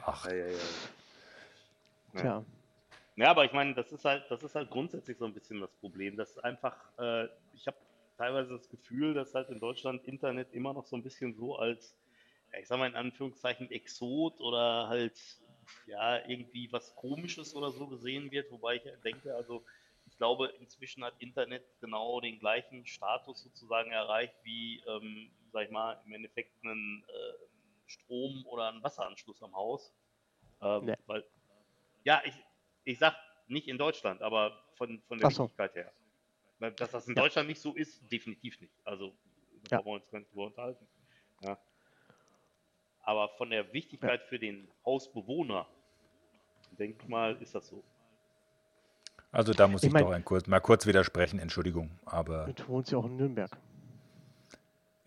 ach. 0.04 0.24
Ja, 0.26 0.32
ja, 0.32 0.46
ja. 0.46 0.52
Ja. 2.14 2.20
Tja, 2.20 2.44
Ja, 3.16 3.30
aber 3.30 3.44
ich 3.44 3.52
meine, 3.52 3.74
das 3.74 3.92
ist 3.92 4.04
halt, 4.04 4.24
das 4.30 4.42
ist 4.42 4.54
halt 4.54 4.70
grundsätzlich 4.70 5.16
so 5.18 5.24
ein 5.24 5.32
bisschen 5.32 5.60
das 5.60 5.70
Problem. 5.80 6.16
dass 6.16 6.38
einfach, 6.38 6.76
äh, 6.98 7.24
ich 7.54 7.66
habe 7.66 7.76
teilweise 8.18 8.50
das 8.50 8.68
Gefühl, 8.68 9.14
dass 9.14 9.34
halt 9.34 9.48
in 9.50 9.58
Deutschland 9.60 10.04
Internet 10.04 10.52
immer 10.52 10.72
noch 10.72 10.84
so 10.86 10.96
ein 10.96 11.02
bisschen 11.02 11.34
so 11.34 11.56
als, 11.56 11.94
ich 12.58 12.66
sag 12.68 12.78
mal 12.78 12.88
in 12.88 12.94
Anführungszeichen 12.94 13.70
Exot 13.70 14.40
oder 14.40 14.88
halt 14.88 15.18
ja 15.86 16.26
irgendwie 16.28 16.72
was 16.72 16.94
Komisches 16.96 17.54
oder 17.54 17.70
so 17.70 17.86
gesehen 17.86 18.30
wird, 18.30 18.50
wobei 18.50 18.76
ich 18.76 18.82
denke, 19.04 19.34
also 19.34 19.64
ich 20.06 20.16
glaube, 20.16 20.48
inzwischen 20.60 21.04
hat 21.04 21.14
Internet 21.18 21.64
genau 21.80 22.20
den 22.20 22.38
gleichen 22.38 22.86
Status 22.86 23.42
sozusagen 23.42 23.90
erreicht 23.90 24.34
wie, 24.44 24.80
ähm, 24.86 25.30
sag 25.52 25.64
ich 25.64 25.70
mal, 25.70 26.00
im 26.06 26.12
Endeffekt 26.12 26.52
einen 26.64 27.04
äh, 27.08 27.46
Strom- 27.86 28.46
oder 28.46 28.68
einen 28.68 28.82
Wasseranschluss 28.82 29.42
am 29.42 29.54
Haus. 29.54 29.92
Ähm, 30.60 30.86
Nee. 30.86 30.96
Weil, 31.06 31.24
ja, 32.04 32.22
ich, 32.24 32.34
ich 32.84 32.98
sag 32.98 33.16
nicht 33.48 33.68
in 33.68 33.78
Deutschland, 33.78 34.22
aber 34.22 34.64
von, 34.74 35.00
von 35.02 35.18
der 35.18 35.30
so. 35.30 35.44
Wichtigkeit 35.44 35.74
her. 35.74 35.92
Dass 36.58 36.90
das 36.90 37.06
in 37.08 37.14
Ja. 37.14 37.22
Deutschland 37.22 37.48
nicht 37.48 37.60
so 37.60 37.74
ist, 37.74 38.00
definitiv 38.10 38.60
nicht. 38.60 38.72
Also, 38.84 39.14
da 39.68 39.76
Ja. 39.76 39.82
brauchen 39.82 39.86
wir 39.86 40.02
uns 40.02 40.10
gar 40.10 40.18
nicht 40.20 40.30
drüber 40.30 40.46
unterhalten. 40.46 40.86
Ja. 43.06 43.12
Aber 43.12 43.28
von 43.36 43.50
der 43.50 43.72
Wichtigkeit 43.72 44.22
für 44.22 44.38
den 44.38 44.66
Hausbewohner, 44.84 45.66
denke 46.78 46.98
ich 47.02 47.08
mal, 47.08 47.36
ist 47.40 47.54
das 47.54 47.68
so. 47.68 47.82
Also 49.32 49.52
da 49.52 49.66
muss 49.68 49.82
Ich 49.82 49.88
ich, 49.88 49.92
mein- 49.92 50.04
doch 50.04 50.12
ein 50.12 50.24
kurz, 50.24 50.46
mal 50.46 50.60
kurz 50.60 50.86
widersprechen, 50.86 51.38
Entschuldigung. 51.38 51.90
Aber 52.06 52.46
du 52.52 52.68
wohnst 52.68 52.90
ja 52.90 52.98
auch 52.98 53.04
in 53.06 53.16
Nürnberg. 53.16 53.50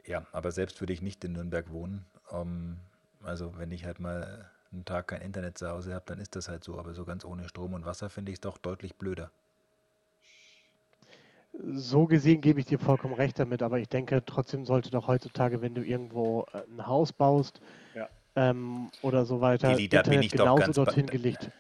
ja, 0.05 0.25
aber 0.31 0.51
selbst 0.51 0.79
würde 0.81 0.93
ich 0.93 1.01
nicht 1.01 1.23
in 1.23 1.33
Nürnberg 1.33 1.71
wohnen. 1.71 2.05
Ähm, 2.31 2.77
also 3.23 3.57
wenn 3.57 3.71
ich 3.71 3.85
halt 3.85 3.99
mal 3.99 4.49
einen 4.71 4.85
Tag 4.85 5.07
kein 5.07 5.21
Internet 5.21 5.57
zu 5.57 5.67
Hause 5.69 5.93
habe, 5.95 6.05
dann 6.05 6.19
ist 6.19 6.35
das 6.35 6.47
halt 6.47 6.63
so. 6.63 6.77
Aber 6.77 6.93
so 6.93 7.05
ganz 7.05 7.25
ohne 7.25 7.47
Strom 7.49 7.73
und 7.73 7.85
Wasser 7.85 8.09
finde 8.09 8.31
ich 8.31 8.37
es 8.37 8.41
doch 8.41 8.57
deutlich 8.57 8.95
blöder. 8.95 9.31
So 11.53 12.05
gesehen 12.05 12.41
gebe 12.41 12.59
ich 12.59 12.67
dir 12.67 12.79
vollkommen 12.79 13.13
recht 13.13 13.39
damit, 13.39 13.61
aber 13.63 13.79
ich 13.79 13.89
denke, 13.89 14.23
trotzdem 14.25 14.65
sollte 14.65 14.91
doch 14.91 15.07
heutzutage, 15.07 15.61
wenn 15.61 15.73
du 15.73 15.83
irgendwo 15.83 16.45
äh, 16.53 16.61
ein 16.69 16.85
Haus 16.85 17.11
baust 17.11 17.59
Ja. 17.95 18.07
ähm, 18.35 18.89
oder 19.01 19.25
so 19.25 19.41
weiter, 19.41 19.75
Dili, 19.75 19.89
da 19.89 19.97
bin 19.97 20.13
Internet 20.13 20.25
ich 20.25 20.31
doch 20.31 20.37
genauso 20.43 20.59
ganz 20.59 20.75
bei- 20.77 20.85
dorthin 20.85 21.07
gelegt. 21.07 21.51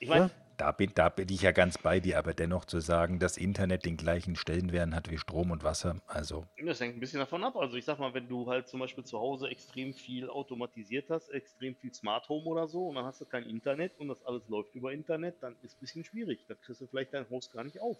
Ich 0.00 0.08
meine, 0.08 0.24
Ja? 0.24 0.30
Da 0.58 0.70
bin, 0.70 0.92
da 0.94 1.08
bin 1.08 1.28
ich 1.30 1.42
ja 1.42 1.50
ganz 1.52 1.78
bei 1.78 1.98
dir, 1.98 2.18
aber 2.18 2.34
dennoch 2.34 2.66
zu 2.66 2.80
sagen, 2.80 3.18
dass 3.18 3.36
Internet 3.36 3.84
den 3.86 3.96
gleichen 3.96 4.36
Stellenwert 4.36 4.92
hat 4.94 5.10
wie 5.10 5.18
Strom 5.18 5.50
und 5.50 5.64
Wasser, 5.64 5.96
also 6.06 6.44
das 6.64 6.80
hängt 6.80 6.96
ein 6.96 7.00
bisschen 7.00 7.18
davon 7.18 7.42
ab. 7.42 7.56
Also 7.56 7.76
ich 7.76 7.84
sag 7.84 7.98
mal, 7.98 8.14
wenn 8.14 8.28
du 8.28 8.46
halt 8.48 8.68
zum 8.68 8.78
Beispiel 8.80 9.04
zu 9.04 9.18
Hause 9.18 9.48
extrem 9.48 9.94
viel 9.94 10.28
automatisiert 10.28 11.10
hast, 11.10 11.30
extrem 11.30 11.74
viel 11.74 11.92
Smart 11.92 12.28
Home 12.28 12.44
oder 12.46 12.68
so, 12.68 12.88
und 12.88 12.94
dann 12.96 13.04
hast 13.04 13.20
du 13.20 13.24
kein 13.26 13.44
Internet 13.44 13.98
und 13.98 14.08
das 14.08 14.22
alles 14.24 14.46
läuft 14.48 14.74
über 14.74 14.92
Internet, 14.92 15.42
dann 15.42 15.56
ist 15.62 15.76
ein 15.76 15.80
bisschen 15.80 16.04
schwierig. 16.04 16.44
Da 16.46 16.54
kriegst 16.54 16.80
du 16.80 16.86
vielleicht 16.86 17.12
dein 17.14 17.28
Haus 17.30 17.50
gar 17.50 17.64
nicht 17.64 17.80
auf. 17.80 17.98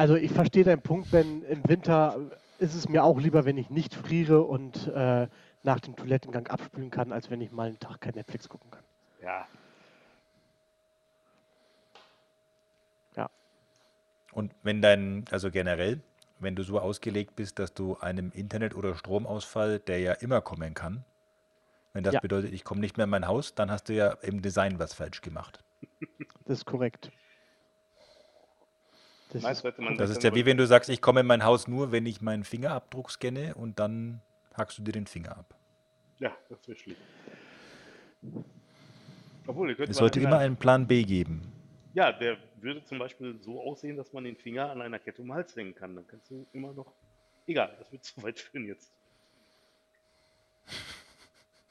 Also 0.00 0.14
ich 0.14 0.32
verstehe 0.32 0.64
deinen 0.64 0.80
Punkt, 0.80 1.10
Ben. 1.10 1.42
Im 1.42 1.62
Winter 1.68 2.18
ist 2.56 2.74
es 2.74 2.88
mir 2.88 3.04
auch 3.04 3.20
lieber, 3.20 3.44
wenn 3.44 3.58
ich 3.58 3.68
nicht 3.68 3.94
friere 3.94 4.40
und 4.40 4.86
äh, 4.86 5.28
nach 5.62 5.78
dem 5.80 5.94
Toilettengang 5.94 6.46
abspülen 6.46 6.90
kann, 6.90 7.12
als 7.12 7.28
wenn 7.28 7.42
ich 7.42 7.52
mal 7.52 7.68
einen 7.68 7.78
Tag 7.80 8.00
kein 8.00 8.14
Netflix 8.14 8.48
gucken 8.48 8.70
kann. 8.70 8.82
Ja, 9.22 9.46
Und 14.32 14.54
wenn 14.62 14.80
dein, 14.80 15.26
also 15.30 15.50
generell, 15.50 16.00
wenn 16.38 16.56
du 16.56 16.62
so 16.62 16.78
ausgelegt 16.80 17.36
bist, 17.36 17.58
dass 17.58 17.74
du 17.74 17.98
einem 17.98 18.32
Internet- 18.32 18.74
oder 18.74 18.94
Stromausfall, 18.94 19.80
der 19.80 19.98
ja 19.98 20.12
immer 20.14 20.40
kommen 20.40 20.72
kann, 20.72 21.04
wenn 21.92 22.04
das 22.04 22.14
Ja. 22.14 22.20
bedeutet, 22.20 22.54
ich 22.54 22.64
komme 22.64 22.80
nicht 22.80 22.96
mehr 22.96 23.04
in 23.04 23.10
mein 23.10 23.26
Haus, 23.26 23.54
dann 23.54 23.70
hast 23.70 23.90
du 23.90 23.94
ja 23.94 24.12
im 24.22 24.40
Design 24.40 24.78
was 24.78 24.94
falsch 24.94 25.20
gemacht. 25.20 25.62
Das 26.46 26.58
ist 26.58 26.64
korrekt. 26.64 27.10
Das 29.32 29.62
du, 29.62 29.68
hätte 29.68 29.82
man 29.82 29.96
Das 29.96 30.10
ist 30.10 30.22
ja 30.24 30.34
wie 30.34 30.44
wenn 30.44 30.56
du 30.56 30.66
sagst, 30.66 30.90
ich 30.90 31.00
komme 31.00 31.20
in 31.20 31.26
mein 31.26 31.44
Haus 31.44 31.68
nur, 31.68 31.92
wenn 31.92 32.06
ich 32.06 32.20
meinen 32.20 32.44
Fingerabdruck 32.44 33.10
scanne 33.10 33.54
und 33.54 33.78
dann 33.78 34.20
hackst 34.54 34.78
du 34.78 34.82
dir 34.82 34.92
den 34.92 35.06
Finger 35.06 35.36
ab. 35.38 35.54
Ja, 36.18 36.36
das 36.48 36.66
wäre 36.66 36.78
schlimm. 36.78 36.96
Obwohl, 39.46 39.70
Es 39.70 39.96
sollte 39.96 40.20
immer 40.20 40.38
einen 40.38 40.56
Plan 40.56 40.86
B 40.86 41.02
geben. 41.04 41.52
Ja, 41.94 42.12
der 42.12 42.36
würde 42.56 42.84
zum 42.84 42.98
Beispiel 42.98 43.40
so 43.40 43.60
aussehen, 43.62 43.96
dass 43.96 44.12
man 44.12 44.24
den 44.24 44.36
Finger 44.36 44.70
an 44.70 44.80
einer 44.80 44.98
Kette 44.98 45.22
um 45.22 45.28
den 45.28 45.34
Hals 45.34 45.56
hängen 45.56 45.74
kann. 45.74 45.96
Dann 45.96 46.06
kannst 46.06 46.30
du 46.30 46.46
immer 46.52 46.72
noch. 46.72 46.92
Egal, 47.46 47.74
das 47.78 47.90
wird 47.90 48.04
zu 48.04 48.22
weit 48.22 48.38
führen 48.38 48.66
jetzt. 48.66 48.92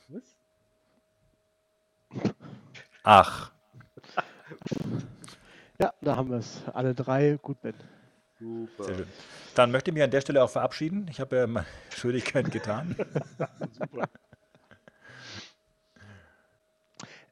Was? 0.10 0.36
Ach, 3.04 3.52
Ja, 5.80 5.94
da 6.02 6.16
haben 6.16 6.30
wir 6.30 6.38
es. 6.38 6.62
Alle 6.74 6.94
drei. 6.94 7.38
Gut, 7.42 7.62
Ben. 7.62 7.74
Super. 8.40 8.84
sehr 8.86 8.96
schön. 8.96 9.08
Dann 9.56 9.72
möchte 9.72 9.92
ich 9.92 9.94
mich 9.94 10.04
an 10.04 10.12
der 10.12 10.22
Stelle 10.22 10.44
auch 10.44 10.50
verabschieden. 10.50 11.08
Ich 11.10 11.20
habe 11.20 11.36
ja 11.38 11.48
meine 11.48 11.66
Schuldigkeit 11.96 12.52
getan. 12.52 12.96
Super. 13.80 14.08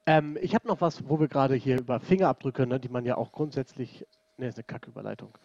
Ähm, 0.06 0.38
ich 0.42 0.56
habe 0.56 0.68
noch 0.68 0.80
was, 0.82 1.08
wo 1.10 1.20
wir 1.20 1.28
gerade 1.28 1.56
hier 1.56 1.80
über 1.80 2.00
Fingerabdrücke, 2.00 2.66
ne, 2.66 2.80
die 2.80 2.90
man 2.90 3.06
ja 3.06 3.18
auch 3.18 3.32
grundsätzlich. 3.32 4.06
Ne, 4.38 4.48
ist 4.48 4.58
eine 4.58 4.64
Kacküberleitung. 4.64 5.38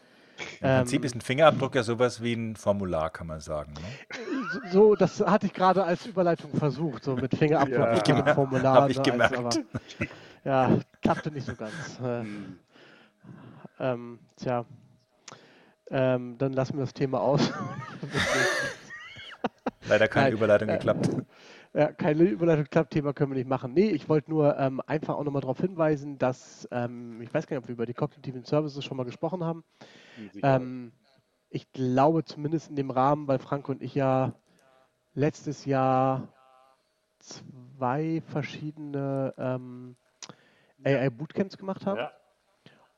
Im 0.60 0.68
Prinzip 0.78 1.00
Ähm, 1.00 1.04
ist 1.06 1.14
ein 1.14 1.20
Fingerabdruck 1.20 1.74
ja 1.74 1.82
sowas 1.82 2.22
wie 2.22 2.34
ein 2.34 2.56
Formular, 2.56 3.10
kann 3.10 3.26
man 3.26 3.40
sagen. 3.40 3.74
Ne? 3.74 4.70
so, 4.70 4.94
das 4.94 5.20
hatte 5.20 5.46
ich 5.46 5.52
gerade 5.52 5.84
als 5.84 6.06
Überleitung 6.06 6.54
versucht, 6.54 7.04
so 7.04 7.14
mit 7.16 7.34
Fingerabdruck 7.36 7.78
Ja. 8.08 8.14
und 8.16 8.24
mit 8.24 8.34
Formular. 8.34 8.74
Hab 8.82 8.90
ich 8.90 8.96
ne, 8.98 9.02
gemerkt. 9.02 9.36
aber, 9.38 9.50
ja, 10.44 10.78
klappte 11.00 11.30
nicht 11.30 11.46
so 11.46 11.54
ganz. 11.54 11.72
Äh, 12.02 12.20
Hm. 12.22 12.58
Ähm, 13.78 14.18
tja, 14.36 14.64
ähm, 15.90 16.38
dann 16.38 16.52
lassen 16.52 16.74
wir 16.74 16.80
das 16.80 16.94
Thema 16.94 17.20
aus. 17.20 17.52
Leider 19.88 20.08
keine 20.08 20.26
Nein, 20.26 20.34
Überleitung 20.34 20.68
äh, 20.68 20.72
geklappt. 20.74 21.10
Ja, 21.74 21.90
keine 21.92 22.24
Überleitung 22.24 22.66
klappt, 22.66 22.92
Thema 22.92 23.12
können 23.12 23.32
wir 23.32 23.38
nicht 23.38 23.48
machen. 23.48 23.72
Nee, 23.72 23.90
ich 23.90 24.08
wollte 24.08 24.30
nur 24.30 24.58
ähm, 24.58 24.80
einfach 24.86 25.14
auch 25.16 25.24
nochmal 25.24 25.40
darauf 25.40 25.60
hinweisen, 25.60 26.18
dass, 26.18 26.68
ähm, 26.70 27.20
ich 27.22 27.32
weiß 27.32 27.46
gar 27.46 27.56
nicht, 27.56 27.64
ob 27.64 27.68
wir 27.68 27.72
über 27.72 27.86
die 27.86 27.94
kognitiven 27.94 28.44
Services 28.44 28.84
schon 28.84 28.96
mal 28.96 29.04
gesprochen 29.04 29.42
haben. 29.44 29.64
Ähm, 30.42 30.92
ich 31.48 31.70
glaube 31.72 32.24
zumindest 32.24 32.70
in 32.70 32.76
dem 32.76 32.90
Rahmen, 32.90 33.26
weil 33.26 33.38
Frank 33.38 33.68
und 33.68 33.82
ich 33.82 33.94
ja 33.94 34.34
letztes 35.14 35.64
Jahr 35.64 36.28
zwei 37.18 38.22
verschiedene 38.26 39.34
ähm, 39.38 39.96
AI-Bootcamps 40.84 41.56
gemacht 41.56 41.86
haben. 41.86 41.98
ja. 41.98 42.12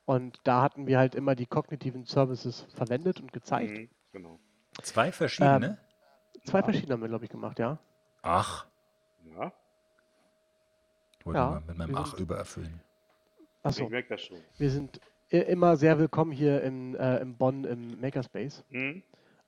Und 0.05 0.39
da 0.43 0.61
hatten 0.61 0.85
wir 0.87 0.99
halt 0.99 1.15
immer 1.15 1.35
die 1.35 1.45
kognitiven 1.47 2.05
Services 2.05 2.67
verwendet 2.75 3.19
und 3.19 3.33
gezeigt. 3.33 3.71
Mhm. 3.77 3.89
Genau. 4.11 4.39
Zwei 4.81 5.11
verschiedene? 5.11 5.65
Ähm, 6.35 6.41
Zwei 6.45 6.61
verschiedene 6.61 6.93
haben 6.93 7.01
wir, 7.01 7.07
glaube 7.09 7.25
ich, 7.25 7.31
gemacht, 7.31 7.57
ja. 7.59 7.79
Ach, 8.21 8.67
Ja, 9.25 9.51
ich 11.19 11.25
wollte 11.25 11.39
Ja, 11.39 11.49
mal 11.49 11.61
mit 11.65 11.77
meinem 11.77 11.89
wir 11.89 11.97
Ach 11.97 12.05
sind- 12.07 12.19
übererfüllen. 12.19 12.79
Achso, 13.63 13.85
ich 13.85 13.89
merke 13.89 14.09
das 14.09 14.21
schon. 14.21 14.37
wir 14.59 14.69
sind 14.69 14.99
immer 15.29 15.75
sehr 15.75 15.97
willkommen 15.97 16.31
hier 16.31 16.61
in, 16.61 16.93
äh, 16.95 17.17
in 17.17 17.35
Bonn 17.35 17.63
im 17.63 17.99
Makerspace. 17.99 18.63
Mhm. 18.69 19.01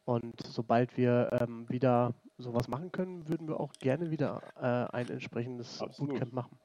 Und 0.06 0.42
sobald 0.48 0.98
wir 0.98 1.30
ähm, 1.40 1.70
wieder 1.70 2.14
sowas 2.40 2.68
machen 2.68 2.92
können, 2.92 3.28
würden 3.28 3.48
wir 3.48 3.60
auch 3.60 3.74
gerne 3.74 4.10
wieder 4.10 4.42
äh, 4.60 4.96
ein 4.96 5.08
entsprechendes 5.10 5.82
Absolut. 5.82 6.14
Bootcamp 6.14 6.34
machen. 6.34 6.58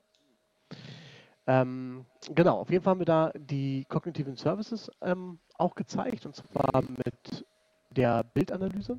Ähm, 1.46 2.06
genau, 2.34 2.58
auf 2.60 2.70
jeden 2.70 2.84
Fall 2.84 2.92
haben 2.92 3.00
wir 3.00 3.04
da 3.06 3.32
die 3.36 3.84
kognitiven 3.88 4.36
Services 4.36 4.90
ähm, 5.00 5.40
auch 5.58 5.74
gezeigt 5.74 6.24
und 6.24 6.36
zwar 6.36 6.82
mit 6.82 7.44
der 7.90 8.22
Bildanalyse, 8.24 8.98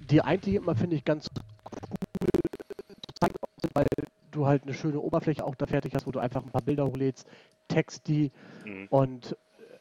die 0.00 0.22
eigentlich 0.22 0.54
immer, 0.54 0.74
finde 0.74 0.96
ich, 0.96 1.04
ganz 1.04 1.28
cool 1.34 2.40
zu 3.06 3.14
zeigen 3.20 3.34
weil 3.74 3.86
du 4.30 4.46
halt 4.46 4.62
eine 4.62 4.74
schöne 4.74 5.00
Oberfläche 5.00 5.44
auch 5.44 5.54
da 5.54 5.66
fertig 5.66 5.94
hast, 5.94 6.06
wo 6.06 6.10
du 6.12 6.18
einfach 6.18 6.42
ein 6.42 6.50
paar 6.50 6.62
Bilder 6.62 6.86
hochlädst, 6.86 7.28
text 7.68 8.08
die 8.08 8.30
Mhm. 8.64 8.88
und 8.90 9.36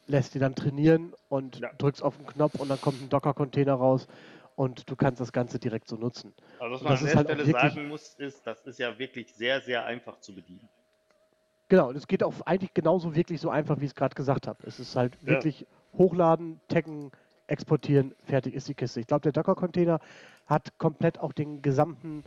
lässt 0.08 0.34
die 0.36 0.40
dann 0.40 0.56
trainieren 0.56 1.14
und 1.30 1.62
Ja. 1.62 1.72
drückst 1.78 2.04
auf 2.04 2.18
den 2.18 2.26
Knopf 2.26 2.60
und 2.60 2.70
dann 2.70 2.82
kommt 2.82 3.02
ein 3.02 3.10
Docker-Container 3.10 3.74
raus 3.74 4.08
und 4.56 4.90
du 4.90 4.96
kannst 4.96 5.22
das 5.22 5.32
Ganze 5.32 5.60
direkt 5.60 5.88
so 5.88 5.96
nutzen. 5.96 6.34
Also 6.60 6.74
was 6.74 6.84
man 6.84 6.98
an 6.98 7.06
der 7.06 7.16
halt 7.16 7.26
Stelle 7.26 7.46
sagen 7.46 7.88
muss, 7.88 8.16
ist, 8.16 8.48
das 8.48 8.66
ist 8.66 8.80
ja 8.80 8.98
wirklich 8.98 9.34
sehr, 9.36 9.62
sehr 9.62 9.86
einfach 9.86 10.20
zu 10.20 10.34
bedienen. 10.34 10.70
Genau, 11.70 11.90
und 11.90 11.98
es 11.98 12.08
geht 12.08 12.24
auch 12.24 12.34
eigentlich 12.46 12.74
genauso 12.74 13.16
wirklich 13.16 13.42
so 13.42 13.50
einfach, 13.50 13.80
wie 13.80 13.86
ich 13.86 13.92
es 13.92 13.96
gerade 13.96 14.16
gesagt 14.16 14.48
habe. 14.48 14.60
Es 14.66 14.80
ist 14.80 14.96
halt 14.96 15.18
Ja. 15.22 15.28
wirklich 15.30 15.66
hochladen, 15.98 16.62
taggen, 16.68 17.12
exportieren, 17.48 18.14
fertig 18.24 18.54
ist 18.54 18.68
die 18.68 18.74
Kiste. 18.74 19.00
Ich 19.00 19.08
glaube, 19.08 19.22
der 19.22 19.32
Docker-Container 19.32 20.00
hat 20.46 20.78
komplett 20.78 21.20
auch 21.20 21.34
den 21.34 21.62
gesamten 21.62 22.24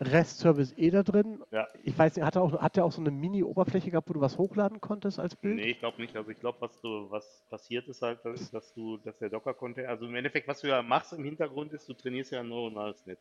REST-Service 0.00 0.72
eh 0.76 0.90
da 0.90 1.02
drin. 1.04 1.42
Ja. 1.52 1.68
Ich 1.84 1.96
weiß 1.96 2.16
nicht, 2.16 2.24
hat 2.24 2.34
er 2.36 2.42
auch, 2.42 2.60
hat 2.60 2.76
er 2.76 2.84
auch 2.84 2.92
so 2.92 3.00
eine 3.00 3.12
Mini-Oberfläche 3.12 3.90
gehabt, 3.90 4.08
wo 4.08 4.14
du 4.14 4.20
was 4.20 4.38
hochladen 4.38 4.80
konntest 4.80 5.20
als 5.20 5.36
Bild? 5.36 5.56
Nee, 5.56 5.70
ich 5.70 5.78
glaube 5.78 6.00
nicht. 6.00 6.16
Also 6.16 6.30
ich 6.30 6.40
glaube, 6.40 6.60
was 6.60 6.80
du, 6.80 7.06
was 7.10 7.44
passiert 7.48 7.86
ist 7.86 8.02
halt, 8.02 8.24
dass 8.24 8.50
dass 8.50 8.74
du, 8.74 8.96
dass 8.98 9.16
der 9.18 9.28
Docker-Container, 9.30 9.88
also 9.88 10.06
im 10.06 10.14
Endeffekt, 10.16 10.48
was 10.48 10.60
du 10.60 10.68
ja 10.68 10.82
machst 10.82 11.12
im 11.12 11.22
Hintergrund 11.24 11.72
ist, 11.72 11.88
du 11.88 11.94
trainierst 11.94 12.32
ja 12.32 12.40
ein 12.40 12.48
neuronales 12.48 13.06
Netz. 13.06 13.20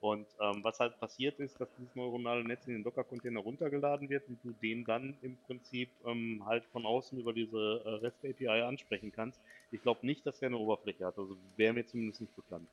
Und 0.00 0.26
ähm, 0.40 0.62
was 0.62 0.78
halt 0.80 0.98
passiert 1.00 1.38
ist, 1.40 1.58
dass 1.60 1.68
dieses 1.78 1.94
neuronale 1.96 2.44
Netz 2.44 2.66
in 2.66 2.74
den 2.74 2.84
Docker-Container 2.84 3.40
runtergeladen 3.40 4.08
wird 4.10 4.28
und 4.28 4.38
du 4.44 4.52
den 4.52 4.84
dann 4.84 5.16
im 5.22 5.36
Prinzip 5.46 5.90
ähm, 6.06 6.42
halt 6.46 6.64
von 6.66 6.84
außen 6.86 7.18
über 7.18 7.32
diese 7.32 7.82
äh, 7.84 7.88
REST-API 8.06 8.62
ansprechen 8.62 9.12
kannst. 9.12 9.40
Ich 9.70 9.82
glaube 9.82 10.06
nicht, 10.06 10.26
dass 10.26 10.38
der 10.38 10.48
eine 10.48 10.58
Oberfläche 10.58 11.06
hat. 11.06 11.18
Also 11.18 11.36
wäre 11.56 11.72
mir 11.74 11.86
zumindest 11.86 12.20
nicht 12.20 12.36
bekannt. 12.36 12.68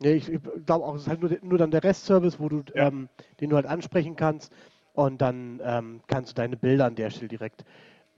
Nee, 0.00 0.14
ich, 0.14 0.28
ich 0.30 0.40
glaube 0.66 0.84
auch, 0.86 0.94
es 0.94 1.02
ist 1.02 1.08
halt 1.08 1.20
nur, 1.20 1.30
nur 1.42 1.58
dann 1.58 1.70
der 1.70 1.84
REST-Service, 1.84 2.40
wo 2.40 2.48
du, 2.48 2.62
Ja. 2.74 2.88
ähm, 2.88 3.08
den 3.40 3.50
du 3.50 3.56
halt 3.56 3.66
ansprechen 3.66 4.16
kannst 4.16 4.52
und 4.94 5.20
dann 5.20 5.60
ähm, 5.62 6.00
kannst 6.06 6.32
du 6.32 6.34
deine 6.36 6.56
Bilder 6.56 6.86
an 6.86 6.94
der 6.96 7.10
Stelle 7.10 7.28
direkt 7.28 7.64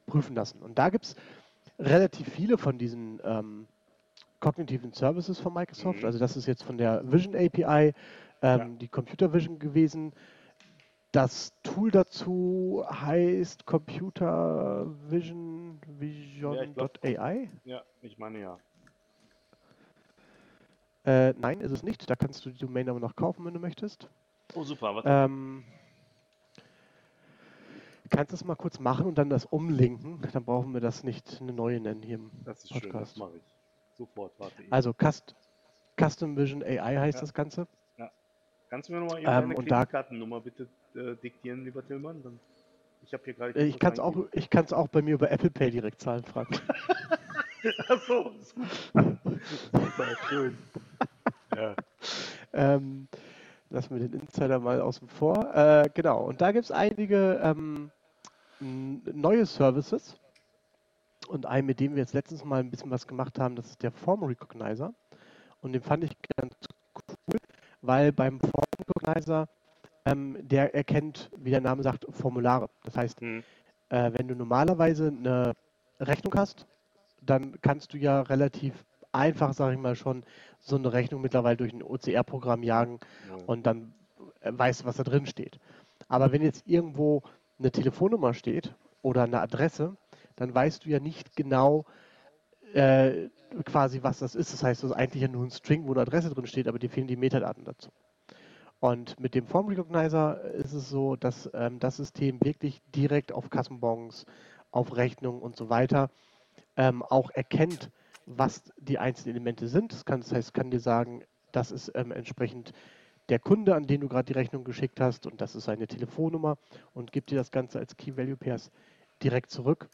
prüfen 0.06 0.34
lassen. 0.36 0.62
Und 0.62 0.78
da 0.78 0.90
gibt 0.90 1.04
es 1.06 1.16
relativ 1.78 2.28
viele 2.28 2.58
von 2.58 2.78
diesen 2.78 3.20
ähm, 3.24 3.68
kognitiven 4.43 4.93
Services 4.93 5.39
von 5.39 5.55
Microsoft. 5.55 6.01
Mhm. 6.01 6.05
Also 6.06 6.19
das 6.19 6.36
ist 6.36 6.47
jetzt 6.47 6.64
von 6.64 6.77
der 6.77 7.01
Vision 7.10 7.35
API, 7.35 7.94
ähm, 8.43 8.59
Ja. 8.59 8.64
die 8.81 8.89
Computer 8.89 9.32
Vision 9.32 9.59
gewesen. 9.59 10.12
Das 11.12 11.52
Tool 11.62 11.90
dazu 11.90 12.85
heißt 12.90 13.64
Computer 13.66 14.86
Vision 15.09 15.78
Vision.ai. 15.86 17.48
Ja, 17.64 17.82
ich 18.02 18.19
meine 18.19 18.40
ja. 18.40 18.59
Äh, 21.05 21.35
nein, 21.39 21.60
ist 21.60 21.70
es 21.73 21.82
nicht. 21.82 22.09
Da 22.09 22.16
kannst 22.16 22.44
du 22.44 22.51
die 22.51 22.59
Domain 22.59 22.89
aber 22.89 23.01
noch 23.01 23.14
kaufen, 23.16 23.44
wenn 23.44 23.55
du 23.55 23.60
möchtest. 23.60 24.09
Oh, 24.55 24.62
super. 24.64 24.94
Was, 24.94 25.05
Ähm, 25.06 25.64
kannst 28.10 28.32
du 28.32 28.36
es 28.36 28.44
mal 28.44 28.55
kurz 28.56 28.78
machen 28.78 29.06
und 29.06 29.19
dann 29.19 29.28
das 29.28 29.44
umlinken? 29.44 30.20
Dann 30.32 30.44
brauchen 30.44 30.73
wir 30.73 30.81
das 30.81 31.05
nicht 31.05 31.39
eine 31.40 31.52
neue 31.52 31.81
nennen 31.81 32.02
hier 32.02 32.16
im 32.16 32.31
das 32.44 32.64
ist 32.64 32.70
schön, 32.73 32.81
das 32.81 32.90
Podcast. 32.93 33.19
mache 33.19 33.36
ich. 33.36 33.61
Sofort, 34.02 34.32
warte. 34.38 34.62
Also 34.70 34.92
Cust 34.92 35.34
Custom 36.00 36.36
Vision 36.36 36.62
AI 36.64 36.96
heißt 36.98 37.16
Ja. 37.16 37.20
das 37.20 37.32
Ganze. 37.32 37.68
Kannst 38.68 38.88
du 38.88 38.94
mir 38.94 39.00
nochmal 39.00 39.18
eben 39.18 39.26
Ähm, 39.30 39.50
deine 39.50 39.54
Kreditkartennummer 39.54 40.40
bitte 40.40 40.66
äh, 40.94 41.14
diktieren, 41.16 41.62
lieber 41.64 41.86
Tillmann? 41.86 42.22
Dann, 42.22 42.40
ich 43.02 43.12
habe 43.12 43.22
hier 43.24 43.34
gerade. 43.34 43.60
Äh, 43.60 43.66
Ich 43.66 43.78
kann 43.78 43.92
es 43.92 44.00
auch, 44.00 44.16
ich 44.32 44.48
kann's 44.48 44.72
auch 44.72 44.88
bei 44.88 45.02
mir 45.02 45.14
über 45.14 45.30
Apple 45.30 45.50
Pay 45.50 45.70
direkt 45.70 46.00
zahlen, 46.00 46.24
Frank. 46.24 46.48
Achso, 47.88 48.32
super. 49.72 50.16
schön. 50.28 50.56
Ja. 51.54 51.76
ähm, 52.54 53.08
lassen 53.68 53.90
wir 53.94 54.08
den 54.08 54.18
Insider 54.20 54.58
mal 54.58 54.80
außen 54.80 55.06
vor. 55.06 55.54
Äh, 55.54 55.90
genau, 55.92 56.24
und 56.24 56.40
da 56.40 56.50
gibt 56.50 56.64
es 56.64 56.70
einige 56.72 57.38
ähm, 57.42 57.90
neue 58.58 59.44
Services. 59.44 60.16
Und 61.28 61.46
einen, 61.46 61.66
mit 61.66 61.80
dem 61.80 61.92
wir 61.94 62.02
jetzt 62.02 62.14
letztens 62.14 62.44
mal 62.44 62.60
ein 62.60 62.70
bisschen 62.70 62.90
was 62.90 63.06
gemacht 63.06 63.38
haben, 63.38 63.56
das 63.56 63.66
ist 63.70 63.82
der 63.82 63.92
Form 63.92 64.22
Recognizer. 64.24 64.92
Und 65.60 65.72
den 65.72 65.82
fand 65.82 66.04
ich 66.04 66.12
ganz 66.36 66.54
cool, 67.08 67.38
weil 67.80 68.12
beim 68.12 68.40
Form 68.40 68.64
Recognizer, 68.78 69.48
ähm, 70.04 70.36
der 70.40 70.74
erkennt, 70.74 71.30
wie 71.36 71.50
der 71.50 71.60
Name 71.60 71.82
sagt, 71.82 72.06
Formulare. 72.10 72.68
Das 72.84 72.96
heißt, 72.96 73.20
Hm. 73.20 73.42
äh, 73.90 74.10
wenn 74.14 74.28
du 74.28 74.34
normalerweise 74.34 75.08
eine 75.08 75.52
Rechnung 76.00 76.34
hast, 76.34 76.66
dann 77.20 77.60
kannst 77.60 77.92
du 77.92 77.98
ja 77.98 78.22
relativ 78.22 78.84
einfach, 79.12 79.52
sage 79.52 79.74
ich 79.74 79.80
mal 79.80 79.94
schon, 79.94 80.24
so 80.58 80.76
eine 80.76 80.92
Rechnung 80.92 81.20
mittlerweile 81.22 81.56
durch 81.56 81.72
ein 81.72 81.82
OCR-Programm 81.82 82.62
jagen 82.64 82.98
Ja. 83.28 83.36
und 83.46 83.64
dann 83.64 83.94
äh, 84.40 84.50
weißt 84.52 84.80
du, 84.82 84.84
was 84.86 84.96
da 84.96 85.04
drin 85.04 85.26
steht. 85.26 85.58
Aber 86.08 86.32
wenn 86.32 86.42
jetzt 86.42 86.66
irgendwo 86.66 87.22
eine 87.58 87.70
Telefonnummer 87.70 88.34
steht 88.34 88.74
oder 89.02 89.22
eine 89.22 89.40
Adresse, 89.40 89.96
dann 90.36 90.54
weißt 90.54 90.84
du 90.84 90.90
ja 90.90 91.00
nicht 91.00 91.36
genau 91.36 91.84
äh, 92.74 93.28
quasi, 93.64 94.02
was 94.02 94.18
das 94.18 94.34
ist. 94.34 94.52
Das 94.52 94.62
heißt, 94.62 94.82
das 94.82 94.90
ist 94.90 94.96
eigentlich 94.96 95.22
ja 95.22 95.28
nur 95.28 95.44
ein 95.44 95.50
String, 95.50 95.86
wo 95.86 95.92
eine 95.92 96.02
Adresse 96.02 96.30
drin 96.30 96.46
steht, 96.46 96.68
aber 96.68 96.78
dir 96.78 96.90
fehlen 96.90 97.06
die 97.06 97.16
Metadaten 97.16 97.64
dazu. 97.64 97.90
Und 98.80 99.20
mit 99.20 99.34
dem 99.34 99.46
Form 99.46 99.68
Recognizer 99.68 100.42
ist 100.54 100.72
es 100.72 100.88
so, 100.88 101.14
dass 101.14 101.48
ähm, 101.54 101.78
das 101.78 101.98
System 101.98 102.40
wirklich 102.42 102.82
direkt 102.94 103.32
auf 103.32 103.48
Kassenbons, 103.48 104.26
auf 104.70 104.96
Rechnungen 104.96 105.40
und 105.40 105.54
so 105.54 105.70
weiter 105.70 106.10
ähm, 106.76 107.02
auch 107.02 107.30
erkennt, 107.30 107.90
was 108.26 108.72
die 108.78 108.98
einzelnen 108.98 109.36
Elemente 109.36 109.68
sind. 109.68 109.92
Das, 109.92 110.04
kann, 110.04 110.20
das 110.20 110.32
heißt, 110.32 110.48
es 110.48 110.52
kann 110.52 110.70
dir 110.70 110.80
sagen, 110.80 111.22
das 111.52 111.70
ist 111.70 111.92
ähm, 111.94 112.10
entsprechend 112.10 112.72
der 113.28 113.38
Kunde, 113.38 113.74
an 113.74 113.86
den 113.86 114.00
du 114.00 114.09
gerade 114.09 114.32
die 114.32 114.38
Rechnung 114.38 114.64
geschickt 114.64 115.00
hast 115.00 115.26
und 115.26 115.40
das 115.40 115.54
ist 115.54 115.64
seine 115.64 115.86
Telefonnummer 115.86 116.59
und 116.92 117.12
gibt 117.12 117.30
dir 117.30 117.36
das 117.36 117.50
Ganze 117.50 117.78
als 117.78 117.96
Key 117.96 118.16
Value 118.16 118.36
Pairs 118.36 118.70
direkt 119.22 119.50
zurück, 119.50 119.88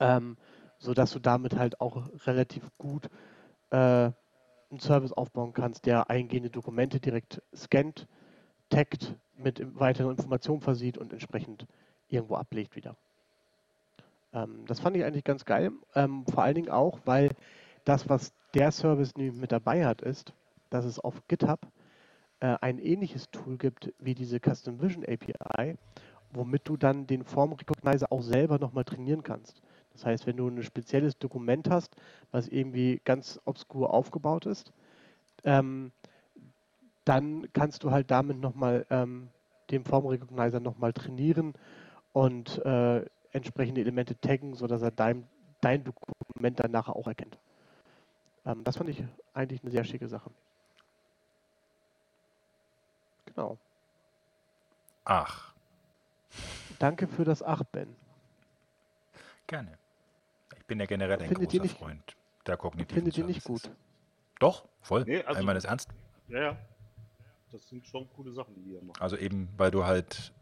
ähm, 0.00 0.36
sodass 0.78 1.12
du 1.12 1.18
damit 1.18 1.56
halt 1.56 1.80
auch 1.80 2.08
relativ 2.26 2.68
gut 2.78 3.08
äh, 3.70 3.76
einen 3.76 4.80
Service 4.80 5.12
aufbauen 5.12 5.52
kannst, 5.52 5.86
der 5.86 6.10
eingehende 6.10 6.50
Dokumente 6.50 6.98
direkt 6.98 7.42
scannt, 7.54 8.06
taggt, 8.70 9.14
mit 9.36 9.62
weiteren 9.78 10.12
Informationen 10.12 10.60
versieht 10.60 10.98
und 10.98 11.12
entsprechend 11.12 11.66
irgendwo 12.08 12.36
ablegt 12.36 12.76
wieder. 12.76 12.96
Ähm, 14.32 14.64
das 14.66 14.80
fand 14.80 14.96
ich 14.96 15.04
eigentlich 15.04 15.24
ganz 15.24 15.44
geil. 15.44 15.72
Ähm, 15.94 16.24
vor 16.26 16.42
allen 16.42 16.54
Dingen 16.54 16.70
auch, 16.70 17.00
weil 17.04 17.30
das, 17.84 18.08
was 18.08 18.32
der 18.54 18.70
Service 18.70 19.16
mit 19.16 19.52
dabei 19.52 19.86
hat, 19.86 20.02
ist, 20.02 20.32
dass 20.70 20.84
es 20.84 20.98
auf 20.98 21.26
GitHub 21.28 21.60
äh, 22.40 22.56
ein 22.60 22.78
ähnliches 22.78 23.30
Tool 23.30 23.56
gibt 23.56 23.92
wie 23.98 24.14
diese 24.14 24.40
Custom 24.40 24.80
Vision 24.80 25.04
API, 25.04 25.76
womit 26.32 26.68
du 26.68 26.76
dann 26.76 27.06
den 27.06 27.24
Form 27.24 27.52
Recognizer 27.52 28.10
auch 28.10 28.22
selber 28.22 28.58
nochmal 28.58 28.84
trainieren 28.84 29.22
kannst. 29.22 29.61
Das 29.92 30.06
heißt, 30.06 30.26
wenn 30.26 30.36
du 30.36 30.48
ein 30.48 30.62
spezielles 30.62 31.18
Dokument 31.18 31.68
hast, 31.70 31.96
was 32.30 32.48
irgendwie 32.48 33.00
ganz 33.04 33.40
obskur 33.44 33.92
aufgebaut 33.92 34.46
ist, 34.46 34.72
ähm, 35.44 35.92
dann 37.04 37.52
kannst 37.52 37.84
du 37.84 37.90
halt 37.90 38.10
damit 38.10 38.38
nochmal 38.38 38.86
ähm, 38.90 39.28
den 39.70 39.84
Form 39.84 40.06
Recognizer 40.06 40.60
nochmal 40.60 40.92
trainieren 40.92 41.54
und 42.12 42.64
äh, 42.64 43.04
entsprechende 43.32 43.80
Elemente 43.80 44.18
taggen, 44.20 44.54
sodass 44.54 44.82
er 44.82 44.90
dein, 44.90 45.28
dein 45.60 45.84
Dokument 45.84 46.60
dann 46.60 46.70
nachher 46.70 46.96
auch 46.96 47.06
erkennt. 47.06 47.38
Ähm, 48.44 48.64
das 48.64 48.76
fand 48.76 48.90
ich 48.90 49.02
eigentlich 49.32 49.62
eine 49.62 49.70
sehr 49.70 49.84
schicke 49.84 50.08
Sache. 50.08 50.30
Genau. 53.26 53.58
Ach. 55.04 55.54
Danke 56.78 57.06
für 57.06 57.24
das 57.24 57.42
Ach, 57.42 57.62
Ben. 57.64 57.96
Gerne. 59.46 59.78
Ich 60.72 60.74
bin 60.74 60.80
ja 60.80 60.86
generell 60.86 61.20
ein 61.20 61.28
Findet 61.28 61.50
großer 61.50 61.62
nicht, 61.64 61.76
Freund 61.78 62.16
der 62.46 62.56
kognitiven 62.56 62.94
Findet 63.02 63.18
ihr 63.18 63.26
nicht 63.26 63.44
gut? 63.44 63.70
Doch, 64.40 64.64
voll. 64.80 65.04
Nee, 65.04 65.22
also- 65.22 65.42
meine 65.44 65.58
das 65.58 65.66
ernst. 65.66 65.90
Ja, 66.28 66.40
ja. 66.40 66.56
Das 67.50 67.68
sind 67.68 67.86
schon 67.86 68.08
coole 68.16 68.32
Sachen, 68.32 68.54
die 68.54 68.62
hier 68.70 68.82
machen. 68.82 68.98
Also 68.98 69.18
eben, 69.18 69.50
weil 69.58 69.70
du 69.70 69.84
halt 69.84 70.32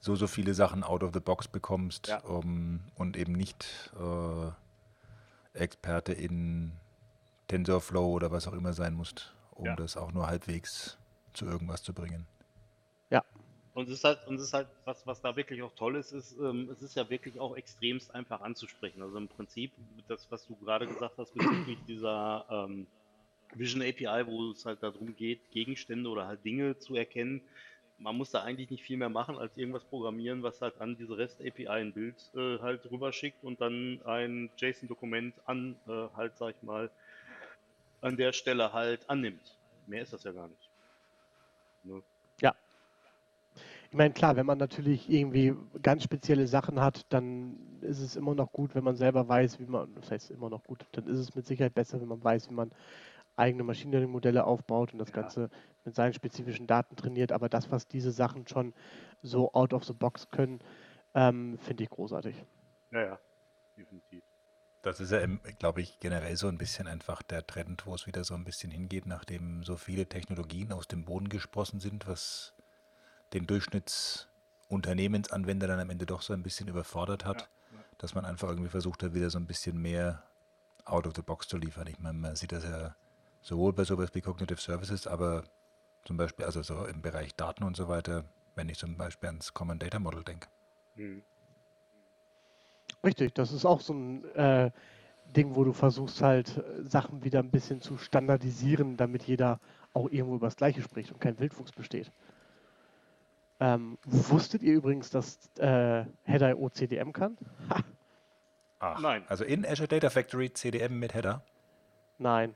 so, 0.00 0.16
so 0.16 0.26
viele 0.26 0.52
Sachen 0.54 0.82
out 0.82 1.04
of 1.04 1.12
the 1.14 1.20
box 1.20 1.46
bekommst 1.46 2.08
Ja. 2.08 2.18
um, 2.24 2.80
und 2.96 3.16
eben 3.16 3.34
nicht 3.34 3.92
äh, 3.96 4.50
Experte 5.56 6.12
in 6.12 6.72
TensorFlow 7.46 8.10
oder 8.10 8.32
was 8.32 8.48
auch 8.48 8.52
immer 8.54 8.72
sein 8.72 8.94
musst, 8.94 9.32
um 9.52 9.66
Ja. 9.66 9.76
das 9.76 9.96
auch 9.96 10.10
nur 10.10 10.26
halbwegs 10.26 10.98
zu 11.34 11.44
irgendwas 11.44 11.84
zu 11.84 11.94
bringen. 11.94 12.26
Und 13.74 13.88
es 13.88 13.94
ist 13.94 14.04
halt, 14.04 14.26
und 14.26 14.34
es 14.36 14.42
ist 14.42 14.52
halt, 14.52 14.66
was, 14.84 15.06
was 15.06 15.20
da 15.20 15.36
wirklich 15.36 15.62
auch 15.62 15.74
toll 15.76 15.96
ist, 15.96 16.12
ist, 16.12 16.36
ähm, 16.40 16.68
es 16.72 16.82
ist 16.82 16.96
ja 16.96 17.08
wirklich 17.08 17.38
auch 17.38 17.56
extremst 17.56 18.12
einfach 18.14 18.40
anzusprechen. 18.40 19.02
Also 19.02 19.16
im 19.16 19.28
Prinzip, 19.28 19.72
das, 20.08 20.26
was 20.30 20.46
du 20.46 20.56
gerade 20.56 20.86
gesagt 20.88 21.16
hast 21.18 21.32
bezüglich 21.34 21.78
dieser 21.86 22.46
ähm, 22.50 22.86
Vision 23.54 23.82
API, 23.82 24.26
wo 24.26 24.50
es 24.50 24.66
halt 24.66 24.82
darum 24.82 25.14
geht, 25.14 25.50
Gegenstände 25.52 26.08
oder 26.08 26.26
halt 26.26 26.44
Dinge 26.44 26.78
zu 26.78 26.96
erkennen, 26.96 27.42
man 27.98 28.16
muss 28.16 28.30
da 28.30 28.42
eigentlich 28.42 28.70
nicht 28.70 28.82
viel 28.82 28.96
mehr 28.96 29.10
machen, 29.10 29.38
als 29.38 29.56
irgendwas 29.56 29.84
programmieren, 29.84 30.42
was 30.42 30.60
halt 30.62 30.80
an 30.80 30.96
diese 30.96 31.16
REST 31.16 31.40
API 31.42 31.68
ein 31.68 31.92
Bild 31.92 32.16
äh, 32.34 32.58
halt 32.58 32.90
rüberschickt 32.90 33.44
und 33.44 33.60
dann 33.60 34.00
ein 34.04 34.50
JSON-Dokument 34.56 35.34
an, 35.44 35.76
äh, 35.86 36.08
halt, 36.16 36.36
sag 36.38 36.54
ich 36.56 36.62
mal, 36.62 36.90
an 38.00 38.16
der 38.16 38.32
Stelle 38.32 38.72
halt 38.72 39.08
annimmt. 39.08 39.58
Mehr 39.86 40.02
ist 40.02 40.12
das 40.12 40.24
ja 40.24 40.32
gar 40.32 40.48
nicht. 40.48 40.70
Ne? 41.84 42.02
Ich 43.90 43.96
meine, 43.96 44.14
klar, 44.14 44.36
wenn 44.36 44.46
man 44.46 44.58
natürlich 44.58 45.10
irgendwie 45.10 45.54
ganz 45.82 46.04
spezielle 46.04 46.46
Sachen 46.46 46.80
hat, 46.80 47.02
dann 47.08 47.56
ist 47.80 47.98
es 48.00 48.14
immer 48.14 48.34
noch 48.36 48.52
gut, 48.52 48.74
wenn 48.76 48.84
man 48.84 48.94
selber 48.96 49.26
weiß, 49.28 49.58
wie 49.58 49.66
man, 49.66 49.92
das 49.96 50.10
heißt 50.12 50.30
immer 50.30 50.48
noch 50.48 50.62
gut, 50.64 50.86
dann 50.92 51.06
ist 51.08 51.18
es 51.18 51.34
mit 51.34 51.44
Sicherheit 51.46 51.74
besser, 51.74 52.00
wenn 52.00 52.06
man 52.08 52.22
weiß, 52.22 52.50
wie 52.50 52.54
man 52.54 52.70
eigene 53.36 53.64
Machine 53.64 53.92
Learning 53.92 54.12
Modelle 54.12 54.44
aufbaut 54.44 54.92
und 54.92 54.98
das 55.00 55.12
Ja. 55.12 55.12
Ganze 55.12 55.50
mit 55.84 55.94
seinen 55.96 56.14
spezifischen 56.14 56.66
Daten 56.68 56.96
trainiert. 56.96 57.32
Aber 57.32 57.48
das, 57.48 57.70
was 57.72 57.88
diese 57.88 58.12
Sachen 58.12 58.46
schon 58.48 58.74
so 59.22 59.52
out 59.54 59.74
of 59.74 59.84
the 59.84 59.94
box 59.94 60.28
können, 60.30 60.60
ähm, 61.14 61.58
finde 61.58 61.84
ich 61.84 61.90
großartig. 61.90 62.44
Ja, 62.92 63.00
ja, 63.02 63.20
definitiv. 63.76 64.22
Das 64.82 65.00
ist 65.00 65.12
ja, 65.12 65.26
glaube 65.58 65.82
ich, 65.82 66.00
generell 66.00 66.36
so 66.36 66.48
ein 66.48 66.58
bisschen 66.58 66.88
einfach 66.88 67.22
der 67.22 67.46
Trend, 67.46 67.86
wo 67.86 67.94
es 67.94 68.06
wieder 68.06 68.24
so 68.24 68.34
ein 68.34 68.44
bisschen 68.44 68.70
hingeht, 68.72 69.06
nachdem 69.06 69.62
so 69.64 69.76
viele 69.76 70.08
Technologien 70.08 70.72
aus 70.72 70.88
dem 70.88 71.04
Boden 71.04 71.28
gesprossen 71.28 71.80
sind, 71.80 72.06
was 72.08 72.54
den 73.32 73.46
Durchschnittsunternehmensanwender 73.46 75.66
dann 75.66 75.80
am 75.80 75.90
Ende 75.90 76.06
doch 76.06 76.22
so 76.22 76.32
ein 76.32 76.42
bisschen 76.42 76.68
überfordert 76.68 77.24
hat, 77.24 77.48
Ja, 77.72 77.78
ja. 77.78 77.84
dass 77.98 78.14
man 78.14 78.24
einfach 78.24 78.48
irgendwie 78.48 78.70
versucht 78.70 79.02
hat, 79.02 79.14
wieder 79.14 79.30
so 79.30 79.38
ein 79.38 79.46
bisschen 79.46 79.80
mehr 79.80 80.22
out 80.84 81.06
of 81.06 81.14
the 81.16 81.22
box 81.22 81.48
zu 81.48 81.56
liefern. 81.56 81.86
Ich 81.86 81.98
meine, 81.98 82.18
man 82.18 82.36
sieht 82.36 82.52
das 82.52 82.64
ja 82.64 82.94
sowohl 83.42 83.72
bei 83.72 83.84
sowas 83.84 84.10
wie 84.14 84.20
Cognitive 84.20 84.60
Services, 84.60 85.06
aber 85.06 85.44
zum 86.04 86.16
Beispiel, 86.16 86.44
also 86.44 86.62
so 86.62 86.84
im 86.86 87.02
Bereich 87.02 87.34
Daten 87.34 87.64
und 87.64 87.76
so 87.76 87.88
weiter, 87.88 88.24
wenn 88.54 88.68
ich 88.68 88.78
zum 88.78 88.96
Beispiel 88.96 89.28
ans 89.28 89.54
Common 89.54 89.78
Data 89.78 89.98
Model 89.98 90.24
denke. 90.24 90.48
Hm. 90.96 91.22
Richtig, 93.04 93.34
das 93.34 93.52
ist 93.52 93.64
auch 93.64 93.80
so 93.80 93.94
ein 93.94 94.24
äh, 94.34 94.70
Ding, 95.36 95.54
wo 95.54 95.64
du 95.64 95.72
versuchst 95.72 96.20
halt 96.22 96.58
äh, 96.58 96.82
Sachen 96.84 97.24
wieder 97.24 97.38
ein 97.40 97.50
bisschen 97.50 97.80
zu 97.80 97.98
standardisieren, 97.98 98.96
damit 98.96 99.22
jeder 99.22 99.60
auch 99.94 100.10
irgendwo 100.10 100.36
über 100.36 100.48
das 100.48 100.56
Gleiche 100.56 100.82
spricht 100.82 101.12
und 101.12 101.20
kein 101.20 101.38
Wildwuchs 101.38 101.72
besteht. 101.72 102.10
Ähm, 103.60 103.98
wusstet 104.04 104.62
ihr 104.62 104.74
übrigens, 104.74 105.10
dass 105.10 105.38
äh, 105.58 106.04
Header.io 106.24 106.70
CDM 106.70 107.12
kann? 107.12 107.36
Ha, 107.68 107.84
Ach, 108.78 109.00
Nein. 109.00 109.24
Also 109.28 109.44
in 109.44 109.66
Azure 109.66 109.86
Data 109.88 110.08
Factory 110.08 110.50
CDM 110.52 110.98
mit 110.98 111.14
Header. 111.14 111.42
nein. 112.18 112.54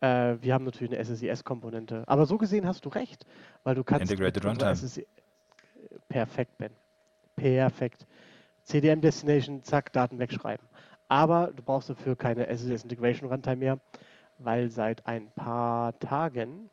Äh, 0.00 0.36
wir 0.40 0.54
haben 0.54 0.64
natürlich 0.64 0.92
eine 0.92 1.04
SSIS-Komponente. 1.04 2.04
Aber 2.06 2.26
so 2.26 2.36
gesehen 2.38 2.66
hast 2.66 2.84
du 2.84 2.88
recht, 2.88 3.24
weil 3.64 3.74
du 3.74 3.84
kannst. 3.84 4.10
Integrated 4.10 4.44
Runtime. 4.44 4.74
SSI 4.74 5.06
Perfekt, 6.08 6.56
Ben. 6.58 6.72
Perfekt. 7.36 8.06
CDM 8.64 9.00
Destination, 9.00 9.62
zack, 9.62 9.92
Daten 9.92 10.18
wegschreiben. 10.18 10.66
Aber 11.08 11.52
du 11.54 11.62
brauchst 11.62 11.90
dafür 11.90 12.16
keine 12.16 12.46
SSIS 12.46 12.84
Integration 12.84 13.28
Runtime 13.28 13.56
mehr, 13.56 13.80
weil 14.38 14.70
seit 14.70 15.06
ein 15.06 15.30
paar 15.32 15.98
Tagen, 15.98 16.70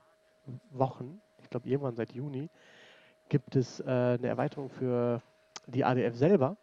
Wochen, 0.72 1.22
ich 1.42 1.50
glaube 1.50 1.68
irgendwann 1.68 1.96
seit 1.96 2.14
Juni, 2.14 2.50
gibt 3.30 3.56
es 3.56 3.80
äh, 3.80 3.84
eine 3.86 4.28
Erweiterung 4.28 4.70
für 4.70 5.22
die 5.68 5.84
ADF 5.84 6.16
selber. 6.16 6.58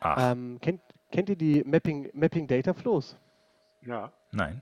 Ach, 0.00 0.32
Ähm, 0.32 0.58
kennt, 0.60 0.80
kennt 1.10 1.28
ihr 1.28 1.36
die 1.36 1.62
Mapping, 1.64 2.10
Mapping 2.12 2.46
Data 2.46 2.74
Flows? 2.74 3.16
Ja, 3.82 4.10
nein. 4.32 4.60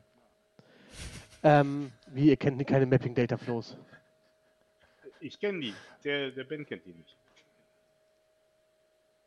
Ähm, 1.42 1.92
wie, 2.06 2.28
ihr 2.28 2.36
kennt 2.36 2.64
keine 2.66 2.86
Mapping 2.86 3.14
Data 3.14 3.36
Flows? 3.36 3.76
ich 5.20 5.40
kenne 5.40 5.60
die. 5.60 5.74
Der, 6.04 6.30
der 6.30 6.44
Ben 6.44 6.66
kennt 6.66 6.84
die 6.84 6.92
nicht. 6.92 7.16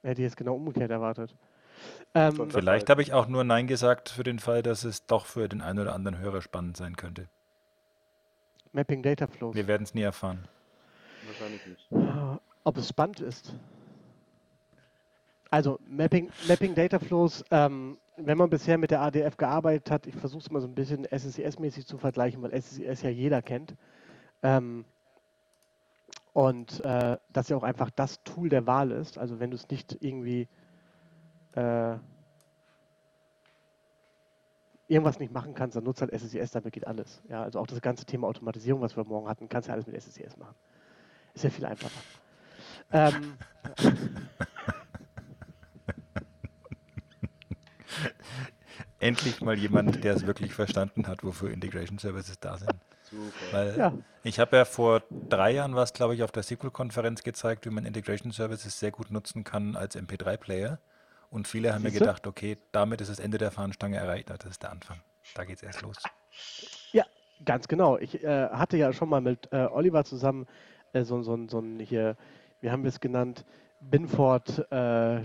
Hätte 0.04 0.22
ich 0.22 0.26
jetzt 0.26 0.38
genau 0.38 0.56
umgekehrt 0.56 0.92
erwartet. 0.92 1.36
Ähm, 2.14 2.50
Vielleicht 2.50 2.90
habe 2.90 3.02
ich 3.02 3.14
auch 3.14 3.28
nur 3.28 3.44
Nein 3.44 3.68
gesagt 3.68 4.10
für 4.10 4.24
den 4.24 4.40
Fall, 4.40 4.62
dass 4.64 4.84
es 4.84 5.06
doch 5.06 5.26
für 5.26 5.50
den 5.50 5.62
einen 5.62 5.80
oder 5.80 5.94
anderen 5.94 6.20
Hörer 6.20 6.42
spannend 6.42 6.78
sein 6.78 6.96
könnte. 6.96 7.28
Mapping 8.74 9.02
Data 9.02 9.28
Flows. 9.28 9.56
Wir 9.56 9.68
werden 9.68 9.84
es 9.84 9.94
nie 9.94 10.02
erfahren. 10.02 10.48
Wahrscheinlich 11.28 11.66
nicht. 11.66 11.90
Ob 12.64 12.78
es 12.78 12.88
spannend 12.90 13.20
ist. 13.20 13.54
Also 15.52 15.80
Mapping, 15.88 16.30
Mapping 16.48 16.76
Data 16.76 17.00
Flows, 17.00 17.44
ähm, 17.52 17.98
wenn 18.18 18.38
man 18.38 18.50
bisher 18.50 18.78
mit 18.78 18.92
der 18.92 19.02
ADF 19.02 19.38
gearbeitet 19.38 19.92
hat, 19.92 20.08
ich 20.08 20.16
versuche 20.16 20.42
es 20.42 20.52
mal 20.52 20.62
so 20.62 20.68
ein 20.68 20.76
bisschen 20.76 21.06
SSIS-mäßig 21.06 21.86
zu 21.86 21.98
vergleichen, 21.98 22.42
weil 22.42 22.52
SSIS 22.60 23.02
ja 23.02 23.10
jeder 23.10 23.42
kennt. 23.42 23.76
Ähm, 24.42 24.86
und 26.34 26.84
äh, 26.84 27.18
das 27.32 27.50
ja 27.50 27.58
auch 27.58 27.64
einfach 27.64 27.90
das 27.90 28.24
Tool 28.24 28.50
der 28.50 28.68
Wahl 28.68 28.92
ist. 28.92 29.18
Also 29.18 29.40
wenn 29.40 29.52
du 29.52 29.56
es 29.56 29.70
nicht 29.70 29.98
irgendwie 30.02 30.48
äh, 31.54 31.98
irgendwas 34.88 35.20
nicht 35.20 35.34
machen 35.34 35.54
kannst, 35.54 35.76
dann 35.76 35.84
nutzt 35.84 36.02
halt 36.02 36.12
SSIS, 36.12 36.52
damit 36.52 36.74
geht 36.74 36.88
alles. 36.88 37.22
Ja, 37.30 37.44
also 37.44 37.60
auch 37.60 37.68
das 37.68 37.82
ganze 37.82 38.06
Thema 38.06 38.28
Automatisierung, 38.28 38.82
was 38.82 38.96
wir 38.96 39.04
morgen 39.04 39.28
hatten, 39.28 39.50
kannst 39.50 39.68
du 39.68 39.72
ja 39.72 39.74
alles 39.74 39.88
mit 39.88 40.02
SSIS 40.02 40.38
machen. 40.38 40.56
Ist 41.38 41.44
ja 41.44 41.50
viel 41.52 41.66
einfacher. 41.66 41.92
Ähm, 42.92 43.38
Endlich 49.00 49.42
mal 49.42 49.56
jemand, 49.56 50.04
der 50.04 50.16
es 50.16 50.26
wirklich 50.26 50.56
verstanden 50.56 51.06
hat, 51.06 51.24
wofür 51.24 51.52
Integration 51.52 52.00
Services 52.00 52.40
da 52.40 52.58
sind. 52.58 52.74
Super. 53.04 53.32
Weil 53.52 53.78
Ja. 53.78 53.94
ich 54.24 54.40
habe 54.40 54.58
ja 54.58 54.66
vor 54.66 55.04
drei 55.12 55.52
Jahren 55.52 55.76
was, 55.76 55.94
glaube 55.94 56.16
ich, 56.16 56.24
auf 56.24 56.32
der 56.32 56.42
SQL-Konferenz 56.42 57.22
gezeigt, 57.22 57.68
wie 57.68 57.70
man 57.70 57.86
Integration 57.86 58.32
Services 58.32 58.80
sehr 58.80 58.90
gut 58.90 59.12
nutzen 59.12 59.44
kann 59.44 59.76
als 59.76 59.96
MP3-Player. 59.96 60.80
Und 61.30 61.48
viele 61.48 61.72
haben 61.72 61.84
mir 61.84 61.92
gedacht, 61.92 62.26
okay, 62.26 62.58
damit 62.72 63.00
ist 63.02 63.12
das 63.12 63.20
Ende 63.20 63.38
der 63.38 63.52
Fahnenstange 63.52 63.98
erreicht. 63.98 64.32
Das 64.32 64.40
ist 64.50 64.64
der 64.64 64.72
Anfang. 64.72 65.02
Da 65.36 65.46
geht 65.46 65.58
es 65.58 65.62
erst 65.64 65.84
los. 65.84 65.98
Ja, 66.94 67.06
ganz 67.46 67.68
genau. 67.68 68.00
Ich 68.00 68.24
äh, 68.24 68.50
hatte 68.50 68.78
ja 68.78 68.92
schon 68.92 69.10
mal 69.10 69.22
mit 69.22 69.54
äh, 69.54 69.68
Oliver 69.68 70.04
zusammen 70.04 70.48
äh, 70.94 71.04
so, 71.04 71.22
so, 71.22 71.38
so 71.48 71.60
ein 71.60 71.80
hier, 71.80 72.16
wie 72.62 72.72
haben 72.72 72.84
wir 72.84 72.90
es 72.90 73.00
genannt, 73.00 73.46
Binford 73.80 74.72
äh, 74.72 75.24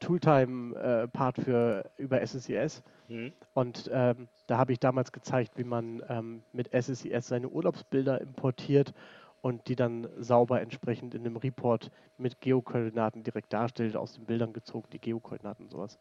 Tooltime-Part 0.00 1.36
für 1.36 1.90
über 1.96 2.24
SSIS. 2.26 2.82
Hm? 3.08 3.32
Und 3.54 3.90
ähm, 3.92 4.28
da 4.46 4.58
habe 4.58 4.72
ich 4.72 4.80
damals 4.80 5.12
gezeigt, 5.12 5.56
wie 5.56 5.64
man 5.64 6.02
ähm, 6.08 6.42
mit 6.52 6.70
SSIS 6.72 7.26
seine 7.26 7.48
Urlaubsbilder 7.48 8.20
importiert 8.20 8.92
und 9.40 9.68
die 9.68 9.76
dann 9.76 10.08
sauber 10.18 10.60
entsprechend 10.60 11.14
in 11.14 11.26
einem 11.26 11.36
Report 11.36 11.90
mit 12.16 12.40
Geokoordinaten 12.40 13.22
direkt 13.22 13.52
darstellt, 13.52 13.96
aus 13.96 14.14
den 14.14 14.24
Bildern 14.24 14.52
gezogen, 14.52 14.88
die 14.92 15.00
Geokoordinaten 15.00 15.64
und 15.64 15.70
sowas. 15.70 15.98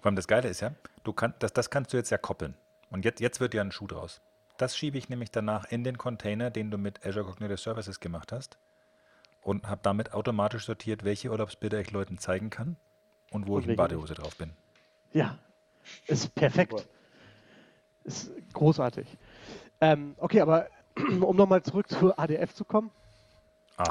Vor 0.00 0.06
allem 0.06 0.16
das 0.16 0.28
Geile 0.28 0.48
ist 0.48 0.60
ja, 0.60 0.72
du 1.02 1.12
kann, 1.12 1.34
das, 1.40 1.52
das 1.52 1.70
kannst 1.70 1.92
du 1.92 1.96
jetzt 1.96 2.10
ja 2.10 2.18
koppeln. 2.18 2.54
Und 2.90 3.04
jetzt, 3.04 3.20
jetzt 3.20 3.40
wird 3.40 3.52
ja 3.54 3.62
ein 3.62 3.72
Schuh 3.72 3.86
draus. 3.86 4.20
Das 4.58 4.76
schiebe 4.76 4.98
ich 4.98 5.08
nämlich 5.08 5.30
danach 5.30 5.64
in 5.70 5.84
den 5.84 5.96
Container, 5.98 6.50
den 6.50 6.70
du 6.70 6.78
mit 6.78 7.06
Azure 7.06 7.24
Cognitive 7.24 7.56
Services 7.58 8.00
gemacht 8.00 8.32
hast 8.32 8.58
und 9.40 9.68
habe 9.68 9.80
damit 9.84 10.12
automatisch 10.12 10.66
sortiert, 10.66 11.04
welche 11.04 11.30
Urlaubsbilder 11.30 11.80
ich 11.80 11.92
Leuten 11.92 12.18
zeigen 12.18 12.50
kann 12.50 12.76
und 13.30 13.46
wo 13.46 13.54
Und 13.54 13.62
ich 13.62 13.68
in 13.68 13.76
Badehose 13.76 14.14
drauf 14.14 14.36
bin. 14.36 14.50
Ja, 15.12 15.38
ist 16.08 16.34
perfekt. 16.34 16.72
Super. 16.72 16.84
Ist 18.04 18.32
großartig. 18.52 19.06
Ähm, 19.80 20.16
okay, 20.18 20.40
aber 20.40 20.66
um 21.20 21.36
nochmal 21.36 21.62
zurück 21.62 21.88
zu 21.88 22.18
ADF 22.18 22.52
zu 22.52 22.64
kommen, 22.64 22.90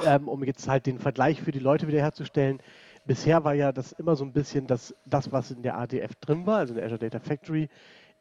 ähm, 0.05 0.27
um 0.27 0.43
jetzt 0.43 0.67
halt 0.67 0.85
den 0.85 0.99
Vergleich 0.99 1.41
für 1.41 1.51
die 1.51 1.59
Leute 1.59 1.87
wieder 1.87 1.99
herzustellen. 1.99 2.61
Bisher 3.05 3.45
war 3.45 3.53
ja 3.53 3.71
das 3.71 3.93
immer 3.93 4.17
so 4.17 4.25
ein 4.25 4.33
bisschen 4.33 4.67
das, 4.67 4.93
das 5.05 5.31
was 5.31 5.49
in 5.49 5.63
der 5.63 5.77
ADF 5.77 6.15
drin 6.15 6.45
war, 6.45 6.57
also 6.57 6.73
in 6.73 6.77
der 6.77 6.87
Azure 6.87 6.99
Data 6.99 7.19
Factory, 7.21 7.69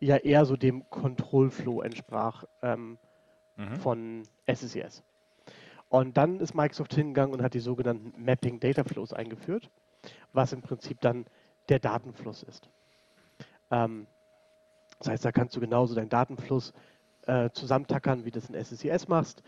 ja 0.01 0.16
eher 0.16 0.44
so 0.44 0.56
dem 0.56 0.89
Control 0.90 1.51
Flow 1.51 1.82
entsprach 1.82 2.44
ähm, 2.62 2.98
Mhm. 3.56 3.77
von 3.77 4.23
SSES. 4.47 5.02
Und 5.89 6.16
dann 6.16 6.40
ist 6.40 6.55
Microsoft 6.55 6.94
hingegangen 6.94 7.35
und 7.35 7.43
hat 7.43 7.55
die 7.55 7.60
sogenannten 7.60 8.12
Mapping 8.23 8.60
Data 8.60 8.85
Flows 8.85 9.12
eingeführt, 9.12 9.70
was 10.32 10.52
im 10.52 10.60
Prinzip 10.60 11.01
dann 11.01 11.27
der 11.68 11.78
Datenfluss 11.78 12.43
ist. 12.43 12.68
Ähm, 13.70 14.06
das 14.98 15.09
heißt, 15.09 15.24
da 15.24 15.32
kannst 15.32 15.56
du 15.56 15.60
genauso 15.60 15.94
deinen 15.94 16.09
Datenfluss 16.09 16.73
äh, 17.27 17.51
zusammentackern, 17.51 18.24
wie 18.24 18.31
du 18.31 18.40
das 18.40 18.51
in 18.51 18.62
SSES 18.62 19.09
machst. 19.09 19.43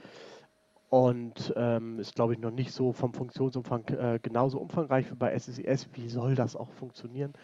Und 0.91 1.53
ähm, 1.57 1.99
ist, 1.99 2.15
glaube 2.15 2.33
ich, 2.33 2.39
noch 2.39 2.51
nicht 2.51 2.73
so 2.73 2.93
vom 2.93 3.13
Funktionsumfang 3.13 3.85
äh, 3.89 4.19
genauso 4.23 4.59
umfangreich 4.59 5.11
wie 5.11 5.17
bei 5.17 5.39
SSES. 5.39 5.91
Wie 5.93 6.09
soll 6.09 6.35
das 6.35 6.57
auch 6.57 6.71
funktionieren 6.73 7.35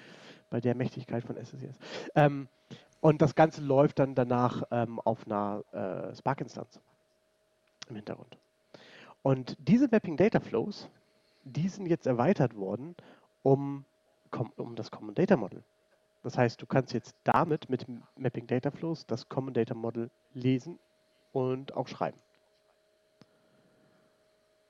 bei 0.49 0.61
der 0.63 0.75
Mächtigkeit 0.75 1.25
von 1.25 1.37
SSES? 1.37 1.79
Ähm, 2.15 2.49
und 3.05 3.21
das 3.21 3.35
Ganze 3.35 3.61
läuft 3.61 3.99
dann 3.99 4.15
danach 4.15 4.63
ähm, 4.71 4.99
auf 4.99 5.27
einer 5.27 5.63
äh, 5.73 6.17
Spark-Instanz 6.17 6.81
im 7.91 7.97
Hintergrund. 7.97 8.39
Und 9.23 9.59
diese 9.61 9.89
Mapping 9.91 10.17
Data 10.17 10.41
Flows, 10.41 10.89
die 11.45 11.69
sind 11.69 11.85
jetzt 11.85 12.07
erweitert 12.07 12.57
worden 12.57 12.97
um, 13.43 13.85
um 14.57 14.75
das 14.75 14.91
Common 14.91 15.15
Data 15.15 15.37
Model. 15.37 15.63
Das 16.23 16.39
heißt, 16.39 16.63
du 16.63 16.65
kannst 16.65 16.95
jetzt 16.95 17.15
damit 17.25 17.69
mit 17.69 17.85
Mapping 18.17 18.47
Data 18.47 18.71
Flows 18.71 19.05
das 19.05 19.29
Common 19.29 19.53
Data 19.53 19.75
Model 19.75 20.09
lesen 20.33 20.79
und 21.33 21.77
auch 21.77 21.89
schreiben. 21.89 22.19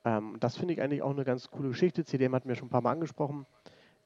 Ähm, 0.04 0.38
das 0.40 0.56
finde 0.56 0.74
ich 0.74 0.82
eigentlich 0.82 1.02
auch 1.02 1.10
eine 1.10 1.24
ganz 1.24 1.52
coole 1.52 1.68
Geschichte. 1.68 2.04
CDM 2.04 2.34
hatten 2.34 2.48
wir 2.48 2.56
schon 2.56 2.66
ein 2.66 2.72
paar 2.72 2.82
Mal 2.82 2.90
angesprochen. 2.90 3.46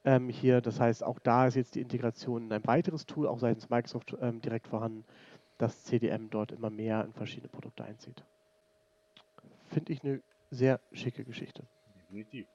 Ähm, 0.05 0.29
hier, 0.29 0.61
das 0.61 0.79
heißt, 0.79 1.03
auch 1.03 1.19
da 1.19 1.47
ist 1.47 1.55
jetzt 1.55 1.75
die 1.75 1.81
Integration 1.81 2.45
in 2.45 2.53
ein 2.53 2.65
weiteres 2.65 3.05
Tool, 3.05 3.27
auch 3.27 3.39
seitens 3.39 3.69
Microsoft 3.69 4.15
ähm, 4.21 4.41
direkt 4.41 4.67
vorhanden, 4.67 5.05
dass 5.57 5.83
CDM 5.83 6.29
dort 6.29 6.51
immer 6.51 6.69
mehr 6.69 7.03
in 7.03 7.13
verschiedene 7.13 7.49
Produkte 7.49 7.83
einzieht. 7.83 8.23
Finde 9.67 9.91
ich 9.93 10.03
eine 10.03 10.21
sehr 10.51 10.79
schicke 10.93 11.25
Geschichte. 11.25 11.63
Definitiv. 11.95 12.47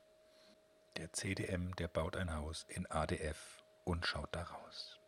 der 0.97 1.13
CDM, 1.13 1.75
der 1.77 1.89
baut 1.89 2.17
ein 2.17 2.35
Haus 2.35 2.65
in 2.69 2.91
ADF 2.91 3.63
und 3.85 4.07
schaut 4.07 4.29
da 4.33 4.43
raus. 4.43 4.99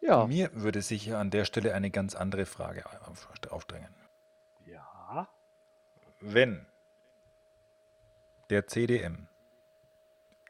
Ja, 0.00 0.26
Mir 0.26 0.50
würde 0.52 0.82
sich 0.82 1.14
an 1.14 1.30
der 1.30 1.44
Stelle 1.46 1.72
eine 1.72 1.90
ganz 1.90 2.14
andere 2.14 2.44
Frage 2.46 2.84
auf, 3.06 3.28
aufdrängen. 3.50 3.94
Ja. 4.66 5.28
Wenn 6.20 6.66
der 8.50 8.66
CDM 8.66 9.28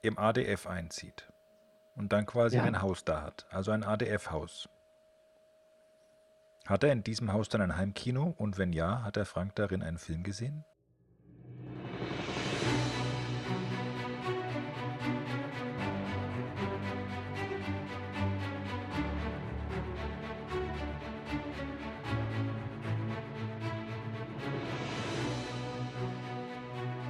im 0.05 0.19
ADF 0.19 0.67
einzieht 0.67 1.33
und 1.97 2.13
dann 2.13 2.27
quasi 2.27 2.57
Ja. 2.59 2.65
ein 2.65 2.83
Haus 2.83 3.05
da 3.05 3.23
hat, 3.23 3.47
also 3.51 3.71
ein 3.71 3.85
ADF-Haus, 3.85 4.69
hat 6.67 6.85
er 6.85 6.93
in 6.93 7.03
diesem 7.03 7.33
Haus 7.33 7.49
dann 7.49 7.61
ein 7.63 7.77
Heimkino 7.77 8.35
und 8.37 8.59
wenn 8.59 8.73
ja, 8.73 9.03
hat 9.03 9.17
der 9.17 9.27
Frank 9.27 9.55
darin 9.55 9.83
einen 9.83 9.99
Film 9.99 10.23
gesehen? 10.23 10.65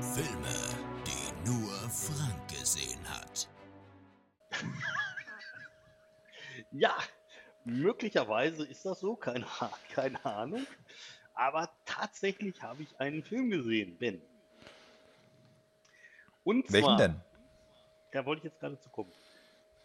Filme, 0.00 0.63
Frank 1.94 2.48
gesehen 2.48 3.00
hat. 3.08 3.48
Ja, 6.70 6.96
möglicherweise 7.64 8.66
ist 8.66 8.84
das 8.84 8.98
so, 9.00 9.14
keine, 9.14 9.46
keine 9.94 10.24
Ahnung. 10.24 10.66
Aber 11.34 11.70
tatsächlich 11.84 12.62
habe 12.62 12.82
ich 12.82 13.00
einen 13.00 13.22
Film 13.22 13.50
gesehen, 13.50 13.96
Ben. 13.98 14.20
Und 16.42 16.70
Welchen 16.72 16.84
zwar, 16.84 16.96
denn? 16.96 17.20
Da 18.12 18.26
wollte 18.26 18.40
ich 18.40 18.44
jetzt 18.52 18.60
gerade 18.60 18.78
zu 18.80 18.88
kommen. 18.90 19.12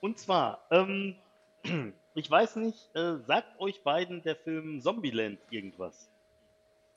Und 0.02 0.18
zwar, 0.20 0.66
ähm, 0.72 1.16
ich 2.16 2.30
weiß 2.30 2.58
nicht, 2.58 2.96
äh, 2.96 3.18
sagt 3.20 3.60
euch 3.60 3.84
beiden 3.84 4.22
der 4.24 4.36
Film 4.36 4.82
Zombieland 4.82 5.40
irgendwas? 5.52 6.10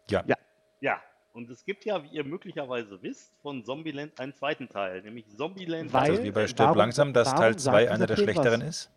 Ja. 0.09 0.24
Ja. 0.26 0.36
Ja, 0.80 1.02
und 1.33 1.49
es 1.51 1.65
gibt 1.65 1.85
ja, 1.85 2.03
wie 2.03 2.09
ihr 2.09 2.25
möglicherweise 2.25 3.01
wisst, 3.03 3.33
von 3.43 3.65
Zombieland 3.65 4.19
einen 4.21 4.35
zweiten 4.35 4.69
Teil, 4.69 5.03
nämlich 5.03 5.27
Zombieland. 5.37 5.93
Weil- 5.93 6.11
Ist 6.13 6.19
das 6.19 6.25
wie 6.25 6.31
bei 6.31 6.47
Stirb 6.47 6.67
warum- 6.67 6.79
langsam, 6.79 7.13
dass 7.13 7.31
Teil 7.35 7.53
sagt 7.59 7.61
2 7.61 7.81
dieser 7.83 7.95
einer 7.95 8.07
der 8.07 8.17
schlechteren 8.17 8.61
was? 8.63 8.69
ist? 8.69 8.91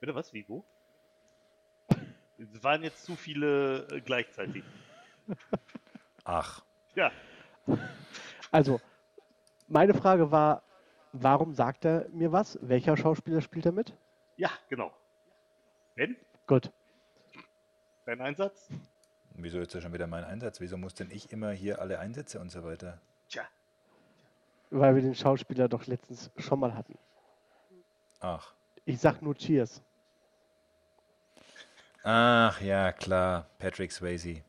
Bitte 0.00 0.14
was? 0.14 0.32
Wie, 0.32 0.44
wo? 0.48 0.64
Es 2.38 2.62
waren 2.62 2.82
jetzt 2.84 3.04
zu 3.04 3.16
viele 3.16 3.86
äh, 3.88 4.00
gleichzeitig. 4.00 4.62
Ach, 6.24 6.62
Ja, 6.94 7.10
also 8.50 8.80
meine 9.66 9.92
Frage 9.94 10.30
war, 10.30 10.62
warum 11.12 11.52
sagt 11.54 11.84
er 11.84 12.08
mir 12.10 12.32
was? 12.32 12.58
Welcher 12.62 12.96
Schauspieler 12.96 13.40
spielt 13.40 13.66
er 13.66 13.72
mit? 13.72 13.92
ja, 14.36 14.50
genau. 14.68 14.92
Ben, 15.96 16.16
Gut. 16.46 16.70
dein 18.06 18.20
Einsatz? 18.20 18.68
Wieso 19.44 19.58
ist 19.60 19.74
das 19.74 19.82
schon 19.82 19.92
wieder 19.92 20.06
mein 20.06 20.24
Einsatz? 20.24 20.60
Wieso 20.60 20.76
muss 20.76 20.94
denn 20.94 21.10
ich 21.10 21.32
immer 21.32 21.50
hier 21.50 21.80
alle 21.80 21.98
Einsätze 21.98 22.40
und 22.40 22.50
so 22.50 22.64
weiter? 22.64 23.00
Tja, 23.28 23.42
Weil 24.70 24.94
wir 24.94 25.02
den 25.02 25.14
Schauspieler 25.14 25.68
doch 25.68 25.86
letztens 25.86 26.30
schon 26.36 26.60
mal 26.60 26.74
hatten. 26.74 26.98
Ach. 28.20 28.52
Ich 28.84 28.98
sag 29.00 29.22
nur 29.22 29.34
Cheers. 29.34 29.82
Ach 32.02 32.60
ja, 32.60 32.92
klar, 32.92 33.46
Patrick 33.58 33.92
Swayze. 33.92 34.42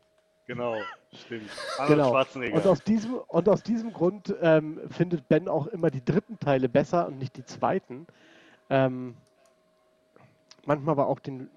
genau, 0.45 0.75
stimmt. 1.13 1.49
Arnold 1.77 1.97
Genau. 1.97 2.09
Schwarzenegger. 2.09 2.55
Und 2.55 2.67
aus 2.67 2.83
diesem, 2.83 3.15
und 3.15 3.49
aus 3.49 3.63
diesem 3.63 3.91
Grund 3.91 4.33
ähm, 4.41 4.79
findet 4.89 5.27
Ben 5.27 5.47
auch 5.47 5.67
immer 5.67 5.89
die 5.89 6.03
dritten 6.03 6.39
Teile 6.39 6.69
besser 6.69 7.07
und 7.07 7.17
nicht 7.17 7.35
die 7.35 7.45
zweiten. 7.45 8.07
Ähm, 8.69 9.17
manchmal 10.65 10.93
aber 10.93 11.07
auch 11.07 11.19
den 11.19 11.49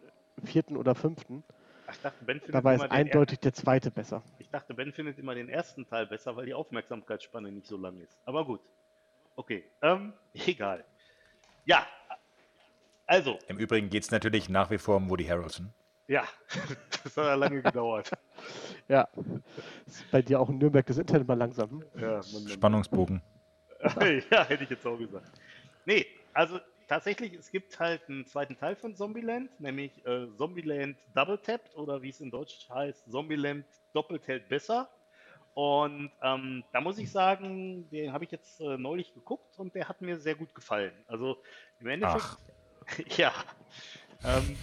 vierten 0.45 0.77
oder 0.77 0.95
fünften. 0.95 1.45
Ich 1.93 2.01
dachte, 2.01 2.25
ben 2.25 2.41
findet 2.41 2.55
Dabei 2.55 2.75
ist 2.75 2.91
eindeutig 2.91 3.41
der 3.41 3.53
zweite 3.53 3.91
besser. 3.91 4.17
Er 4.17 4.41
ich 4.41 4.51
dachte, 4.51 4.75
Ben 4.75 4.93
findet 4.93 5.19
immer 5.19 5.35
den 5.35 5.49
ersten 5.49 5.87
Teil 5.87 6.07
besser, 6.07 6.37
weil 6.37 6.47
die 6.47 6.55
Aufmerksamkeitsspanne 6.55 7.51
nicht 7.53 7.67
so 7.67 7.77
lang 7.77 8.01
ist. 8.01 8.19
Aber 8.25 8.45
gut. 8.45 8.61
Okay, 9.37 9.65
ähm, 9.83 10.13
egal. 10.35 10.85
Ja, 11.65 11.87
also, 13.13 13.39
Im 13.47 13.59
Übrigen 13.59 13.91
geht 13.91 14.05
es 14.05 14.11
natürlich 14.11 14.49
nach 14.49 14.71
wie 14.71 14.79
vor 14.79 14.97
um 14.97 15.11
Woody 15.11 15.27
Harrelson. 15.27 15.71
ja, 16.09 16.25
das 17.05 17.17
hat 17.17 17.27
ja 17.27 17.35
lange 17.35 17.61
gedauert. 17.63 18.11
Ja. 18.89 19.07
Ist 19.87 20.11
bei 20.11 20.23
dir 20.23 20.41
auch 20.41 20.49
in 20.49 20.57
Nürnberg 20.57 20.87
das 20.87 20.97
Internet 20.97 21.29
mal 21.29 21.37
langsam. 21.37 21.85
Ja. 21.95 22.23
Spannungsbogen. 22.23 23.21
ja, 24.31 24.45
hätte 24.45 24.65
ich 24.65 24.71
jetzt 24.71 24.87
auch 24.87 24.97
gesagt. 24.97 25.31
Nee, 25.85 26.07
also 26.33 26.59
tatsächlich, 26.93 27.33
es 27.33 27.51
gibt 27.51 27.81
halt 27.81 28.07
einen 28.07 28.27
zweiten 28.27 28.55
Teil 28.59 28.77
von 28.77 28.95
Zombieland, 28.95 29.49
nämlich 29.59 30.05
äh, 30.05 30.27
Zombieland 30.37 30.99
Double 31.15 31.39
Tapped 31.39 31.75
oder 31.75 32.03
wie 32.03 32.11
es 32.11 32.21
in 32.21 32.31
Deutsch 32.31 32.69
heißt, 32.69 33.11
Zombieland 33.11 33.65
doppelt 33.95 34.29
hält 34.29 34.51
besser. 34.51 34.91
Und 35.55 36.13
ähm, 36.23 36.65
da 36.71 36.83
muss 36.83 36.99
ich 36.99 37.11
sagen, 37.11 37.89
den 37.89 38.13
habe 38.13 38.25
ich 38.25 38.31
jetzt 38.31 38.61
äh, 38.61 38.77
neulich 38.77 39.15
geguckt 39.15 39.59
und 39.59 39.75
der 39.75 39.89
hat 39.89 40.03
mir 40.03 40.19
sehr 40.19 40.35
gut 40.35 40.55
gefallen. 40.55 40.93
Also 41.07 41.39
im 41.81 41.87
Endeffekt, 41.87 42.27
ja. 43.17 43.33
Ähm, 44.23 44.57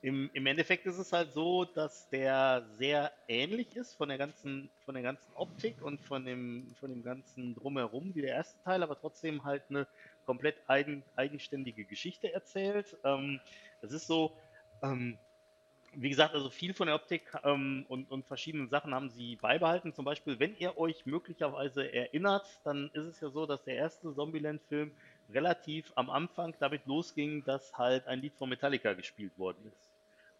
im, 0.00 0.30
Im 0.32 0.46
Endeffekt 0.46 0.86
ist 0.86 0.98
es 0.98 1.12
halt 1.12 1.32
so, 1.32 1.64
dass 1.64 2.08
der 2.10 2.64
sehr 2.78 3.12
ähnlich 3.28 3.76
ist 3.76 3.96
von 3.96 4.08
der 4.08 4.18
ganzen, 4.18 4.70
von 4.84 4.94
der 4.94 5.02
ganzen 5.02 5.30
Optik 5.34 5.82
und 5.82 6.00
von 6.00 6.24
dem, 6.24 6.74
von 6.78 6.90
dem 6.90 7.02
ganzen 7.02 7.54
Drumherum 7.54 8.14
wie 8.14 8.22
der 8.22 8.36
erste 8.36 8.62
Teil, 8.62 8.82
aber 8.82 8.98
trotzdem 8.98 9.44
halt 9.44 9.64
eine 9.68 9.86
komplett 10.26 10.56
eigen, 10.66 11.02
eigenständige 11.14 11.84
Geschichte 11.84 12.32
erzählt. 12.32 12.96
Ähm, 13.04 13.40
es 13.80 13.92
ist 13.92 14.06
so, 14.06 14.32
ähm, 14.82 15.16
wie 15.94 16.10
gesagt, 16.10 16.34
also 16.34 16.50
viel 16.50 16.74
von 16.74 16.88
der 16.88 16.96
Optik 16.96 17.22
ähm, 17.44 17.86
und, 17.88 18.10
und 18.10 18.26
verschiedenen 18.26 18.68
Sachen 18.68 18.94
haben 18.94 19.08
sie 19.08 19.36
beibehalten. 19.36 19.94
Zum 19.94 20.04
Beispiel, 20.04 20.38
wenn 20.38 20.56
ihr 20.58 20.76
euch 20.76 21.06
möglicherweise 21.06 21.90
erinnert, 21.92 22.46
dann 22.64 22.90
ist 22.92 23.06
es 23.06 23.20
ja 23.20 23.30
so, 23.30 23.46
dass 23.46 23.64
der 23.64 23.76
erste 23.76 24.14
Zombieland-Film 24.14 24.90
relativ 25.32 25.92
am 25.94 26.10
Anfang 26.10 26.54
damit 26.58 26.86
losging, 26.86 27.44
dass 27.44 27.76
halt 27.78 28.06
ein 28.06 28.20
Lied 28.20 28.34
von 28.34 28.48
Metallica 28.48 28.92
gespielt 28.92 29.36
worden 29.38 29.72
ist. 29.72 29.90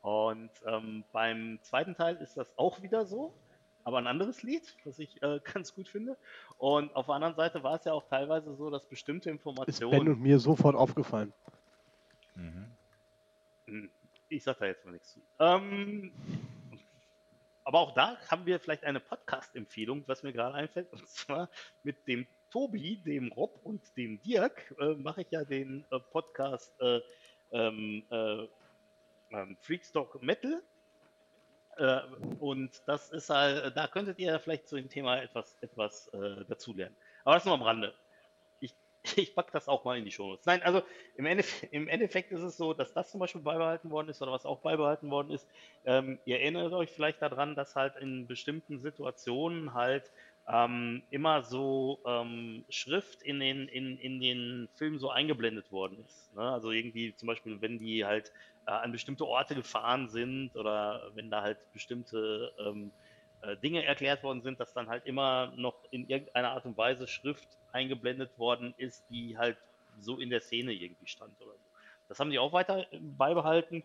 Und 0.02 0.50
ähm, 0.66 1.04
beim 1.12 1.58
zweiten 1.62 1.96
Teil 1.96 2.16
ist 2.16 2.36
das 2.36 2.52
auch 2.58 2.82
wieder 2.82 3.06
so, 3.06 3.32
aber 3.86 3.98
ein 3.98 4.08
anderes 4.08 4.42
Lied, 4.42 4.74
was 4.84 4.98
ich 4.98 5.22
äh, 5.22 5.38
ganz 5.54 5.72
gut 5.72 5.88
finde. 5.88 6.16
Und 6.58 6.94
auf 6.96 7.06
der 7.06 7.14
anderen 7.14 7.36
Seite 7.36 7.62
war 7.62 7.76
es 7.76 7.84
ja 7.84 7.92
auch 7.92 8.02
teilweise 8.08 8.52
so, 8.56 8.68
dass 8.68 8.84
bestimmte 8.84 9.30
Informationen. 9.30 9.92
Ist 9.92 9.98
Ben 10.04 10.08
und 10.08 10.20
mir 10.20 10.40
sofort 10.40 10.74
aufgefallen. 10.74 11.32
Mhm. 12.34 12.66
Hm, 13.66 13.90
ich 14.28 14.42
sag 14.42 14.58
da 14.58 14.66
jetzt 14.66 14.84
mal 14.84 14.90
nichts 14.90 15.12
zu. 15.12 15.20
Ähm, 15.38 16.10
aber 17.62 17.78
auch 17.78 17.94
da 17.94 18.18
haben 18.28 18.44
wir 18.44 18.58
vielleicht 18.58 18.82
eine 18.82 18.98
Podcast-Empfehlung, 18.98 20.02
was 20.08 20.24
mir 20.24 20.32
gerade 20.32 20.56
einfällt. 20.56 20.92
Und 20.92 21.06
zwar 21.08 21.48
mit 21.84 22.08
dem 22.08 22.26
Tobi, 22.50 22.96
dem 22.96 23.30
Rob 23.30 23.60
und 23.62 23.80
dem 23.96 24.20
Dirk 24.22 24.74
äh, 24.80 24.94
mache 24.94 25.22
ich 25.22 25.30
ja 25.30 25.44
den 25.44 25.84
äh, 25.92 26.00
Podcast 26.00 26.72
äh, 26.80 27.00
ähm, 27.52 28.02
äh, 28.10 28.48
ähm, 29.30 29.56
Freakstock 29.60 30.20
Metal. 30.22 30.60
Äh, 31.76 32.00
und 32.40 32.82
das 32.86 33.10
ist 33.10 33.30
halt, 33.30 33.76
da 33.76 33.86
könntet 33.86 34.18
ihr 34.18 34.38
vielleicht 34.40 34.68
zu 34.68 34.76
dem 34.76 34.88
Thema 34.88 35.20
etwas, 35.22 35.56
etwas 35.60 36.08
äh, 36.08 36.44
dazulernen. 36.48 36.96
Aber 37.24 37.34
das 37.34 37.44
nur 37.44 37.54
am 37.54 37.62
Rande. 37.62 37.94
Ich, 38.60 38.74
ich 39.16 39.34
packe 39.34 39.52
das 39.52 39.68
auch 39.68 39.84
mal 39.84 39.98
in 39.98 40.04
die 40.04 40.10
Show 40.10 40.28
Notes. 40.28 40.46
Nein, 40.46 40.62
also 40.62 40.82
im 41.16 41.26
Endeffekt, 41.26 41.72
im 41.72 41.88
Endeffekt, 41.88 42.32
ist 42.32 42.42
es 42.42 42.56
so, 42.56 42.72
dass 42.72 42.92
das 42.92 43.10
zum 43.10 43.20
Beispiel 43.20 43.42
beibehalten 43.42 43.90
worden 43.90 44.08
ist 44.08 44.22
oder 44.22 44.32
was 44.32 44.46
auch 44.46 44.60
beibehalten 44.60 45.10
worden 45.10 45.30
ist. 45.30 45.46
Ähm, 45.84 46.18
ihr 46.24 46.40
erinnert 46.40 46.72
euch 46.72 46.90
vielleicht 46.90 47.20
daran, 47.20 47.54
dass 47.54 47.76
halt 47.76 47.96
in 47.96 48.26
bestimmten 48.26 48.80
Situationen 48.80 49.74
halt 49.74 50.10
ähm, 50.48 51.02
immer 51.10 51.42
so 51.42 51.98
ähm, 52.06 52.64
Schrift 52.68 53.22
in 53.22 53.40
den, 53.40 53.68
in, 53.68 53.98
in 53.98 54.20
den 54.20 54.68
Filmen 54.76 54.98
so 54.98 55.10
eingeblendet 55.10 55.72
worden 55.72 55.98
ist. 56.06 56.32
Ne? 56.34 56.42
Also 56.42 56.70
irgendwie 56.70 57.14
zum 57.16 57.26
Beispiel, 57.26 57.60
wenn 57.60 57.78
die 57.78 58.04
halt 58.04 58.32
äh, 58.66 58.70
an 58.70 58.92
bestimmte 58.92 59.26
Orte 59.26 59.54
gefahren 59.54 60.08
sind 60.08 60.56
oder 60.56 61.10
wenn 61.14 61.30
da 61.30 61.42
halt 61.42 61.58
bestimmte 61.72 62.52
ähm, 62.58 62.92
äh, 63.42 63.56
Dinge 63.56 63.84
erklärt 63.84 64.22
worden 64.22 64.42
sind, 64.42 64.60
dass 64.60 64.72
dann 64.72 64.88
halt 64.88 65.06
immer 65.06 65.52
noch 65.56 65.74
in 65.90 66.08
irgendeiner 66.08 66.50
Art 66.52 66.64
und 66.64 66.76
Weise 66.76 67.06
Schrift 67.06 67.48
eingeblendet 67.72 68.38
worden 68.38 68.74
ist, 68.76 69.04
die 69.10 69.36
halt 69.36 69.58
so 70.00 70.18
in 70.18 70.30
der 70.30 70.40
Szene 70.40 70.72
irgendwie 70.72 71.06
stand 71.06 71.40
oder. 71.40 71.55
Das 72.08 72.20
haben 72.20 72.30
die 72.30 72.38
auch 72.38 72.52
weiter 72.52 72.90
äh, 72.92 72.98
beibehalten. 73.00 73.82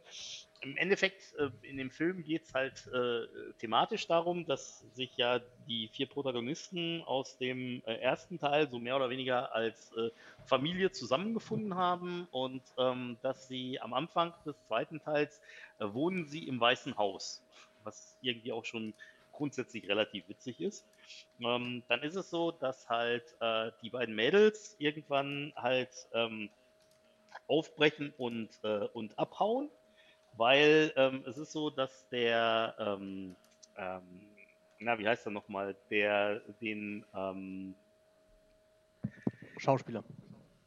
Im 0.61 0.77
Endeffekt, 0.77 1.34
äh, 1.39 1.49
in 1.64 1.77
dem 1.77 1.89
Film 1.89 2.23
geht 2.23 2.43
es 2.43 2.53
halt 2.53 2.88
äh, 2.93 3.26
thematisch 3.60 4.07
darum, 4.07 4.45
dass 4.45 4.81
sich 4.93 5.18
ja 5.18 5.39
die 5.68 5.88
vier 5.88 6.07
Protagonisten 6.07 7.02
aus 7.03 7.38
dem 7.38 7.81
äh, 7.85 7.95
ersten 7.95 8.38
Teil 8.38 8.69
so 8.69 8.77
mehr 8.77 8.95
oder 8.95 9.10
weniger 9.10 9.53
als 9.56 9.91
äh, 9.93 10.11
Familie 10.45 10.91
zusammengefunden 10.91 11.76
haben 11.76 12.27
und 12.31 12.61
ähm, 12.77 13.18
dass 13.23 13.48
sie 13.48 13.80
am 13.81 13.93
Anfang 13.93 14.34
des 14.45 14.56
zweiten 14.68 15.02
Teils 15.02 15.41
äh, 15.80 15.85
wohnen 15.91 16.26
sie 16.26 16.48
im 16.48 16.60
Weißen 16.60 16.98
Haus, 16.98 17.41
was 17.84 18.18
irgendwie 18.22 18.52
auch 18.52 18.65
schon 18.65 18.93
grundsätzlich 19.31 19.88
relativ 19.88 20.27
witzig 20.30 20.61
ist. 20.61 20.85
Ähm, 21.39 21.81
dann 21.88 22.03
ist 22.03 22.15
es 22.15 22.30
so, 22.30 22.52
dass 22.52 22.88
halt 22.89 23.23
die 23.81 23.89
beiden 23.89 24.14
Mädels 24.14 24.76
irgendwann 24.77 25.52
halt 25.56 25.89
ähm, 26.14 26.49
aufbrechen 27.48 28.14
und, 28.18 28.50
äh, 28.64 28.88
und 28.94 29.18
abhauen, 29.18 29.70
weil 30.38 30.94
ähm, 30.96 31.24
es 31.28 31.38
ist 31.38 31.52
so, 31.52 31.70
dass 31.70 32.08
der, 32.10 32.76
ähm, 32.80 33.36
ähm, 33.78 34.28
na, 34.80 34.98
wie 34.98 35.08
heißt 35.08 35.26
er 35.26 35.32
nochmal, 35.32 35.76
der 35.90 36.40
den 36.62 37.06
ähm, 37.14 37.76
Schauspieler. 39.58 40.04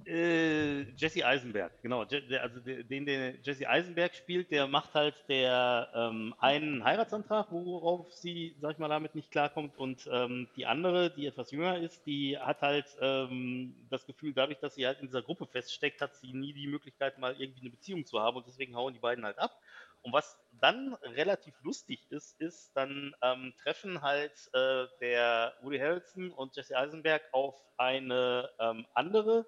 Äh, 0.06 0.82
Jesse 0.97 1.24
Eisenberg, 1.24 1.72
genau. 1.81 2.01
Also 2.01 2.60
den, 2.60 3.06
den 3.06 3.39
Jesse 3.43 3.68
Eisenberg 3.68 4.14
spielt, 4.14 4.51
der 4.51 4.66
macht 4.66 4.93
halt 4.94 5.14
der 5.28 5.89
ähm, 5.94 6.35
einen 6.39 6.85
Heiratsantrag, 6.85 7.47
worauf 7.51 8.12
sie, 8.12 8.55
sag 8.60 8.72
ich 8.72 8.78
mal, 8.78 8.89
damit 8.89 9.14
nicht 9.14 9.31
klarkommt. 9.31 9.78
Und 9.78 10.09
ähm, 10.12 10.48
die 10.56 10.66
andere, 10.66 11.10
die 11.10 11.26
etwas 11.26 11.52
jünger 11.52 11.78
ist, 11.78 12.05
die 12.06 12.36
hat 12.39 12.60
halt 12.60 12.86
ähm, 13.01 13.74
das 13.89 14.05
Gefühl, 14.05 14.35
dadurch, 14.35 14.59
dass 14.59 14.74
sie 14.74 14.86
halt 14.86 15.01
in 15.01 15.06
dieser 15.06 15.22
Gruppe 15.22 15.47
feststeckt, 15.47 16.01
hat 16.02 16.14
sie 16.16 16.32
nie 16.32 16.52
die 16.52 16.66
Möglichkeit, 16.66 17.18
mal 17.18 17.35
irgendwie 17.40 17.62
eine 17.62 17.70
Beziehung 17.70 18.05
zu 18.05 18.20
haben. 18.20 18.36
Und 18.36 18.47
deswegen 18.47 18.76
hauen 18.76 18.93
die 18.93 19.01
beiden 19.01 19.24
halt 19.24 19.39
ab. 19.39 19.59
Und 20.02 20.12
was 20.12 20.39
dann 20.60 20.93
relativ 21.02 21.55
lustig 21.62 22.06
ist, 22.10 22.39
ist, 22.39 22.76
dann 22.76 23.14
ähm, 23.22 23.55
treffen 23.62 24.02
halt 24.02 24.32
äh, 24.52 24.86
der 25.01 25.55
Woody 25.62 25.78
Harrelson 25.78 26.31
und 26.31 26.55
Jesse 26.55 26.76
Eisenberg 26.76 27.22
auf 27.32 27.55
eine 27.78 28.51
ähm, 28.59 28.85
andere 28.93 29.47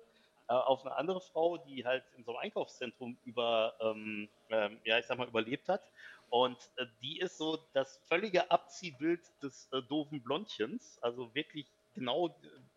äh, 0.48 0.52
auf 0.52 0.84
eine 0.84 0.96
andere 0.96 1.20
Frau, 1.20 1.58
die 1.58 1.84
halt 1.84 2.04
in 2.16 2.24
so 2.24 2.32
einem 2.32 2.40
Einkaufszentrum 2.40 3.16
über, 3.24 3.74
ähm, 3.80 4.28
ähm, 4.50 4.78
ja, 4.84 4.98
ich 4.98 5.06
sag 5.06 5.18
mal, 5.18 5.28
überlebt 5.28 5.68
hat. 5.68 5.82
Und 6.30 6.58
äh, 6.76 6.86
die 7.02 7.20
ist 7.20 7.38
so 7.38 7.58
das 7.72 8.00
völlige 8.08 8.50
Abziehbild 8.50 9.20
des 9.42 9.68
äh, 9.72 9.82
doofen 9.82 10.22
Blondchens. 10.22 10.98
Also 11.02 11.34
wirklich 11.34 11.66
genau, 11.94 12.34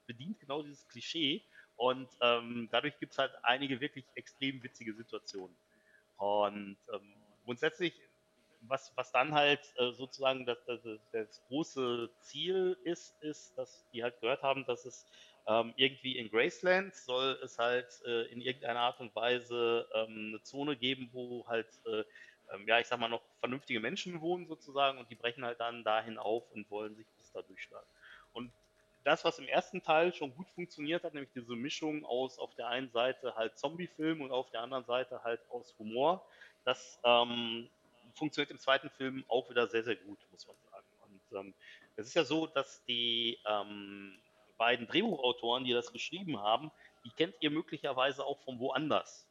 bedient 0.07 0.39
genau 0.39 0.63
dieses 0.63 0.87
Klischee. 0.87 1.43
Und 1.75 2.09
ähm, 2.21 2.67
dadurch 2.71 2.99
gibt 2.99 3.13
es 3.13 3.17
halt 3.17 3.31
einige 3.43 3.79
wirklich 3.79 4.05
extrem 4.15 4.61
witzige 4.61 4.93
Situationen. 4.93 5.55
Und 6.17 6.77
ähm, 6.93 7.13
grundsätzlich, 7.45 7.93
was, 8.61 8.91
was 8.95 9.11
dann 9.11 9.33
halt 9.33 9.61
äh, 9.77 9.91
sozusagen 9.93 10.45
das, 10.45 10.57
das, 10.65 10.81
das, 11.13 11.41
große 11.47 12.09
Ziel 12.19 12.77
ist, 12.83 13.15
ist, 13.21 13.57
dass 13.57 13.85
die 13.93 14.03
halt 14.03 14.19
gehört 14.19 14.43
haben, 14.43 14.65
dass 14.65 14.85
es 14.85 15.05
ähm, 15.49 15.73
irgendwie 15.77 16.15
in 16.17 16.29
Graceland 16.29 16.95
soll 16.95 17.39
es 17.43 17.57
halt 17.57 17.87
äh, 18.05 18.31
in 18.31 18.39
irgendeiner 18.39 18.81
Art 18.81 18.99
und 18.99 19.15
Weise 19.15 19.87
ähm, 19.95 20.27
eine 20.29 20.43
Zone 20.43 20.77
geben, 20.77 21.09
wo 21.11 21.45
halt, 21.47 21.67
äh, 21.87 22.03
ähm, 22.53 22.67
ja, 22.67 22.79
ich 22.79 22.85
sag 22.85 22.99
mal, 22.99 23.09
noch 23.09 23.23
vernünftige 23.39 23.79
Menschen 23.79 24.21
wohnen 24.21 24.45
sozusagen 24.45 24.99
und 24.99 25.09
die 25.09 25.15
brechen 25.15 25.43
halt 25.43 25.59
dann 25.59 25.83
dahin 25.83 26.19
auf 26.19 26.43
und 26.51 26.69
wollen 26.69 26.95
sich 26.95 27.07
bis 27.17 27.31
da 27.31 27.41
durchschlagen. 27.41 27.87
Und 28.33 28.51
das, 29.03 29.25
was 29.25 29.39
im 29.39 29.47
ersten 29.47 29.81
Teil 29.81 30.13
schon 30.13 30.35
gut 30.35 30.47
funktioniert 30.51 31.03
hat, 31.03 31.15
nämlich 31.15 31.31
diese 31.33 31.55
Mischung 31.55 32.05
aus 32.05 32.37
auf 32.37 32.53
der 32.53 32.67
einen 32.67 32.91
Seite 32.91 33.35
halt 33.35 33.57
Zombie-Film 33.57 34.21
und 34.21 34.31
auf 34.31 34.51
der 34.51 34.61
anderen 34.61 34.85
Seite 34.85 35.23
halt 35.23 35.41
aus 35.49 35.73
Humor, 35.79 36.23
das 36.63 36.99
ähm, 37.03 37.67
funktioniert 38.13 38.51
im 38.51 38.59
zweiten 38.59 38.91
Film 38.91 39.25
auch 39.27 39.49
wieder 39.49 39.67
sehr, 39.67 39.83
sehr 39.83 39.95
gut, 39.95 40.19
muss 40.31 40.45
man 40.45 40.55
sagen. 40.71 40.85
Und 41.01 41.39
ähm, 41.39 41.53
es 41.95 42.05
ist 42.05 42.13
ja 42.13 42.23
so, 42.23 42.45
dass 42.45 42.83
die 42.85 43.39
ähm, 43.47 44.19
beiden 44.59 44.85
Drehbuchautoren, 44.85 45.63
die 45.63 45.73
das 45.73 45.91
geschrieben 45.91 46.37
haben, 46.37 46.69
die 47.03 47.09
kennt 47.09 47.33
ihr 47.39 47.49
möglicherweise 47.49 48.23
auch 48.23 48.37
von 48.41 48.59
woanders. 48.59 49.27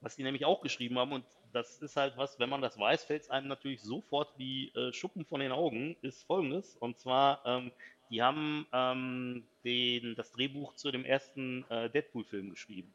Was 0.00 0.16
die 0.16 0.22
nämlich 0.22 0.46
auch 0.46 0.62
geschrieben 0.62 0.98
haben, 0.98 1.12
und 1.12 1.24
das 1.52 1.82
ist 1.82 1.96
halt 1.96 2.16
was, 2.16 2.38
wenn 2.38 2.48
man 2.48 2.62
das 2.62 2.78
weiß, 2.78 3.04
fällt 3.04 3.22
es 3.22 3.30
einem 3.30 3.48
natürlich 3.48 3.82
sofort 3.82 4.30
wie 4.38 4.68
äh, 4.70 4.92
Schuppen 4.92 5.24
von 5.24 5.40
den 5.40 5.52
Augen, 5.52 5.96
ist 6.00 6.22
folgendes. 6.24 6.76
Und 6.76 6.98
zwar, 6.98 7.44
ähm, 7.44 7.72
die 8.08 8.22
haben 8.22 8.66
ähm, 8.72 9.46
den, 9.64 10.14
das 10.14 10.32
Drehbuch 10.32 10.74
zu 10.76 10.90
dem 10.90 11.04
ersten 11.04 11.64
äh, 11.70 11.90
Deadpool-Film 11.90 12.50
geschrieben. 12.50 12.94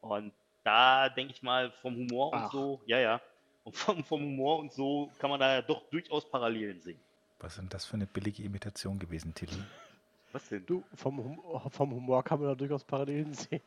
Und 0.00 0.32
da 0.62 1.08
denke 1.08 1.32
ich 1.32 1.42
mal, 1.42 1.70
vom 1.70 1.96
Humor 1.96 2.32
Ach. 2.34 2.44
und 2.44 2.52
so, 2.52 2.80
ja, 2.86 2.98
ja, 2.98 3.20
und 3.64 3.74
vom, 3.76 4.04
vom 4.04 4.20
Humor 4.20 4.58
und 4.58 4.72
so 4.72 5.10
kann 5.18 5.30
man 5.30 5.40
da 5.40 5.54
ja 5.54 5.62
doch 5.62 5.88
durchaus 5.90 6.28
Parallelen 6.28 6.80
sehen. 6.80 7.00
Was 7.40 7.52
ist 7.52 7.58
denn 7.58 7.68
das 7.68 7.84
für 7.84 7.94
eine 7.94 8.06
billige 8.06 8.42
Imitation 8.42 8.98
gewesen, 8.98 9.34
Tilly? 9.34 9.62
Was 10.36 10.50
denn? 10.50 10.66
Du, 10.66 10.84
vom, 10.92 11.16
hum 11.16 11.70
vom 11.70 11.94
Humor 11.94 12.22
kann 12.22 12.38
man 12.38 12.48
da 12.50 12.54
durchaus 12.54 12.84
Parallelen 12.84 13.32
sehen. 13.32 13.62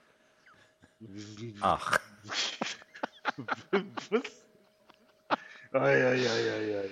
Ach. 1.61 1.99
Was? 4.11 4.45
Eieieiei. 5.71 6.89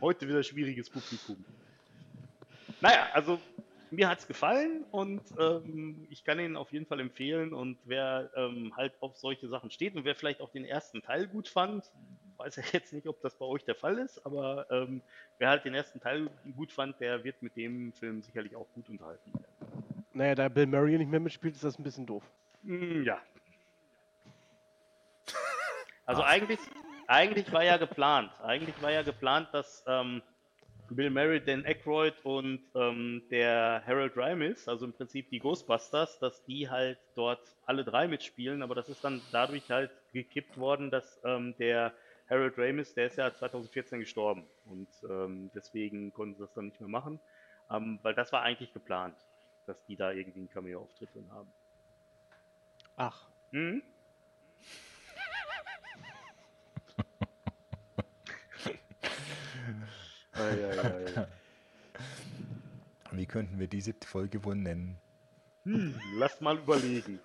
Heute 0.00 0.26
wieder 0.26 0.42
schwieriges 0.42 0.88
Publikum. 0.88 1.44
Naja, 2.80 3.10
also 3.12 3.38
mir 3.90 4.08
hat 4.08 4.20
es 4.20 4.26
gefallen 4.26 4.86
und 4.92 5.24
ähm, 5.38 6.06
ich 6.08 6.24
kann 6.24 6.40
ihn 6.40 6.56
auf 6.56 6.72
jeden 6.72 6.86
Fall 6.86 7.00
empfehlen. 7.00 7.52
Und 7.52 7.76
wer 7.84 8.30
ähm, 8.34 8.74
halt 8.78 8.94
auf 9.02 9.18
solche 9.18 9.46
Sachen 9.48 9.70
steht 9.70 9.94
und 9.94 10.06
wer 10.06 10.14
vielleicht 10.14 10.40
auch 10.40 10.52
den 10.52 10.64
ersten 10.64 11.02
Teil 11.02 11.28
gut 11.28 11.50
fand, 11.50 11.84
weiß 12.40 12.56
ja 12.56 12.62
jetzt 12.72 12.92
nicht, 12.92 13.06
ob 13.06 13.20
das 13.20 13.34
bei 13.34 13.44
euch 13.44 13.64
der 13.64 13.74
Fall 13.74 13.98
ist, 13.98 14.24
aber 14.24 14.66
ähm, 14.70 15.02
wer 15.38 15.50
halt 15.50 15.64
den 15.64 15.74
ersten 15.74 16.00
Teil 16.00 16.28
gut 16.56 16.72
fand, 16.72 16.98
der 17.00 17.22
wird 17.22 17.42
mit 17.42 17.56
dem 17.56 17.92
Film 17.92 18.22
sicherlich 18.22 18.56
auch 18.56 18.66
gut 18.74 18.88
unterhalten 18.88 19.32
werden. 19.32 20.04
Naja, 20.12 20.34
da 20.34 20.48
Bill 20.48 20.66
Murray 20.66 20.98
nicht 20.98 21.10
mehr 21.10 21.20
mitspielt, 21.20 21.54
ist 21.54 21.64
das 21.64 21.78
ein 21.78 21.84
bisschen 21.84 22.06
doof. 22.06 22.24
Mm, 22.62 23.02
ja. 23.02 23.18
Also 26.06 26.24
eigentlich, 26.24 26.58
eigentlich 27.06 27.52
war 27.52 27.62
ja 27.62 27.76
geplant, 27.76 28.32
eigentlich 28.42 28.74
war 28.82 28.90
ja 28.90 29.02
geplant, 29.02 29.48
dass 29.52 29.84
ähm, 29.86 30.22
Bill 30.90 31.10
Murray, 31.10 31.40
Dan 31.40 31.64
Aykroyd 31.64 32.14
und 32.24 32.60
ähm, 32.74 33.22
der 33.30 33.84
Harold 33.86 34.16
Ramis, 34.16 34.66
also 34.66 34.86
im 34.86 34.92
Prinzip 34.92 35.30
die 35.30 35.38
Ghostbusters, 35.38 36.18
dass 36.18 36.44
die 36.46 36.68
halt 36.68 36.98
dort 37.14 37.40
alle 37.64 37.84
drei 37.84 38.08
mitspielen, 38.08 38.60
aber 38.62 38.74
das 38.74 38.88
ist 38.88 39.04
dann 39.04 39.20
dadurch 39.30 39.70
halt 39.70 39.92
gekippt 40.12 40.58
worden, 40.58 40.90
dass 40.90 41.20
ähm, 41.24 41.54
der 41.60 41.92
Harold 42.30 42.56
Ramis, 42.56 42.94
der 42.94 43.08
ist 43.08 43.16
ja 43.16 43.34
2014 43.34 43.98
gestorben 44.00 44.46
und 44.64 44.88
ähm, 45.08 45.50
deswegen 45.52 46.12
konnten 46.12 46.36
sie 46.36 46.42
das 46.42 46.54
dann 46.54 46.66
nicht 46.66 46.80
mehr 46.80 46.88
machen, 46.88 47.18
ähm, 47.70 47.98
weil 48.02 48.14
das 48.14 48.32
war 48.32 48.42
eigentlich 48.42 48.72
geplant, 48.72 49.16
dass 49.66 49.84
die 49.84 49.96
da 49.96 50.12
irgendwie 50.12 50.38
einen 50.38 50.50
Cameo-Auftritt 50.50 51.12
drin 51.12 51.30
haben. 51.32 51.52
Ach, 52.96 53.28
ei, 60.32 60.38
ei, 60.38 61.06
ei. 61.16 61.26
Wie 63.10 63.26
könnten 63.26 63.58
wir 63.58 63.66
diese 63.66 63.92
Folge 64.06 64.44
wohl 64.44 64.54
nennen? 64.54 64.96
Hm, 65.64 66.00
lass 66.14 66.40
mal 66.40 66.56
überlegen. 66.56 67.18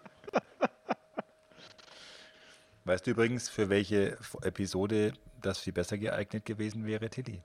Weißt 2.86 3.06
du 3.08 3.12
übrigens, 3.12 3.50
für 3.50 3.70
welche 3.70 4.18
Episode 4.44 5.14
das 5.42 5.58
viel 5.60 5.74
besser 5.74 5.98
geeignet 5.98 6.46
gewesen 6.46 6.86
wäre, 6.86 7.10
Tilly? 7.10 7.42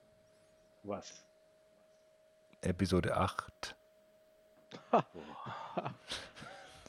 Was? 0.83 1.25
Episode 2.61 3.17
8. 3.17 3.75
Oh. 4.93 5.03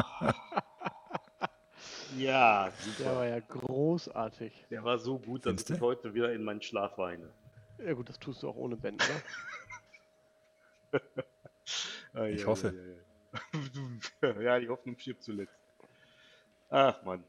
ja, 2.16 2.64
der 2.68 2.72
super. 2.78 3.16
war 3.16 3.26
ja 3.26 3.40
großartig. 3.40 4.66
Der 4.70 4.84
war 4.84 4.98
so 4.98 5.18
gut, 5.18 5.44
dass 5.46 5.50
Findste? 5.54 5.74
ich 5.74 5.80
heute 5.80 6.14
wieder 6.14 6.32
in 6.32 6.44
meinen 6.44 6.62
Schlaf 6.62 6.96
weine. 6.96 7.28
Ja 7.84 7.92
gut, 7.94 8.08
das 8.08 8.20
tust 8.20 8.44
du 8.44 8.48
auch 8.48 8.54
ohne 8.56 8.76
Band, 8.76 9.02
ne? 10.92 11.00
Ei, 12.14 12.30
Ich 12.30 12.46
hoffe. 12.46 12.72
ei. 14.22 14.42
ja, 14.42 14.60
die 14.60 14.68
Hoffnung 14.68 14.96
stirbt 14.96 15.24
zuletzt. 15.24 15.52
Ach 16.70 17.02
Mann. 17.02 17.24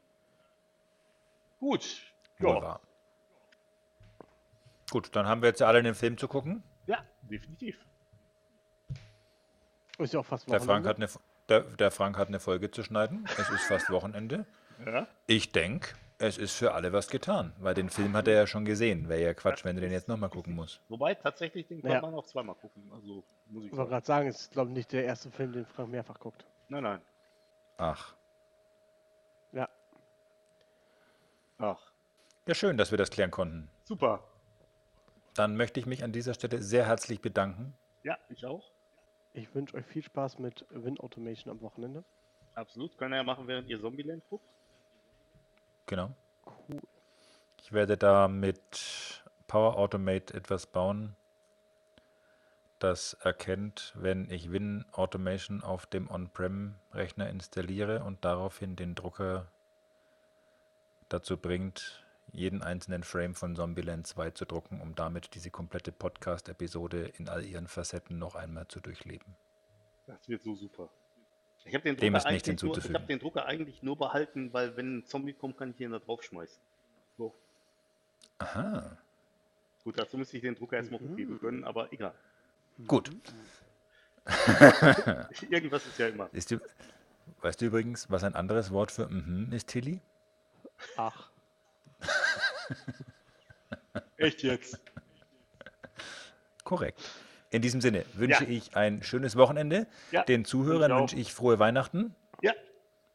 Gut. 1.60 2.02
Ja. 2.38 2.80
Gut, 4.90 5.14
dann 5.14 5.26
haben 5.26 5.42
wir 5.42 5.48
jetzt 5.48 5.62
alle 5.62 5.78
einen 5.80 5.94
Film 5.94 6.16
zu 6.16 6.28
gucken. 6.28 6.62
ja, 6.86 7.04
definitiv. 7.22 7.78
Ist 9.98 10.14
ja 10.14 10.20
auch 10.20 10.26
fast 10.26 10.48
Der 10.48 10.60
Frank, 10.60 10.84
Wochenende. 10.86 11.08
hat 11.08 11.16
eine, 11.16 11.24
der, 11.48 11.76
der 11.76 11.90
Frank 11.90 12.16
hat 12.16 12.28
eine 12.28 12.38
Folge 12.40 12.70
zu 12.70 12.84
schneiden. 12.84 13.24
Es 13.36 13.50
ist 13.50 13.64
fast 13.64 13.90
Wochenende. 13.90 14.46
Ja, 14.86 15.08
Ich 15.26 15.50
denke, 15.50 15.94
es 16.18 16.38
ist 16.38 16.54
für 16.56 16.72
alle 16.74 16.92
was 16.92 17.08
getan, 17.08 17.52
weil 17.58 17.74
den 17.74 17.90
Film 17.90 18.14
hat 18.16 18.28
er 18.28 18.34
ja 18.34 18.46
schon 18.46 18.64
gesehen. 18.64 19.08
Wäre 19.08 19.20
ja 19.22 19.34
Quatsch, 19.34 19.64
wenn 19.64 19.76
er 19.76 19.80
den 19.80 19.90
jetzt 19.90 20.06
nochmal 20.06 20.30
gucken 20.30 20.54
muss. 20.54 20.80
wobei 20.88 21.14
tatsächlich 21.14 21.66
den 21.66 21.82
kann 21.82 21.90
Ja. 21.90 22.00
man 22.00 22.14
auch 22.14 22.26
zweimal 22.26 22.54
gucken. 22.54 22.88
Also 22.94 23.24
muss 23.48 23.64
ich 23.64 23.72
Ich 23.72 23.76
wollte 23.76 23.90
gerade 23.90 24.06
sagen, 24.06 24.28
es 24.28 24.42
ist 24.42 24.52
glaube 24.52 24.70
ich 24.70 24.76
nicht 24.76 24.92
der 24.92 25.04
erste 25.04 25.32
Film, 25.32 25.52
den 25.52 25.66
Frank 25.66 25.88
mehrfach 25.90 26.20
guckt. 26.20 26.46
Nein, 26.68 26.84
nein. 26.84 27.00
Ach, 27.76 28.14
Ja. 29.52 29.68
Ach, 31.58 31.80
ja 32.46 32.54
schön, 32.54 32.76
dass 32.76 32.90
wir 32.90 32.98
das 32.98 33.10
klären 33.10 33.30
konnten. 33.30 33.68
super. 33.84 34.22
Dann 35.34 35.56
möchte 35.56 35.78
ich 35.78 35.86
mich 35.86 36.02
an 36.02 36.10
dieser 36.10 36.34
Stelle 36.34 36.62
sehr 36.62 36.86
herzlich 36.86 37.20
bedanken. 37.20 37.74
Ja, 38.02 38.18
ich 38.28 38.44
auch. 38.44 38.72
Ich 39.34 39.54
wünsche 39.54 39.76
euch 39.76 39.86
viel 39.86 40.02
Spaß 40.02 40.40
mit 40.40 40.64
Win 40.70 40.98
Automation 40.98 41.52
am 41.52 41.60
Wochenende. 41.60 42.02
Absolut. 42.54 42.98
Können 42.98 43.12
wir 43.12 43.18
ja 43.18 43.22
machen, 43.22 43.46
während 43.46 43.68
ihr 43.68 43.80
Zombieland 43.80 44.24
guckt. 44.28 44.44
Genau. 45.86 46.10
Ich 47.62 47.72
werde 47.72 47.96
da 47.96 48.26
mit 48.26 49.22
Power 49.46 49.76
Automate 49.76 50.34
etwas 50.34 50.66
bauen, 50.66 51.14
das 52.78 53.14
erkennt, 53.14 53.92
wenn 53.96 54.30
ich 54.30 54.52
Win 54.52 54.84
Automation 54.92 55.62
auf 55.62 55.86
dem 55.86 56.10
On-Prem-Rechner 56.10 57.28
installiere 57.28 58.04
und 58.04 58.24
daraufhin 58.24 58.76
den 58.76 58.94
Drucker 58.94 59.46
dazu 61.08 61.36
bringt, 61.36 62.04
jeden 62.32 62.62
einzelnen 62.62 63.02
Frame 63.02 63.34
von 63.34 63.56
Zombieland 63.56 64.06
2 64.06 64.30
zu 64.32 64.44
drucken, 64.44 64.80
um 64.80 64.94
damit 64.94 65.34
diese 65.34 65.50
komplette 65.50 65.92
Podcast-Episode 65.92 67.12
in 67.18 67.28
all 67.28 67.44
ihren 67.44 67.68
Facetten 67.68 68.18
noch 68.18 68.34
einmal 68.34 68.68
zu 68.68 68.80
durchleben. 68.80 69.34
Das 70.06 70.28
wird 70.28 70.42
so 70.42 70.54
super. 70.54 70.88
Ich 71.64 71.74
habe 71.74 71.84
den, 71.84 71.96
Dem 71.96 72.14
Drucker 72.14 72.26
eigentlich 72.26 72.46
nur- 72.46 72.54
ich 72.54 72.60
hinzuzufügen. 72.62 72.94
hab 72.96 73.06
den 73.08 73.18
Drucker 73.18 73.46
eigentlich 73.46 73.82
nur 73.82 73.96
behalten, 73.96 74.52
weil 74.52 74.76
wenn 74.76 74.98
ein 74.98 75.04
Zombie 75.06 75.32
kommt, 75.34 75.58
kann 75.58 75.70
ich 75.70 75.80
ihn 75.80 75.90
da 75.90 75.98
draufschmeißen. 75.98 76.60
So. 77.16 77.34
Aha. 78.38 78.96
Gut, 79.84 79.98
dazu 79.98 80.16
müsste 80.18 80.36
ich 80.36 80.42
den 80.42 80.54
Drucker 80.54 80.76
erstmal 80.76 81.00
hochheben 81.00 81.38
können, 81.40 81.64
aber 81.64 81.92
egal. 81.92 82.14
Gut. 82.86 83.10
Irgendwas 85.50 85.86
ist 85.86 85.98
ja 85.98 86.08
immer. 86.08 86.28
Ist 86.32 86.50
du, 86.50 86.58
weißt 87.40 87.60
du 87.60 87.66
übrigens, 87.66 88.10
was 88.10 88.24
ein 88.24 88.34
anderes 88.34 88.70
Wort 88.70 88.90
für 88.92 89.08
mhm 89.08 89.52
ist, 89.52 89.68
Tilly? 89.68 90.00
Ach, 90.96 91.30
Echt 94.16 94.42
jetzt? 94.42 94.78
Korrekt. 96.64 97.00
In 97.50 97.62
diesem 97.62 97.80
Sinne 97.80 98.04
wünsche 98.14 98.44
Ja. 98.44 98.50
ich 98.50 98.76
ein 98.76 99.02
schönes 99.02 99.36
Wochenende. 99.36 99.86
Ja, 100.10 100.22
Den 100.24 100.44
Zuhörern 100.44 100.94
wünsche 100.94 101.16
ich 101.16 101.32
frohe 101.32 101.58
Weihnachten 101.58 102.14
Ja, 102.42 102.52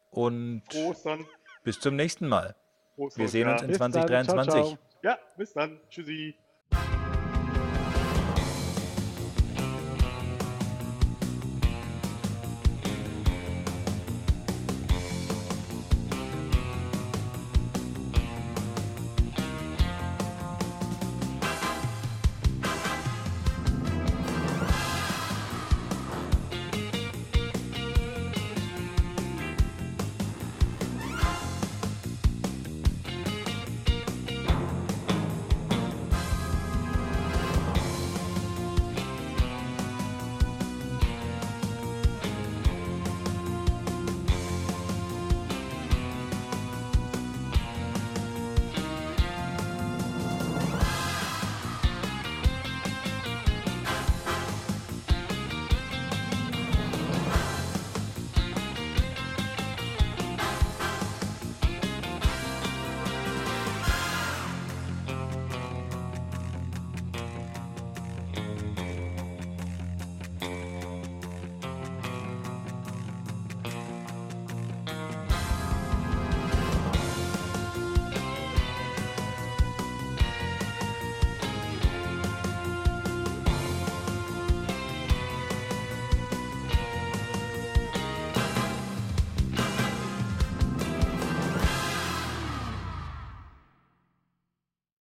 und 0.09 0.63
dann. 1.05 1.25
bis 1.63 1.79
zum 1.79 1.95
nächsten 1.95 2.27
Mal. 2.27 2.55
Prost 2.95 3.17
Wir 3.17 3.29
sehen 3.29 3.47
uns 3.49 3.61
ja. 3.61 3.65
in 3.65 3.71
bis 3.71 3.79
dann. 3.79 3.91
Ciao, 3.91 4.07
2023. 4.07 4.53
ciao. 4.53 4.77
Ja, 5.03 5.19
bis 5.37 5.53
dann. 5.53 5.79
Tschüssi. 5.89 6.35